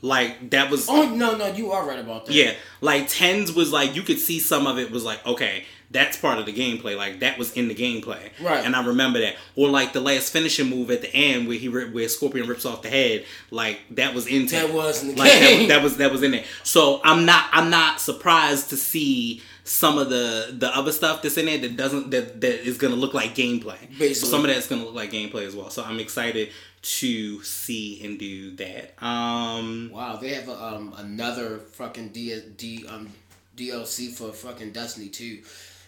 like 0.01 0.49
that 0.49 0.69
was 0.69 0.87
oh 0.89 1.15
no 1.15 1.37
no 1.37 1.47
you 1.47 1.71
are 1.71 1.87
right 1.87 1.99
about 1.99 2.25
that. 2.25 2.33
yeah, 2.35 2.51
like 2.81 3.07
tens 3.07 3.53
was 3.53 3.71
like 3.71 3.95
you 3.95 4.01
could 4.01 4.19
see 4.19 4.39
some 4.41 4.67
of 4.67 4.77
it 4.77 4.91
was 4.91 5.05
like 5.05 5.25
okay, 5.25 5.63
that's 5.93 6.17
part 6.17 6.37
of 6.39 6.45
the 6.45 6.51
gameplay. 6.53 6.97
Like 6.97 7.21
that 7.21 7.37
was 7.37 7.53
in 7.53 7.69
the 7.69 7.75
gameplay, 7.75 8.29
Right. 8.41 8.65
And 8.65 8.75
I 8.75 8.85
remember 8.85 9.19
that. 9.21 9.35
Or 9.55 9.69
like 9.69 9.93
the 9.93 10.01
last 10.01 10.33
finishing 10.33 10.69
move 10.69 10.91
at 10.91 11.01
the 11.01 11.13
end 11.15 11.47
where 11.47 11.57
he 11.57 11.69
rip, 11.69 11.93
where 11.93 12.09
Scorpion 12.09 12.47
rips 12.47 12.65
off 12.65 12.81
the 12.81 12.89
head, 12.89 13.25
like 13.51 13.79
that 13.91 14.13
was 14.13 14.27
in 14.27 14.47
That 14.47 14.73
was 14.73 15.01
in 15.03 15.09
the 15.09 15.15
like, 15.15 15.31
that 15.31 15.39
game. 15.39 15.59
was- 15.59 15.67
That, 15.69 15.83
was 15.83 15.97
that 15.97 16.11
was 16.11 16.23
in 16.23 16.31
there. 16.31 16.43
So 16.63 16.99
I'm 17.05 17.25
not 17.25 17.45
I'm 17.53 17.69
not 17.69 18.01
surprised 18.01 18.69
to 18.71 18.77
see 18.77 19.41
some 19.65 19.97
of 19.97 20.09
the 20.09 20.53
the 20.57 20.75
other 20.75 20.91
stuff 20.91 21.21
that's 21.21 21.37
in 21.37 21.45
there 21.45 21.57
that 21.59 21.77
doesn't 21.77 22.11
that 22.11 22.41
that 22.41 22.67
is 22.67 22.77
gonna 22.77 22.95
look 22.95 23.13
like 23.13 23.33
gameplay. 23.33 23.77
So 24.13 24.27
some 24.27 24.41
of 24.43 24.47
that's 24.47 24.67
gonna 24.67 24.83
look 24.83 24.95
like 24.95 25.11
gameplay 25.11 25.47
as 25.47 25.55
well. 25.55 25.69
So 25.69 25.83
I'm 25.83 25.99
excited 26.01 26.49
to 26.81 27.41
see 27.43 28.03
and 28.03 28.19
do 28.19 28.55
that. 28.57 28.93
Um. 29.01 29.89
Wow, 29.93 30.17
they 30.17 30.33
have 30.33 30.49
a, 30.49 30.61
um 30.61 30.93
another 30.97 31.59
fucking 31.59 32.09
D, 32.09 32.41
D 32.57 32.85
um 32.89 33.09
DLC 33.55 34.11
for 34.13 34.33
fucking 34.33 34.71
Destiny 34.73 35.07
two. 35.07 35.43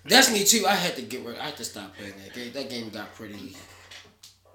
Destiny 0.08 0.43
two, 0.43 0.66
I 0.68 0.76
had 0.76 0.95
to 0.97 1.01
get 1.01 1.26
rid. 1.26 1.38
I 1.39 1.45
had 1.45 1.58
to 1.58 1.64
stop 1.66 1.95
playing 1.97 2.14
that 2.24 2.34
game. 2.34 2.51
That 2.53 2.70
game 2.70 2.89
got 2.89 3.14
pretty. 3.16 3.56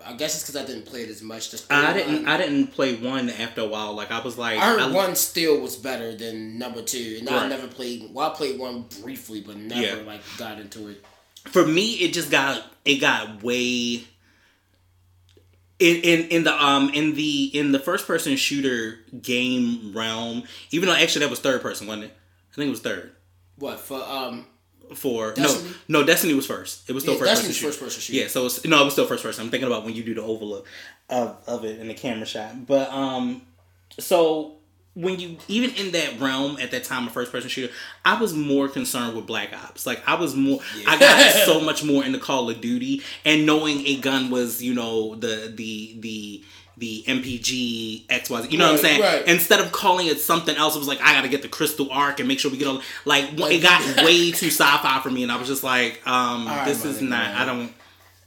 I 0.06 0.14
guess 0.14 0.34
it's 0.34 0.42
because 0.44 0.56
I 0.56 0.64
didn't 0.64 0.86
play 0.86 1.02
it 1.02 1.10
as 1.10 1.20
much. 1.22 1.50
The 1.50 1.62
I 1.74 1.92
didn't. 1.92 2.26
I 2.26 2.36
didn't 2.38 2.68
play 2.68 2.94
one 2.96 3.28
after 3.28 3.60
a 3.62 3.66
while. 3.66 3.92
Like 3.94 4.10
I 4.10 4.20
was 4.20 4.38
like, 4.38 4.58
I 4.58 4.66
heard 4.70 4.80
I- 4.80 4.90
one 4.92 5.14
still 5.16 5.60
was 5.60 5.76
better 5.76 6.14
than 6.16 6.58
number 6.58 6.82
two, 6.82 7.16
and 7.18 7.28
I 7.28 7.48
never 7.48 7.66
played. 7.66 8.08
Well, 8.12 8.30
I 8.30 8.34
played 8.34 8.58
one 8.58 8.86
briefly, 9.02 9.40
but 9.40 9.56
never 9.56 9.80
Yeah. 9.80 9.94
like 10.06 10.20
got 10.38 10.58
into 10.60 10.88
it. 10.88 11.04
for 11.46 11.66
me 11.66 11.92
it 11.94 12.12
just 12.12 12.30
got 12.30 12.62
it 12.84 12.96
got 12.96 13.42
way 13.42 14.04
in, 15.78 15.96
in 16.02 16.28
in 16.28 16.44
the 16.44 16.52
um 16.64 16.90
in 16.92 17.14
the 17.14 17.44
in 17.58 17.72
the 17.72 17.78
first 17.78 18.06
person 18.06 18.36
shooter 18.36 18.98
game 19.22 19.92
realm 19.94 20.42
even 20.70 20.86
though 20.88 20.94
actually 20.94 21.20
that 21.24 21.30
was 21.30 21.40
third 21.40 21.62
person 21.62 21.86
wasn't 21.86 22.04
it 22.04 22.16
i 22.52 22.54
think 22.56 22.66
it 22.66 22.70
was 22.70 22.80
third 22.80 23.12
What 23.56 23.80
for? 23.80 24.02
Um, 24.02 24.44
for 24.94 25.32
Destiny? 25.32 25.74
no 25.88 26.00
no 26.00 26.06
destiny 26.06 26.34
was 26.34 26.46
first. 26.46 26.88
It 26.88 26.92
was 26.92 27.02
still 27.04 27.14
Yeah, 27.14 27.20
first 27.20 27.30
Destiny's 27.32 27.56
person 27.58 27.68
first 27.70 27.80
person 27.80 28.00
shooter. 28.02 28.18
yeah 28.20 28.28
so 28.28 28.46
it's, 28.46 28.64
no 28.64 28.80
it 28.82 28.84
was 28.84 28.92
still 28.94 29.06
first 29.06 29.22
person. 29.22 29.44
I'm 29.44 29.50
thinking 29.50 29.66
about 29.66 29.84
when 29.84 29.94
you 29.94 30.02
do 30.02 30.14
the 30.14 30.22
overlook 30.22 30.66
of, 31.08 31.36
of 31.46 31.64
it 31.64 31.78
in 31.80 31.88
the 31.88 31.94
camera 31.94 32.26
shot. 32.26 32.66
But 32.66 32.90
um 32.92 33.42
so 33.98 34.56
when 34.94 35.20
you 35.20 35.36
even 35.46 35.70
in 35.76 35.92
that 35.92 36.18
realm 36.20 36.58
at 36.60 36.72
that 36.72 36.82
time 36.82 37.06
of 37.06 37.12
first 37.12 37.30
person 37.30 37.48
shooter 37.48 37.72
i 38.04 38.20
was 38.20 38.34
more 38.34 38.68
concerned 38.68 39.14
with 39.16 39.24
black 39.24 39.52
ops. 39.52 39.86
Like 39.86 40.02
i 40.06 40.14
was 40.14 40.34
more 40.34 40.60
i 40.86 40.98
got 40.98 41.32
so 41.46 41.60
much 41.60 41.84
more 41.84 42.04
into 42.04 42.18
call 42.18 42.50
of 42.50 42.60
duty 42.60 43.02
and 43.24 43.46
knowing 43.46 43.86
a 43.86 43.98
gun 43.98 44.30
was 44.30 44.60
you 44.62 44.74
know 44.74 45.14
the 45.14 45.52
the 45.54 45.96
the 46.00 46.44
the 46.80 47.04
MPG 47.06 48.06
XYZ, 48.06 48.50
you 48.50 48.58
know 48.58 48.66
what 48.66 48.72
I'm 48.76 48.78
saying? 48.80 49.00
right. 49.00 49.26
Instead 49.28 49.60
of 49.60 49.70
calling 49.70 50.06
it 50.08 50.18
something 50.18 50.56
else, 50.56 50.74
it 50.74 50.78
was 50.78 50.88
like 50.88 51.00
I 51.00 51.12
gotta 51.12 51.28
get 51.28 51.42
the 51.42 51.48
crystal 51.48 51.88
arc 51.92 52.18
and 52.18 52.26
make 52.26 52.38
sure 52.40 52.50
we 52.50 52.56
get 52.58 52.66
all 52.68 52.80
like, 53.04 53.38
Like- 53.38 53.52
it 53.54 53.62
got 53.62 53.82
way 54.04 54.30
too 54.32 54.48
sci-fi 54.48 55.00
for 55.02 55.10
me, 55.10 55.22
and 55.22 55.30
I 55.30 55.36
was 55.36 55.46
just 55.46 55.62
like, 55.62 56.00
um, 56.06 56.46
right, 56.46 56.64
this 56.66 56.84
is 56.84 57.00
not. 57.00 57.10
man. 57.10 57.36
I 57.36 57.44
don't. 57.44 57.72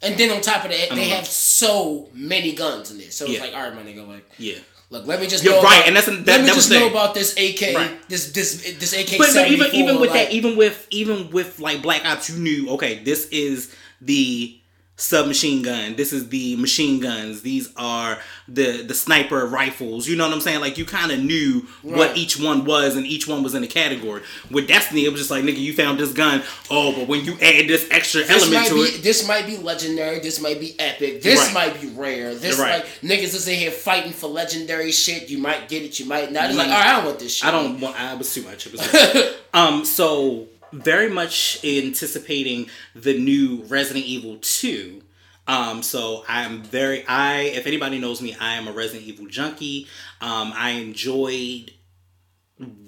and 0.01 0.18
then 0.18 0.30
on 0.32 0.41
top 0.41 0.64
of 0.66 0.72
that, 0.72 0.89
they 0.91 0.95
know. 1.10 1.16
have 1.16 1.26
so 1.28 2.10
many 2.14 2.54
guns 2.54 2.91
in 2.91 2.97
there. 2.99 3.12
So 3.12 3.26
it's 3.26 3.34
Yeah. 3.36 3.41
like, 3.41 3.54
all 3.56 3.64
right, 3.64 3.74
my 3.76 3.82
nigga, 3.84 4.08
like, 4.08 4.30
Yeah. 4.38 4.56
look, 4.89 5.08
let 5.08 5.20
me 5.22 5.28
just 5.28 5.43
You're 5.43 5.54
know 5.54 5.62
right, 5.64 5.78
about- 5.78 5.88
and 5.88 5.95
that's- 5.95 6.16
that- 6.18 6.28
let 6.28 6.41
me 6.41 6.47
that 6.47 6.56
just 6.56 6.70
know 6.70 6.88
about 6.89 7.14
this 7.16 7.34
AK, 7.38 7.74
Right. 7.76 8.10
this 8.10 8.32
this 8.34 8.62
this 8.80 8.93
AK. 8.93 9.18
But, 9.18 9.34
but 9.34 9.49
even 9.49 9.74
even 9.74 9.99
with 9.99 10.12
like, 10.12 10.28
that, 10.28 10.32
even 10.34 10.56
with 10.58 10.86
even 10.91 11.32
with 11.32 11.60
like 11.60 11.82
Black 11.82 12.06
Ops, 12.06 12.30
you 12.30 12.36
knew 12.38 12.70
okay, 12.72 13.01
this 13.04 13.28
is 13.32 13.72
the 14.01 14.58
submachine 14.96 15.64
gun. 15.64 15.96
This 15.96 16.14
is 16.14 16.30
the 16.30 16.56
machine 16.58 17.00
guns. 17.00 17.41
These 17.41 17.72
are 17.76 18.20
the 18.48 18.84
the 18.84 18.94
sniper 18.94 19.46
rifles. 19.48 20.08
You 20.08 20.16
know 20.16 20.26
what 20.28 20.34
I'm 20.34 20.41
saying? 20.41 20.62
Like 20.62 20.78
you 20.78 20.86
kind 20.86 21.12
of 21.12 21.20
knew 21.24 21.66
what 21.82 22.16
each 22.16 22.39
one 22.39 22.64
was, 22.66 22.96
and 22.96 23.06
each 23.06 23.28
one 23.28 23.41
was 23.44 23.56
in 23.56 23.64
a 23.64 23.68
category. 23.68 24.22
With 24.52 24.68
Destiny, 24.68 25.06
it 25.06 25.10
was 25.12 25.20
just 25.20 25.32
like 25.32 25.44
nigga, 25.44 25.58
you 25.58 25.74
found 25.74 26.00
this 26.00 26.14
gun. 26.14 26.44
Oh, 26.70 26.94
but 26.96 27.08
when 27.08 27.26
you 27.26 27.34
add 27.34 27.68
this 27.68 27.88
extra 27.89 28.22
This 28.22 28.44
element 28.44 28.68
to 28.68 28.74
be 28.76 28.80
it, 28.82 29.04
this 29.04 29.28
might 29.28 29.48
be 29.48 29.58
legendary. 29.58 30.20
This 30.20 30.39
might 30.39 30.60
be 30.60 30.80
epic. 30.80 31.22
This 31.24 31.39
Right. 31.39 31.54
might 31.54 31.82
be 31.82 31.88
rare. 31.88 32.36
This 32.36 32.60
Right. 32.60 32.84
like 32.84 33.02
niggas 33.02 33.34
is 33.34 33.48
in 33.48 33.56
here 33.58 33.72
fighting 33.72 34.12
for 34.14 34.28
legendary 34.28 34.91
shit. 34.91 35.28
You 35.30 35.39
might 35.39 35.68
get 35.70 35.82
it. 35.84 36.00
You 36.00 36.06
might 36.06 36.32
not. 36.32 36.50
It's 36.50 36.58
like, 36.58 36.68
Mm. 36.68 36.72
all 36.74 36.78
right, 36.80 36.88
I 36.88 36.96
don't 36.98 37.06
want 37.06 37.20
this 37.20 37.36
shit. 37.36 37.48
I 37.48 37.52
don't 37.52 37.80
want. 37.80 38.00
I 38.00 38.14
was 38.14 38.32
too 38.34 38.44
much. 38.44 38.68
It 38.68 38.74
was 38.74 38.82
too 38.91 38.98
much. 39.20 39.34
um. 39.54 39.86
So 39.86 40.48
very 40.74 41.09
much 41.09 41.59
anticipating 41.63 42.67
the 42.95 43.17
new 43.17 43.63
Resident 43.67 44.05
Evil 44.05 44.38
Two. 44.41 45.03
Um. 45.47 45.84
So 45.84 46.24
I'm 46.28 46.63
very. 46.63 47.05
I. 47.07 47.41
If 47.43 47.67
anybody 47.67 47.99
knows 47.99 48.21
me, 48.21 48.36
I 48.39 48.55
am 48.55 48.67
a 48.67 48.71
Resident 48.71 49.05
Evil 49.07 49.28
junkie. 49.28 49.88
Um. 50.21 50.51
I 50.55 50.71
enjoyed 50.71 51.71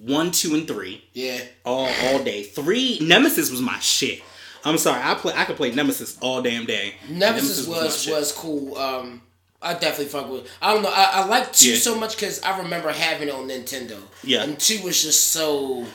one, 0.01 0.31
two, 0.31 0.53
and 0.55 0.67
three 0.67 1.03
Yeah. 1.13 1.39
all 1.65 1.89
all 2.03 2.23
day. 2.23 2.43
Three 2.43 2.99
Nemesis 3.01 3.49
was 3.51 3.61
my 3.61 3.79
shit. 3.79 4.21
I'm 4.63 4.77
sorry. 4.77 5.01
I 5.03 5.15
play. 5.15 5.33
I 5.35 5.45
could 5.45 5.57
play 5.57 5.71
Nemesis 5.71 6.17
all 6.21 6.41
damn 6.41 6.65
day. 6.65 6.95
Nemesis 7.09 7.67
my 7.67 7.73
was 7.83 8.01
shit. 8.01 8.13
was 8.13 8.31
cool. 8.31 8.77
Um, 8.77 9.21
I 9.61 9.73
definitely 9.73 10.05
fuck 10.05 10.29
with. 10.29 10.47
I 10.61 10.73
don't 10.73 10.83
know. 10.83 10.91
I, 10.91 11.09
I 11.13 11.25
like 11.25 11.51
two 11.51 11.71
Yeah. 11.71 11.77
so 11.77 11.95
much 11.99 12.15
because 12.15 12.41
I 12.43 12.59
remember 12.59 12.89
having 12.91 13.27
it 13.27 13.33
on 13.33 13.47
Nintendo. 13.47 13.97
Yeah. 14.23 14.43
and 14.43 14.59
two 14.59 14.81
was 14.83 15.01
just 15.01 15.31
so 15.31 15.85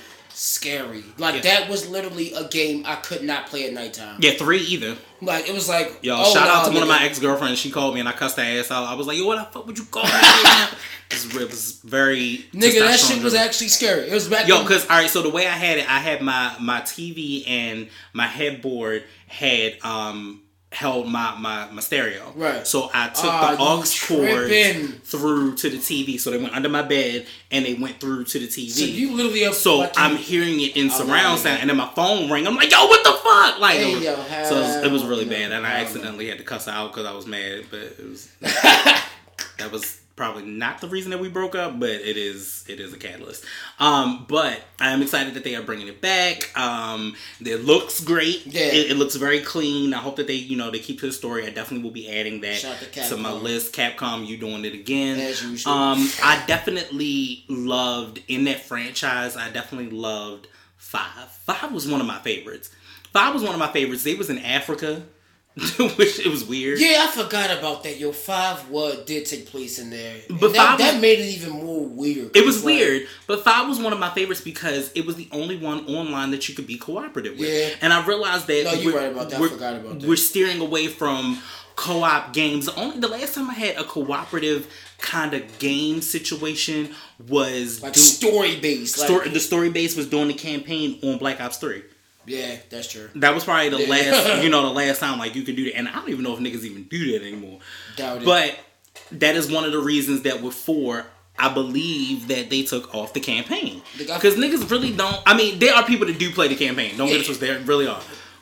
scary. 0.40 1.04
Like 1.18 1.34
Yeah. 1.34 1.40
that 1.60 1.68
was 1.68 1.86
literally 1.86 2.32
a 2.32 2.44
game 2.44 2.84
I 2.86 2.96
could 2.96 3.22
not 3.22 3.46
play 3.48 3.66
at 3.66 3.74
nighttime. 3.74 4.16
Yeah, 4.20 4.32
three 4.32 4.60
either. 4.60 4.96
Like 5.20 5.46
it 5.46 5.52
was 5.52 5.68
like 5.68 5.98
Yo, 6.00 6.16
oh, 6.18 6.32
shout 6.32 6.48
out 6.48 6.66
to 6.66 6.72
one 6.72 6.82
of 6.82 6.88
my 6.88 7.04
ex 7.04 7.18
girlfriends. 7.18 7.58
She 7.58 7.70
called 7.70 7.92
me 7.92 8.00
and 8.00 8.08
I 8.08 8.12
cussed 8.12 8.38
her 8.38 8.42
ass 8.42 8.70
out. 8.70 8.84
I 8.84 8.94
was 8.94 9.06
like, 9.06 9.18
yo, 9.18 9.26
what 9.26 9.36
the 9.36 9.44
fuck 9.52 9.66
would 9.66 9.78
you 9.78 9.84
call 9.84 10.04
me? 10.04 10.10
it, 10.12 10.72
was, 11.12 11.34
was 11.34 11.72
very 11.84 12.46
Nigga, 12.54 12.80
that 12.80 12.98
shit 12.98 13.22
was 13.22 13.34
actually 13.34 13.68
scary. 13.68 14.08
It 14.08 14.14
was 14.14 14.28
back. 14.28 14.48
Yo, 14.48 14.64
cause 14.64 14.84
all 14.84 14.96
right, 14.96 15.10
so 15.10 15.20
the 15.20 15.28
way 15.28 15.46
I 15.46 15.50
had 15.50 15.76
it, 15.76 15.90
I 15.90 15.98
had 15.98 16.22
my 16.22 16.56
my 16.58 16.80
TV 16.80 17.46
and 17.46 17.88
my 18.14 18.26
headboard 18.26 19.04
had 19.26 19.76
um 19.84 20.40
held 20.72 21.08
my 21.08 21.34
my, 21.36 21.68
my 21.72 21.80
stereo. 21.80 22.32
Right. 22.36 22.66
So 22.66 22.90
I 22.94 23.08
took 23.08 23.24
Ah, 23.24 23.56
the 23.56 23.62
aux 23.62 24.06
cord 24.06 25.02
through 25.04 25.56
to 25.56 25.68
the 25.70 25.78
TV. 25.78 26.18
So 26.20 26.30
they 26.30 26.38
went 26.38 26.54
under 26.54 26.68
my 26.68 26.82
bed 26.82 27.26
and 27.50 27.64
they 27.66 27.74
went 27.74 27.98
through 28.00 28.24
to 28.24 28.38
the 28.38 28.46
TV. 28.46 28.70
so 28.70 28.84
you 28.84 29.12
literally 29.16 29.40
have 29.42 29.54
So 29.54 29.90
I'm 29.96 30.16
hearing 30.16 30.60
it 30.60 30.76
in 30.76 30.90
surround 30.90 31.40
sound, 31.40 31.60
and 31.60 31.68
then 31.70 31.76
my 31.76 31.90
phone 31.94 32.30
ring. 32.30 32.46
I'm 32.46 32.54
like, 32.56 32.70
"Yo, 32.70 32.86
what 32.86 33.02
the 33.02 33.12
fuck?" 33.12 33.58
Like, 33.60 33.78
Hey, 33.78 33.92
it 33.92 33.94
was, 33.96 34.04
yo, 34.04 34.14
so 34.48 34.56
it 34.56 34.60
was, 34.60 34.76
it 34.84 34.90
was 34.92 35.04
really 35.04 35.24
bad, 35.24 35.52
and. 35.52 35.66
I 35.66 35.80
accidentally 35.80 36.28
had 36.28 36.38
to 36.38 36.44
cuss 36.44 36.66
out 36.68 36.92
because 36.92 37.06
I 37.06 37.12
was 37.12 37.26
mad. 37.26 37.64
But 37.70 37.80
it 37.80 38.08
was 38.08 38.28
that 38.40 39.70
was 39.70 39.99
probably 40.20 40.44
not 40.44 40.82
the 40.82 40.88
reason 40.88 41.10
that 41.12 41.18
we 41.18 41.30
broke 41.30 41.54
up, 41.54 41.80
but 41.80 41.88
it 41.88 42.18
is 42.18 42.62
it 42.68 42.78
is 42.78 42.92
a 42.92 42.98
catalyst. 42.98 43.42
Um, 43.78 44.26
but 44.28 44.60
I 44.78 44.90
am 44.90 45.00
excited 45.00 45.32
that 45.32 45.44
they 45.44 45.54
are 45.56 45.62
bringing 45.62 45.88
it 45.88 46.02
back. 46.02 46.56
Um, 46.58 47.16
it 47.40 47.64
looks 47.64 48.00
great. 48.04 48.46
Yeah. 48.46 48.66
it, 48.66 48.90
it 48.90 48.96
looks 48.98 49.16
very 49.16 49.40
clean. 49.40 49.94
I 49.94 49.98
hope 49.98 50.16
that 50.16 50.26
they 50.26 50.34
you 50.34 50.58
know 50.58 50.70
they 50.70 50.78
keep 50.78 51.00
to 51.00 51.06
the 51.06 51.12
story. 51.12 51.46
I 51.46 51.50
definitely 51.50 51.84
will 51.84 51.94
be 51.94 52.10
adding 52.10 52.42
that 52.42 52.60
to 52.60 53.08
to 53.08 53.16
my 53.16 53.32
list. 53.32 53.74
Capcom, 53.74 54.26
you 54.26 54.36
doing 54.36 54.64
it 54.66 54.74
again? 54.74 55.18
As 55.18 55.42
usual. 55.42 55.72
Um, 55.72 56.06
I 56.22 56.42
definitely 56.46 57.44
loved 57.48 58.22
in 58.28 58.44
that 58.44 58.60
franchise. 58.60 59.36
I 59.36 59.48
definitely 59.50 59.90
loved 59.90 60.48
Five. 60.76 61.30
Five 61.46 61.72
was 61.72 61.86
one 61.86 62.00
of 62.00 62.06
my 62.06 62.18
favorites. 62.18 62.70
Five 63.12 63.34
was 63.34 63.42
one 63.42 63.52
of 63.52 63.58
my 63.58 63.70
favorites. 63.70 64.02
They 64.02 64.14
was 64.14 64.30
in 64.30 64.38
Africa, 64.38 65.02
which 65.96 66.20
it 66.20 66.28
was 66.30 66.44
weird. 66.44 66.78
Yeah, 66.78 67.06
I 67.08 67.10
forgot 67.10 67.50
about 67.50 67.82
that. 67.82 67.98
Yo, 67.98 68.12
five 68.12 68.68
what 68.70 69.04
did 69.06 69.26
take 69.26 69.46
place 69.46 69.78
in 69.80 69.90
there, 69.90 70.16
But 70.28 70.52
that, 70.52 70.56
five 70.56 70.78
that 70.78 70.92
was- 70.94 71.02
made 71.02 71.18
it 71.18 71.26
even 71.34 71.50
more 71.50 71.86
weird. 71.86 72.34
It 72.36 72.46
was 72.46 72.58
like- 72.64 72.76
weird, 72.76 73.08
but 73.26 73.42
Five 73.44 73.68
was 73.68 73.78
one 73.80 73.92
of 73.92 73.98
my 73.98 74.10
favorites 74.10 74.40
because 74.40 74.92
it 74.94 75.04
was 75.04 75.16
the 75.16 75.28
only 75.32 75.56
one 75.56 75.86
online 75.86 76.30
that 76.30 76.48
you 76.48 76.54
could 76.54 76.66
be 76.68 76.78
cooperative 76.78 77.36
with. 77.38 77.48
Yeah. 77.48 77.74
And 77.82 77.92
I 77.92 78.06
realized 78.06 78.46
that 78.46 78.64
No, 78.64 78.72
you're 78.74 78.92
we're- 78.92 79.04
right 79.06 79.12
about 79.12 79.30
that. 79.30 79.40
I 79.42 79.48
forgot 79.48 79.74
about 79.74 80.00
that. 80.00 80.08
We're 80.08 80.16
steering 80.16 80.60
away 80.60 80.86
from 80.86 81.42
co-op 81.76 82.32
games. 82.32 82.68
Only 82.68 82.98
the 83.00 83.08
last 83.08 83.34
time 83.34 83.50
I 83.50 83.54
had 83.54 83.76
a 83.76 83.84
cooperative 83.84 84.66
kind 84.98 85.34
of 85.34 85.58
game 85.58 86.00
situation 86.02 86.94
was 87.28 87.82
like 87.82 87.94
do- 87.94 88.00
story 88.00 88.60
based. 88.60 88.98
Like, 88.98 89.32
the 89.32 89.40
story 89.40 89.70
base 89.70 89.96
was 89.96 90.06
doing 90.06 90.28
the 90.28 90.34
campaign 90.34 90.98
on 91.02 91.18
Black 91.18 91.40
Ops 91.40 91.56
Three. 91.56 91.82
Yeah, 92.30 92.56
that's 92.70 92.88
true. 92.90 93.08
That 93.16 93.34
was 93.34 93.44
probably 93.44 93.68
the 93.70 93.82
Yeah. 93.82 93.88
last, 93.88 94.42
you 94.44 94.48
know, 94.50 94.62
the 94.62 94.70
last 94.74 95.00
time 95.00 95.18
like 95.18 95.34
you 95.34 95.42
could 95.42 95.56
do 95.56 95.64
that. 95.64 95.76
And 95.76 95.88
I 95.88 95.92
don't 95.94 96.08
even 96.08 96.22
know 96.22 96.32
if 96.34 96.40
niggas 96.40 96.64
even 96.64 96.84
do 96.84 97.12
that 97.12 97.26
anymore. 97.26 97.58
Doubt 97.96 98.22
it. 98.22 98.24
But 98.24 98.58
that 99.12 99.36
is 99.36 99.50
one 99.50 99.64
of 99.64 99.72
the 99.72 99.78
reasons 99.80 100.22
that 100.22 100.42
with 100.42 100.54
four, 100.54 101.06
I 101.38 101.52
believe 101.52 102.28
that 102.28 102.50
they 102.50 102.62
took 102.62 102.94
off 102.94 103.12
the 103.14 103.20
campaign 103.20 103.82
because 103.96 104.34
niggas 104.36 104.70
really 104.70 104.92
don't. 104.94 105.16
I 105.26 105.36
mean, 105.36 105.58
there 105.58 105.74
are 105.74 105.84
people 105.84 106.06
that 106.06 106.18
do 106.18 106.30
play 106.30 106.48
the 106.48 106.56
campaign. 106.56 106.96
Don't 106.96 107.08
get 107.08 107.16
it 107.16 107.18
Yeah. 107.20 107.24
twisted, 107.26 107.48
there 107.48 107.58
really 107.60 107.86
are. 107.86 108.00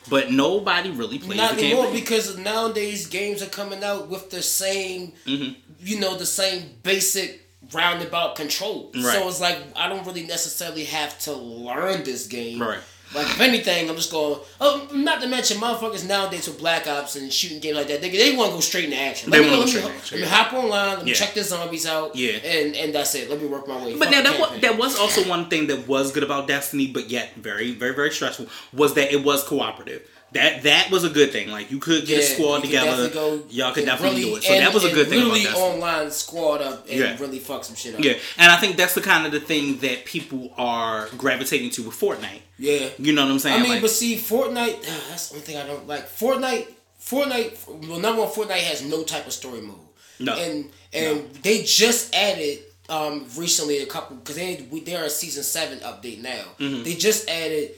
But 0.09 0.31
nobody 0.31 0.89
really 0.91 1.19
plays 1.19 1.37
Not 1.37 1.55
the 1.55 1.65
anymore 1.65 1.83
campaign. 1.85 2.01
because 2.01 2.37
nowadays 2.37 3.07
games 3.07 3.41
are 3.43 3.47
coming 3.49 3.83
out 3.83 4.07
with 4.09 4.29
the 4.31 4.41
same, 4.41 5.13
Mm-hmm. 5.25 5.53
you 5.81 5.99
know, 5.99 6.17
the 6.17 6.25
same 6.25 6.63
basic 6.83 7.45
roundabout 7.71 8.35
control. 8.35 8.91
Right. 8.95 9.03
So 9.03 9.27
it's 9.27 9.39
like 9.39 9.57
I 9.75 9.87
don't 9.87 10.05
really 10.05 10.23
necessarily 10.25 10.85
have 10.85 11.17
to 11.19 11.33
learn 11.33 12.03
this 12.03 12.25
game. 12.27 12.59
Right. 12.61 12.79
Like 13.13 13.25
if 13.25 13.41
anything, 13.41 13.89
I'm 13.89 13.95
just 13.95 14.11
going. 14.11 14.39
Oh, 14.61 14.87
not 14.93 15.19
to 15.21 15.27
mention 15.27 15.57
motherfuckers 15.57 16.07
nowadays 16.07 16.47
with 16.47 16.59
Black 16.59 16.85
Ops 16.87 17.15
and 17.15 17.33
shooting 17.33 17.59
games 17.59 17.75
like 17.77 17.87
that. 17.87 18.01
They, 18.01 18.09
they 18.11 18.35
want 18.35 18.51
to 18.51 18.57
go 18.57 18.61
straight 18.61 18.85
into 18.85 18.97
action. 18.97 19.31
They 19.31 19.39
Let 19.39 19.45
me, 19.45 19.51
wanna 19.51 19.63
go 19.63 19.67
straight 19.67 19.85
into 19.85 19.97
action, 19.97 20.19
Let 20.19 20.25
me 20.25 20.31
hop 20.31 20.53
online. 20.53 20.97
Let 20.97 21.05
me 21.05 21.11
Yeah. 21.11 21.17
check 21.17 21.33
the 21.33 21.43
zombies 21.43 21.87
out. 21.87 22.15
Yeah. 22.15 22.33
And 22.33 22.75
and 22.75 22.93
that's 22.93 23.15
it. 23.15 23.29
Let 23.29 23.41
me 23.41 23.47
work 23.47 23.67
my 23.67 23.83
way. 23.83 23.97
But 23.97 24.11
now 24.11 24.21
that 24.21 24.39
was, 24.39 24.61
that 24.61 24.77
was 24.77 24.99
also 24.99 25.27
one 25.27 25.49
thing 25.49 25.67
that 25.67 25.87
was 25.87 26.11
good 26.11 26.23
about 26.23 26.47
Destiny, 26.47 26.87
but 26.87 27.09
yet 27.09 27.33
very, 27.35 27.73
very, 27.73 27.95
very 27.95 28.11
stressful 28.11 28.45
was 28.73 28.93
that 28.93 29.11
it 29.11 29.23
was 29.23 29.43
cooperative. 29.43 30.07
That 30.33 30.63
that 30.63 30.91
was 30.91 31.03
a 31.03 31.09
good 31.09 31.31
thing. 31.31 31.49
Like 31.49 31.71
you 31.71 31.79
could 31.79 32.05
get 32.05 32.19
a 32.19 32.23
squad 32.23 32.61
together. 32.61 33.09
go 33.09 33.41
Y'all 33.49 33.73
could 33.73 33.85
definitely 33.85 34.19
really- 34.25 34.31
do 34.31 34.37
it. 34.37 34.43
So 34.43 34.53
and- 34.53 34.65
that 34.65 34.73
was 34.73 34.83
a 34.83 34.91
good 34.91 35.07
thing 35.09 35.27
Destiny. 35.27 35.47
online 35.55 36.11
squad 36.11 36.61
up 36.61 36.87
and 36.89 36.99
Yeah. 36.99 37.17
really 37.19 37.39
fuck 37.39 37.63
some 37.63 37.75
shit 37.75 37.95
up. 37.95 38.03
Yeah, 38.03 38.13
and 38.37 38.51
I 38.51 38.57
think 38.57 38.77
that's 38.77 38.93
the 38.93 39.01
kind 39.01 39.25
of 39.25 39.31
the 39.31 39.39
thing 39.39 39.79
that 39.79 40.05
people 40.05 40.53
are 40.57 41.09
gravitating 41.17 41.71
to 41.71 41.83
with 41.83 41.99
Fortnite. 41.99 42.41
Yeah. 42.59 42.89
You 42.99 43.13
know 43.13 43.23
what 43.25 43.31
I'm 43.31 43.39
saying? 43.39 43.59
I 43.59 43.63
mean, 43.63 43.71
Like, 43.71 43.81
but 43.81 43.89
see, 43.91 44.17
Fortnite. 44.17 44.83
that's 45.09 45.29
the 45.29 45.35
only 45.35 45.45
thing 45.45 45.57
I 45.57 45.65
don't 45.65 45.87
like. 45.87 46.07
Fortnite. 46.15 46.67
Fortnite. 47.03 47.87
Well, 47.87 47.99
number 47.99 48.21
one, 48.23 48.29
Fortnite 48.31 48.59
has 48.61 48.81
no 48.83 49.03
type 49.03 49.25
of 49.25 49.33
story 49.33 49.61
mode. 49.61 49.77
No. 50.19 50.33
And 50.33 50.69
and 50.93 51.33
they 51.43 51.63
just 51.63 52.13
added 52.13 52.59
um 52.89 53.25
recently 53.35 53.79
a 53.79 53.85
couple 53.85 54.17
because 54.17 54.35
they 54.35 54.55
they're 54.85 55.05
a 55.05 55.09
season 55.09 55.43
seven 55.43 55.79
update 55.79 56.21
now. 56.21 56.43
Mm-hmm. 56.59 56.83
They 56.83 56.95
just 56.95 57.29
added 57.29 57.71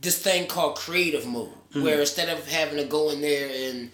this 0.00 0.18
thing 0.18 0.46
called 0.48 0.76
creative 0.76 1.24
mode 1.26 1.52
Mm-hmm. 1.74 1.82
where 1.84 2.00
instead 2.00 2.28
of 2.28 2.46
having 2.48 2.76
to 2.78 2.84
go 2.84 3.10
in 3.10 3.20
there 3.20 3.50
and 3.70 3.90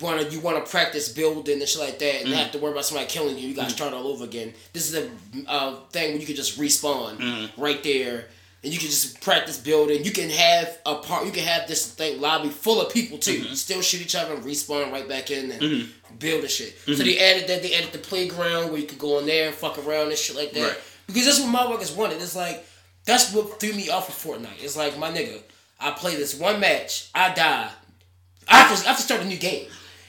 wanna 0.00 0.22
you 0.22 0.40
wanna 0.40 0.60
practice 0.62 1.08
building 1.08 1.58
and 1.60 1.68
shit 1.68 1.80
like 1.80 1.98
that, 2.00 2.16
and 2.22 2.26
Mm-hmm. 2.28 2.34
have 2.38 2.52
to 2.52 2.58
worry 2.58 2.72
about 2.72 2.84
somebody 2.84 3.08
killing 3.08 3.38
you. 3.38 3.48
You 3.48 3.54
gotta 3.54 3.70
start 3.70 3.94
all 3.94 4.06
over 4.08 4.24
again. 4.24 4.52
This 4.72 4.92
is 4.92 4.94
a 4.96 5.10
uh, 5.50 5.76
thing 5.90 6.12
where 6.12 6.20
you 6.20 6.26
can 6.26 6.36
just 6.36 6.58
respawn 6.58 7.16
Mm-hmm. 7.18 7.60
right 7.60 7.82
there. 7.82 8.26
And 8.62 8.70
you 8.70 8.78
can 8.78 8.88
just 8.88 9.22
practice 9.22 9.56
building. 9.58 10.04
You 10.04 10.10
can 10.10 10.28
have 10.28 10.78
a 10.84 10.96
part. 10.96 11.24
You 11.24 11.32
can 11.32 11.44
have 11.44 11.66
this 11.66 11.94
thing 11.94 12.20
lobby 12.20 12.50
full 12.50 12.82
of 12.82 12.92
people 12.92 13.16
too. 13.16 13.40
Mm-hmm. 13.40 13.54
Still 13.54 13.80
shoot 13.80 14.02
each 14.02 14.14
other 14.14 14.34
and 14.34 14.44
respawn 14.44 14.92
right 14.92 15.08
back 15.08 15.30
in 15.30 15.50
and 15.50 15.88
build 16.18 16.42
and 16.42 16.50
shit. 16.50 16.76
So 16.84 16.92
they 16.96 17.18
added 17.18 17.48
that. 17.48 17.62
They 17.62 17.74
added 17.74 17.92
the 17.92 17.98
playground 17.98 18.70
where 18.70 18.78
you 18.78 18.86
could 18.86 18.98
go 18.98 19.18
in 19.18 19.24
there 19.24 19.46
and 19.46 19.54
fuck 19.54 19.78
around 19.78 20.08
and 20.08 20.18
shit 20.18 20.36
like 20.36 20.52
that. 20.52 20.60
Right. 20.62 20.78
Because 21.06 21.24
that's 21.24 21.40
what 21.40 21.48
motherfuckers 21.48 21.96
wanted. 21.96 22.20
It's 22.20 22.36
like 22.36 22.66
that's 23.06 23.32
what 23.32 23.58
threw 23.60 23.72
me 23.72 23.88
off 23.88 24.10
of 24.10 24.14
Fortnite. 24.14 24.62
It's 24.62 24.76
like 24.76 24.98
my 24.98 25.10
nigga, 25.10 25.40
I 25.80 25.90
play 25.92 26.16
this 26.16 26.34
one 26.38 26.60
match, 26.60 27.08
I 27.14 27.32
die, 27.34 27.70
I 28.48 28.56
have 28.58 28.78
to, 28.78 28.84
I 28.84 28.88
have 28.88 28.96
to 28.98 29.02
start 29.02 29.20
a 29.22 29.24
new 29.24 29.38
game. 29.38 29.66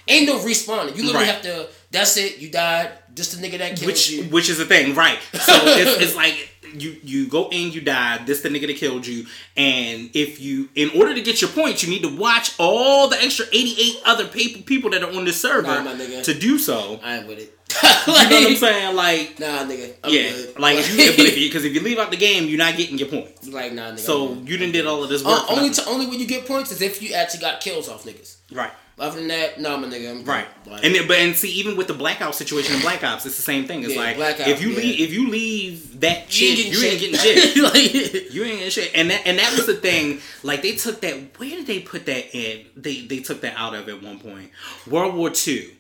Ain't 0.08 0.26
no 0.28 0.40
respawning. 0.40 0.96
You 0.98 1.04
literally 1.04 1.26
Right. 1.26 1.28
have 1.28 1.42
to. 1.44 1.70
That's 1.92 2.18
it. 2.18 2.40
You 2.40 2.50
died. 2.50 2.90
Just 3.14 3.40
the 3.40 3.48
nigga 3.48 3.60
that 3.60 3.76
killed 3.78 3.86
which 3.86 4.10
you. 4.10 4.24
which 4.26 4.50
is 4.50 4.58
the 4.58 4.66
thing, 4.66 4.96
right? 4.96 5.20
So 5.34 5.54
it's, 5.64 6.02
it's 6.02 6.16
like 6.16 6.50
you 6.74 6.98
you 7.04 7.28
go 7.28 7.50
in, 7.50 7.72
you 7.72 7.82
die. 7.82 8.20
This 8.26 8.42
the 8.42 8.50
nigga 8.50 8.68
that 8.68 8.78
killed 8.78 9.06
you, 9.08 9.26
and 9.58 10.10
if 10.14 10.40
you, 10.42 10.70
in 10.76 10.90
order 10.92 11.14
to 11.14 11.22
get 11.22 11.42
your 11.42 11.50
points, 11.52 11.84
you 11.84 11.90
need 11.90 12.04
to 12.04 12.16
watch 12.16 12.54
all 12.60 13.08
the 13.08 13.22
extra 13.22 13.46
eighty 13.52 13.76
eight 13.80 13.98
other 14.06 14.28
people 14.28 14.62
people 14.64 14.90
that 14.92 15.04
are 15.04 15.12
on 15.14 15.26
the 15.26 15.34
server 15.34 15.68
Nah, 15.68 15.94
to 16.24 16.34
do 16.34 16.58
so. 16.58 17.00
I 17.04 17.18
ain't 17.18 17.28
with 17.28 17.40
it. 17.40 17.58
You 18.08 18.14
know 18.14 18.42
what 18.42 18.50
I'm 18.52 18.56
saying? 18.68 18.96
Like. 18.96 19.40
Nah, 19.40 19.46
nigga. 19.66 19.94
I'm 20.04 20.12
Yeah, 20.12 20.32
good. 20.32 20.60
like 20.60 20.78
if 20.80 20.90
you, 20.92 20.98
but 21.16 21.26
if 21.28 21.38
you, 21.38 21.48
because 21.50 21.64
if 21.66 21.74
you 21.74 21.80
leave 21.82 22.00
out 22.00 22.10
the 22.12 22.18
game, 22.18 22.46
you're 22.50 22.58
not 22.58 22.76
getting 22.76 22.98
your 22.98 23.08
points. 23.08 23.48
like 23.48 23.74
nah, 23.74 23.92
nigga. 23.92 24.00
So 24.00 24.34
you 24.34 24.58
didn't 24.58 24.72
did 24.74 24.86
all 24.88 25.04
of 25.04 25.10
this 25.10 25.24
Uh, 25.24 25.30
work. 25.30 25.48
for 25.48 25.54
only 25.54 25.70
to, 25.70 25.86
only 25.88 26.08
when 26.08 26.20
you 26.20 26.26
get 26.28 26.46
points 26.48 26.72
is 26.72 26.82
if 26.82 27.02
you 27.02 27.14
actually 27.14 27.42
got 27.42 27.62
kills 27.62 27.88
off 27.88 28.04
niggas. 28.04 28.36
right, 28.52 28.72
Other 29.00 29.18
than 29.20 29.30
that, 29.30 29.60
no, 29.60 29.78
my 29.78 29.88
nigga. 29.88 30.12
I'm 30.12 30.26
right, 30.26 30.46
Like, 30.68 30.86
and 30.86 30.94
then, 30.94 31.08
but 31.08 31.18
and 31.18 31.36
see, 31.36 31.50
even 31.54 31.76
with 31.76 31.88
the 31.88 31.94
blackout 31.96 32.36
situation 32.36 32.76
in 32.76 32.82
Black 32.82 33.04
Ops, 33.04 33.26
it's 33.26 33.36
the 33.36 33.42
same 33.42 33.66
thing. 33.66 33.84
It's 33.84 33.96
Yeah, 33.96 34.00
like 34.02 34.16
Blackout, 34.18 34.48
if 34.48 34.62
you 34.62 34.70
yeah. 34.70 34.78
leave, 34.78 35.00
if 35.00 35.12
you 35.12 35.30
leave 35.30 36.00
that 36.02 36.40
you 36.40 36.56
shit, 36.56 36.66
ain't 36.66 36.76
you 36.76 36.88
ain't 36.88 37.00
getting 37.00 37.18
shit. 37.18 37.58
like, 37.64 38.34
You 38.34 38.44
ain't 38.44 38.58
getting 38.60 38.70
shit. 38.70 38.92
And 38.94 39.10
that 39.10 39.26
and 39.26 39.40
that 39.40 39.54
was 39.56 39.66
the 39.66 39.76
thing. 39.76 40.20
Like 40.44 40.62
they 40.62 40.76
took 40.76 41.02
that. 41.02 41.16
Where 41.40 41.50
did 41.50 41.66
they 41.68 41.80
put 41.80 42.06
that 42.06 42.36
in? 42.36 42.68
They 42.76 43.02
they 43.08 43.20
took 43.20 43.42
that 43.42 43.56
out 43.58 43.74
of 43.74 43.90
at 43.90 44.04
one 44.04 44.20
point. 44.20 44.52
World 44.88 45.16
War 45.16 45.30
Two. 45.32 45.72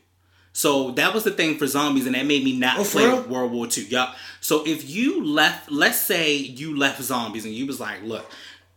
So 0.54 0.92
that 0.92 1.14
was 1.14 1.24
the 1.24 1.32
thing 1.32 1.58
for 1.58 1.66
zombies, 1.68 2.06
and 2.08 2.16
that 2.16 2.26
made 2.26 2.44
me 2.44 2.58
not 2.58 2.78
Oh, 2.80 2.84
play 2.84 3.06
real? 3.06 3.22
World 3.24 3.52
War 3.52 3.68
Two. 3.68 3.84
Yup. 3.86 4.16
So 4.42 4.66
if 4.66 4.90
you 4.90 5.24
left, 5.24 5.72
let's 5.72 6.00
say 6.00 6.36
you 6.36 6.76
left 6.78 7.02
zombies, 7.04 7.46
and 7.46 7.54
you 7.54 7.68
was 7.68 7.80
like, 7.80 8.02
look. 8.04 8.26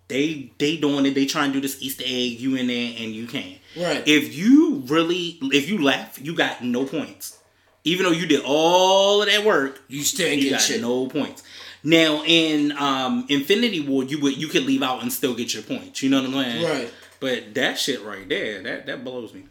They 0.08 0.52
they 0.58 0.76
doing 0.76 1.06
it. 1.06 1.14
They 1.14 1.26
trying 1.26 1.50
to 1.50 1.54
do 1.54 1.60
this 1.60 1.80
Easter 1.82 2.04
egg. 2.06 2.40
You 2.40 2.56
in 2.56 2.66
there 2.66 2.94
and 2.98 3.14
you 3.14 3.26
can. 3.26 3.56
Right. 3.76 4.06
If 4.06 4.34
you 4.34 4.82
really, 4.86 5.38
if 5.42 5.68
you 5.68 5.82
left, 5.82 6.20
you 6.20 6.34
got 6.34 6.62
no 6.62 6.84
points. 6.84 7.38
Even 7.84 8.04
though 8.04 8.12
you 8.12 8.26
did 8.26 8.42
all 8.44 9.22
of 9.22 9.28
that 9.28 9.44
work, 9.44 9.82
you 9.88 10.02
still 10.02 10.32
you 10.32 10.50
got 10.50 10.60
shit. 10.60 10.80
no 10.80 11.06
points. 11.06 11.42
Now 11.82 12.22
in 12.24 12.72
um, 12.72 13.26
Infinity 13.28 13.80
War, 13.80 14.04
you 14.04 14.20
would 14.20 14.36
you 14.36 14.48
could 14.48 14.64
leave 14.64 14.82
out 14.82 15.02
and 15.02 15.12
still 15.12 15.34
get 15.34 15.52
your 15.52 15.62
points. 15.62 16.02
You 16.02 16.10
know 16.10 16.22
what 16.22 16.34
I'm 16.34 16.44
saying? 16.44 16.64
Right. 16.64 16.94
But 17.20 17.54
that 17.54 17.78
shit 17.78 18.02
right 18.02 18.28
there, 18.28 18.62
that 18.62 18.86
that 18.86 19.04
blows 19.04 19.32
me. 19.34 19.44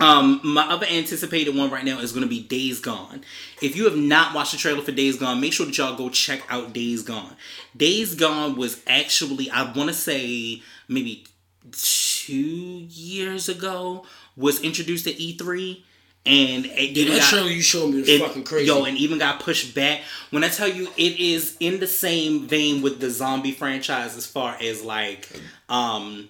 Um, 0.00 0.40
my 0.44 0.62
other 0.68 0.86
anticipated 0.86 1.56
one 1.56 1.70
right 1.70 1.84
now 1.84 1.98
is 1.98 2.12
going 2.12 2.22
to 2.22 2.28
be 2.28 2.40
Days 2.42 2.78
Gone. 2.80 3.22
If 3.60 3.74
you 3.76 3.84
have 3.84 3.96
not 3.96 4.34
watched 4.34 4.52
the 4.52 4.58
trailer 4.58 4.82
for 4.82 4.92
Days 4.92 5.16
Gone, 5.16 5.40
make 5.40 5.52
sure 5.52 5.66
that 5.66 5.76
y'all 5.76 5.96
go 5.96 6.08
check 6.08 6.42
out 6.48 6.72
Days 6.72 7.02
Gone. 7.02 7.34
Days 7.76 8.14
Gone 8.14 8.56
was 8.56 8.80
actually, 8.86 9.50
I 9.50 9.72
want 9.72 9.88
to 9.88 9.94
say, 9.94 10.62
maybe 10.88 11.24
two 11.72 12.32
years 12.88 13.48
ago, 13.48 14.04
was 14.36 14.60
introduced 14.62 15.06
at 15.06 15.14
E3, 15.18 15.82
and 16.26 16.66
it 16.66 16.96
Yeah, 16.96 17.14
that 17.14 17.22
trailer 17.28 17.48
you 17.50 17.62
showed 17.62 17.90
me 17.92 18.00
was 18.00 18.08
it- 18.08 18.20
fucking 18.20 18.44
crazy. 18.44 18.66
Yo, 18.66 18.84
and 18.84 18.96
even 18.98 19.18
got 19.18 19.40
pushed 19.40 19.74
back. 19.74 20.02
When 20.30 20.44
I 20.44 20.48
tell 20.48 20.68
you, 20.68 20.88
it 20.96 21.18
is 21.18 21.56
in 21.58 21.80
the 21.80 21.86
same 21.86 22.46
vein 22.46 22.82
with 22.82 23.00
the 23.00 23.10
zombie 23.10 23.52
franchise 23.52 24.16
as 24.16 24.26
far 24.26 24.56
as 24.60 24.82
like, 24.82 25.28
um, 25.68 26.28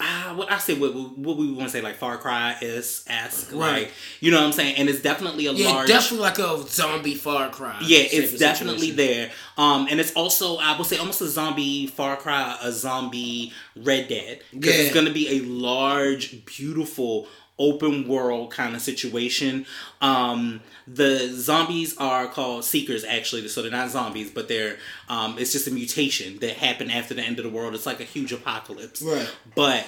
ah, 0.00 0.32
what 0.36 0.50
I 0.50 0.58
say, 0.58 0.74
what, 0.78 0.94
what 0.94 1.36
we 1.36 1.50
want 1.52 1.68
to 1.68 1.70
say, 1.70 1.80
like 1.80 1.96
Far 1.96 2.18
Cry 2.18 2.56
is 2.60 3.04
esque, 3.08 3.52
Right. 3.52 3.82
like 3.84 3.92
you 4.20 4.30
know 4.30 4.38
what 4.38 4.46
I'm 4.46 4.52
saying, 4.52 4.76
and 4.76 4.88
it's 4.88 5.00
definitely 5.02 5.46
a 5.46 5.52
yeah, 5.52 5.68
large. 5.70 5.88
definitely 5.88 6.24
like 6.24 6.38
a 6.38 6.62
zombie 6.68 7.14
Far 7.14 7.50
Cry. 7.50 7.78
Yeah, 7.82 8.00
it's 8.00 8.38
definitely 8.38 8.90
situation. 8.90 8.96
there. 8.96 9.30
Um, 9.56 9.88
and 9.90 9.98
it's 10.00 10.12
also 10.12 10.56
I 10.58 10.76
would 10.76 10.86
say 10.86 10.98
almost 10.98 11.20
a 11.20 11.28
zombie 11.28 11.86
Far 11.88 12.16
Cry, 12.16 12.56
a 12.62 12.70
zombie 12.72 13.52
Red 13.76 14.08
Dead, 14.08 14.40
because 14.52 14.74
Yeah. 14.76 14.82
it's 14.82 14.94
going 14.94 15.06
to 15.06 15.12
be 15.12 15.38
a 15.38 15.40
large, 15.42 16.44
beautiful 16.44 17.26
open 17.58 18.06
world 18.06 18.52
kind 18.52 18.74
of 18.74 18.82
situation. 18.82 19.66
Um, 20.00 20.60
the 20.86 21.28
zombies 21.32 21.96
are 21.98 22.26
called 22.28 22.64
seekers 22.64 23.04
actually, 23.04 23.46
so 23.48 23.62
they're 23.62 23.70
not 23.70 23.90
zombies, 23.90 24.30
but 24.30 24.48
they're 24.48 24.76
um, 25.08 25.38
it's 25.38 25.52
just 25.52 25.66
a 25.66 25.70
mutation 25.70 26.38
that 26.38 26.56
happened 26.56 26.92
after 26.92 27.14
the 27.14 27.22
end 27.22 27.38
of 27.38 27.44
the 27.44 27.50
world. 27.50 27.74
It's 27.74 27.86
like 27.86 28.00
a 28.00 28.04
huge 28.04 28.32
apocalypse. 28.32 29.02
Right. 29.02 29.28
But 29.54 29.86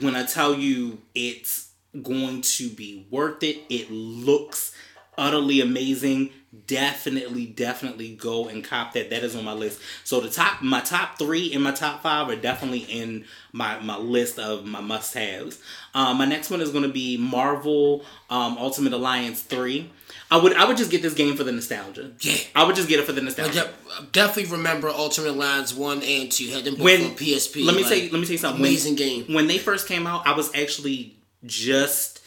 when 0.00 0.16
I 0.16 0.24
tell 0.24 0.54
you 0.54 0.98
it's 1.14 1.70
going 2.02 2.42
to 2.42 2.68
be 2.68 3.06
worth 3.10 3.42
it, 3.42 3.58
it 3.68 3.90
looks 3.90 4.74
utterly 5.16 5.60
amazing. 5.60 6.30
Definitely, 6.66 7.46
definitely 7.46 8.14
go 8.14 8.48
and 8.48 8.64
cop 8.64 8.92
that. 8.94 9.10
That 9.10 9.22
is 9.22 9.34
on 9.36 9.44
my 9.44 9.52
list. 9.52 9.80
So 10.04 10.20
the 10.20 10.30
top, 10.30 10.62
my 10.62 10.80
top 10.80 11.18
three 11.18 11.52
and 11.52 11.62
my 11.62 11.72
top 11.72 12.02
five 12.02 12.28
are 12.28 12.36
definitely 12.36 12.80
in 12.80 13.24
my 13.52 13.78
my 13.80 13.96
list 13.96 14.38
of 14.38 14.64
my 14.64 14.80
must 14.80 15.14
haves. 15.14 15.60
Um, 15.94 16.18
my 16.18 16.24
next 16.24 16.50
one 16.50 16.60
is 16.60 16.70
going 16.70 16.84
to 16.84 16.92
be 16.92 17.16
Marvel 17.16 18.04
um, 18.30 18.56
Ultimate 18.58 18.92
Alliance 18.92 19.42
three. 19.42 19.90
I 20.30 20.38
would 20.38 20.54
I 20.54 20.64
would 20.64 20.76
just 20.76 20.90
get 20.90 21.02
this 21.02 21.14
game 21.14 21.36
for 21.36 21.44
the 21.44 21.52
nostalgia. 21.52 22.12
Yeah. 22.20 22.36
I 22.54 22.64
would 22.64 22.76
just 22.76 22.88
get 22.88 22.98
it 23.00 23.06
for 23.06 23.12
the 23.12 23.20
nostalgia. 23.22 23.52
de- 23.98 24.06
definitely 24.12 24.56
remember 24.56 24.88
Ultimate 24.88 25.30
Alliance 25.30 25.74
one 25.74 26.02
and 26.02 26.30
two. 26.32 26.48
Had 26.48 26.64
them 26.64 26.78
when 26.78 27.04
on 27.04 27.10
PSP. 27.16 27.64
Let 27.64 27.76
me 27.76 27.84
like, 27.84 28.04
you, 28.04 28.10
let 28.10 28.20
me 28.20 28.22
tell 28.26 28.32
you 28.32 28.38
something. 28.38 28.62
When- 28.62 28.70
Amazing 28.70 28.96
game. 28.96 29.24
When 29.34 29.46
they 29.46 29.58
first 29.58 29.86
came 29.88 30.06
out, 30.06 30.26
I 30.26 30.32
was 30.32 30.50
actually 30.54 31.16
just 31.44 32.20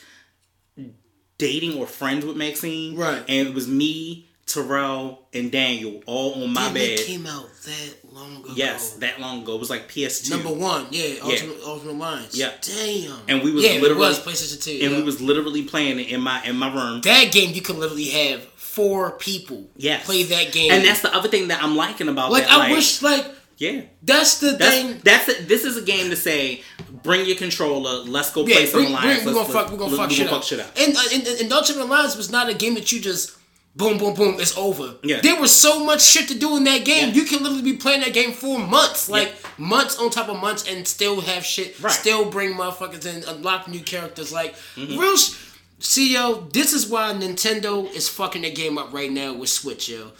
dating 1.39 1.79
or 1.79 1.87
friends 1.87 2.23
with 2.23 2.37
Maxine. 2.37 2.95
Right. 2.95 3.23
And 3.27 3.47
it 3.47 3.53
was 3.55 3.67
me, 3.67 4.27
Terrell, 4.45 5.19
and 5.33 5.51
Daniel 5.51 6.01
all 6.05 6.43
on 6.43 6.53
my 6.53 6.65
Damn, 6.65 6.73
bed. 6.75 6.99
It 6.99 7.05
came 7.07 7.25
out 7.27 7.49
that 7.65 7.95
long 8.13 8.37
ago. 8.37 8.49
yes, 8.55 8.93
that 8.93 9.19
long 9.19 9.41
ago. 9.43 9.55
It 9.55 9.59
was 9.59 9.69
like 9.69 9.87
PS2. 9.87 10.29
Number 10.31 10.49
one, 10.49 10.87
yeah, 10.91 11.15
Ultimate, 11.23 11.57
Ultimate 11.65 11.91
Alliance. 11.93 12.35
Yeah. 12.37 12.51
Damn. 12.61 13.17
And 13.27 13.43
we 13.43 13.51
was 13.51 13.63
yeah, 13.63 13.71
it 13.71 13.81
literally- 13.81 14.01
was 14.01 14.19
PlayStation 14.19 14.61
Two. 14.63 14.71
and 14.71 14.91
yeah. 14.91 14.97
we 14.97 15.03
was 15.03 15.19
literally 15.21 15.63
playing 15.63 15.99
it 15.99 16.09
in 16.09 16.21
my 16.21 16.43
in 16.43 16.55
my 16.55 16.73
room. 16.73 17.01
that 17.01 17.31
game. 17.31 17.53
You 17.53 17.61
can 17.61 17.79
literally 17.79 18.05
have 18.09 18.43
four 18.55 19.11
people. 19.11 19.67
Yes. 19.77 20.05
Play 20.05 20.23
that 20.23 20.51
game. 20.51 20.71
And 20.71 20.83
that's 20.85 21.01
the 21.01 21.13
other 21.15 21.29
thing 21.29 21.47
that 21.49 21.61
I'm 21.63 21.75
liking 21.75 22.07
about 22.09 22.31
like 22.31 22.43
that. 22.45 22.51
I 22.51 22.71
wish 22.71 23.01
like 23.01 23.25
Yeah. 23.57 23.81
that's 24.03 24.39
the 24.39 24.51
That's 24.51 24.75
thing. 24.75 25.01
that's 25.03 25.27
it. 25.29 25.47
This 25.47 25.63
is 25.65 25.77
a 25.77 25.81
game 25.81 26.09
to 26.09 26.15
say, 26.15 26.61
bring 27.03 27.25
your 27.25 27.35
controller. 27.37 28.03
Let's 28.03 28.31
go 28.31 28.43
play 28.43 28.53
Yeah, 28.61 28.65
some 28.65 28.81
bring, 28.81 28.93
alliance. 28.93 29.23
bring, 29.23 29.35
we're 29.35 29.41
gonna 29.41 29.53
fuck, 29.53 29.71
we're 29.71 29.77
gonna 29.77 29.97
fuck, 29.97 30.09
we 30.09 30.15
shit, 30.15 30.29
gonna 30.29 30.37
up. 30.63 30.77
And, 30.77 30.95
uh, 30.95 30.99
and, 31.13 31.27
and, 31.27 31.41
and 31.41 31.53
Ultimate 31.53 31.83
Alliance 31.83 32.15
was 32.15 32.31
not 32.31 32.49
a 32.49 32.53
game 32.53 32.75
that 32.75 32.91
you 32.91 32.99
just 32.99 33.35
boom, 33.75 33.97
boom, 33.97 34.13
boom, 34.13 34.35
it's 34.39 34.57
over. 34.57 34.95
Yeah. 35.03 35.21
There 35.21 35.39
was 35.39 35.55
so 35.55 35.83
much 35.85 36.01
shit 36.01 36.27
to 36.29 36.37
do 36.37 36.57
in 36.57 36.63
that 36.65 36.83
game. 36.83 37.09
Yeah. 37.09 37.13
You 37.15 37.23
can 37.23 37.41
literally 37.43 37.61
be 37.61 37.77
playing 37.77 38.01
that 38.01 38.13
game 38.13 38.31
for 38.33 38.59
months, 38.59 39.09
like 39.09 39.29
Yeah. 39.29 39.49
months 39.57 39.97
on 39.97 40.09
top 40.09 40.27
of 40.29 40.37
months, 40.41 40.67
and 40.67 40.87
still 40.87 41.21
have 41.21 41.45
shit. 41.45 41.79
Right. 41.79 41.91
Still 41.93 42.25
bring 42.29 42.53
motherfuckers 42.55 43.05
in, 43.05 43.23
unlock 43.29 43.67
new 43.67 43.81
characters. 43.81 44.31
Like 44.33 44.55
Mm-hmm. 44.75 44.97
real. 44.99 45.15
Sh- 45.17 45.35
See, 45.81 46.13
yo, 46.13 46.45
this 46.51 46.73
is 46.73 46.87
why 46.87 47.13
Nintendo 47.13 47.89
is 47.93 48.09
fucking 48.09 48.41
the 48.41 48.51
game 48.51 48.77
up 48.77 48.91
right 48.91 49.09
now 49.09 49.31
with 49.33 49.47
Switch, 49.49 49.87
yo. 49.87 50.11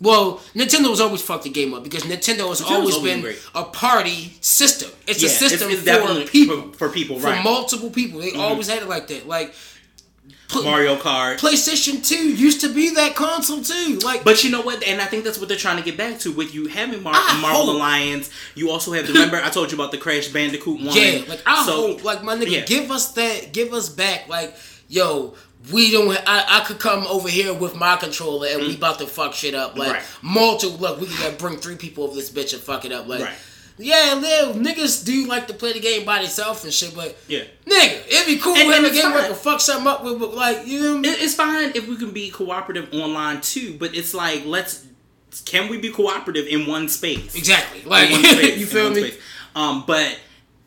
Well, 0.00 0.42
Nintendo 0.54 0.90
has 0.90 1.00
always 1.00 1.22
fucked 1.22 1.44
the 1.44 1.50
game 1.50 1.72
up 1.72 1.82
because 1.82 2.02
Nintendo 2.02 2.48
has 2.50 2.60
always 2.60 2.94
always 2.94 2.98
been 2.98 3.22
great. 3.22 3.42
a 3.54 3.64
party 3.64 4.36
system. 4.42 4.90
It's 5.06 5.22
Yeah, 5.22 5.28
a 5.28 5.32
system 5.32 5.70
it's, 5.70 5.86
it's 5.86 5.90
for 5.90 6.30
people 6.30 6.62
for, 6.72 6.78
for 6.78 6.88
people, 6.90 7.18
for 7.18 7.26
right? 7.28 7.36
Mm-hmm. 7.36 7.44
multiple 7.44 7.90
people. 7.90 8.20
They 8.20 8.32
always 8.34 8.68
had 8.68 8.82
it 8.82 8.88
like 8.88 9.06
that. 9.08 9.26
Like 9.26 9.54
Mario 10.54 10.96
Kart. 10.96 11.38
PlayStation 11.38 12.06
Two 12.06 12.28
used 12.28 12.60
to 12.60 12.72
be 12.72 12.94
that 12.94 13.14
console 13.14 13.62
too. 13.62 13.98
Like, 14.04 14.22
But 14.22 14.44
you 14.44 14.50
know 14.50 14.60
what? 14.62 14.82
And 14.86 15.00
I 15.00 15.06
think 15.06 15.24
that's 15.24 15.38
what 15.38 15.48
they're 15.48 15.56
trying 15.58 15.76
to 15.78 15.82
get 15.82 15.96
back 15.96 16.18
to 16.20 16.32
with 16.32 16.54
you 16.54 16.66
having 16.68 17.02
Mar- 17.02 17.12
Marvel 17.40 17.66
hope- 17.66 17.76
Alliance. 17.76 18.30
You 18.54 18.70
also 18.70 18.92
have. 18.92 19.06
The 19.06 19.12
remember, 19.14 19.38
I 19.38 19.48
told 19.50 19.72
you 19.72 19.76
about 19.76 19.90
the 19.92 19.98
Crash 19.98 20.28
Bandicoot 20.28 20.80
one. 20.82 20.94
yeah, 20.96 21.22
like 21.28 21.42
I 21.46 21.64
so, 21.66 21.72
hope, 21.88 22.04
like 22.04 22.22
my 22.22 22.36
nigga, 22.36 22.50
yeah. 22.50 22.64
give 22.64 22.90
us 22.90 23.12
that, 23.12 23.52
give 23.52 23.72
us 23.72 23.88
back. 23.88 24.28
Like, 24.28 24.54
yo, 24.88 25.34
we 25.72 25.90
don't. 25.90 26.08
I, 26.28 26.60
I 26.60 26.64
could 26.64 26.78
come 26.78 27.06
over 27.06 27.28
here 27.28 27.52
with 27.52 27.74
my 27.74 27.96
controller 27.96 28.48
and 28.48 28.60
we 28.62 28.74
about 28.76 28.98
to 29.00 29.06
fuck 29.06 29.34
shit 29.34 29.54
up. 29.54 29.76
Like, 29.76 29.88
Mm. 29.88 29.92
Right. 29.94 30.02
multiple. 30.22 30.78
Look, 30.78 31.00
we 31.00 31.06
can 31.08 31.36
bring 31.36 31.56
three 31.58 31.76
people 31.76 32.04
over 32.04 32.14
this 32.14 32.30
bitch 32.30 32.52
and 32.52 32.62
fuck 32.62 32.84
it 32.84 32.92
up. 32.92 33.06
Like. 33.08 33.22
Right. 33.22 33.34
Yeah, 33.78 34.18
yeah, 34.20 34.52
niggas 34.54 35.04
do 35.04 35.26
like 35.26 35.48
to 35.48 35.52
play 35.52 35.74
the 35.74 35.80
game 35.80 36.06
by 36.06 36.20
themselves 36.20 36.64
and 36.64 36.72
shit, 36.72 36.94
but 36.94 37.14
Yeah. 37.28 37.42
nigga, 37.66 38.06
it'd 38.08 38.26
be 38.26 38.38
cool 38.38 38.56
And- 38.56 38.72
have 38.72 38.84
a 38.84 38.90
game 38.90 39.10
where 39.12 39.24
I 39.24 39.26
can 39.26 39.36
fuck 39.36 39.60
something 39.60 39.86
up 39.86 40.02
with, 40.02 40.18
like 40.32 40.66
you 40.66 40.80
know, 40.80 40.88
what 40.92 40.96
I 40.96 41.00
mean? 41.00 41.14
It's 41.18 41.34
fine 41.34 41.72
if 41.74 41.86
we 41.86 41.96
can 41.96 42.10
be 42.12 42.30
cooperative 42.30 42.88
online 42.94 43.42
too, 43.42 43.76
but 43.78 43.94
it's 43.94 44.14
like 44.14 44.44
let's. 44.46 44.84
Can 45.44 45.68
we 45.68 45.76
be 45.76 45.90
cooperative 45.90 46.46
in 46.46 46.64
one 46.66 46.88
space? 46.88 47.34
exactly. 47.34 47.82
Like 47.84 48.08
space, 48.14 48.56
you 48.58 48.64
feel 48.64 48.84
one 48.84 48.94
me? 48.94 49.08
space. 49.10 49.20
Um, 49.54 49.84
but 49.86 50.20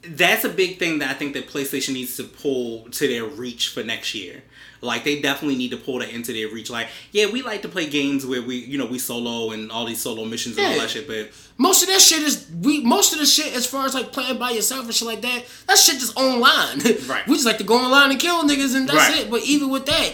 that's 0.04 0.46
a 0.46 0.50
big 0.50 0.78
thing 0.78 1.00
that 1.00 1.10
I 1.10 1.14
think 1.16 1.34
that 1.34 1.50
PlayStation 1.50 1.94
needs 1.94 2.16
to 2.18 2.24
pull 2.26 2.84
to 2.92 3.08
their 3.08 3.26
reach 3.26 3.70
for 3.70 3.82
next 3.84 4.14
year. 4.14 4.44
Like 4.82 5.04
they 5.04 5.22
definitely 5.22 5.58
need 5.58 5.72
to 5.72 5.78
pull 5.78 6.00
that 6.00 6.10
into 6.10 6.32
their 6.32 6.48
reach. 6.48 6.70
Like, 6.70 6.88
yeah, 7.12 7.30
we 7.30 7.42
like 7.42 7.62
to 7.64 7.68
play 7.70 7.90
games 7.90 8.26
where 8.26 8.42
we, 8.42 8.56
you 8.58 8.78
know, 8.78 8.86
we 8.86 8.98
solo 9.00 9.52
and 9.52 9.72
all 9.72 9.86
these 9.86 10.02
solo 10.02 10.24
missions 10.26 10.58
and 10.58 10.68
all 10.68 10.80
that 10.80 10.90
shit. 10.90 11.06
But 11.08 11.32
Most 11.58 11.82
of 11.84 11.90
that 11.90 12.00
shit 12.00 12.22
is 12.24 12.50
we. 12.62 12.82
Most 12.84 13.12
of 13.14 13.20
the 13.20 13.26
shit, 13.26 13.54
as 13.56 13.66
far 13.66 13.86
as 13.86 13.94
like 13.94 14.12
playing 14.14 14.38
by 14.40 14.52
yourself 14.52 14.86
and 14.86 14.94
shit 14.94 15.08
like 15.08 15.22
that, 15.22 15.44
that 15.68 15.78
shit 15.78 16.00
just 16.00 16.16
online. 16.18 16.80
Right. 17.08 17.28
we 17.28 17.34
just 17.34 17.46
like 17.46 17.58
to 17.58 17.64
go 17.66 17.76
online 17.76 18.12
and 18.12 18.20
kill 18.20 18.42
niggas, 18.44 18.76
and 18.76 18.88
that's 18.88 19.10
Right. 19.10 19.20
it. 19.26 19.30
But 19.30 19.44
even 19.44 19.70
with 19.70 19.86
that, 19.88 20.14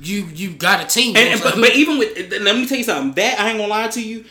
you 0.00 0.24
you 0.34 0.52
got 0.52 0.82
a 0.82 0.86
team. 0.86 1.14
and, 1.16 1.28
and- 1.28 1.42
but, 1.42 1.56
but 1.56 1.76
even 1.76 1.98
with 1.98 2.32
let 2.40 2.56
me 2.56 2.66
tell 2.66 2.78
you 2.78 2.84
something. 2.84 3.12
That 3.14 3.38
I 3.38 3.50
ain't 3.50 3.58
gonna 3.58 3.68
lie 3.68 3.88
to 3.88 4.02
you. 4.02 4.24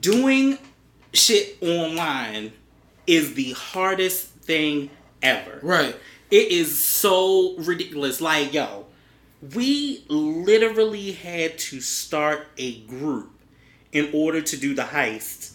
Doing 0.00 0.58
shit 1.12 1.58
online 1.62 2.52
is 3.06 3.34
the 3.34 3.52
hardest 3.52 4.26
thing 4.28 4.90
ever. 5.22 5.60
right. 5.62 5.94
It 6.30 6.50
is 6.50 6.76
so 6.84 7.56
ridiculous. 7.58 8.20
Like, 8.20 8.52
yo, 8.52 8.86
we 9.54 10.04
literally 10.08 11.12
had 11.12 11.58
to 11.58 11.80
start 11.80 12.48
a 12.58 12.80
group 12.82 13.30
in 13.92 14.10
order 14.12 14.40
to 14.42 14.56
do 14.56 14.74
the 14.74 14.82
heist 14.82 15.52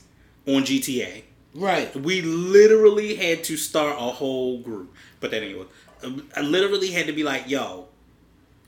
on 0.48 0.64
GTA. 0.64 1.24
Right. 1.54 1.94
We 1.96 2.22
literally 2.22 3.16
had 3.16 3.44
to 3.46 3.58
start 3.58 3.98
a 3.98 4.02
whole 4.12 4.60
group. 4.60 4.94
But 5.20 5.32
that 5.32 5.44
anyway, 5.44 5.66
um, 6.04 6.28
I 6.36 6.42
literally 6.42 6.92
had 6.92 7.08
to 7.08 7.14
be 7.14 7.24
like, 7.24 7.50
yo, 7.50 7.88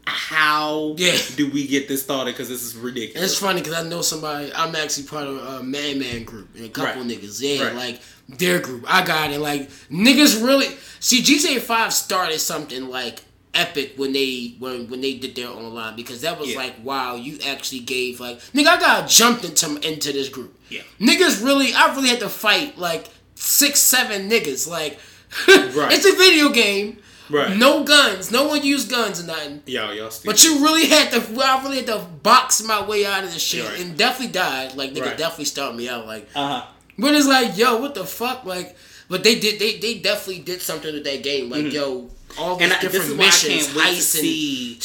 how 0.05 0.95
Yeah. 0.97 1.17
do 1.37 1.49
we 1.49 1.65
get 1.65 1.87
this 1.87 2.03
started? 2.03 2.31
Because 2.33 2.49
this 2.49 2.61
is 2.61 2.75
ridiculous. 2.75 3.31
It's 3.31 3.39
funny 3.39 3.61
because 3.61 3.73
I 3.73 3.87
know 3.87 4.01
somebody. 4.01 4.51
I'm 4.53 4.75
actually 4.75 5.03
part 5.07 5.27
of 5.27 5.37
a 5.37 5.63
Man 5.63 5.99
Man 5.99 6.25
group 6.25 6.49
and 6.55 6.65
a 6.65 6.69
couple 6.69 7.01
Right. 7.03 7.11
niggas. 7.11 7.39
Yeah, 7.41 7.67
Right. 7.67 7.75
like 7.75 8.01
their 8.29 8.59
group. 8.59 8.85
I 8.87 9.03
got 9.05 9.31
it. 9.31 9.39
Like 9.39 9.69
niggas 9.89 10.43
really 10.45 10.67
see 10.99 11.21
GTA 11.21 11.59
Five 11.59 11.93
started 11.93 12.39
something 12.39 12.89
like 12.89 13.21
epic 13.53 13.93
when 13.97 14.13
they 14.13 14.55
when 14.59 14.89
when 14.89 15.01
they 15.01 15.13
did 15.17 15.35
their 15.35 15.49
online 15.49 15.95
because 15.95 16.21
that 16.21 16.39
was 16.39 16.49
Yeah. 16.51 16.57
like 16.57 16.73
wow 16.83 17.13
you 17.15 17.37
actually 17.45 17.81
gave 17.81 18.19
like 18.19 18.39
nigga 18.53 18.65
I 18.67 18.79
got 18.79 19.07
jumped 19.07 19.43
into 19.45 19.75
into 19.87 20.11
this 20.11 20.29
group. 20.29 20.57
Yeah. 20.69 20.81
Niggas 20.99 21.43
really 21.43 21.73
I 21.73 21.93
really 21.95 22.09
had 22.09 22.19
to 22.21 22.29
fight 22.29 22.77
like 22.77 23.09
six 23.35 23.79
seven 23.79 24.29
niggas 24.29 24.67
like. 24.69 24.99
Right. 25.47 25.91
it's 25.91 26.05
a 26.05 26.15
video 26.15 26.49
game. 26.49 26.97
Right. 27.29 27.57
No 27.57 27.83
guns. 27.83 28.31
No 28.31 28.47
one 28.47 28.63
used 28.63 28.89
guns 28.91 29.23
or 29.23 29.25
nothing. 29.25 29.63
Yo, 29.65 29.91
y'all. 29.91 30.11
But 30.23 30.43
you 30.43 30.63
really 30.63 30.85
had 30.87 31.09
to, 31.11 31.17
I 31.43 31.63
really 31.63 31.77
had 31.77 31.87
to 31.87 31.99
box 32.21 32.61
my 32.63 32.85
way 32.85 33.03
out 33.05 33.23
of 33.23 33.33
this 33.33 33.41
shit, 33.41 33.65
Right. 33.67 33.79
and 33.79 33.97
definitely 33.97 34.31
died. 34.33 34.75
Like 34.75 34.91
nigga, 34.93 35.05
Right. 35.07 35.17
definitely 35.17 35.45
started 35.45 35.75
me 35.75 35.89
out. 35.89 36.05
Like, 36.05 36.29
uh 36.35 36.67
but 36.97 37.13
it's 37.15 37.27
like, 37.27 37.57
yo, 37.57 37.77
what 37.77 37.95
the 37.95 38.05
fuck? 38.05 38.45
Like, 38.45 38.75
but 39.09 39.23
they 39.23 39.39
did, 39.39 39.59
they 39.59 39.77
they 39.77 39.99
definitely 39.99 40.43
did 40.43 40.61
something 40.61 40.93
with 40.93 41.03
that 41.03 41.23
game. 41.23 41.49
Like, 41.49 41.71
yo, 41.71 42.09
all 42.39 42.55
these 42.55 42.69
Mm-hmm. 42.69 42.85
And 42.85 42.91
different 42.91 43.13
I 43.13 43.25
missions, 43.25 43.65
can't 43.67 43.77
wait 43.77 43.83
to 43.83 43.91
heists, 43.91 44.15
and 44.15 44.23
see 44.23 44.79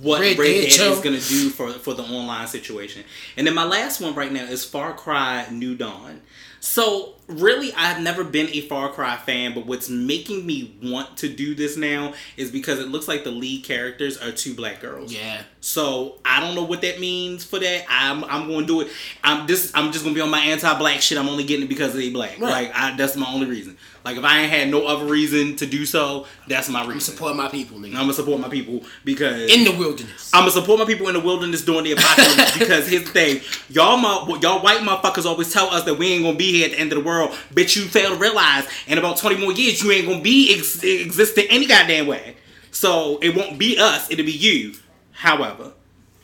what 0.00 0.20
Red 0.20 0.38
Red, 0.38 0.46
Dead, 0.46 0.78
Dead, 0.78 0.92
is 0.92 1.00
going 1.00 1.20
to 1.20 1.28
do 1.28 1.50
for 1.50 1.72
for 1.72 1.94
the 1.94 2.02
online 2.02 2.46
situation. 2.46 3.04
And 3.36 3.46
then 3.46 3.54
my 3.54 3.64
last 3.64 4.00
one 4.00 4.14
right 4.14 4.32
now 4.32 4.44
is 4.44 4.64
Far 4.64 4.94
Cry 4.94 5.46
New 5.50 5.74
Dawn. 5.74 6.22
So 6.60 7.14
really, 7.26 7.72
I've 7.74 8.00
never 8.02 8.24
been 8.24 8.48
a 8.50 8.62
Far 8.62 8.90
Cry 8.90 9.16
fan, 9.16 9.54
but 9.54 9.66
what's 9.66 9.88
making 9.88 10.44
me 10.46 10.76
want 10.82 11.16
to 11.18 11.28
do 11.28 11.54
this 11.54 11.76
now 11.76 12.12
is 12.36 12.50
because 12.50 12.78
it 12.78 12.88
looks 12.88 13.08
like 13.08 13.24
the 13.24 13.30
lead 13.30 13.64
characters 13.64 14.18
are 14.18 14.32
two 14.32 14.54
black 14.54 14.80
girls. 14.80 15.12
yeah, 15.12 15.42
So 15.60 16.16
I 16.24 16.40
don't 16.40 16.54
know 16.54 16.64
what 16.64 16.82
that 16.82 17.00
means 17.00 17.44
for 17.44 17.58
that. 17.58 17.84
I'm 17.88 18.24
I'm 18.24 18.46
going 18.48 18.60
to 18.60 18.66
do 18.66 18.80
it. 18.82 18.88
I'm 19.22 19.46
just 19.46 19.76
I'm 19.76 19.92
just 19.92 20.04
going 20.04 20.14
to 20.14 20.18
be 20.18 20.22
on 20.22 20.30
my 20.30 20.40
anti-black 20.40 21.00
shit. 21.00 21.18
I'm 21.18 21.28
only 21.28 21.44
getting 21.44 21.64
it 21.66 21.68
because 21.68 21.94
they 21.94 22.10
black. 22.10 22.38
Right. 22.38 22.68
Like 22.68 22.72
I, 22.74 22.96
that's 22.96 23.16
my 23.16 23.26
only 23.32 23.46
reason. 23.46 23.76
Like 24.04 24.18
if 24.18 24.24
I 24.24 24.40
ain't 24.40 24.50
had 24.52 24.68
no 24.68 24.86
other 24.86 25.06
reason 25.06 25.56
to 25.56 25.66
do 25.66 25.86
so, 25.86 26.26
that's 26.46 26.68
my 26.68 26.80
reason. 26.80 26.94
I'm 26.94 27.00
support 27.00 27.36
my 27.36 27.48
people, 27.48 27.78
nigga, 27.78 27.94
I'm 27.94 28.02
gonna 28.02 28.12
support 28.12 28.38
my 28.38 28.50
people 28.50 28.82
because 29.02 29.50
in 29.50 29.64
the 29.64 29.70
wilderness. 29.78 30.30
I'm 30.34 30.42
gonna 30.42 30.50
support 30.50 30.78
my 30.78 30.84
people 30.84 31.08
in 31.08 31.14
the 31.14 31.20
wilderness 31.20 31.64
during 31.64 31.84
the 31.84 31.92
apocalypse 31.92 32.58
because 32.58 32.86
here's 32.86 33.04
the 33.04 33.10
thing, 33.10 33.40
y'all 33.70 33.96
mu- 33.96 34.38
y'all 34.40 34.62
white 34.62 34.80
motherfuckers 34.80 35.24
always 35.24 35.50
tell 35.50 35.68
us 35.70 35.84
that 35.84 35.94
we 35.94 36.08
ain't 36.12 36.22
gonna 36.22 36.36
be 36.36 36.52
here 36.52 36.66
at 36.66 36.72
the 36.72 36.78
end 36.78 36.92
of 36.92 36.98
the 36.98 37.04
world. 37.04 37.13
Bitch, 37.52 37.76
you 37.76 37.82
fail 37.84 38.10
to 38.10 38.16
realize 38.16 38.66
in 38.86 38.98
about 38.98 39.16
20 39.18 39.36
more 39.36 39.52
years 39.52 39.82
you 39.82 39.90
ain't 39.92 40.06
gonna 40.06 40.22
be 40.22 40.54
ex- 40.56 40.82
existing 40.82 41.46
any 41.50 41.66
goddamn 41.66 42.06
way. 42.06 42.36
So 42.70 43.18
it 43.22 43.34
won't 43.36 43.58
be 43.58 43.78
us, 43.78 44.10
it'll 44.10 44.24
be 44.24 44.32
you. 44.32 44.74
However, 45.12 45.72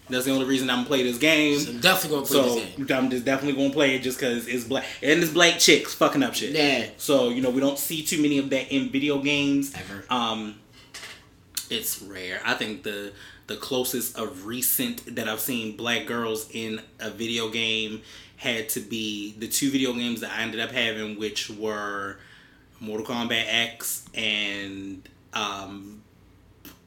that's 0.09 0.25
the 0.25 0.33
only 0.33 0.47
reason 0.47 0.69
I'm 0.69 0.79
gonna 0.79 0.89
play 0.89 1.03
this 1.05 1.19
game. 1.19 1.59
I'm 1.67 1.81
definitely 1.81 2.19
gonna 2.19 2.27
play 2.27 2.43
So 2.43 2.55
this 2.55 2.77
game. 2.77 2.97
I'm 2.99 3.11
just 3.11 3.25
definitely 3.25 3.63
gonna 3.63 3.73
play 3.73 3.95
it 3.95 4.01
just 4.03 4.19
because 4.19 4.49
it's 4.49 4.65
black 4.65 4.85
and 5.03 5.23
it's 5.23 5.33
black 5.33 5.59
chicks 5.59 5.95
fucking 5.95 6.23
up 6.23 6.35
shit. 6.35 6.51
Yeah. 6.51 6.91
So 6.97 7.29
you 7.29 7.41
know 7.43 7.51
we 7.51 7.61
don't 7.61 7.79
see 7.79 8.03
too 8.03 8.21
many 8.21 8.39
of 8.39 8.51
that 8.51 8.75
in 8.75 8.91
video 8.91 9.19
games. 9.23 9.73
Ever. 9.75 10.05
Um, 10.11 10.57
it's 11.71 12.03
rare. 12.03 12.41
I 12.45 12.55
think 12.55 12.83
the 12.83 13.13
the 13.47 13.57
closest 13.57 14.17
of 14.19 14.47
recent 14.47 15.17
that 15.17 15.29
I've 15.29 15.41
seen 15.41 15.77
black 15.77 16.07
girls 16.07 16.49
in 16.53 16.81
a 16.99 17.11
video 17.11 17.49
game 17.49 18.03
had 18.41 18.71
to 18.71 18.81
be 18.81 19.35
the 19.39 19.47
two 19.47 19.71
video 19.71 19.93
games 19.93 20.23
that 20.23 20.31
I 20.33 20.41
ended 20.41 20.61
up 20.61 20.71
having, 20.71 21.19
which 21.19 21.51
were 21.51 22.17
Mortal 22.81 23.05
Kombat 23.05 23.45
X 23.47 24.07
and 24.15 25.07
um, 25.35 26.01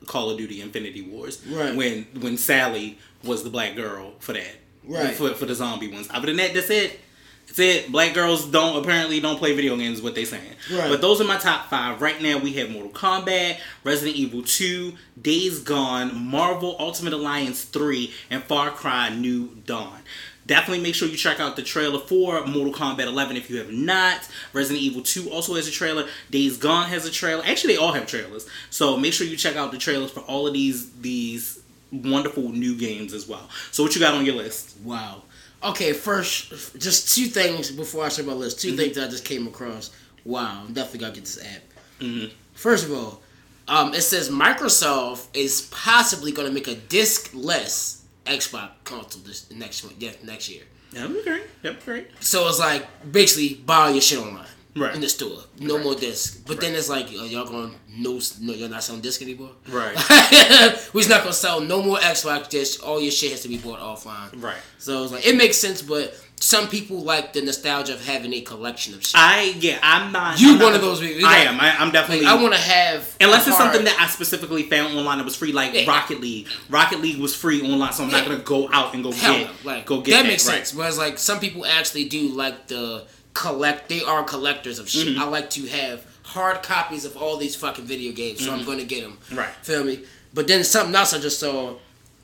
Call 0.07 0.31
of 0.31 0.37
Duty 0.39 0.61
Infinity 0.61 1.03
Wars. 1.03 1.45
Right. 1.45 1.75
When 1.75 2.07
when 2.19 2.37
Sally 2.37 2.97
was 3.23 3.43
the 3.43 3.51
black 3.51 3.75
girl 3.75 4.13
for 4.19 4.33
that. 4.33 4.55
Right. 4.83 5.13
For 5.13 5.29
for 5.35 5.45
the 5.45 5.53
zombie 5.53 5.89
ones. 5.89 6.07
Other 6.11 6.25
than 6.25 6.37
that, 6.37 6.55
that's 6.55 6.71
it. 6.71 6.99
That's 7.45 7.59
it. 7.59 7.91
Black 7.91 8.15
girls 8.15 8.47
don't 8.47 8.83
apparently 8.83 9.19
don't 9.19 9.37
play 9.37 9.55
video 9.55 9.77
games. 9.77 9.99
Is 9.99 10.03
what 10.03 10.15
they 10.15 10.25
saying. 10.25 10.55
Right. 10.71 10.89
But 10.89 11.01
those 11.01 11.21
are 11.21 11.25
my 11.25 11.37
top 11.37 11.69
five. 11.69 12.01
Right 12.01 12.19
now 12.19 12.39
we 12.39 12.53
have 12.53 12.71
Mortal 12.71 12.89
Kombat, 12.91 13.59
Resident 13.83 14.15
Evil 14.15 14.41
2, 14.41 14.93
Days 15.21 15.59
Gone, 15.59 16.15
Marvel 16.15 16.75
Ultimate 16.79 17.13
Alliance 17.13 17.63
3, 17.63 18.11
and 18.31 18.41
Far 18.43 18.71
Cry 18.71 19.09
New 19.09 19.49
Dawn. 19.67 19.99
Definitely 20.45 20.83
make 20.83 20.93
sure 20.95 21.07
you 21.07 21.15
check 21.15 21.39
out 21.39 21.55
the 21.55 21.61
trailer 21.63 21.99
for 21.99 22.45
Mortal 22.45 22.73
Kombat 22.73 23.05
11 23.07 23.37
if 23.37 23.49
you 23.49 23.57
have 23.59 23.71
not. 23.71 24.27
Resident 24.51 24.81
Evil 24.83 25.01
2 25.01 25.29
also 25.29 25.55
has 25.55 25.67
a 25.67 25.71
trailer. 25.71 26.07
Days 26.31 26.57
Gone 26.57 26.89
has 26.89 27.05
a 27.05 27.11
trailer. 27.11 27.43
Actually, 27.45 27.75
they 27.75 27.79
all 27.79 27.93
have 27.93 28.05
trailers. 28.07 28.47
So 28.69 28.97
make 28.97 29.13
sure 29.13 29.25
you 29.25 29.37
check 29.37 29.55
out 29.55 29.71
the 29.71 29.77
trailers 29.77 30.11
for 30.11 30.19
all 30.21 30.45
of 30.47 30.53
these 30.53 30.91
these 30.95 31.61
wonderful 31.91 32.49
new 32.49 32.75
games 32.75 33.13
as 33.13 33.27
well. 33.27 33.47
So 33.71 33.83
what 33.83 33.93
you 33.95 34.01
got 34.01 34.15
on 34.15 34.25
your 34.25 34.35
list? 34.35 34.75
Wow. 34.83 35.21
Okay, 35.63 35.93
first, 35.93 36.77
just 36.77 37.15
two 37.15 37.27
things 37.27 37.71
before 37.71 38.03
I 38.03 38.09
start 38.09 38.27
my 38.27 38.33
list. 38.33 38.59
2 38.59 38.69
Mm-hmm. 38.69 38.77
things 38.77 38.95
that 38.97 39.07
I 39.07 39.09
just 39.09 39.23
came 39.23 39.47
across. 39.47 39.91
Wow, 40.25 40.63
I'm 40.65 40.73
definitely 40.73 40.99
gotta 41.01 41.13
get 41.13 41.23
this 41.25 41.41
app. 41.41 41.61
Mm-hmm. 42.01 42.33
First 42.53 42.85
of 42.85 42.91
all, 42.91 43.21
um, 43.69 43.93
it 43.93 44.01
says 44.01 44.29
Microsoft 44.29 45.27
is 45.33 45.69
possibly 45.71 46.33
gonna 46.33 46.51
make 46.51 46.67
a 46.67 46.75
disc-less 46.75 48.02
Xbox 48.25 48.69
console 48.83 49.21
this 49.23 49.49
next 49.51 49.83
one, 49.83 49.93
yeah, 49.99 50.11
next 50.23 50.49
year. 50.49 50.63
That'd 50.91 51.13
be 51.15 51.23
great. 51.23 51.43
That'd 51.63 51.79
be 51.79 51.85
great. 51.85 52.07
So 52.19 52.47
it's 52.47 52.59
like 52.59 52.85
basically 53.11 53.55
buy 53.65 53.89
your 53.89 54.01
shit 54.01 54.19
online. 54.19 54.45
Right. 54.75 54.95
In 54.95 55.01
the 55.01 55.09
store, 55.09 55.37
no 55.59 55.75
Right. 55.75 55.83
more 55.83 55.93
disc. 55.95 56.45
But 56.47 56.59
then 56.59 56.73
it's 56.73 56.89
like, 56.89 57.11
y'all 57.11 57.45
gonna 57.45 57.71
no, 57.95 58.19
no, 58.41 58.53
you're 58.53 58.69
not 58.69 58.83
selling 58.83 59.01
disc 59.01 59.21
anymore. 59.21 59.51
Right. 59.69 59.95
We're 60.93 61.07
not 61.07 61.21
gonna 61.21 61.33
sell 61.33 61.59
no 61.61 61.83
more 61.83 61.97
Xbox 61.97 62.49
discs. 62.49 62.81
All 62.81 62.99
your 62.99 63.11
shit 63.11 63.31
has 63.31 63.41
to 63.41 63.49
be 63.49 63.57
bought 63.59 63.79
offline. 63.79 64.41
Right. 64.41 64.57
So 64.79 65.03
it's 65.03 65.11
like 65.11 65.27
it 65.27 65.35
makes 65.37 65.57
sense, 65.57 65.81
but 65.83 66.19
some 66.43 66.67
people 66.67 66.99
like 67.01 67.31
the 67.31 67.41
nostalgia 67.41 67.93
of 67.93 68.05
having 68.05 68.33
a 68.33 68.41
collection 68.41 68.93
of 68.93 69.01
shit. 69.05 69.15
I 69.15 69.55
yeah, 69.59 69.79
I'm 69.81 70.11
not. 70.11 70.39
You 70.41 70.51
I'm 70.53 70.57
not 70.57 70.65
one 70.65 70.73
of 70.75 70.81
those 70.81 70.99
people. 70.99 71.25
I 71.25 71.31
Like- 71.39 71.47
am. 71.47 71.59
I, 71.61 71.77
I'm 71.77 71.91
definitely. 71.91 72.25
I 72.25 72.33
want 72.35 72.53
to 72.53 72.59
have 72.59 73.15
Unless 73.21 73.47
it's 73.47 73.55
something 73.57 73.85
that 73.85 73.97
I 73.97 74.07
specifically 74.07 74.63
found 74.63 74.93
online 74.97 75.19
that 75.19 75.23
was 75.23 75.37
free, 75.37 75.53
like 75.53 75.73
Yeah. 75.73 75.85
Rocket 75.89 76.19
League. 76.19 76.47
Rocket 76.69 76.99
League 76.99 77.21
was 77.21 77.33
free 77.33 77.61
online, 77.61 77.93
so 77.93 78.03
I'm 78.03 78.11
not 78.11 78.25
gonna 78.25 78.39
go 78.39 78.69
out 78.73 78.93
and 78.93 79.01
go 79.03 79.11
Hell 79.13 79.37
get 79.37 79.47
no. 79.47 79.53
like 79.71 79.85
go 79.85 80.01
get 80.01 80.11
that 80.11 80.23
that. 80.23 80.27
makes 80.27 80.45
right. 80.47 80.55
sense. 80.57 80.73
Whereas 80.73 80.97
like 80.97 81.17
some 81.17 81.39
people 81.39 81.65
actually 81.65 82.09
do 82.09 82.27
like 82.29 82.67
the 82.67 83.05
collect. 83.33 83.87
They 83.87 84.01
are 84.03 84.23
collectors 84.23 84.79
of 84.79 84.87
Mm-hmm. 84.87 85.07
shit. 85.13 85.17
I 85.17 85.23
like 85.25 85.49
to 85.51 85.65
have 85.67 86.05
hard 86.23 86.61
copies 86.61 87.05
of 87.05 87.15
all 87.15 87.37
these 87.37 87.55
fucking 87.55 87.85
video 87.85 88.11
games, 88.11 88.43
so 88.43 88.51
I'm 88.53 88.65
gonna 88.65 88.83
get 88.83 89.03
them. 89.03 89.13
Mm-hmm. 89.27 89.37
Right. 89.37 89.53
Feel 89.61 89.85
me? 89.85 90.03
But 90.33 90.47
then 90.47 90.63
something 90.65 90.93
else 90.93 91.13
I 91.13 91.19
just 91.19 91.39
saw, 91.39 91.75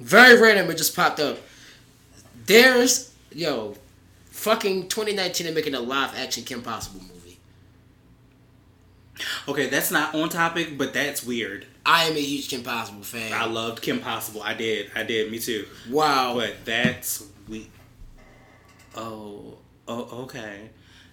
very 0.01 0.41
random. 0.41 0.69
It 0.71 0.77
just 0.77 0.93
popped 0.95 1.19
up. 1.21 1.37
There's 2.47 3.11
yo, 3.31 3.75
fucking 4.39 4.87
2019 4.87 5.47
and 5.47 5.55
making 5.55 5.75
a 5.75 5.79
live 5.79 6.17
action 6.17 6.43
Kim 6.43 6.61
Possible 6.61 7.01
movie. 7.01 7.39
Okay, 9.47 9.67
that's 9.67 9.91
not 9.91 10.15
on 10.15 10.29
topic, 10.29 10.77
but 10.77 10.93
that's 10.93 11.23
weird. 11.23 11.65
I 11.85 12.05
am 12.05 12.15
a 12.15 12.21
huge 12.21 12.49
Kim 12.49 12.63
Possible 12.63 13.03
fan. 13.03 13.33
I 13.33 13.45
loved 13.45 13.81
Kim 13.81 13.99
Possible. 13.99 14.41
I 14.41 14.53
did. 14.53 14.91
I 14.95 15.03
did. 15.03 15.29
Me 15.31 15.39
too. 15.39 15.65
wow. 15.89 16.35
But 16.35 16.63
that's 16.63 17.25
we. 17.47 17.69
Oh. 18.95 19.57
Oh. 19.87 20.21
Okay. 20.23 20.69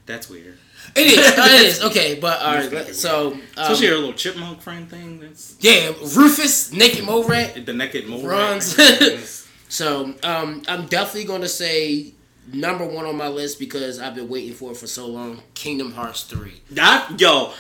That's 0.07 0.31
weird. 0.31 0.57
It 0.95 1.07
is. 1.07 1.19
it 1.19 1.67
is. 1.67 1.83
Okay, 1.83 2.21
but 2.21 2.41
all 2.41 2.55
right. 2.55 2.95
So, 2.95 3.33
um, 3.33 3.43
Especially 3.57 3.89
her 3.89 3.95
little 3.97 4.13
chipmunk 4.13 4.61
friend 4.61 4.89
thing. 4.89 5.19
That's 5.19 5.57
yeah, 5.59 5.89
Rufus, 6.15 6.73
Naked 6.73 7.05
mole 7.05 7.25
Rat. 7.25 7.67
the 7.67 7.73
naked 7.73 8.07
mole. 8.07 8.23
Runs. 8.23 8.79
rat. 8.79 9.43
So, 9.69 10.15
um, 10.23 10.63
I'm 10.69 10.87
definitely 10.87 11.25
going 11.25 11.41
to 11.41 11.49
say 11.49 12.15
number 12.53 12.87
one 12.87 13.07
on 13.07 13.17
my 13.17 13.29
list 13.29 13.59
because 13.59 14.01
I've 14.01 14.15
been 14.15 14.29
waiting 14.29 14.55
for 14.55 14.73
it 14.73 14.77
for 14.77 14.87
so 14.87 15.07
long. 15.07 15.43
Kingdom 15.55 15.93
Hearts 15.93 16.23
three. 16.25 16.61
That 16.71 17.21
yo, 17.21 17.53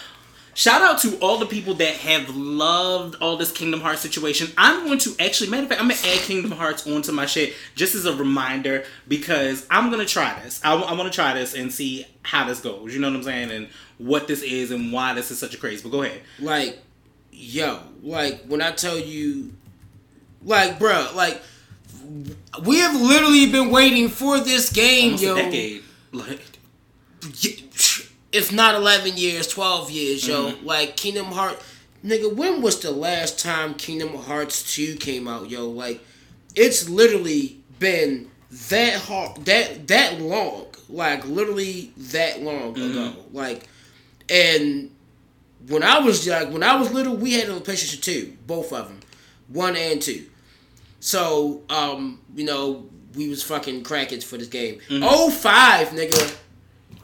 shout 0.55 0.83
out 0.83 1.01
to 1.01 1.17
all 1.19 1.39
the 1.39 1.47
people 1.47 1.75
that 1.75 1.95
have 1.97 2.35
loved 2.35 3.17
all 3.21 3.37
this 3.37 3.53
Kingdom 3.53 3.81
Hearts 3.81 4.01
situation. 4.01 4.49
I'm 4.57 4.87
going 4.87 4.99
to 5.01 5.15
actually, 5.21 5.51
matter 5.51 5.65
of 5.65 5.69
fact, 5.69 5.81
I'm 5.81 5.89
gonna 5.89 6.01
add 6.01 6.21
Kingdom 6.21 6.53
Hearts 6.53 6.87
onto 6.87 7.13
my 7.13 7.27
shit 7.27 7.55
just 7.75 7.95
as 7.95 8.05
a 8.05 8.15
reminder 8.17 8.85
because 9.09 9.67
I'm 9.71 9.91
gonna 9.91 10.05
try 10.05 10.39
this. 10.43 10.61
I, 10.65 10.75
I 10.75 10.93
want 10.95 11.11
to 11.11 11.15
try 11.15 11.35
this 11.35 11.55
and 11.55 11.73
see 11.73 12.07
how 12.23 12.47
this 12.47 12.61
goes. 12.61 12.95
You 12.95 13.01
know 13.01 13.09
what 13.11 13.17
I'm 13.17 13.23
saying? 13.23 13.51
And 13.51 13.69
what 13.99 14.27
this 14.29 14.43
is 14.43 14.71
and 14.71 14.93
why 14.93 15.15
this 15.15 15.31
is 15.31 15.39
such 15.39 15.55
a 15.55 15.59
craze. 15.59 15.83
But 15.83 15.91
go 15.91 16.03
ahead. 16.03 16.21
Like, 16.39 16.79
yo, 17.33 17.81
like 18.03 18.45
when 18.47 18.63
I 18.63 18.73
tell 18.73 18.99
you, 18.99 19.53
like, 20.43 20.79
bruh, 20.79 21.15
like 21.15 21.43
we 22.65 22.79
have 22.79 23.01
literally 23.01 23.51
been 23.51 23.71
waiting 23.71 24.09
for 24.09 24.39
this 24.41 24.71
game, 24.71 25.13
Almost 25.15 25.23
yo. 25.23 25.35
decade. 25.37 25.83
Like, 26.13 26.41
If 28.33 28.53
not 28.53 28.75
eleven 28.75 29.17
years, 29.17 29.47
twelve 29.49 29.91
years, 29.91 30.27
yo. 30.27 30.51
Mm-hmm. 30.53 30.67
Like 30.67 30.97
Kingdom 30.97 31.27
Hearts, 31.27 31.63
nigga. 32.05 32.35
When 32.35 32.61
was 32.63 32.81
the 32.81 32.91
last 32.91 33.39
time 33.39 33.75
Kingdom 33.75 34.15
Hearts 34.15 34.75
two 34.75 34.97
came 34.97 35.27
out, 35.27 35.49
yo? 35.51 35.69
Like, 35.71 36.01
it's 36.55 36.89
literally 36.89 37.59
been 37.79 38.31
that 38.69 38.95
hard, 39.03 39.45
that 39.47 39.89
that 39.89 40.21
long, 40.21 40.67
like 40.89 41.25
literally 41.27 41.93
that 41.97 42.43
long 42.43 42.75
Mm-hmm. 42.75 42.91
ago, 42.91 43.13
like, 43.33 43.69
and 44.29 44.91
when 45.69 45.83
I 45.83 45.99
was 46.01 46.27
like 46.29 46.51
when 46.51 46.63
I 46.63 46.77
was 46.77 46.93
little, 46.93 47.17
we 47.17 47.33
had 47.35 47.49
a 47.49 47.59
PlayStation 47.61 48.01
two, 48.03 48.37
both 48.47 48.73
of 48.73 48.89
them, 48.89 49.01
one 49.49 49.77
and 49.77 50.01
two. 50.03 50.27
So, 51.01 51.62
um, 51.70 52.20
you 52.35 52.44
know, 52.44 52.89
we 53.14 53.28
was 53.28 53.43
fucking 53.43 53.85
crackheads 53.85 54.24
for 54.24 54.36
this 54.36 54.48
game. 54.48 54.78
Mm-hmm. 54.89 55.02
Oh 55.05 55.31
five, 55.31 55.89
nigga. 55.89 56.36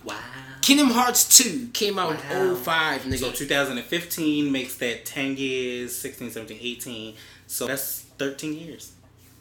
wow. 0.05 0.19
Kingdom 0.61 0.91
Hearts 0.91 1.39
2 1.39 1.69
came 1.73 1.99
out 1.99 2.11
Wow. 2.31 2.51
in 2.51 2.57
05, 2.57 3.03
nigga. 3.03 3.19
So 3.19 3.33
2015 3.33 4.53
makes 4.53 4.77
that 4.77 5.05
10 5.05 5.37
years, 5.37 5.95
16, 5.97 6.31
17, 6.31 6.59
18. 6.61 7.15
So 7.49 7.67
that's 7.67 8.03
13 8.19 8.55
years. 8.59 8.93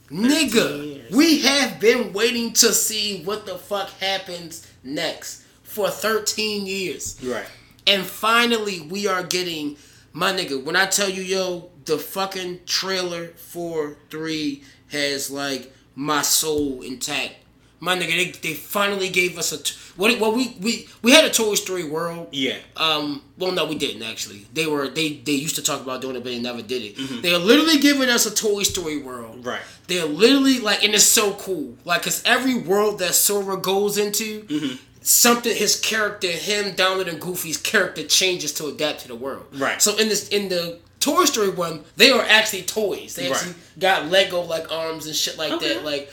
nigga, 0.10 0.84
years. 0.96 1.12
we 1.12 1.42
have 1.42 1.80
been 1.80 2.12
waiting 2.14 2.54
to 2.54 2.74
see 2.74 3.24
what 3.24 3.46
the 3.46 3.58
fuck 3.58 3.90
happens 4.00 4.68
next 4.84 5.44
for 5.64 5.90
13 5.90 6.66
years. 6.66 7.20
Right. 7.24 7.46
And 7.88 8.04
finally, 8.04 8.82
we 8.82 9.08
are 9.08 9.24
getting, 9.24 9.78
my 10.14 10.32
nigga, 10.34 10.64
when 10.64 10.76
I 10.76 10.86
tell 10.88 11.10
you, 11.10 11.22
yo, 11.24 11.71
the 11.86 11.98
fucking 11.98 12.62
trailer 12.66 13.28
for 13.30 13.96
3 14.10 14.64
has, 14.92 15.30
like, 15.32 15.72
my 15.96 16.22
soul 16.22 16.82
intact. 16.82 17.36
My 17.80 17.96
nigga, 17.98 18.10
they, 18.42 18.50
they 18.50 18.54
finally 18.54 19.10
gave 19.10 19.38
us 19.40 19.52
a. 19.52 19.58
T- 19.64 19.74
what, 19.98 20.20
well, 20.20 20.34
we, 20.34 20.56
we, 20.62 20.88
we 21.02 21.12
had 21.12 21.26
a 21.26 21.32
Toy 21.32 21.56
Story 21.56 21.84
World. 21.84 22.28
Yeah. 22.32 22.58
Um. 22.78 23.24
Well, 23.40 23.52
no, 23.52 23.66
we 23.66 23.76
didn't 23.76 24.04
actually. 24.04 24.46
They 24.54 24.68
were 24.68 24.88
they 24.88 25.14
they 25.14 25.32
used 25.32 25.56
to 25.56 25.64
talk 25.64 25.82
about 25.82 26.00
doing 26.00 26.16
it, 26.16 26.20
but 26.24 26.30
they 26.30 26.40
never 26.40 26.62
did 26.62 26.84
it. 26.84 26.96
Mm-hmm. 26.96 27.22
They're 27.22 27.40
literally 27.40 27.80
giving 27.80 28.08
us 28.08 28.28
a 28.28 28.34
Toy 28.34 28.62
Story 28.64 29.00
world. 29.02 29.44
Right. 29.44 29.62
They're 29.88 30.06
literally 30.06 30.60
like, 30.60 30.84
and 30.84 30.94
it's 30.94 31.04
so 31.04 31.34
cool. 31.34 31.76
Like, 31.84 32.04
cause 32.04 32.22
every 32.24 32.54
world 32.56 33.00
that 33.00 33.16
Sora 33.16 33.58
goes 33.58 33.98
into, 33.98 34.44
Mm-hmm. 34.44 34.76
something 35.02 35.56
his 35.56 35.80
character, 35.80 36.28
him, 36.28 36.76
Donald, 36.76 37.08
and 37.08 37.20
Goofy's 37.20 37.58
character 37.58 38.04
changes 38.04 38.54
to 38.54 38.68
adapt 38.68 39.00
to 39.02 39.08
the 39.08 39.16
world. 39.16 39.48
Right. 39.54 39.82
So 39.82 39.98
in 39.98 40.08
this 40.08 40.30
in 40.30 40.50
the 40.50 40.80
Toy 41.02 41.26
Story 41.26 41.50
one, 41.50 41.84
they 41.98 42.12
are 42.12 42.22
actually 42.24 42.62
toys. 42.64 43.16
They 43.16 43.28
Right. 43.28 43.36
actually 43.36 43.56
got 43.80 44.10
Lego 44.10 44.42
like 44.42 44.72
arms 44.72 45.06
and 45.08 45.16
shit 45.16 45.38
like 45.38 45.52
Okay. 45.52 45.74
that. 45.74 45.84
Like, 45.84 46.10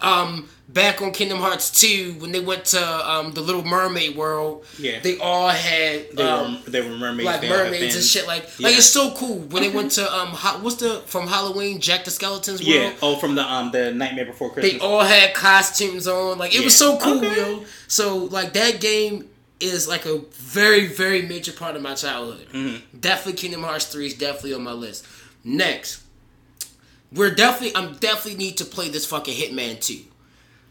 um, 0.00 0.48
back 0.68 1.00
on 1.02 1.12
Kingdom 1.12 1.38
Hearts 1.38 1.70
two, 1.70 2.16
when 2.18 2.32
they 2.32 2.40
went 2.40 2.64
to 2.66 3.10
um 3.10 3.32
the 3.34 3.40
Little 3.40 3.62
Mermaid 3.62 4.16
world, 4.16 4.64
Yeah. 4.78 4.98
they 5.00 5.18
all 5.18 5.48
had 5.48 6.16
They, 6.16 6.22
um, 6.24 6.60
were, 6.64 6.70
they 6.70 6.80
were 6.80 6.96
mermaids. 6.96 7.26
like 7.26 7.40
they 7.42 7.48
all 7.50 7.56
have 7.58 7.66
mermaids 7.66 7.94
and 7.94 8.04
shit 8.04 8.26
like 8.26 8.44
Yeah. 8.58 8.68
like 8.68 8.78
it's 8.78 8.86
so 8.86 9.12
cool 9.12 9.36
when 9.50 9.62
they 9.62 9.68
went 9.68 9.92
to 9.92 10.12
um 10.12 10.28
ho- 10.28 10.58
what's 10.62 10.76
the 10.76 11.02
from 11.06 11.28
Halloween 11.28 11.78
Jack 11.80 12.04
the 12.04 12.10
Skeleton's 12.10 12.60
world. 12.60 12.72
Yeah. 12.74 12.92
Oh, 13.02 13.16
from 13.16 13.34
the 13.36 13.42
um 13.44 13.70
the 13.70 13.92
Nightmare 13.92 14.24
Before 14.24 14.50
Christmas. 14.50 14.72
They 14.72 14.78
all 14.80 15.00
had 15.00 15.34
costumes 15.34 16.08
on. 16.08 16.38
Like 16.38 16.54
it 16.54 16.64
was 16.64 16.76
so 16.76 16.96
cool, 16.96 17.18
Okay. 17.18 17.36
yo. 17.36 17.64
So 17.86 18.16
like 18.16 18.54
that 18.54 18.80
game 18.80 19.28
is 19.62 19.86
like 19.88 20.04
a 20.06 20.18
very 20.32 20.86
very 20.86 21.22
major 21.22 21.52
part 21.52 21.76
of 21.76 21.82
my 21.82 21.94
childhood. 21.94 22.46
Mm-hmm. 22.52 22.98
Definitely 22.98 23.40
Kingdom 23.40 23.62
Hearts 23.62 23.86
three 23.86 24.06
is 24.06 24.14
definitely 24.14 24.54
on 24.54 24.62
my 24.64 24.72
list. 24.72 25.06
Next, 25.44 26.02
we're 27.12 27.34
definitely 27.34 27.76
I'm 27.76 27.94
definitely 27.94 28.38
need 28.38 28.56
to 28.58 28.64
play 28.64 28.88
this 28.88 29.06
fucking 29.06 29.34
Hitman 29.34 29.80
two, 29.80 30.02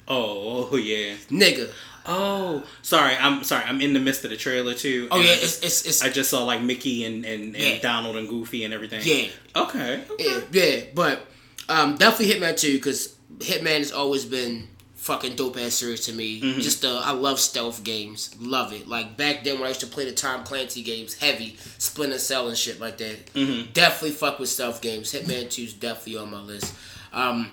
oh, 0.08 0.70
oh 0.72 0.76
yeah. 0.78 1.16
nigga. 1.30 1.70
Oh, 2.04 2.64
sorry. 2.82 3.16
I'm 3.16 3.44
sorry. 3.44 3.64
I'm 3.66 3.80
in 3.80 3.94
the 3.94 4.00
midst 4.00 4.24
of 4.24 4.32
the 4.32 4.38
trailer 4.38 4.74
too. 4.74 5.08
Oh 5.12 5.20
yeah, 5.20 5.34
it's 5.34 5.62
it's, 5.62 5.86
it's 5.86 6.02
I 6.02 6.10
just 6.10 6.32
saw 6.32 6.44
like 6.44 6.62
Mickey 6.62 7.06
and 7.06 7.24
and, 7.26 7.56
and 7.56 7.56
Yeah. 7.56 7.80
Donald 7.80 8.16
and 8.16 8.28
Goofy 8.28 8.64
and 8.64 8.74
everything. 8.74 9.02
yeah. 9.04 9.30
Okay. 9.56 10.04
okay. 10.10 10.26
Yeah, 10.26 10.42
yeah, 10.52 10.82
but 10.96 11.28
um, 11.70 11.98
definitely 11.98 12.34
Hitman 12.34 12.60
2 12.60 12.74
because 12.74 13.16
Hitman 13.38 13.78
has 13.78 13.92
always 13.92 14.26
been 14.26 14.68
fucking 15.02 15.36
dope 15.36 15.58
ass 15.58 15.74
series 15.74 16.06
to 16.06 16.14
me. 16.14 16.40
Mm-hmm. 16.40 16.60
Just 16.60 16.86
uh, 16.86 17.02
I 17.04 17.12
love 17.12 17.40
stealth 17.40 17.84
games, 17.84 18.36
love 18.40 18.72
it. 18.72 18.88
Like 18.88 19.18
back 19.18 19.44
then 19.44 19.56
when 19.56 19.66
I 19.66 19.70
used 19.70 19.80
to 19.80 19.88
play 19.88 20.06
the 20.06 20.12
Tom 20.12 20.44
Clancy 20.44 20.84
games, 20.84 21.16
heavy 21.16 21.58
Splinter 21.80 22.20
Cell 22.20 22.48
and 22.48 22.58
shit 22.58 22.80
like 22.80 23.00
that. 23.00 23.34
Mm-hmm. 23.34 23.72
Definitely 23.74 24.12
fuck 24.12 24.38
with 24.38 24.50
stealth 24.50 24.80
games. 24.82 25.12
Hitman 25.12 25.50
2 25.50 25.62
is 25.64 25.74
definitely 25.74 26.18
on 26.18 26.30
my 26.30 26.40
list. 26.40 26.76
Um, 27.12 27.50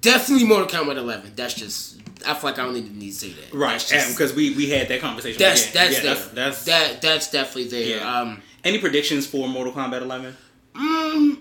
definitely 0.00 0.46
Mortal 0.46 0.68
Kombat 0.68 0.96
11. 0.96 1.32
That's 1.34 1.54
just 1.54 2.00
I 2.24 2.34
feel 2.34 2.50
like 2.50 2.60
I 2.60 2.64
don't 2.64 2.76
even 2.76 2.96
need 2.96 3.10
to 3.10 3.16
say 3.16 3.30
that. 3.30 3.52
Right. 3.52 3.84
Because 4.10 4.32
we 4.32 4.54
we 4.54 4.70
had 4.70 4.86
that 4.86 5.00
conversation. 5.00 5.40
that's 5.40 5.72
that's 5.72 5.96
yeah, 5.96 6.14
that's 6.14 6.28
that's 6.28 6.64
that 6.66 7.02
that's 7.02 7.30
definitely 7.30 7.68
there. 7.68 7.98
Yeah. 7.98 8.20
Um, 8.20 8.40
Any 8.62 8.78
predictions 8.78 9.26
for 9.26 9.48
Mortal 9.48 9.72
Kombat 9.72 10.02
11? 10.02 10.36
Mm, 10.74 11.38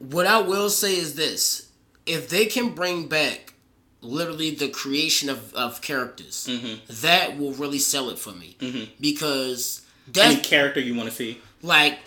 what 0.00 0.26
I 0.26 0.40
will 0.40 0.68
say 0.68 0.98
is 0.98 1.14
this: 1.14 1.70
if 2.04 2.28
they 2.28 2.44
can 2.44 2.74
bring 2.74 3.08
back 3.08 3.54
literally 4.06 4.50
the 4.54 4.68
creation 4.68 5.28
of, 5.28 5.52
of 5.54 5.80
characters, 5.82 6.46
Mm-hmm. 6.50 6.74
that 7.02 7.36
will 7.38 7.52
really 7.52 7.78
sell 7.78 8.08
it 8.10 8.18
for 8.18 8.32
me. 8.32 8.56
Because 9.00 9.82
Any 10.06 10.34
that's 10.36 10.48
character 10.48 10.80
you 10.80 10.94
want 10.94 11.08
to 11.08 11.14
see? 11.14 11.40
like 11.62 11.98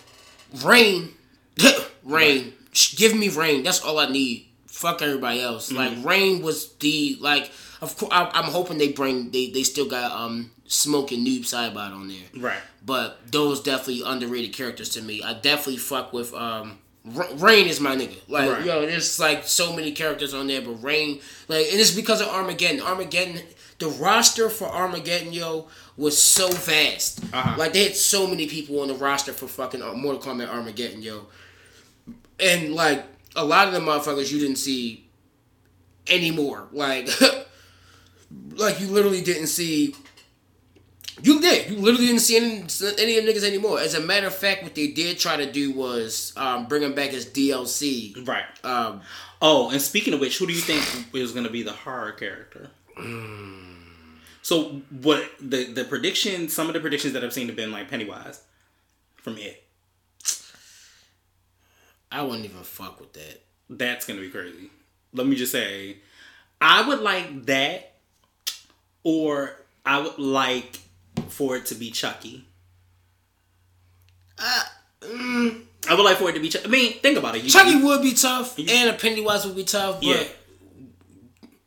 Rain, 0.64 1.14
Rain. 2.04 2.52
Sh- 2.72 2.96
Give 2.96 3.14
me 3.16 3.28
Rain. 3.28 3.62
That's 3.62 3.82
all 3.84 3.98
I 3.98 4.08
need. 4.08 4.46
Fuck 4.66 5.02
everybody 5.02 5.40
else. 5.40 5.70
Mm-hmm. 5.72 5.76
Like 5.76 6.04
Rain 6.04 6.42
was 6.42 6.72
the 6.74 7.16
like. 7.20 7.50
Of 7.82 7.96
course, 7.96 8.12
I, 8.12 8.30
I'm 8.34 8.44
hoping 8.50 8.76
they 8.78 8.92
bring 8.92 9.30
they 9.30 9.50
they 9.50 9.62
still 9.62 9.88
got 9.88 10.12
um 10.12 10.50
Smoke 10.66 11.12
and 11.12 11.26
Noob 11.26 11.40
Saibot 11.40 11.92
on 11.92 12.08
there. 12.08 12.18
Right. 12.36 12.58
But 12.84 13.18
those 13.32 13.60
definitely 13.62 14.02
underrated 14.04 14.52
characters 14.52 14.90
to 14.90 15.02
me. 15.02 15.22
I 15.22 15.32
definitely 15.34 15.78
fuck 15.78 16.12
with 16.12 16.32
um 16.34 16.78
Rain 17.04 17.66
is 17.66 17.80
my 17.80 17.96
nigga. 17.96 18.16
Like 18.28 18.50
Right. 18.50 18.64
yo, 18.64 18.86
there's 18.86 19.18
like 19.18 19.44
so 19.44 19.74
many 19.74 19.92
characters 19.92 20.34
on 20.34 20.46
there, 20.46 20.60
but 20.60 20.82
Rain 20.82 21.20
like 21.48 21.66
and 21.70 21.80
it's 21.80 21.94
because 21.94 22.20
of 22.20 22.28
Armageddon. 22.28 22.80
Armageddon 22.80 23.40
the 23.80 23.88
roster 23.88 24.50
for 24.50 24.68
Armageddon, 24.68 25.32
yo, 25.32 25.66
was 25.96 26.20
so 26.22 26.50
vast. 26.50 27.24
Uh-huh. 27.32 27.54
Like 27.56 27.72
they 27.72 27.84
had 27.84 27.96
so 27.96 28.26
many 28.26 28.46
people 28.46 28.80
on 28.80 28.88
the 28.88 28.94
roster 28.94 29.32
for 29.32 29.48
fucking 29.48 29.82
uh, 29.82 29.94
Mortal 29.94 30.20
Kombat 30.20 30.48
Armageddon, 30.52 31.02
yo. 31.02 31.26
And 32.38 32.74
like 32.74 33.04
a 33.34 33.44
lot 33.44 33.66
of 33.66 33.74
the 33.74 33.80
motherfuckers 33.80 34.30
you 34.30 34.38
didn't 34.38 34.56
see 34.56 35.08
anymore. 36.08 36.68
Like 36.72 37.08
like 38.56 38.80
you 38.80 38.88
literally 38.88 39.22
didn't 39.22 39.46
see 39.46 39.94
you 41.22 41.40
did. 41.40 41.70
You 41.70 41.76
literally 41.76 42.06
didn't 42.06 42.20
see 42.20 42.36
any, 42.36 42.64
any 42.98 43.18
of 43.18 43.24
them 43.24 43.34
niggas 43.34 43.44
anymore. 43.46 43.80
As 43.80 43.94
a 43.94 44.00
matter 44.00 44.26
of 44.26 44.34
fact, 44.34 44.62
what 44.62 44.74
they 44.74 44.88
did 44.88 45.18
try 45.18 45.36
to 45.36 45.50
do 45.50 45.72
was 45.72 46.32
um, 46.36 46.66
bring 46.66 46.82
him 46.82 46.94
back 46.94 47.12
as 47.12 47.26
DLC. 47.26 48.26
Right. 48.26 48.44
Um, 48.64 49.02
Oh, 49.42 49.70
and 49.70 49.80
speaking 49.80 50.12
of 50.12 50.20
which, 50.20 50.38
who 50.38 50.46
do 50.46 50.52
you 50.52 50.60
think 50.60 51.14
is 51.14 51.32
going 51.32 51.46
to 51.46 51.50
be 51.50 51.62
the 51.62 51.72
horror 51.72 52.12
character? 52.12 52.70
So 54.42 54.82
what 54.90 55.30
the 55.40 55.64
the 55.64 55.84
prediction? 55.84 56.48
Some 56.48 56.66
of 56.66 56.74
the 56.74 56.80
predictions 56.80 57.14
that 57.14 57.24
I've 57.24 57.32
seen 57.32 57.46
have 57.46 57.56
been 57.56 57.72
like 57.72 57.88
Pennywise 57.88 58.42
from 59.16 59.38
it. 59.38 59.64
I 62.12 62.22
wouldn't 62.22 62.44
even 62.44 62.62
fuck 62.62 63.00
with 63.00 63.12
that. 63.14 63.42
That's 63.70 64.06
gonna 64.06 64.20
be 64.20 64.28
crazy. 64.28 64.70
Let 65.14 65.26
me 65.26 65.36
just 65.36 65.52
say, 65.52 65.98
I 66.60 66.86
would 66.86 67.00
like 67.00 67.46
that, 67.46 67.94
or 69.02 69.56
I 69.86 70.00
would 70.00 70.18
like 70.18 70.80
for 71.28 71.56
it 71.56 71.66
to 71.66 71.74
be 71.74 71.90
Chucky. 71.90 72.44
Uh, 74.38 74.62
mm, 75.02 75.62
I 75.88 75.94
would 75.94 76.02
like 76.04 76.16
for 76.16 76.30
it 76.30 76.34
to 76.34 76.40
be. 76.40 76.48
Chucky. 76.48 76.64
I 76.66 76.68
mean, 76.68 76.92
think 77.00 77.18
about 77.18 77.36
it. 77.36 77.44
You, 77.44 77.50
Chucky 77.50 77.70
you- 77.72 77.84
would 77.86 78.02
be 78.02 78.14
tough, 78.14 78.58
and 78.58 78.90
a 78.90 78.92
Pennywise 78.94 79.44
would 79.46 79.56
be 79.56 79.64
tough, 79.64 79.96
but 79.96 80.02
Yeah. 80.04 80.24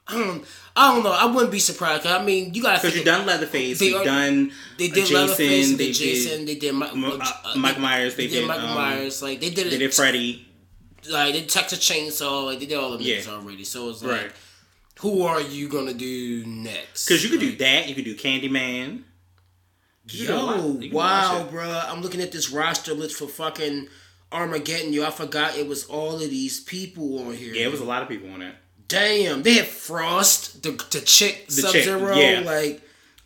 I 0.07 0.13
don't. 0.17 0.45
I 0.75 0.93
don't 0.93 1.03
know. 1.03 1.11
I 1.11 1.25
wouldn't 1.27 1.51
be 1.51 1.59
surprised. 1.59 2.05
I 2.07 2.23
mean, 2.23 2.53
you 2.55 2.63
gotta 2.63 2.79
because 2.81 2.95
you've 2.95 3.05
done 3.05 3.27
Leatherface, 3.27 3.77
They 3.79 3.93
are- 3.93 4.03
done 4.03 4.51
they 4.79 4.87
did 4.87 4.95
Jason, 5.05 5.15
Leatherface, 5.15 5.69
they 5.69 5.75
they 5.75 5.85
did 5.85 5.93
Jason, 5.93 6.45
they 6.45 6.55
did 6.55 6.73
Mi- 6.73 6.87
M- 6.87 7.05
uh, 7.05 7.17
uh, 7.45 7.55
Mike 7.55 7.79
Myers, 7.79 8.15
they, 8.15 8.25
they 8.25 8.33
did 8.33 8.39
did 8.41 8.47
Michael 8.47 8.69
um, 8.69 8.75
Myers. 8.75 9.21
Like 9.21 9.39
they 9.39 9.51
did 9.51 9.67
it. 9.67 9.69
They 9.69 9.77
did 9.77 9.93
Freddy. 9.93 10.47
like 11.11 11.33
they 11.33 11.43
Texas 11.45 11.77
Chainsaw. 11.79 12.45
Like 12.45 12.59
they 12.59 12.65
did 12.65 12.79
all 12.79 12.91
of 12.91 12.99
them 12.99 13.07
Yeah. 13.07 13.21
already. 13.29 13.63
So 13.63 13.89
it's 13.91 14.01
like, 14.01 14.21
Right. 14.23 14.31
Who 15.01 15.21
are 15.23 15.41
you 15.41 15.67
gonna 15.69 15.93
do 15.93 16.43
next? 16.47 17.05
Because 17.07 17.23
you 17.23 17.29
could 17.29 17.39
do 17.39 17.55
that. 17.57 17.87
You 17.87 17.93
could 17.95 18.05
do 18.05 18.15
Candyman. 18.15 18.41
You 18.41 18.43
could 18.43 18.51
do 18.53 19.01
a 19.01 19.01
lot. 19.01 19.03
Yo, 20.07 20.19
You 20.21 20.27
could 20.27 20.33
do 20.33 20.39
a 20.39 20.43
lot 20.43 20.93
wow, 20.93 21.47
bro. 21.49 21.69
I'm 21.87 22.01
looking 22.01 22.21
at 22.21 22.31
this 22.31 22.49
roster 22.51 22.93
list 22.93 23.15
for 23.17 23.27
fucking 23.27 23.87
Armageddon. 24.31 24.91
Yo, 24.93 25.05
I 25.05 25.11
forgot 25.11 25.57
it 25.57 25.67
was 25.67 25.85
all 25.85 26.15
of 26.15 26.29
these 26.29 26.59
people 26.59 27.19
on 27.27 27.33
here. 27.35 27.53
Yeah, 27.53 27.65
it 27.65 27.71
was 27.71 27.79
a 27.81 27.85
lot 27.85 28.01
of 28.01 28.09
people 28.09 28.31
on 28.31 28.39
that. 28.39 28.55
Damn, 28.87 29.43
they 29.43 29.53
had 29.55 29.65
Frost, 29.67 30.61
the 30.63 30.71
the 30.91 31.01
chick, 31.01 31.45
The 31.47 31.53
Sub 31.53 31.71
Zero, 31.71 32.15
yeah. 32.15 32.41
like 32.45 32.81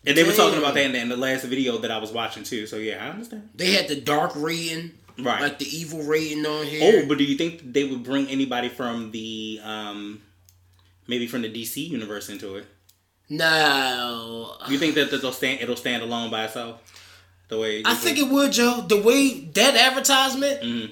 And 0.06 0.16
they 0.16 0.22
were 0.24 0.32
talking 0.32 0.58
about 0.58 0.74
that 0.74 0.84
in 0.84 0.92
the, 0.92 1.00
in 1.00 1.08
the 1.08 1.16
last 1.16 1.44
video 1.44 1.78
that 1.78 1.90
I 1.90 1.98
was 1.98 2.12
watching 2.12 2.44
too. 2.44 2.66
So 2.66 2.76
yeah, 2.76 3.04
I 3.04 3.08
understand. 3.10 3.48
they 3.54 3.72
had 3.72 3.88
the 3.88 4.00
Dark 4.00 4.32
Raiden, 4.32 4.92
Right. 5.18 5.42
like 5.42 5.58
the 5.58 5.66
evil 5.66 6.04
rating 6.04 6.46
on 6.46 6.64
here. 6.64 7.02
Oh, 7.02 7.08
but 7.08 7.18
do 7.18 7.24
you 7.24 7.36
think 7.36 7.72
they 7.72 7.84
would 7.84 8.04
bring 8.04 8.28
anybody 8.28 8.68
from 8.68 9.10
the 9.10 9.60
um 9.64 10.22
maybe 11.08 11.26
from 11.26 11.42
the 11.42 11.50
DC 11.52 11.88
universe 11.88 12.28
into 12.28 12.54
it? 12.56 12.66
No, 13.30 14.56
You 14.68 14.78
think 14.78 14.94
that 14.94 15.12
it'll 15.12 15.32
stand 15.32 15.60
it'll 15.60 15.76
stand 15.76 16.02
alone 16.02 16.30
by 16.30 16.44
itself? 16.44 16.80
The 17.48 17.58
way 17.58 17.82
I 17.84 17.94
think 17.94 18.18
it 18.18 18.28
would, 18.28 18.52
Joe. 18.52 18.84
The 18.86 19.00
way 19.00 19.40
that 19.54 19.74
advertisement, 19.74 20.60
Mhm. 20.62 20.90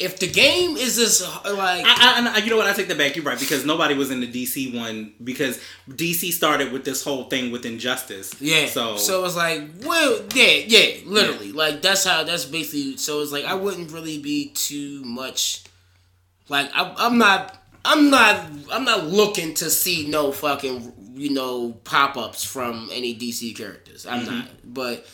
if 0.00 0.18
the 0.18 0.26
game 0.26 0.76
is 0.76 0.98
uh, 1.22 1.54
like 1.54 1.84
I, 1.86 1.94
I, 2.26 2.32
I, 2.34 2.38
you 2.38 2.50
know 2.50 2.56
what? 2.56 2.66
I 2.66 2.72
take 2.72 2.88
that 2.88 2.98
back. 2.98 3.14
You're 3.14 3.24
right 3.24 3.38
because 3.38 3.64
nobody 3.64 3.94
was 3.94 4.10
in 4.10 4.20
the 4.20 4.26
DC 4.26 4.74
one 4.76 5.12
because 5.22 5.60
DC 5.88 6.32
started 6.32 6.72
with 6.72 6.84
this 6.84 7.04
whole 7.04 7.24
thing 7.24 7.52
with 7.52 7.64
Injustice. 7.64 8.34
Yeah. 8.40 8.66
So, 8.66 8.96
So 8.96 9.24
it's 9.24 9.36
like, 9.36 9.62
well, 9.84 10.20
yeah, 10.34 10.64
yeah, 10.66 10.96
literally. 11.06 11.52
Like 11.52 11.82
that's 11.82 12.04
how 12.04 12.24
that's 12.24 12.46
basically. 12.46 12.96
So 12.96 13.20
it's 13.20 13.30
like 13.30 13.44
I 13.44 13.54
wouldn't 13.54 13.92
really 13.92 14.18
be 14.18 14.48
too 14.54 15.02
much. 15.04 15.62
Like 16.48 16.68
I, 16.74 16.92
I'm 16.98 17.18
not. 17.18 17.58
I'm 17.84 18.10
not. 18.10 18.46
I'm 18.72 18.84
not 18.84 19.06
looking 19.06 19.54
to 19.54 19.70
see 19.70 20.06
no 20.08 20.32
fucking 20.32 20.92
you 21.14 21.30
know 21.30 21.72
pop 21.84 22.16
ups 22.16 22.44
from 22.44 22.88
any 22.92 23.14
DC 23.14 23.56
characters. 23.56 24.06
I'm 24.06 24.20
Mm-hmm. 24.24 24.38
not. 24.38 24.48
But 24.64 25.06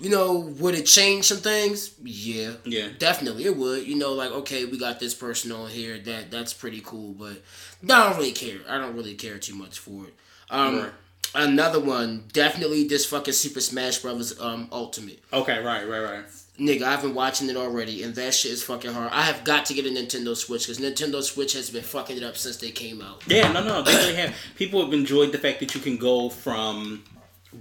you 0.00 0.08
know, 0.08 0.38
would 0.58 0.74
it 0.74 0.86
change 0.86 1.26
some 1.26 1.38
things? 1.38 1.92
Yeah. 2.02 2.52
Yeah. 2.64 2.88
Definitely, 2.98 3.44
it 3.44 3.56
would. 3.56 3.86
You 3.86 3.96
know, 3.96 4.12
like 4.14 4.30
okay, 4.30 4.64
we 4.64 4.78
got 4.78 5.00
this 5.00 5.14
person 5.14 5.52
on 5.52 5.68
here. 5.68 5.98
That 5.98 6.30
that's 6.30 6.52
pretty 6.54 6.80
cool. 6.84 7.12
But 7.12 7.42
I 7.84 7.86
don't 8.08 8.16
really 8.16 8.32
care. 8.32 8.58
I 8.68 8.78
don't 8.78 8.94
really 8.96 9.14
care 9.14 9.38
too 9.38 9.54
much 9.54 9.78
for 9.78 10.06
it. 10.06 10.14
Um, 10.50 10.78
Right. 10.78 10.90
another 11.34 11.78
one, 11.80 12.24
definitely 12.32 12.88
this 12.88 13.06
fucking 13.06 13.34
Super 13.34 13.60
Smash 13.60 13.98
Brothers 13.98 14.40
um 14.40 14.68
Ultimate. 14.72 15.20
okay, 15.32 15.58
right, 15.62 15.86
right, 15.88 16.00
right. 16.00 16.24
Nigga, 16.60 16.82
I've 16.82 17.00
been 17.00 17.14
watching 17.14 17.48
it 17.48 17.56
already, 17.56 18.02
and 18.02 18.14
that 18.16 18.34
shit 18.34 18.52
is 18.52 18.62
fucking 18.62 18.92
hard. 18.92 19.10
I 19.12 19.22
have 19.22 19.44
got 19.44 19.64
to 19.66 19.74
get 19.74 19.86
a 19.86 19.88
Nintendo 19.88 20.36
Switch 20.36 20.66
because 20.66 20.78
Nintendo 20.78 21.22
Switch 21.22 21.54
has 21.54 21.70
been 21.70 21.82
fucking 21.82 22.18
it 22.18 22.22
up 22.22 22.36
since 22.36 22.58
they 22.58 22.70
came 22.70 23.00
out. 23.00 23.22
Yeah, 23.26 23.50
no, 23.50 23.64
no, 23.64 23.82
they 23.82 23.94
really 23.94 24.14
have. 24.16 24.34
People 24.56 24.84
have 24.84 24.92
enjoyed 24.92 25.32
the 25.32 25.38
fact 25.38 25.60
that 25.60 25.74
you 25.74 25.80
can 25.80 25.96
go 25.96 26.28
from 26.28 27.02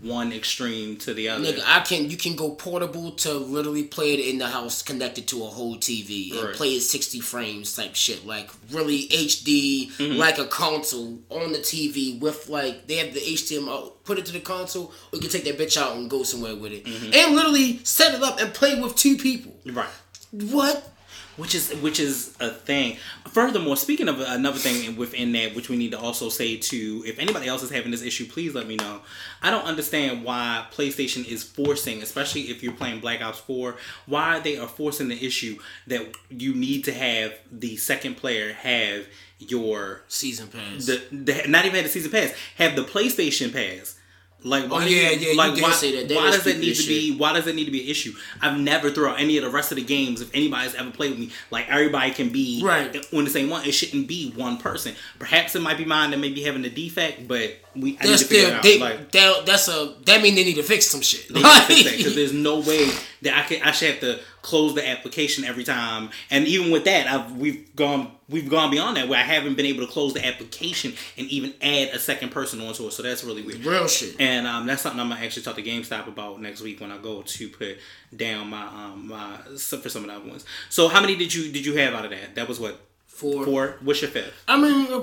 one 0.02 0.32
extreme 0.32 0.98
to 0.98 1.14
the 1.16 1.30
other. 1.30 1.44
Nigga, 1.44 1.64
I 1.66 1.80
can 1.80 2.10
you 2.12 2.18
can 2.18 2.36
go 2.36 2.52
portable 2.52 3.12
to 3.12 3.34
literally 3.34 3.84
play 3.84 4.14
it 4.14 4.20
in 4.32 4.38
the 4.38 4.48
house 4.48 4.82
connected 4.84 5.28
to 5.30 5.44
a 5.44 5.48
whole 5.48 5.78
TV 5.78 6.32
and 6.38 6.44
Right. 6.50 6.56
play 6.56 6.70
it 6.76 6.82
sixty 6.82 7.20
frames 7.20 7.76
type 7.76 7.96
shit. 7.96 8.26
Like 8.26 8.52
really 8.72 9.08
HD 9.10 9.90
Mm-hmm. 9.98 10.18
like 10.18 10.38
a 10.38 10.46
console 10.46 11.20
on 11.30 11.52
the 11.54 11.60
TV 11.60 12.20
with 12.20 12.50
like 12.50 12.86
they 12.88 12.98
have 12.98 13.14
the 13.16 13.20
HDMI 13.20 13.92
put 14.04 14.20
it 14.20 14.26
to 14.28 14.32
the 14.32 14.40
console 14.40 14.86
or 15.12 15.16
you 15.16 15.22
can 15.22 15.30
take 15.30 15.44
that 15.46 15.58
bitch 15.58 15.76
out 15.76 15.96
and 15.98 16.10
go 16.10 16.22
somewhere 16.24 16.56
with 16.56 16.72
it. 16.72 16.86
Mm-hmm. 16.86 17.12
And 17.14 17.36
literally 17.36 17.80
set 17.84 18.14
it 18.14 18.22
up 18.22 18.40
and 18.40 18.54
play 18.54 18.80
with 18.80 18.96
two 18.96 19.18
people. 19.18 19.54
right. 19.74 19.90
What? 20.32 20.94
which 21.38 21.56
is 21.56 21.72
which 21.76 22.00
is 22.02 22.36
a 22.42 22.50
thing. 22.50 22.98
Furthermore, 23.32 23.78
speaking 23.78 24.08
of 24.08 24.20
another 24.22 24.58
thing 24.58 24.96
within 24.96 25.32
that, 25.34 25.56
which 25.56 25.70
we 25.70 25.78
need 25.78 25.92
to 25.92 26.00
also 26.00 26.30
say 26.30 26.58
to, 26.58 27.04
if 27.06 27.20
anybody 27.20 27.48
else 27.48 27.62
is 27.62 27.70
having 27.70 27.92
this 27.92 28.02
issue, 28.02 28.26
please 28.26 28.56
let 28.56 28.68
me 28.68 28.76
know. 28.76 29.02
I 29.42 29.52
don't 29.52 29.66
understand 29.66 30.24
why 30.24 30.66
PlayStation 30.74 31.28
is 31.28 31.44
forcing, 31.44 32.02
especially 32.02 32.44
if 32.44 32.64
you're 32.64 32.74
playing 32.74 33.02
Black 33.02 33.22
Ops 33.22 33.40
Four, 33.40 33.78
why 34.08 34.40
they 34.40 34.58
are 34.58 34.68
forcing 34.68 35.10
the 35.10 35.26
issue 35.26 35.60
that 35.88 36.16
you 36.30 36.56
need 36.56 36.86
to 36.86 36.94
have 36.94 37.34
the 37.52 37.78
second 37.78 38.18
player 38.18 38.54
have 38.54 39.06
your 39.38 40.02
Season 40.08 40.48
pass. 40.48 40.86
the, 40.86 41.02
the 41.12 41.48
not 41.48 41.66
even 41.66 41.76
have 41.76 41.86
the 41.86 41.90
season 41.90 42.12
pass, 42.12 42.34
have 42.58 42.76
the 42.76 42.84
PlayStation 42.84 43.54
pass. 43.54 43.99
Like 44.42 44.64
oh, 44.66 44.68
why? 44.68 44.84
Oh, 44.84 44.88
yeah, 44.88 45.10
yeah, 45.10 45.34
Like 45.36 45.62
why? 45.62 45.72
say 45.72 46.02
that. 46.06 46.16
Why 46.16 46.32
does 46.32 46.48
it 46.48 46.60
need 46.60 46.74
to 46.76 46.88
be? 46.88 47.18
Why 47.18 47.34
does 47.34 47.46
it 47.46 47.56
need 47.56 47.66
to 47.66 47.72
be 47.72 47.84
an 47.84 47.90
issue? 47.90 48.14
I've 48.42 48.58
never 48.58 48.90
throughout 48.90 49.20
any 49.20 49.38
of 49.38 49.44
the 49.44 49.50
rest 49.50 49.72
of 49.74 49.76
the 49.76 49.84
games, 49.84 50.22
if 50.22 50.34
anybody's 50.34 50.76
ever 50.76 50.92
played 50.92 51.12
with 51.12 51.20
me, 51.20 51.32
like 51.52 51.70
everybody 51.70 52.12
can 52.12 52.30
be 52.30 52.62
Right. 52.64 52.96
on 53.14 53.26
the 53.26 53.30
same 53.30 53.50
one. 53.50 53.66
It 53.66 53.74
shouldn't 53.74 54.08
be 54.08 54.32
one 54.32 54.58
person. 54.58 54.96
Perhaps 55.20 55.56
it 55.56 55.62
might 55.62 55.78
be 55.78 55.84
mine 55.84 56.12
that 56.12 56.18
may 56.20 56.30
be 56.30 56.42
having 56.44 56.64
a 56.64 56.70
defect, 56.70 57.28
but 57.28 57.58
we 57.76 57.98
I 58.00 58.04
need 58.06 58.12
That's 58.12 58.22
to 58.24 58.28
figure 58.30 58.44
it 58.44 58.48
still 58.48 58.56
out. 58.56 58.64
they, 58.64 58.80
like, 58.80 59.12
that, 59.12 59.46
that's 59.46 59.68
a 59.68 59.94
that 60.06 60.22
mean 60.22 60.36
they 60.36 60.46
need 60.46 60.56
to 60.56 60.64
fix 60.64 60.88
some 60.88 61.02
shit. 61.02 61.28
they 61.28 61.42
need 61.42 61.44
to 61.44 61.62
fix 61.64 61.84
that 61.84 61.98
because 61.98 62.16
there's 62.16 62.34
no 62.34 62.60
way 62.62 62.90
that 63.24 63.38
I 63.38 63.42
can 63.44 63.62
I 63.62 63.72
should 63.72 63.90
have 63.92 64.00
to 64.00 64.20
close 64.42 64.74
the 64.76 64.88
application 64.88 65.44
every 65.44 65.64
time. 65.64 66.10
And 66.30 66.48
even 66.48 66.72
with 66.72 66.86
that, 66.86 67.08
I've 67.08 67.36
we've 67.36 67.76
gone 67.76 68.12
we've 68.30 68.50
gone 68.50 68.72
beyond 68.72 68.98
that 68.98 69.08
where 69.08 69.20
I 69.20 69.24
haven't 69.24 69.56
been 69.56 69.66
able 69.66 69.86
to 69.86 69.92
close 69.92 70.14
the 70.14 70.26
application 70.26 70.94
and 71.18 71.28
even 71.28 71.54
add 71.62 71.90
a 71.90 72.00
second 72.00 72.30
person 72.30 72.62
onto 72.62 72.86
it. 72.88 72.92
So 72.92 73.04
that's 73.04 73.24
really 73.24 73.42
weird. 73.42 73.66
Real 73.66 73.88
shit. 73.88 74.16
And 74.20 74.48
um, 74.48 74.66
that's 74.66 74.82
something 74.82 75.00
I'm 75.00 75.10
gonna 75.10 75.24
actually 75.24 75.44
talk 75.44 75.56
to 75.56 75.64
GameStop 75.64 76.08
about 76.08 76.42
next 76.42 76.62
week 76.62 76.80
when 76.80 76.92
I 76.92 76.98
go 76.98 77.22
to 77.22 77.50
put 77.50 77.78
down 78.16 78.50
my 78.50 78.66
um 78.66 79.08
my 79.08 79.38
for 79.58 79.90
some 79.90 80.04
of 80.04 80.10
the 80.10 80.16
other 80.16 80.28
ones. 80.28 80.46
So 80.70 80.88
how 80.88 81.02
many 81.02 81.16
did 81.16 81.34
you 81.34 81.52
did 81.52 81.66
you 81.66 81.76
have 81.78 81.94
out 81.94 82.06
of 82.06 82.12
that? 82.12 82.36
That 82.36 82.48
was 82.48 82.60
what 82.60 82.80
four. 83.08 83.46
four. 83.46 83.76
What's 83.82 84.02
your 84.02 84.12
fifth? 84.12 84.34
I 84.48 84.58
mean, 84.60 84.92
uh, 84.92 85.02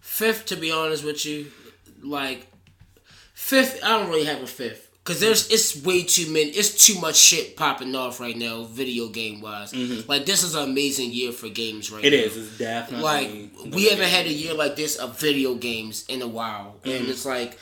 fifth 0.00 0.46
to 0.46 0.56
be 0.56 0.70
honest 0.70 1.04
with 1.04 1.24
you, 1.24 1.50
like 2.02 2.46
fifth. 3.32 3.82
I 3.82 3.88
don't 3.88 4.08
really 4.08 4.24
have 4.24 4.42
a 4.42 4.46
fifth 4.46 4.91
because 5.04 5.20
there's 5.20 5.50
it's 5.50 5.82
way 5.84 6.02
too 6.04 6.26
many. 6.32 6.50
It's 6.50 6.86
too 6.86 7.00
much 7.00 7.16
shit 7.16 7.56
popping 7.56 7.94
off 7.96 8.20
right 8.20 8.36
now, 8.36 8.64
video 8.64 9.08
game 9.08 9.40
wise. 9.40 9.72
Like 10.08 10.26
this 10.26 10.42
is 10.42 10.54
an 10.54 10.68
amazing 10.70 11.10
year 11.12 11.32
for 11.32 11.48
games 11.48 11.90
right 11.90 12.02
Mm-hmm. 12.04 12.14
It 12.14 12.16
now. 12.18 12.24
is. 12.24 12.36
It's 12.36 12.58
definitely 12.58 13.02
like 13.04 13.74
we 13.74 13.88
haven't 13.88 14.08
had 14.08 14.26
a 14.26 14.32
year 14.32 14.54
like 14.54 14.76
this 14.76 14.96
of 14.96 15.18
video 15.18 15.54
games 15.54 16.04
in 16.08 16.22
a 16.22 16.28
while, 16.28 16.76
Mm-hmm. 16.84 16.90
and 16.96 17.08
it's 17.08 17.26
like 17.26 17.58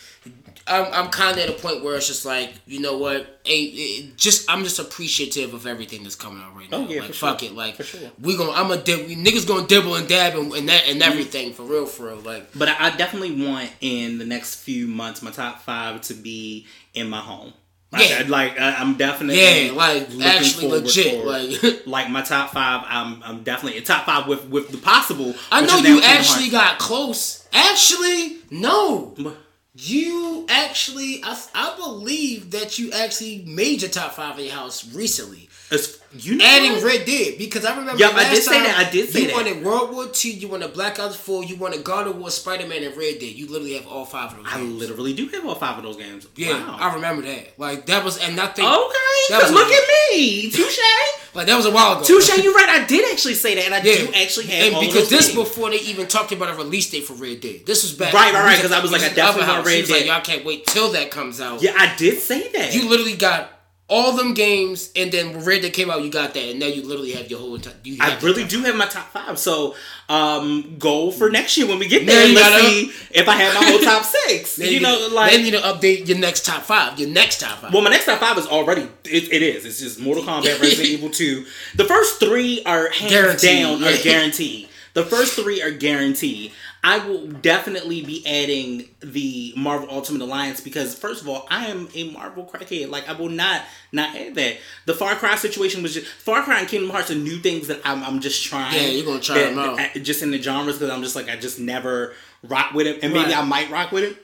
I'm, 0.67 0.93
I'm 0.93 1.11
kind 1.11 1.39
of 1.39 1.45
at 1.45 1.49
a 1.51 1.61
point 1.61 1.83
where 1.83 1.97
it's 1.97 2.07
just 2.07 2.25
like 2.25 2.53
you 2.67 2.81
know 2.81 2.97
what, 2.97 3.41
hey, 3.45 3.63
it, 3.63 4.17
just 4.17 4.51
I'm 4.51 4.65
just 4.65 4.79
appreciative 4.79 5.55
of 5.55 5.67
everything 5.67 6.03
that's 6.03 6.15
coming 6.15 6.43
out 6.43 6.57
right 6.57 6.69
oh, 6.73 6.83
now. 6.83 6.89
Oh, 6.89 6.91
yeah, 6.91 7.01
like 7.03 7.15
fuck 7.15 7.41
sure. 7.41 7.51
it, 7.51 7.55
like 7.55 7.83
sure. 7.83 8.11
we 8.21 8.37
gonna 8.37 8.53
I'm 8.53 8.71
a 8.71 8.77
dib, 8.77 9.09
niggas 9.09 9.47
gonna 9.47 9.67
dibble 9.67 9.97
and 9.97 10.09
dab 10.09 10.35
and, 10.35 10.53
and 10.53 10.69
that 10.69 10.87
and 10.87 11.01
mm-hmm. 11.01 11.11
everything 11.11 11.53
for 11.53 11.63
real, 11.65 11.87
for 11.87 12.07
real. 12.07 12.21
Like 12.21 12.51
But 12.57 12.69
I, 12.69 12.89
I 12.89 12.97
definitely 12.97 13.45
want 13.45 13.71
in 13.81 14.19
the 14.19 14.27
next 14.27 14.57
few 14.57 14.87
months 14.87 15.23
my 15.23 15.31
top 15.31 15.61
five 15.61 16.01
to 16.03 16.15
be 16.15 16.67
in 16.95 17.09
my 17.09 17.21
home. 17.21 17.53
Like, 17.93 18.09
Yeah. 18.09 18.19
I- 18.21 18.29
like 18.29 18.61
I, 18.61 18.77
I'm 18.77 18.95
definitely 18.97 19.41
yeah, 19.41 19.73
like 19.73 20.09
actually 20.23 20.69
legit, 20.69 21.25
like. 21.25 21.61
like 21.87 22.11
my 22.11 22.23
top 22.23 22.51
five. 22.51 22.85
I'm 22.87 23.23
I'm 23.23 23.43
definitely 23.43 23.81
top 23.81 24.07
five 24.07 24.29
with 24.29 24.47
with 24.49 24.71
the 24.71 24.79
possible. 24.79 25.35
I 25.51 25.63
know 25.63 25.79
you 25.79 26.01
actually 26.03 26.51
got 26.51 26.79
close. 26.79 27.49
Actually, 27.53 28.39
no. 28.51 29.15
Hearts. 29.19 29.37
You 29.83 30.45
actually, 30.51 31.23
I, 31.25 31.41
I 31.55 31.75
believe 31.77 32.51
that 32.51 32.79
you 32.79 32.93
actually 32.93 33.45
made 33.47 33.81
your 33.81 33.91
top 33.91 34.13
five 34.13 34.39
in 34.39 34.45
your 34.45 34.55
house 34.55 34.93
recently. 34.93 35.49
It's, 35.71 35.99
you 36.13 36.37
know 36.37 36.45
Adding 36.45 36.73
what? 36.73 36.83
Red 36.85 37.07
Dead 37.07 37.39
because 37.39 37.65
I 37.65 37.77
remember. 37.77 37.99
Yup, 38.01 38.15
I 38.15 38.17
last 38.17 38.35
did 38.35 38.43
say 38.43 38.61
that. 38.63 38.85
I 38.87 38.91
did 38.91 39.09
say 39.11 39.21
you 39.23 39.27
that. 39.29 39.37
wanted 39.37 39.65
World 39.65 39.93
War 39.95 40.07
Two, 40.09 40.31
you 40.33 40.49
wanted 40.49 40.73
Black 40.73 40.99
Ops 40.99 41.15
Four, 41.17 41.45
you 41.45 41.57
wanted 41.57 41.85
God 41.85 42.07
of 42.09 42.17
War, 42.17 42.31
Spider 42.31 42.67
Man, 42.67 42.83
and 42.83 42.97
Red 42.97 43.19
Dead. 43.21 43.33
You 43.33 43.47
literally 43.49 43.75
have 43.75 43.87
all 43.87 44.05
five 44.05 44.33
of 44.33 44.39
those. 44.39 44.47
I 44.53 44.59
games. 44.59 44.75
literally 44.75 45.13
do 45.15 45.29
have 45.29 45.47
all 45.47 45.55
five 45.55 45.79
of 45.79 45.85
those 45.85 45.97
games. 45.97 46.27
yeah, 46.37 46.53
Wow. 46.67 46.77
I 46.81 46.95
remember 46.95 47.23
that. 47.23 47.59
Like 47.59 47.87
that 47.87 48.05
was, 48.05 48.19
and 48.19 48.35
nothing. 48.35 48.65
Okay, 48.65 48.97
because 49.29 49.53
look 49.53 49.69
at 49.69 49.89
me, 50.13 50.51
touche. 50.51 50.79
like 51.35 51.47
that 51.47 51.57
was 51.57 51.67
a 51.67 51.71
while 51.71 51.93
ago. 51.93 52.03
Touche, 52.05 52.37
you're 52.43 52.55
right. 52.55 52.69
I 52.69 52.85
did 52.87 53.13
actually 53.13 53.35
say 53.35 53.55
that, 53.55 53.65
and 53.67 53.75
I 53.75 53.79
Yeah, 53.79 54.07
do 54.07 54.13
actually 54.15 54.47
have 54.47 54.67
and 54.67 54.75
all 54.75 54.81
because. 54.81 54.95
Because 54.95 55.11
this 55.11 55.27
games. 55.35 55.49
before 55.49 55.71
they 55.71 55.79
even 55.81 56.09
talked 56.09 56.33
about 56.33 56.51
a 56.51 56.57
release 56.57 56.91
date 56.91 57.05
for 57.05 57.13
Red 57.15 57.41
Dead. 57.41 57.65
This 57.67 57.85
was 57.85 57.93
back 57.93 58.13
Right, 58.13 58.35
right, 58.35 58.43
right, 58.45 58.57
we 58.57 58.63
'cause 58.63 58.73
I 58.73 58.81
was 58.83 58.91
like, 58.91 59.03
I 59.03 59.11
definitely 59.11 59.53
want. 59.53 59.65
Red 59.67 59.81
was 59.83 59.91
like, 59.91 60.01
Dead. 60.01 60.07
y'all 60.09 60.21
can't 60.23 60.45
wait 60.45 60.67
till 60.67 60.91
that 60.93 61.11
comes 61.13 61.41
out. 61.41 61.63
Yeah, 61.63 61.73
I 61.77 61.95
did 61.97 62.19
say 62.19 62.51
that. 62.53 62.75
You 62.75 62.89
literally 62.89 63.15
got 63.17 63.53
all 63.91 64.13
them 64.17 64.35
games, 64.35 64.91
and 64.95 65.11
then 65.13 65.45
Red 65.45 65.63
Dead 65.63 65.73
came 65.73 65.91
out, 65.91 66.03
you 66.03 66.11
got 66.11 66.33
that, 66.35 66.43
and 66.45 66.61
now 66.61 66.67
you 66.67 66.83
literally 66.87 67.11
have 67.13 67.29
your 67.29 67.41
whole 67.41 67.55
entire. 67.57 67.75
You 67.85 67.97
I 68.01 68.17
really 68.21 68.45
do 68.45 68.63
have 68.63 68.77
my 68.77 68.87
top 68.87 69.09
five. 69.11 69.39
So, 69.39 69.75
um, 70.09 70.77
goal 70.79 71.13
for 71.13 71.29
next 71.29 71.57
year 71.59 71.67
when 71.67 71.79
we 71.79 71.89
get 71.89 72.07
there. 72.07 72.27
you 72.27 72.35
Let's 72.35 72.49
gotta- 72.49 72.65
see 72.71 72.93
if 73.11 73.29
I 73.29 73.35
have 73.35 73.55
my 73.55 73.65
whole 73.69 73.81
top 73.81 74.05
six. 74.27 74.57
Then 74.57 74.73
you 74.73 74.81
know, 74.81 74.97
need- 75.09 75.13
like 75.13 75.33
then 75.33 75.45
you 75.45 75.51
need 75.53 75.59
to 75.59 75.65
update 75.65 76.07
your 76.09 76.19
next 76.19 76.47
top 76.47 76.63
five. 76.63 76.99
Your 76.99 77.09
next 77.11 77.41
top 77.41 77.59
five. 77.59 77.73
Well, 77.75 77.83
my 77.83 77.91
next 77.91 78.05
top 78.07 78.21
five 78.21 78.39
is 78.39 78.47
already 78.47 78.83
it, 79.05 79.33
it 79.33 79.43
is. 79.43 79.65
It's 79.67 79.81
just 79.81 80.01
Mortal 80.01 80.23
Kombat, 80.29 80.61
Resident 80.61 80.89
Evil 80.89 81.11
Two. 81.11 81.45
The 81.75 81.85
first 81.85 82.21
three 82.21 82.63
are 82.65 82.91
hands 82.91 83.11
Guaranteed, 83.13 83.63
down 83.63 83.85
are 83.85 83.97
guaranteed. 84.03 84.69
The 84.95 85.05
first 85.05 85.35
three 85.35 85.63
are 85.63 85.71
guaranteed. 85.71 86.53
I 86.83 87.07
will 87.07 87.27
definitely 87.27 88.03
be 88.03 88.27
adding 88.27 88.89
the 89.01 89.53
Marvel 89.57 89.89
Ultimate 89.91 90.23
Alliance 90.23 90.61
because 90.61 90.95
first 90.99 91.21
of 91.21 91.29
all, 91.29 91.47
I 91.51 91.67
am 91.67 91.89
a 91.95 92.11
Marvel 92.11 92.45
crackhead. 92.47 92.89
Like 92.89 93.09
I 93.09 93.13
will 93.13 93.29
not 93.29 93.63
not 93.93 94.17
add 94.17 94.35
that. 94.37 94.57
The 94.87 94.95
Far 94.95 95.15
Cry 95.17 95.37
situation 95.37 95.83
was 95.83 95.93
just 95.95 96.07
Far 96.07 96.43
Cry 96.43 96.61
and 96.61 96.69
Kingdom 96.69 96.91
Hearts 96.91 97.11
are 97.11 97.15
new 97.17 97.39
things 97.39 97.67
that 97.69 97.81
I'm, 97.85 98.03
I'm 98.03 98.21
just 98.21 98.43
trying. 98.45 98.75
Yeah, 98.75 98.89
you're 98.89 99.05
gonna 99.05 99.21
try 99.21 99.37
that- 99.37 99.55
them 99.55 99.59
out. 99.59 100.03
Just 100.03 100.23
in 100.23 100.31
the 100.31 100.41
genres 100.41 100.79
because 100.79 100.91
I'm 100.91 101.03
just 101.03 101.17
like 101.17 101.29
I 101.29 101.37
just 101.37 101.59
never 101.61 102.15
rock 102.43 102.73
with 102.73 102.87
it, 102.87 103.01
and 103.03 103.13
maybe 103.13 103.27
Right. 103.27 103.39
I 103.39 103.45
might 103.45 103.71
rock 103.71 103.93
with 103.93 104.05
it. 104.05 104.17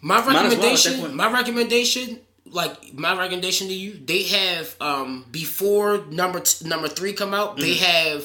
My 0.00 0.18
as 0.18 0.26
well, 0.26 0.42
recommendation, 0.44 1.16
my 1.16 1.32
recommendation, 1.32 2.20
like 2.44 2.94
my 2.94 3.16
recommendation 3.16 3.68
to 3.68 3.74
you, 3.74 3.98
they 4.04 4.24
have 4.24 4.74
um 4.80 5.24
before 5.30 6.04
number 6.10 6.40
t- 6.40 6.66
number 6.68 6.88
three 6.88 7.12
come 7.12 7.32
out, 7.32 7.56
they 7.58 7.74
have 7.74 8.24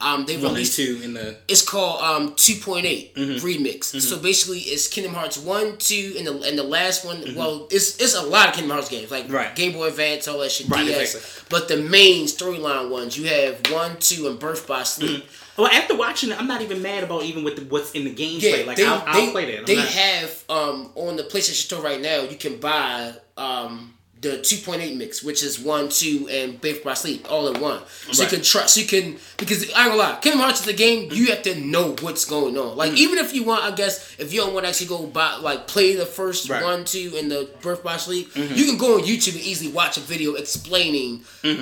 um 0.00 0.26
they 0.26 0.34
Mm-hmm. 0.36 0.44
Released 0.44 0.76
two 0.76 1.00
in 1.02 1.14
the 1.14 1.36
it's 1.48 1.62
called 1.66 2.02
um 2.02 2.32
2.8 2.34 3.14
Mm-hmm. 3.14 3.46
remix. 3.46 3.84
So 4.00 4.18
basically, 4.18 4.58
it's 4.60 4.88
Kingdom 4.88 5.14
Hearts 5.14 5.38
one, 5.38 5.78
two, 5.78 6.14
and 6.18 6.26
the 6.26 6.38
and 6.42 6.58
the 6.58 6.62
last 6.62 7.04
one. 7.04 7.16
Mm-hmm. 7.22 7.38
Well, 7.38 7.66
it's 7.70 7.98
it's 8.00 8.14
a 8.14 8.22
lot 8.22 8.48
of 8.50 8.54
Kingdom 8.54 8.72
Hearts 8.72 8.88
games 8.90 9.10
like 9.10 9.30
Right. 9.32 9.54
Game 9.56 9.72
Boy 9.72 9.88
Advance, 9.88 10.28
all 10.28 10.38
that 10.40 10.50
shit. 10.52 10.68
Right, 10.68 10.84
DS. 10.86 11.14
exactly. 11.14 11.46
But 11.48 11.68
the 11.68 11.78
main 11.78 12.26
storyline 12.26 12.90
ones, 12.90 13.16
you 13.16 13.28
have 13.28 13.60
one, 13.72 13.96
two, 13.98 14.28
and 14.28 14.38
Birth 14.38 14.66
by 14.66 14.82
Sleep. 14.82 15.24
well, 15.56 15.68
after 15.68 15.96
watching 15.96 16.30
it, 16.30 16.38
I'm 16.38 16.46
not 16.46 16.60
even 16.60 16.82
mad 16.82 17.02
about 17.04 17.22
even 17.22 17.42
with 17.44 17.56
the, 17.56 17.62
what's 17.64 17.92
in 17.92 18.04
the 18.04 18.14
gameplay. 18.14 18.58
Yeah, 18.60 18.66
like 18.66 18.76
they, 18.76 18.86
I'll, 18.86 19.02
I'll 19.06 19.14
they, 19.26 19.30
play 19.32 19.46
that. 19.52 19.58
I'm 19.60 19.64
they 19.64 19.76
not- 19.76 19.88
have 19.88 20.44
um 20.50 20.90
on 20.94 21.16
the 21.16 21.22
PlayStation 21.22 21.54
Store 21.64 21.82
right 21.82 22.00
now. 22.02 22.20
You 22.22 22.36
can 22.36 22.60
buy 22.60 23.14
um 23.38 23.94
the 24.22 24.38
2.8 24.38 24.96
mix, 24.96 25.22
which 25.22 25.42
is 25.42 25.58
one, 25.60 25.88
two, 25.90 26.26
and 26.30 26.58
Birth 26.60 26.82
by 26.82 26.94
Sleep 26.94 27.26
all 27.30 27.48
in 27.54 27.60
one. 27.60 27.80
So 28.10 28.22
Right. 28.22 28.32
you 28.32 28.38
can 28.38 28.44
trust. 28.44 28.74
So 28.74 28.80
you 28.80 28.86
can 28.86 29.18
because 29.36 29.62
I 29.72 29.82
ain't 29.82 29.90
gonna 29.90 29.96
lie, 29.96 30.18
Kingdom 30.22 30.40
Hearts 30.40 30.62
is 30.62 30.66
a 30.68 30.72
game 30.72 31.10
you 31.12 31.26
have 31.26 31.42
to 31.42 31.54
know 31.60 31.94
what's 32.00 32.24
going 32.24 32.56
on. 32.56 32.76
Like 32.76 32.94
even 32.94 33.18
if 33.18 33.34
you 33.34 33.42
want, 33.44 33.62
I 33.64 33.72
guess 33.72 34.14
if 34.18 34.32
you 34.32 34.40
don't 34.40 34.54
want 34.54 34.64
to 34.64 34.70
actually 34.70 34.86
go 34.86 35.06
buy 35.06 35.36
like 35.36 35.66
play 35.66 35.94
the 35.94 36.06
first 36.06 36.48
Right. 36.48 36.56
Mm-hmm. 36.62 36.64
one, 36.64 36.84
two, 36.86 37.12
and 37.16 37.30
the 37.30 37.50
Birth 37.60 37.84
by 37.84 37.98
Sleep, 37.98 38.30
you 38.34 38.64
can 38.64 38.78
go 38.78 38.94
on 38.96 39.02
YouTube 39.02 39.34
and 39.34 39.42
easily 39.42 39.70
watch 39.70 39.96
a 39.98 40.00
video 40.00 40.34
explaining 40.34 41.20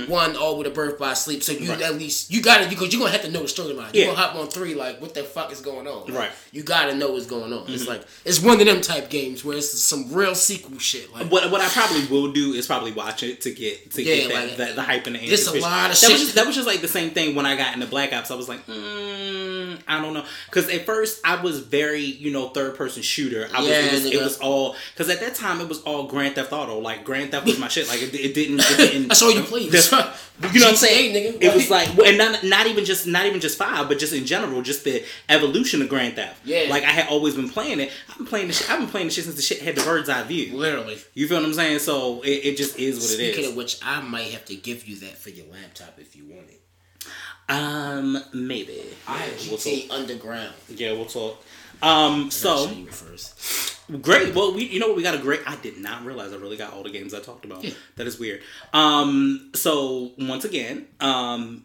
one 0.09 0.36
all 0.36 0.56
with 0.56 0.66
a 0.66 0.70
Birth 0.70 0.98
by 0.98 1.14
Sleep. 1.14 1.43
So 1.43 1.52
you 1.52 1.59
Mm-hmm. 1.64 1.70
Right. 1.72 1.82
at 1.82 1.94
least 1.98 2.31
you 2.31 2.40
gotta 2.43 2.68
because 2.68 2.93
you're 2.93 3.01
gonna 3.01 3.12
have 3.12 3.22
to 3.22 3.31
know 3.31 3.40
the 3.40 3.47
storyline. 3.47 3.90
Yeah. 3.94 4.05
You're 4.06 4.14
gonna 4.14 4.26
hop 4.26 4.36
on 4.36 4.48
three 4.48 4.74
like 4.74 5.01
what 5.01 5.14
the 5.14 5.24
fuck 5.24 5.51
is 5.51 5.60
going 5.60 5.86
on. 5.89 6.05
Like, 6.06 6.14
Right. 6.14 6.31
you 6.52 6.62
gotta 6.62 6.94
know 6.94 7.10
what's 7.12 7.26
going 7.26 7.52
on. 7.52 7.64
Mm-hmm. 7.64 7.74
It's 7.74 7.86
like 7.89 8.02
it's 8.24 8.40
one 8.40 8.60
of 8.60 8.66
them 8.66 8.81
type 8.81 9.09
games 9.10 9.44
where 9.44 9.56
it's 9.56 9.78
some 9.81 10.12
real 10.12 10.35
sequel 10.35 10.78
shit. 10.78 11.12
Like 11.12 11.31
What, 11.32 11.51
what 11.51 11.60
I 11.60 11.68
probably 11.68 12.05
will 12.06 12.31
do 12.32 12.44
is 12.53 12.66
probably 12.66 12.93
watch 12.93 13.23
it 13.23 13.41
to 13.43 13.51
get 13.53 13.91
to 13.93 14.03
Yeah, 14.03 14.15
get 14.16 14.29
that, 14.29 14.49
like, 14.49 14.57
that, 14.59 14.77
the 14.77 14.83
hype 14.83 15.07
and 15.07 15.16
the 15.16 15.27
there's 15.27 15.47
a 15.47 15.53
lot 15.53 15.55
of 15.55 15.61
that 15.62 15.89
Was 15.91 16.01
shit. 16.01 16.11
just, 16.11 16.35
that 16.35 16.47
was 16.47 16.55
just 16.55 16.66
like 16.66 16.81
the 16.83 16.89
same 16.89 17.11
thing 17.11 17.35
when 17.35 17.47
I 17.47 17.57
got 17.57 17.75
into 17.75 17.87
Black 17.87 18.12
Ops. 18.12 18.31
I 18.31 18.35
was 18.35 18.49
like, 18.49 18.66
mm, 18.66 19.79
I 19.89 20.01
don't 20.01 20.15
know, 20.15 20.25
because 20.47 20.69
at 20.69 20.85
first 20.87 21.21
I 21.25 21.41
was 21.43 21.61
very 21.61 22.03
you 22.03 22.31
know 22.33 22.49
third 22.49 22.77
person 22.77 23.03
shooter. 23.03 23.49
I 23.55 23.61
was, 23.61 23.69
Yeah, 23.69 23.81
it, 23.87 23.93
was 23.93 24.05
it 24.07 24.21
was 24.23 24.39
all 24.39 24.77
because 24.93 25.09
at 25.11 25.21
that 25.21 25.35
time 25.35 25.61
it 25.61 25.69
was 25.69 25.81
all 25.83 26.07
Grand 26.07 26.35
Theft 26.35 26.53
Auto. 26.53 26.79
Like 26.79 27.05
Grand 27.05 27.31
Theft 27.31 27.47
was 27.47 27.59
my 27.59 27.69
shit. 27.69 27.89
Like 27.89 28.03
it, 28.03 28.15
it 28.15 28.35
didn't. 28.35 28.61
It 28.61 28.77
didn't 28.77 29.09
That's 29.09 29.23
all 29.23 29.31
you 29.33 29.43
played. 29.43 29.71
the- 29.73 30.12
you 30.53 30.59
know 30.59 30.66
what 30.66 30.71
I'm 30.71 30.77
saying? 30.77 31.15
Nigga. 31.15 31.43
It 31.43 31.55
was 31.55 31.71
like, 31.71 31.89
and 31.97 32.19
not, 32.19 32.43
not 32.43 32.66
even 32.66 32.85
just 32.85 33.07
not 33.07 33.25
even 33.27 33.41
just 33.41 33.57
five, 33.57 33.87
but 33.89 33.99
just 34.01 34.12
in 34.12 34.27
general, 34.27 34.62
just 34.62 34.83
the 34.83 35.05
evolution 35.29 35.81
of 35.81 35.89
Grand 35.89 36.16
Theft. 36.16 36.41
Yeah. 36.45 36.66
Like 36.69 36.83
I 36.83 36.91
had 36.91 37.09
always 37.09 37.37
been 37.37 37.49
playing 37.49 37.79
it. 37.79 37.93
I've 38.11 38.16
been 38.16 38.27
playing 38.27 38.49
the 38.49 38.53
shit. 38.53 38.69
I've 38.69 38.81
been 38.81 38.89
playing 38.89 39.07
the 39.07 39.12
shit 39.12 39.25
since 39.25 39.37
the 39.37 39.43
shit 39.43 39.62
had 39.62 39.77
the 39.77 39.83
bird's 39.85 40.09
eye 40.09 40.23
view. 40.25 40.57
literally. 40.57 40.99
You 41.15 41.29
feel 41.29 41.39
what 41.39 41.47
I'm 41.47 41.55
saying? 41.55 41.79
So 41.79 42.21
it, 42.23 42.34
it 42.43 42.56
just 42.56 42.78
is 42.78 42.97
what 42.97 43.05
it 43.05 43.15
Speaking 43.15 43.44
is. 43.44 43.51
of 43.51 43.56
which, 43.56 43.78
I 43.82 44.01
might 44.01 44.31
have 44.32 44.44
to 44.47 44.56
give 44.56 44.86
you 44.89 44.97
that 45.01 45.19
for 45.19 45.31
your 45.31 45.47
laptop 45.52 45.98
if 45.98 46.16
you 46.16 46.24
want 46.27 46.48
it. 46.48 46.61
um, 47.48 48.19
maybe. 48.32 48.82
I 49.06 49.19
have 49.19 49.48
We'll 49.48 49.59
GTA. 49.59 49.90
Underground. 49.90 50.55
Yeah, 50.69 50.93
we'll 50.93 51.05
talk. 51.06 51.43
Um, 51.82 52.24
I'll 52.24 52.31
so 52.31 52.70
you 52.70 52.86
first. 52.86 53.78
great. 54.01 54.35
Well, 54.35 54.55
we 54.55 54.65
you 54.65 54.81
know 54.81 54.86
what 54.86 54.97
we 54.97 55.02
got 55.02 55.15
a 55.15 55.19
great. 55.19 55.40
I 55.47 55.56
did 55.56 55.77
not 55.78 56.05
realize 56.05 56.32
I 56.32 56.36
really 56.36 56.56
got 56.56 56.73
all 56.73 56.82
the 56.82 56.90
games 56.90 57.12
I 57.12 57.20
talked 57.20 57.44
about. 57.44 57.62
Yeah. 57.65 57.73
That 57.97 58.06
is 58.06 58.19
weird. 58.19 58.40
Um, 58.73 59.51
so 59.55 60.12
once 60.19 60.44
again, 60.44 60.86
um, 61.01 61.65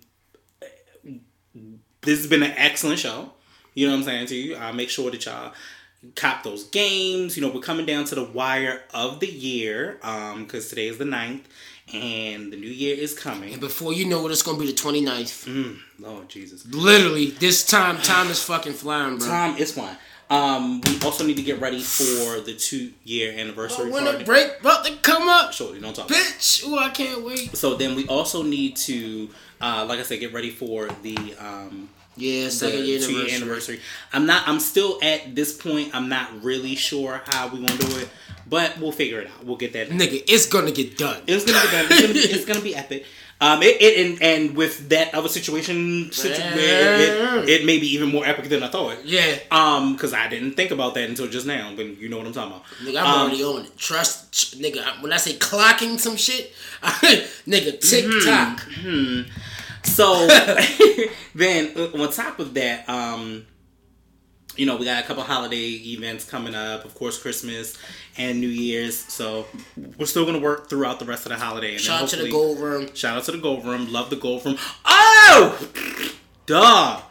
this 2.02 2.20
has 2.20 2.28
been 2.28 2.44
an 2.44 2.54
excellent 2.58 3.00
show. 3.00 3.32
You 3.76 3.88
know 3.88 3.94
what 3.94 4.00
I'm 4.00 4.06
saying 4.06 4.28
to 4.28 4.36
you. 4.36 4.56
I 4.58 4.72
make 4.72 4.90
sure 4.90 5.12
that 5.12 5.26
y'all 5.26 5.54
cop 6.16 6.44
those 6.44 6.64
games. 6.66 7.36
You 7.38 7.46
know, 7.46 7.54
we're 7.54 7.62
coming 7.62 7.86
down 7.86 8.06
to 8.06 8.16
the 8.16 8.24
wire 8.24 8.82
of 8.94 9.20
the 9.20 9.28
year. 9.28 10.00
Um, 10.04 10.44
because 10.46 10.70
today 10.70 10.88
is 10.88 10.98
the 10.98 11.06
9th 11.06 11.42
and 11.94 12.54
the 12.54 12.58
new 12.58 12.68
year 12.68 12.96
is 12.96 13.18
coming. 13.18 13.52
And 13.54 13.62
before 13.62 13.94
you 13.94 14.06
know 14.06 14.26
it, 14.28 14.32
it's 14.32 14.42
gonna 14.42 14.60
be 14.60 14.68
the 14.68 14.74
29th. 14.74 15.48
Mm, 15.48 15.78
Lord 16.00 16.30
Jesus. 16.30 16.66
Literally, 16.68 17.32
this 17.32 17.66
time, 17.66 17.98
time 17.98 18.28
is 18.28 18.42
fucking 18.44 18.74
flying, 18.74 19.18
bro. 19.18 19.28
Time 19.28 19.58
is 19.58 19.74
flying. 19.74 19.98
Um, 20.30 20.82
we 20.82 21.00
also 21.04 21.26
need 21.26 21.38
to 21.38 21.42
get 21.44 21.60
ready 21.60 21.82
for 21.82 22.40
the 22.42 22.54
two 22.56 22.94
year 23.04 23.34
anniversary 23.36 23.90
when 23.90 24.04
party. 24.04 24.22
a 24.22 24.26
break 24.26 24.60
about 24.60 24.86
to 24.86 24.96
come 24.98 25.28
up, 25.28 25.54
Shortly, 25.54 25.80
don't 25.82 25.96
talk. 25.96 26.08
bitch. 26.08 26.64
Oh, 26.68 26.78
I 26.78 26.90
can't 26.90 27.26
wait. 27.26 27.58
So 27.58 27.74
then 27.74 27.96
we 27.96 28.06
also 28.08 28.44
need 28.44 28.76
to, 28.78 29.30
uh, 29.60 29.86
like 29.90 29.98
I 30.00 30.04
said, 30.04 30.20
get 30.20 30.32
ready 30.32 30.52
for 30.52 30.88
the 31.02 31.18
um, 31.40 31.90
Yeah, 32.20 32.50
second 32.50 32.86
year 32.86 32.98
anniversary. 33.00 33.36
anniversary. 33.36 33.80
I'm 34.14 34.26
not. 34.26 34.48
I'm 34.48 34.60
still 34.60 35.00
at 35.02 35.36
this 35.36 35.54
point. 35.56 35.96
I'm 35.96 36.10
not 36.10 36.44
really 36.44 36.76
sure 36.76 37.22
how 37.26 37.48
we 37.48 37.66
gonna 37.66 37.80
do 37.80 37.98
it, 38.00 38.10
but 38.48 38.78
we'll 38.80 38.92
figure 38.92 39.20
it 39.22 39.28
out. 39.32 39.46
We'll 39.46 39.58
get 39.58 39.74
that. 39.74 39.90
Nigga, 39.90 40.24
it's 40.28 40.46
gonna 40.48 40.72
get 40.72 40.98
done. 40.98 41.22
It's 41.28 41.46
gonna 41.46 41.62
be 41.66 41.72
done. 41.72 41.86
It's 41.90 42.02
gonna 42.02 42.14
be, 42.14 42.20
it's 42.20 42.46
gonna 42.46 42.62
be 42.62 42.76
epic. 42.76 43.06
Um, 43.42 43.64
it, 43.64 43.82
it 43.82 44.06
and, 44.06 44.22
and 44.22 44.58
with 44.58 44.90
that 44.90 45.16
other 45.16 45.30
situation, 45.30 46.12
situ- 46.12 46.34
it, 46.42 46.60
it, 46.60 47.50
it 47.62 47.66
may 47.66 47.80
be 47.80 47.88
even 47.94 48.10
more 48.10 48.26
epic 48.26 48.50
than 48.50 48.62
I 48.64 48.68
thought. 48.68 49.06
yeah. 49.06 49.38
Um, 49.50 49.94
because 49.94 50.14
I 50.14 50.28
didn't 50.28 50.56
think 50.56 50.72
about 50.72 50.94
that 50.96 51.08
until 51.08 51.26
just 51.30 51.48
now, 51.48 51.72
but 51.74 51.86
you 51.86 52.10
know 52.10 52.18
what 52.18 52.28
I'm 52.28 52.34
talking 52.34 52.52
about. 52.52 52.66
Nigga, 52.84 53.00
I'm 53.02 53.06
Um, 53.08 53.22
already 53.28 53.44
on 53.46 53.66
it. 53.66 53.78
Trust, 53.78 54.34
tr- 54.34 54.58
nigga. 54.58 55.02
When 55.02 55.14
I 55.14 55.18
say 55.18 55.36
clocking 55.36 55.98
some 55.98 56.18
shit, 56.18 56.52
nigga, 57.48 57.80
tick 57.80 58.04
Mm-hmm. 58.06 59.30
So 59.90 60.28
then 61.36 61.72
uh, 61.76 62.02
on 62.04 62.12
top 62.12 62.40
of 62.40 62.54
that, 62.56 62.88
um, 62.90 63.46
you 64.56 64.66
know, 64.66 64.76
we 64.78 64.86
got 64.86 65.04
a 65.04 65.08
couple 65.08 65.24
holiday 65.24 65.68
events 65.70 66.26
coming 66.30 66.54
up. 66.56 66.84
Of 66.86 66.96
course, 66.96 67.22
Christmas 67.22 67.78
and 68.18 68.40
New 68.42 68.48
Year's. 68.48 68.98
So 68.98 69.46
we're 69.98 70.06
still 70.06 70.26
gonna 70.26 70.40
work 70.40 70.70
throughout 70.70 71.00
the 71.00 71.06
rest 71.06 71.26
of 71.26 71.30
the 71.32 71.38
holiday. 71.38 71.74
And 71.74 71.82
Shout 71.82 72.04
out 72.04 72.10
to 72.10 72.16
the 72.18 72.30
gold 72.32 72.60
room. 72.60 72.94
Shout 72.94 73.18
out 73.18 73.24
to 73.26 73.32
the 73.32 73.38
Gold 73.38 73.66
Room. 73.66 73.92
Love 73.92 74.10
the 74.10 74.16
Gold 74.18 74.46
Room. 74.46 74.58
Oh, 74.86 75.70
duh. 76.46 77.02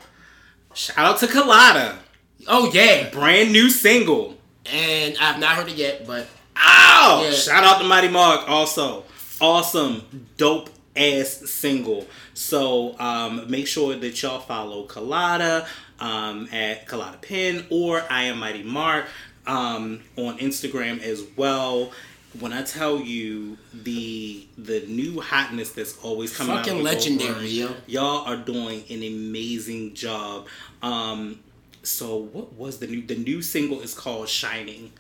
Shout 0.75 0.99
out 0.99 1.19
to 1.19 1.27
Colada. 1.27 1.99
Oh 2.47 2.71
yeah, 2.73 3.11
Brand 3.11 3.53
new 3.53 3.69
single. 3.71 4.37
and 4.67 5.17
I've 5.21 5.39
not 5.41 5.57
heard 5.57 5.69
it 5.69 5.75
yet, 5.77 6.07
but 6.07 6.27
Oh, 6.57 7.23
Yeah. 7.25 7.33
shout 7.33 7.65
out 7.65 7.79
to 7.81 7.85
Mighty 7.87 8.09
Mark 8.09 8.49
also. 8.49 9.05
Awesome, 9.41 10.27
dope 10.37 10.71
ass 10.97 11.29
single. 11.51 12.07
So 12.39 12.97
um, 13.01 13.51
make 13.51 13.67
sure 13.67 13.97
that 13.97 14.23
y'all 14.23 14.39
follow 14.39 14.85
Colada 14.85 15.67
um, 15.99 16.49
at 16.53 16.87
Colada 16.87 17.19
Pen 17.19 17.67
or 17.69 18.01
I 18.09 18.25
am 18.25 18.39
Mighty 18.39 18.63
Mark 18.63 19.07
um, 19.45 20.03
on 20.17 20.39
Instagram 20.39 21.03
as 21.03 21.25
well. 21.37 21.91
When 22.39 22.53
I 22.53 22.63
tell 22.63 23.01
you 23.01 23.59
the 23.75 24.47
the 24.57 24.87
new 24.87 25.21
hotness 25.21 25.73
that's 25.73 25.99
always 25.99 26.37
coming 26.37 26.53
out, 26.53 26.65
Fucking 26.65 26.79
the 26.79 26.85
Gold 26.85 26.95
legendary, 26.95 27.49
yo. 27.49 27.75
Y'all 27.89 28.25
are 28.25 28.37
doing 28.37 28.85
an 28.89 29.03
amazing 29.03 29.95
job. 29.95 30.47
Um, 30.81 31.41
so 31.83 32.19
what 32.19 32.53
was 32.53 32.79
the 32.79 32.87
new 32.87 33.03
the 33.05 33.17
new 33.17 33.43
single 33.43 33.81
is 33.81 33.95
called 33.95 34.29
Shining. 34.29 34.93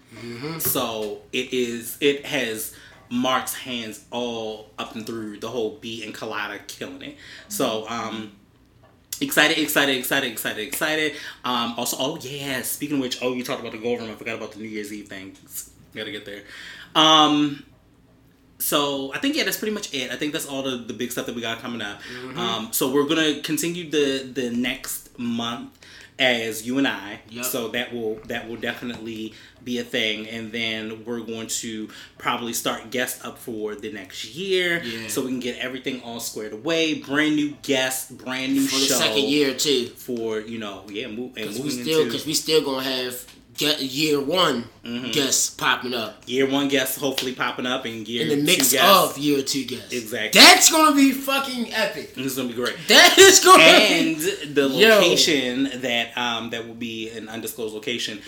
So 0.59 1.21
it 1.33 1.53
is 1.53 1.99
it 2.01 2.27
has 2.27 2.75
Mark's 3.11 3.55
hands 3.55 4.05
all 4.11 4.71
up 4.79 4.95
and 4.95 5.07
through 5.07 5.39
the 5.39 5.49
whole 5.49 5.77
beat 5.81 6.05
and 6.05 6.15
Colada 6.15 6.59
killing 6.67 7.03
it. 7.03 7.17
So 7.49 7.87
um 7.89 8.33
excited, 9.21 9.59
excited, 9.59 9.97
excited, 9.97 10.31
excited, 10.31 10.67
excited. 10.67 11.13
Um 11.45 11.75
also 11.77 11.97
oh 11.99 12.19
yeah, 12.21 12.63
speaking 12.63 12.97
of 12.97 13.03
which, 13.03 13.23
oh 13.23 13.35
you 13.35 13.45
talked 13.45 13.61
about 13.61 13.73
the 13.73 13.79
gold 13.79 14.01
room, 14.01 14.11
I 14.11 14.15
forgot 14.15 14.37
about 14.37 14.53
the 14.53 14.59
New 14.61 14.69
Year's 14.69 14.93
Eve 14.93 15.09
thing. 15.09 15.37
Gotta 15.95 16.11
get 16.11 16.25
there. 16.25 16.43
Um 16.95 17.65
so 18.61 19.13
I 19.15 19.19
think 19.19 19.37
yeah, 19.37 19.45
that's 19.45 19.57
pretty 19.57 19.73
much 19.75 19.95
it. 19.95 20.11
I 20.11 20.17
think 20.17 20.33
that's 20.33 20.47
all 20.47 20.63
the, 20.63 20.79
the 20.79 20.93
big 20.93 21.13
stuff 21.13 21.27
that 21.27 21.35
we 21.35 21.41
got 21.41 21.61
coming 21.61 21.81
up. 21.81 22.01
Um, 22.37 22.73
so 22.73 22.91
we're 22.93 23.07
gonna 23.07 23.41
continue 23.41 23.89
the 23.89 24.29
the 24.33 24.51
next 24.51 25.17
month 25.19 25.79
as 26.19 26.67
you 26.67 26.79
and 26.79 26.87
I. 26.89 27.21
Yep. 27.31 27.45
So 27.45 27.69
that 27.69 27.93
will 27.93 28.17
that 28.27 28.49
will 28.49 28.57
definitely 28.57 29.35
be 29.65 29.79
a 29.79 29.85
thing, 29.85 30.27
and 30.29 30.51
then 30.53 31.05
we're 31.05 31.21
going 31.21 31.47
to 31.49 31.89
probably 32.17 32.53
start 32.53 32.91
guests 32.91 33.23
up 33.25 33.37
for 33.39 33.75
the 33.75 33.93
next 33.93 34.25
year, 34.35 34.83
Yeah. 34.83 35.09
so 35.09 35.23
we 35.23 35.29
can 35.29 35.41
get 35.41 35.59
everything 35.59 36.01
all 36.03 36.21
squared 36.21 36.53
away. 36.53 36.95
Brand 36.95 37.37
new 37.37 37.51
guests, 37.63 38.11
brand 38.11 38.55
new 38.55 38.67
for 38.67 38.79
the 38.79 38.87
second 38.87 39.25
year 39.25 39.55
too. 39.55 39.87
for 39.89 40.41
you 40.41 40.59
know 40.59 40.85
yeah, 40.89 41.09
move 41.09 41.37
and 41.37 41.47
Cause 41.47 41.61
we 41.61 41.71
still, 41.71 42.01
into 42.03 42.13
cause 42.13 42.27
we 42.27 42.35
still 42.35 42.63
gonna 42.65 42.83
have 42.85 43.25
get 43.59 43.83
year 43.83 44.19
one 44.21 44.65
Mhm. 44.85 45.13
guests 45.13 45.51
popping 45.51 45.93
up 45.93 46.23
Year 46.27 46.47
one 46.49 46.69
guests 46.69 46.97
hopefully 46.97 47.35
popping 47.35 47.67
up, 47.67 47.85
and 47.85 48.07
year 48.09 48.23
in 48.23 48.29
the 48.31 48.37
mix 48.37 48.73
of 48.75 49.19
year 49.19 49.43
two 49.43 49.65
guests. 49.65 49.93
Exactly. 49.93 50.41
That's 50.41 50.71
gonna 50.71 50.95
be 50.97 51.13
fucking 51.13 51.75
epic. 51.75 52.15
This 52.15 52.27
is 52.27 52.37
gonna 52.37 52.49
be 52.49 52.55
great. 52.55 52.77
That 52.89 53.19
is 53.19 53.41
gonna 53.41 53.63
and 53.63 54.17
be. 54.17 54.31
the 54.55 54.69
Yo. 54.69 54.89
location 54.89 55.71
that 55.83 56.17
um 56.17 56.51
that 56.51 56.67
will 56.67 56.75
be 56.75 57.11
an 57.11 57.29
undisclosed 57.29 57.75
location 57.75 58.23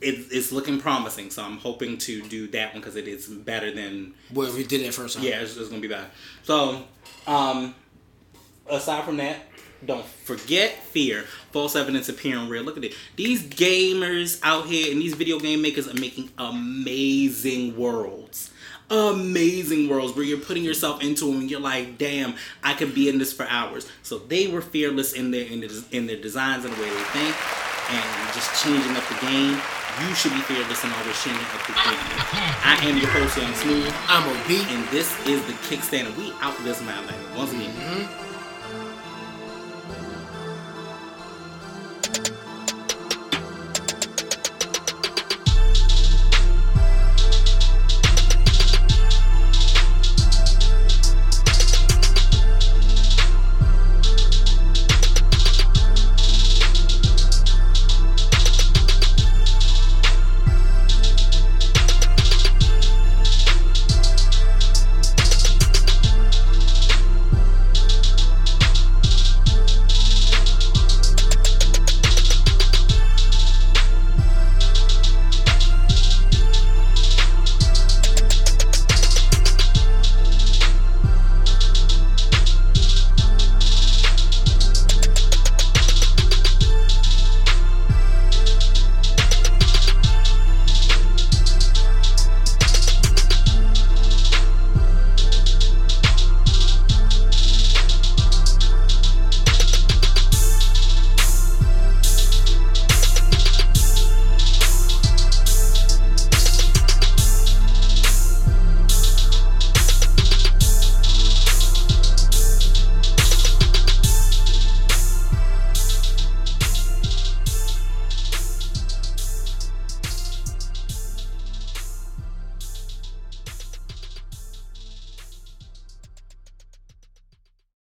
it, 0.00 0.26
it's 0.30 0.52
looking 0.52 0.78
promising 0.80 1.30
so 1.30 1.42
i'm 1.42 1.56
hoping 1.58 1.96
to 1.96 2.20
do 2.22 2.46
that 2.48 2.72
one 2.74 2.80
because 2.82 2.96
it 2.96 3.08
is 3.08 3.26
better 3.26 3.70
than 3.72 4.12
Where 4.32 4.52
we 4.52 4.64
did 4.64 4.82
it 4.82 4.92
first 4.92 5.16
time. 5.16 5.24
yeah 5.24 5.40
it's, 5.40 5.56
it's 5.56 5.68
gonna 5.68 5.80
be 5.80 5.88
better 5.88 6.10
so 6.42 6.82
um 7.26 7.74
aside 8.68 9.04
from 9.04 9.16
that 9.18 9.36
don't 9.86 10.04
forget 10.04 10.82
fear 10.84 11.24
false 11.54 11.76
evidence 11.76 12.08
appearing 12.08 12.48
real. 12.48 12.64
Look 12.64 12.76
at 12.76 12.82
it. 12.82 12.96
These 13.14 13.44
gamers 13.44 14.40
out 14.42 14.66
here 14.66 14.90
and 14.90 15.00
these 15.00 15.14
video 15.14 15.38
game 15.38 15.62
makers 15.62 15.86
are 15.86 15.94
making 15.94 16.30
amazing 16.36 17.76
worlds. 17.76 18.50
Amazing 18.90 19.88
worlds 19.88 20.16
where 20.16 20.24
you're 20.24 20.40
putting 20.40 20.64
yourself 20.64 21.00
into 21.00 21.26
them 21.26 21.42
and 21.42 21.50
you're 21.50 21.60
like 21.60 21.96
damn 21.96 22.34
i 22.62 22.74
could 22.74 22.92
be 22.92 23.08
in 23.08 23.18
this 23.18 23.32
for 23.32 23.46
hours. 23.46 23.88
So 24.02 24.18
they 24.18 24.48
were 24.48 24.60
fearless 24.60 25.12
in 25.12 25.30
their 25.30 25.46
in 25.46 25.60
their, 25.60 25.70
in 25.92 26.08
their 26.08 26.20
designs 26.20 26.64
and 26.64 26.74
the 26.74 26.82
way 26.82 26.90
they 26.90 27.04
think 27.14 27.36
and 27.90 28.34
just 28.34 28.50
changing 28.64 28.96
up 28.96 29.06
the 29.06 29.24
game. 29.24 29.56
You 30.02 30.12
should 30.16 30.32
be 30.32 30.40
fearless 30.50 30.82
and 30.82 30.92
always 30.92 31.22
changing 31.22 31.46
up 31.54 31.62
the 31.68 31.72
game. 31.72 32.02
I 32.66 32.80
am 32.82 32.98
your 32.98 33.10
host 33.10 33.38
young 33.38 33.54
smooth. 33.54 33.94
I'm 34.08 34.26
a 34.26 34.48
beat. 34.48 34.66
and 34.74 34.84
this 34.88 35.14
is 35.28 35.40
the 35.46 35.52
kickstand 35.70 36.06
and 36.06 36.16
we 36.16 36.32
out 36.42 36.54
for 36.54 36.64
this 36.64 36.82
mile 36.82 37.04
once 37.36 37.52
again 37.52 37.70
mm-hmm. 37.70 38.23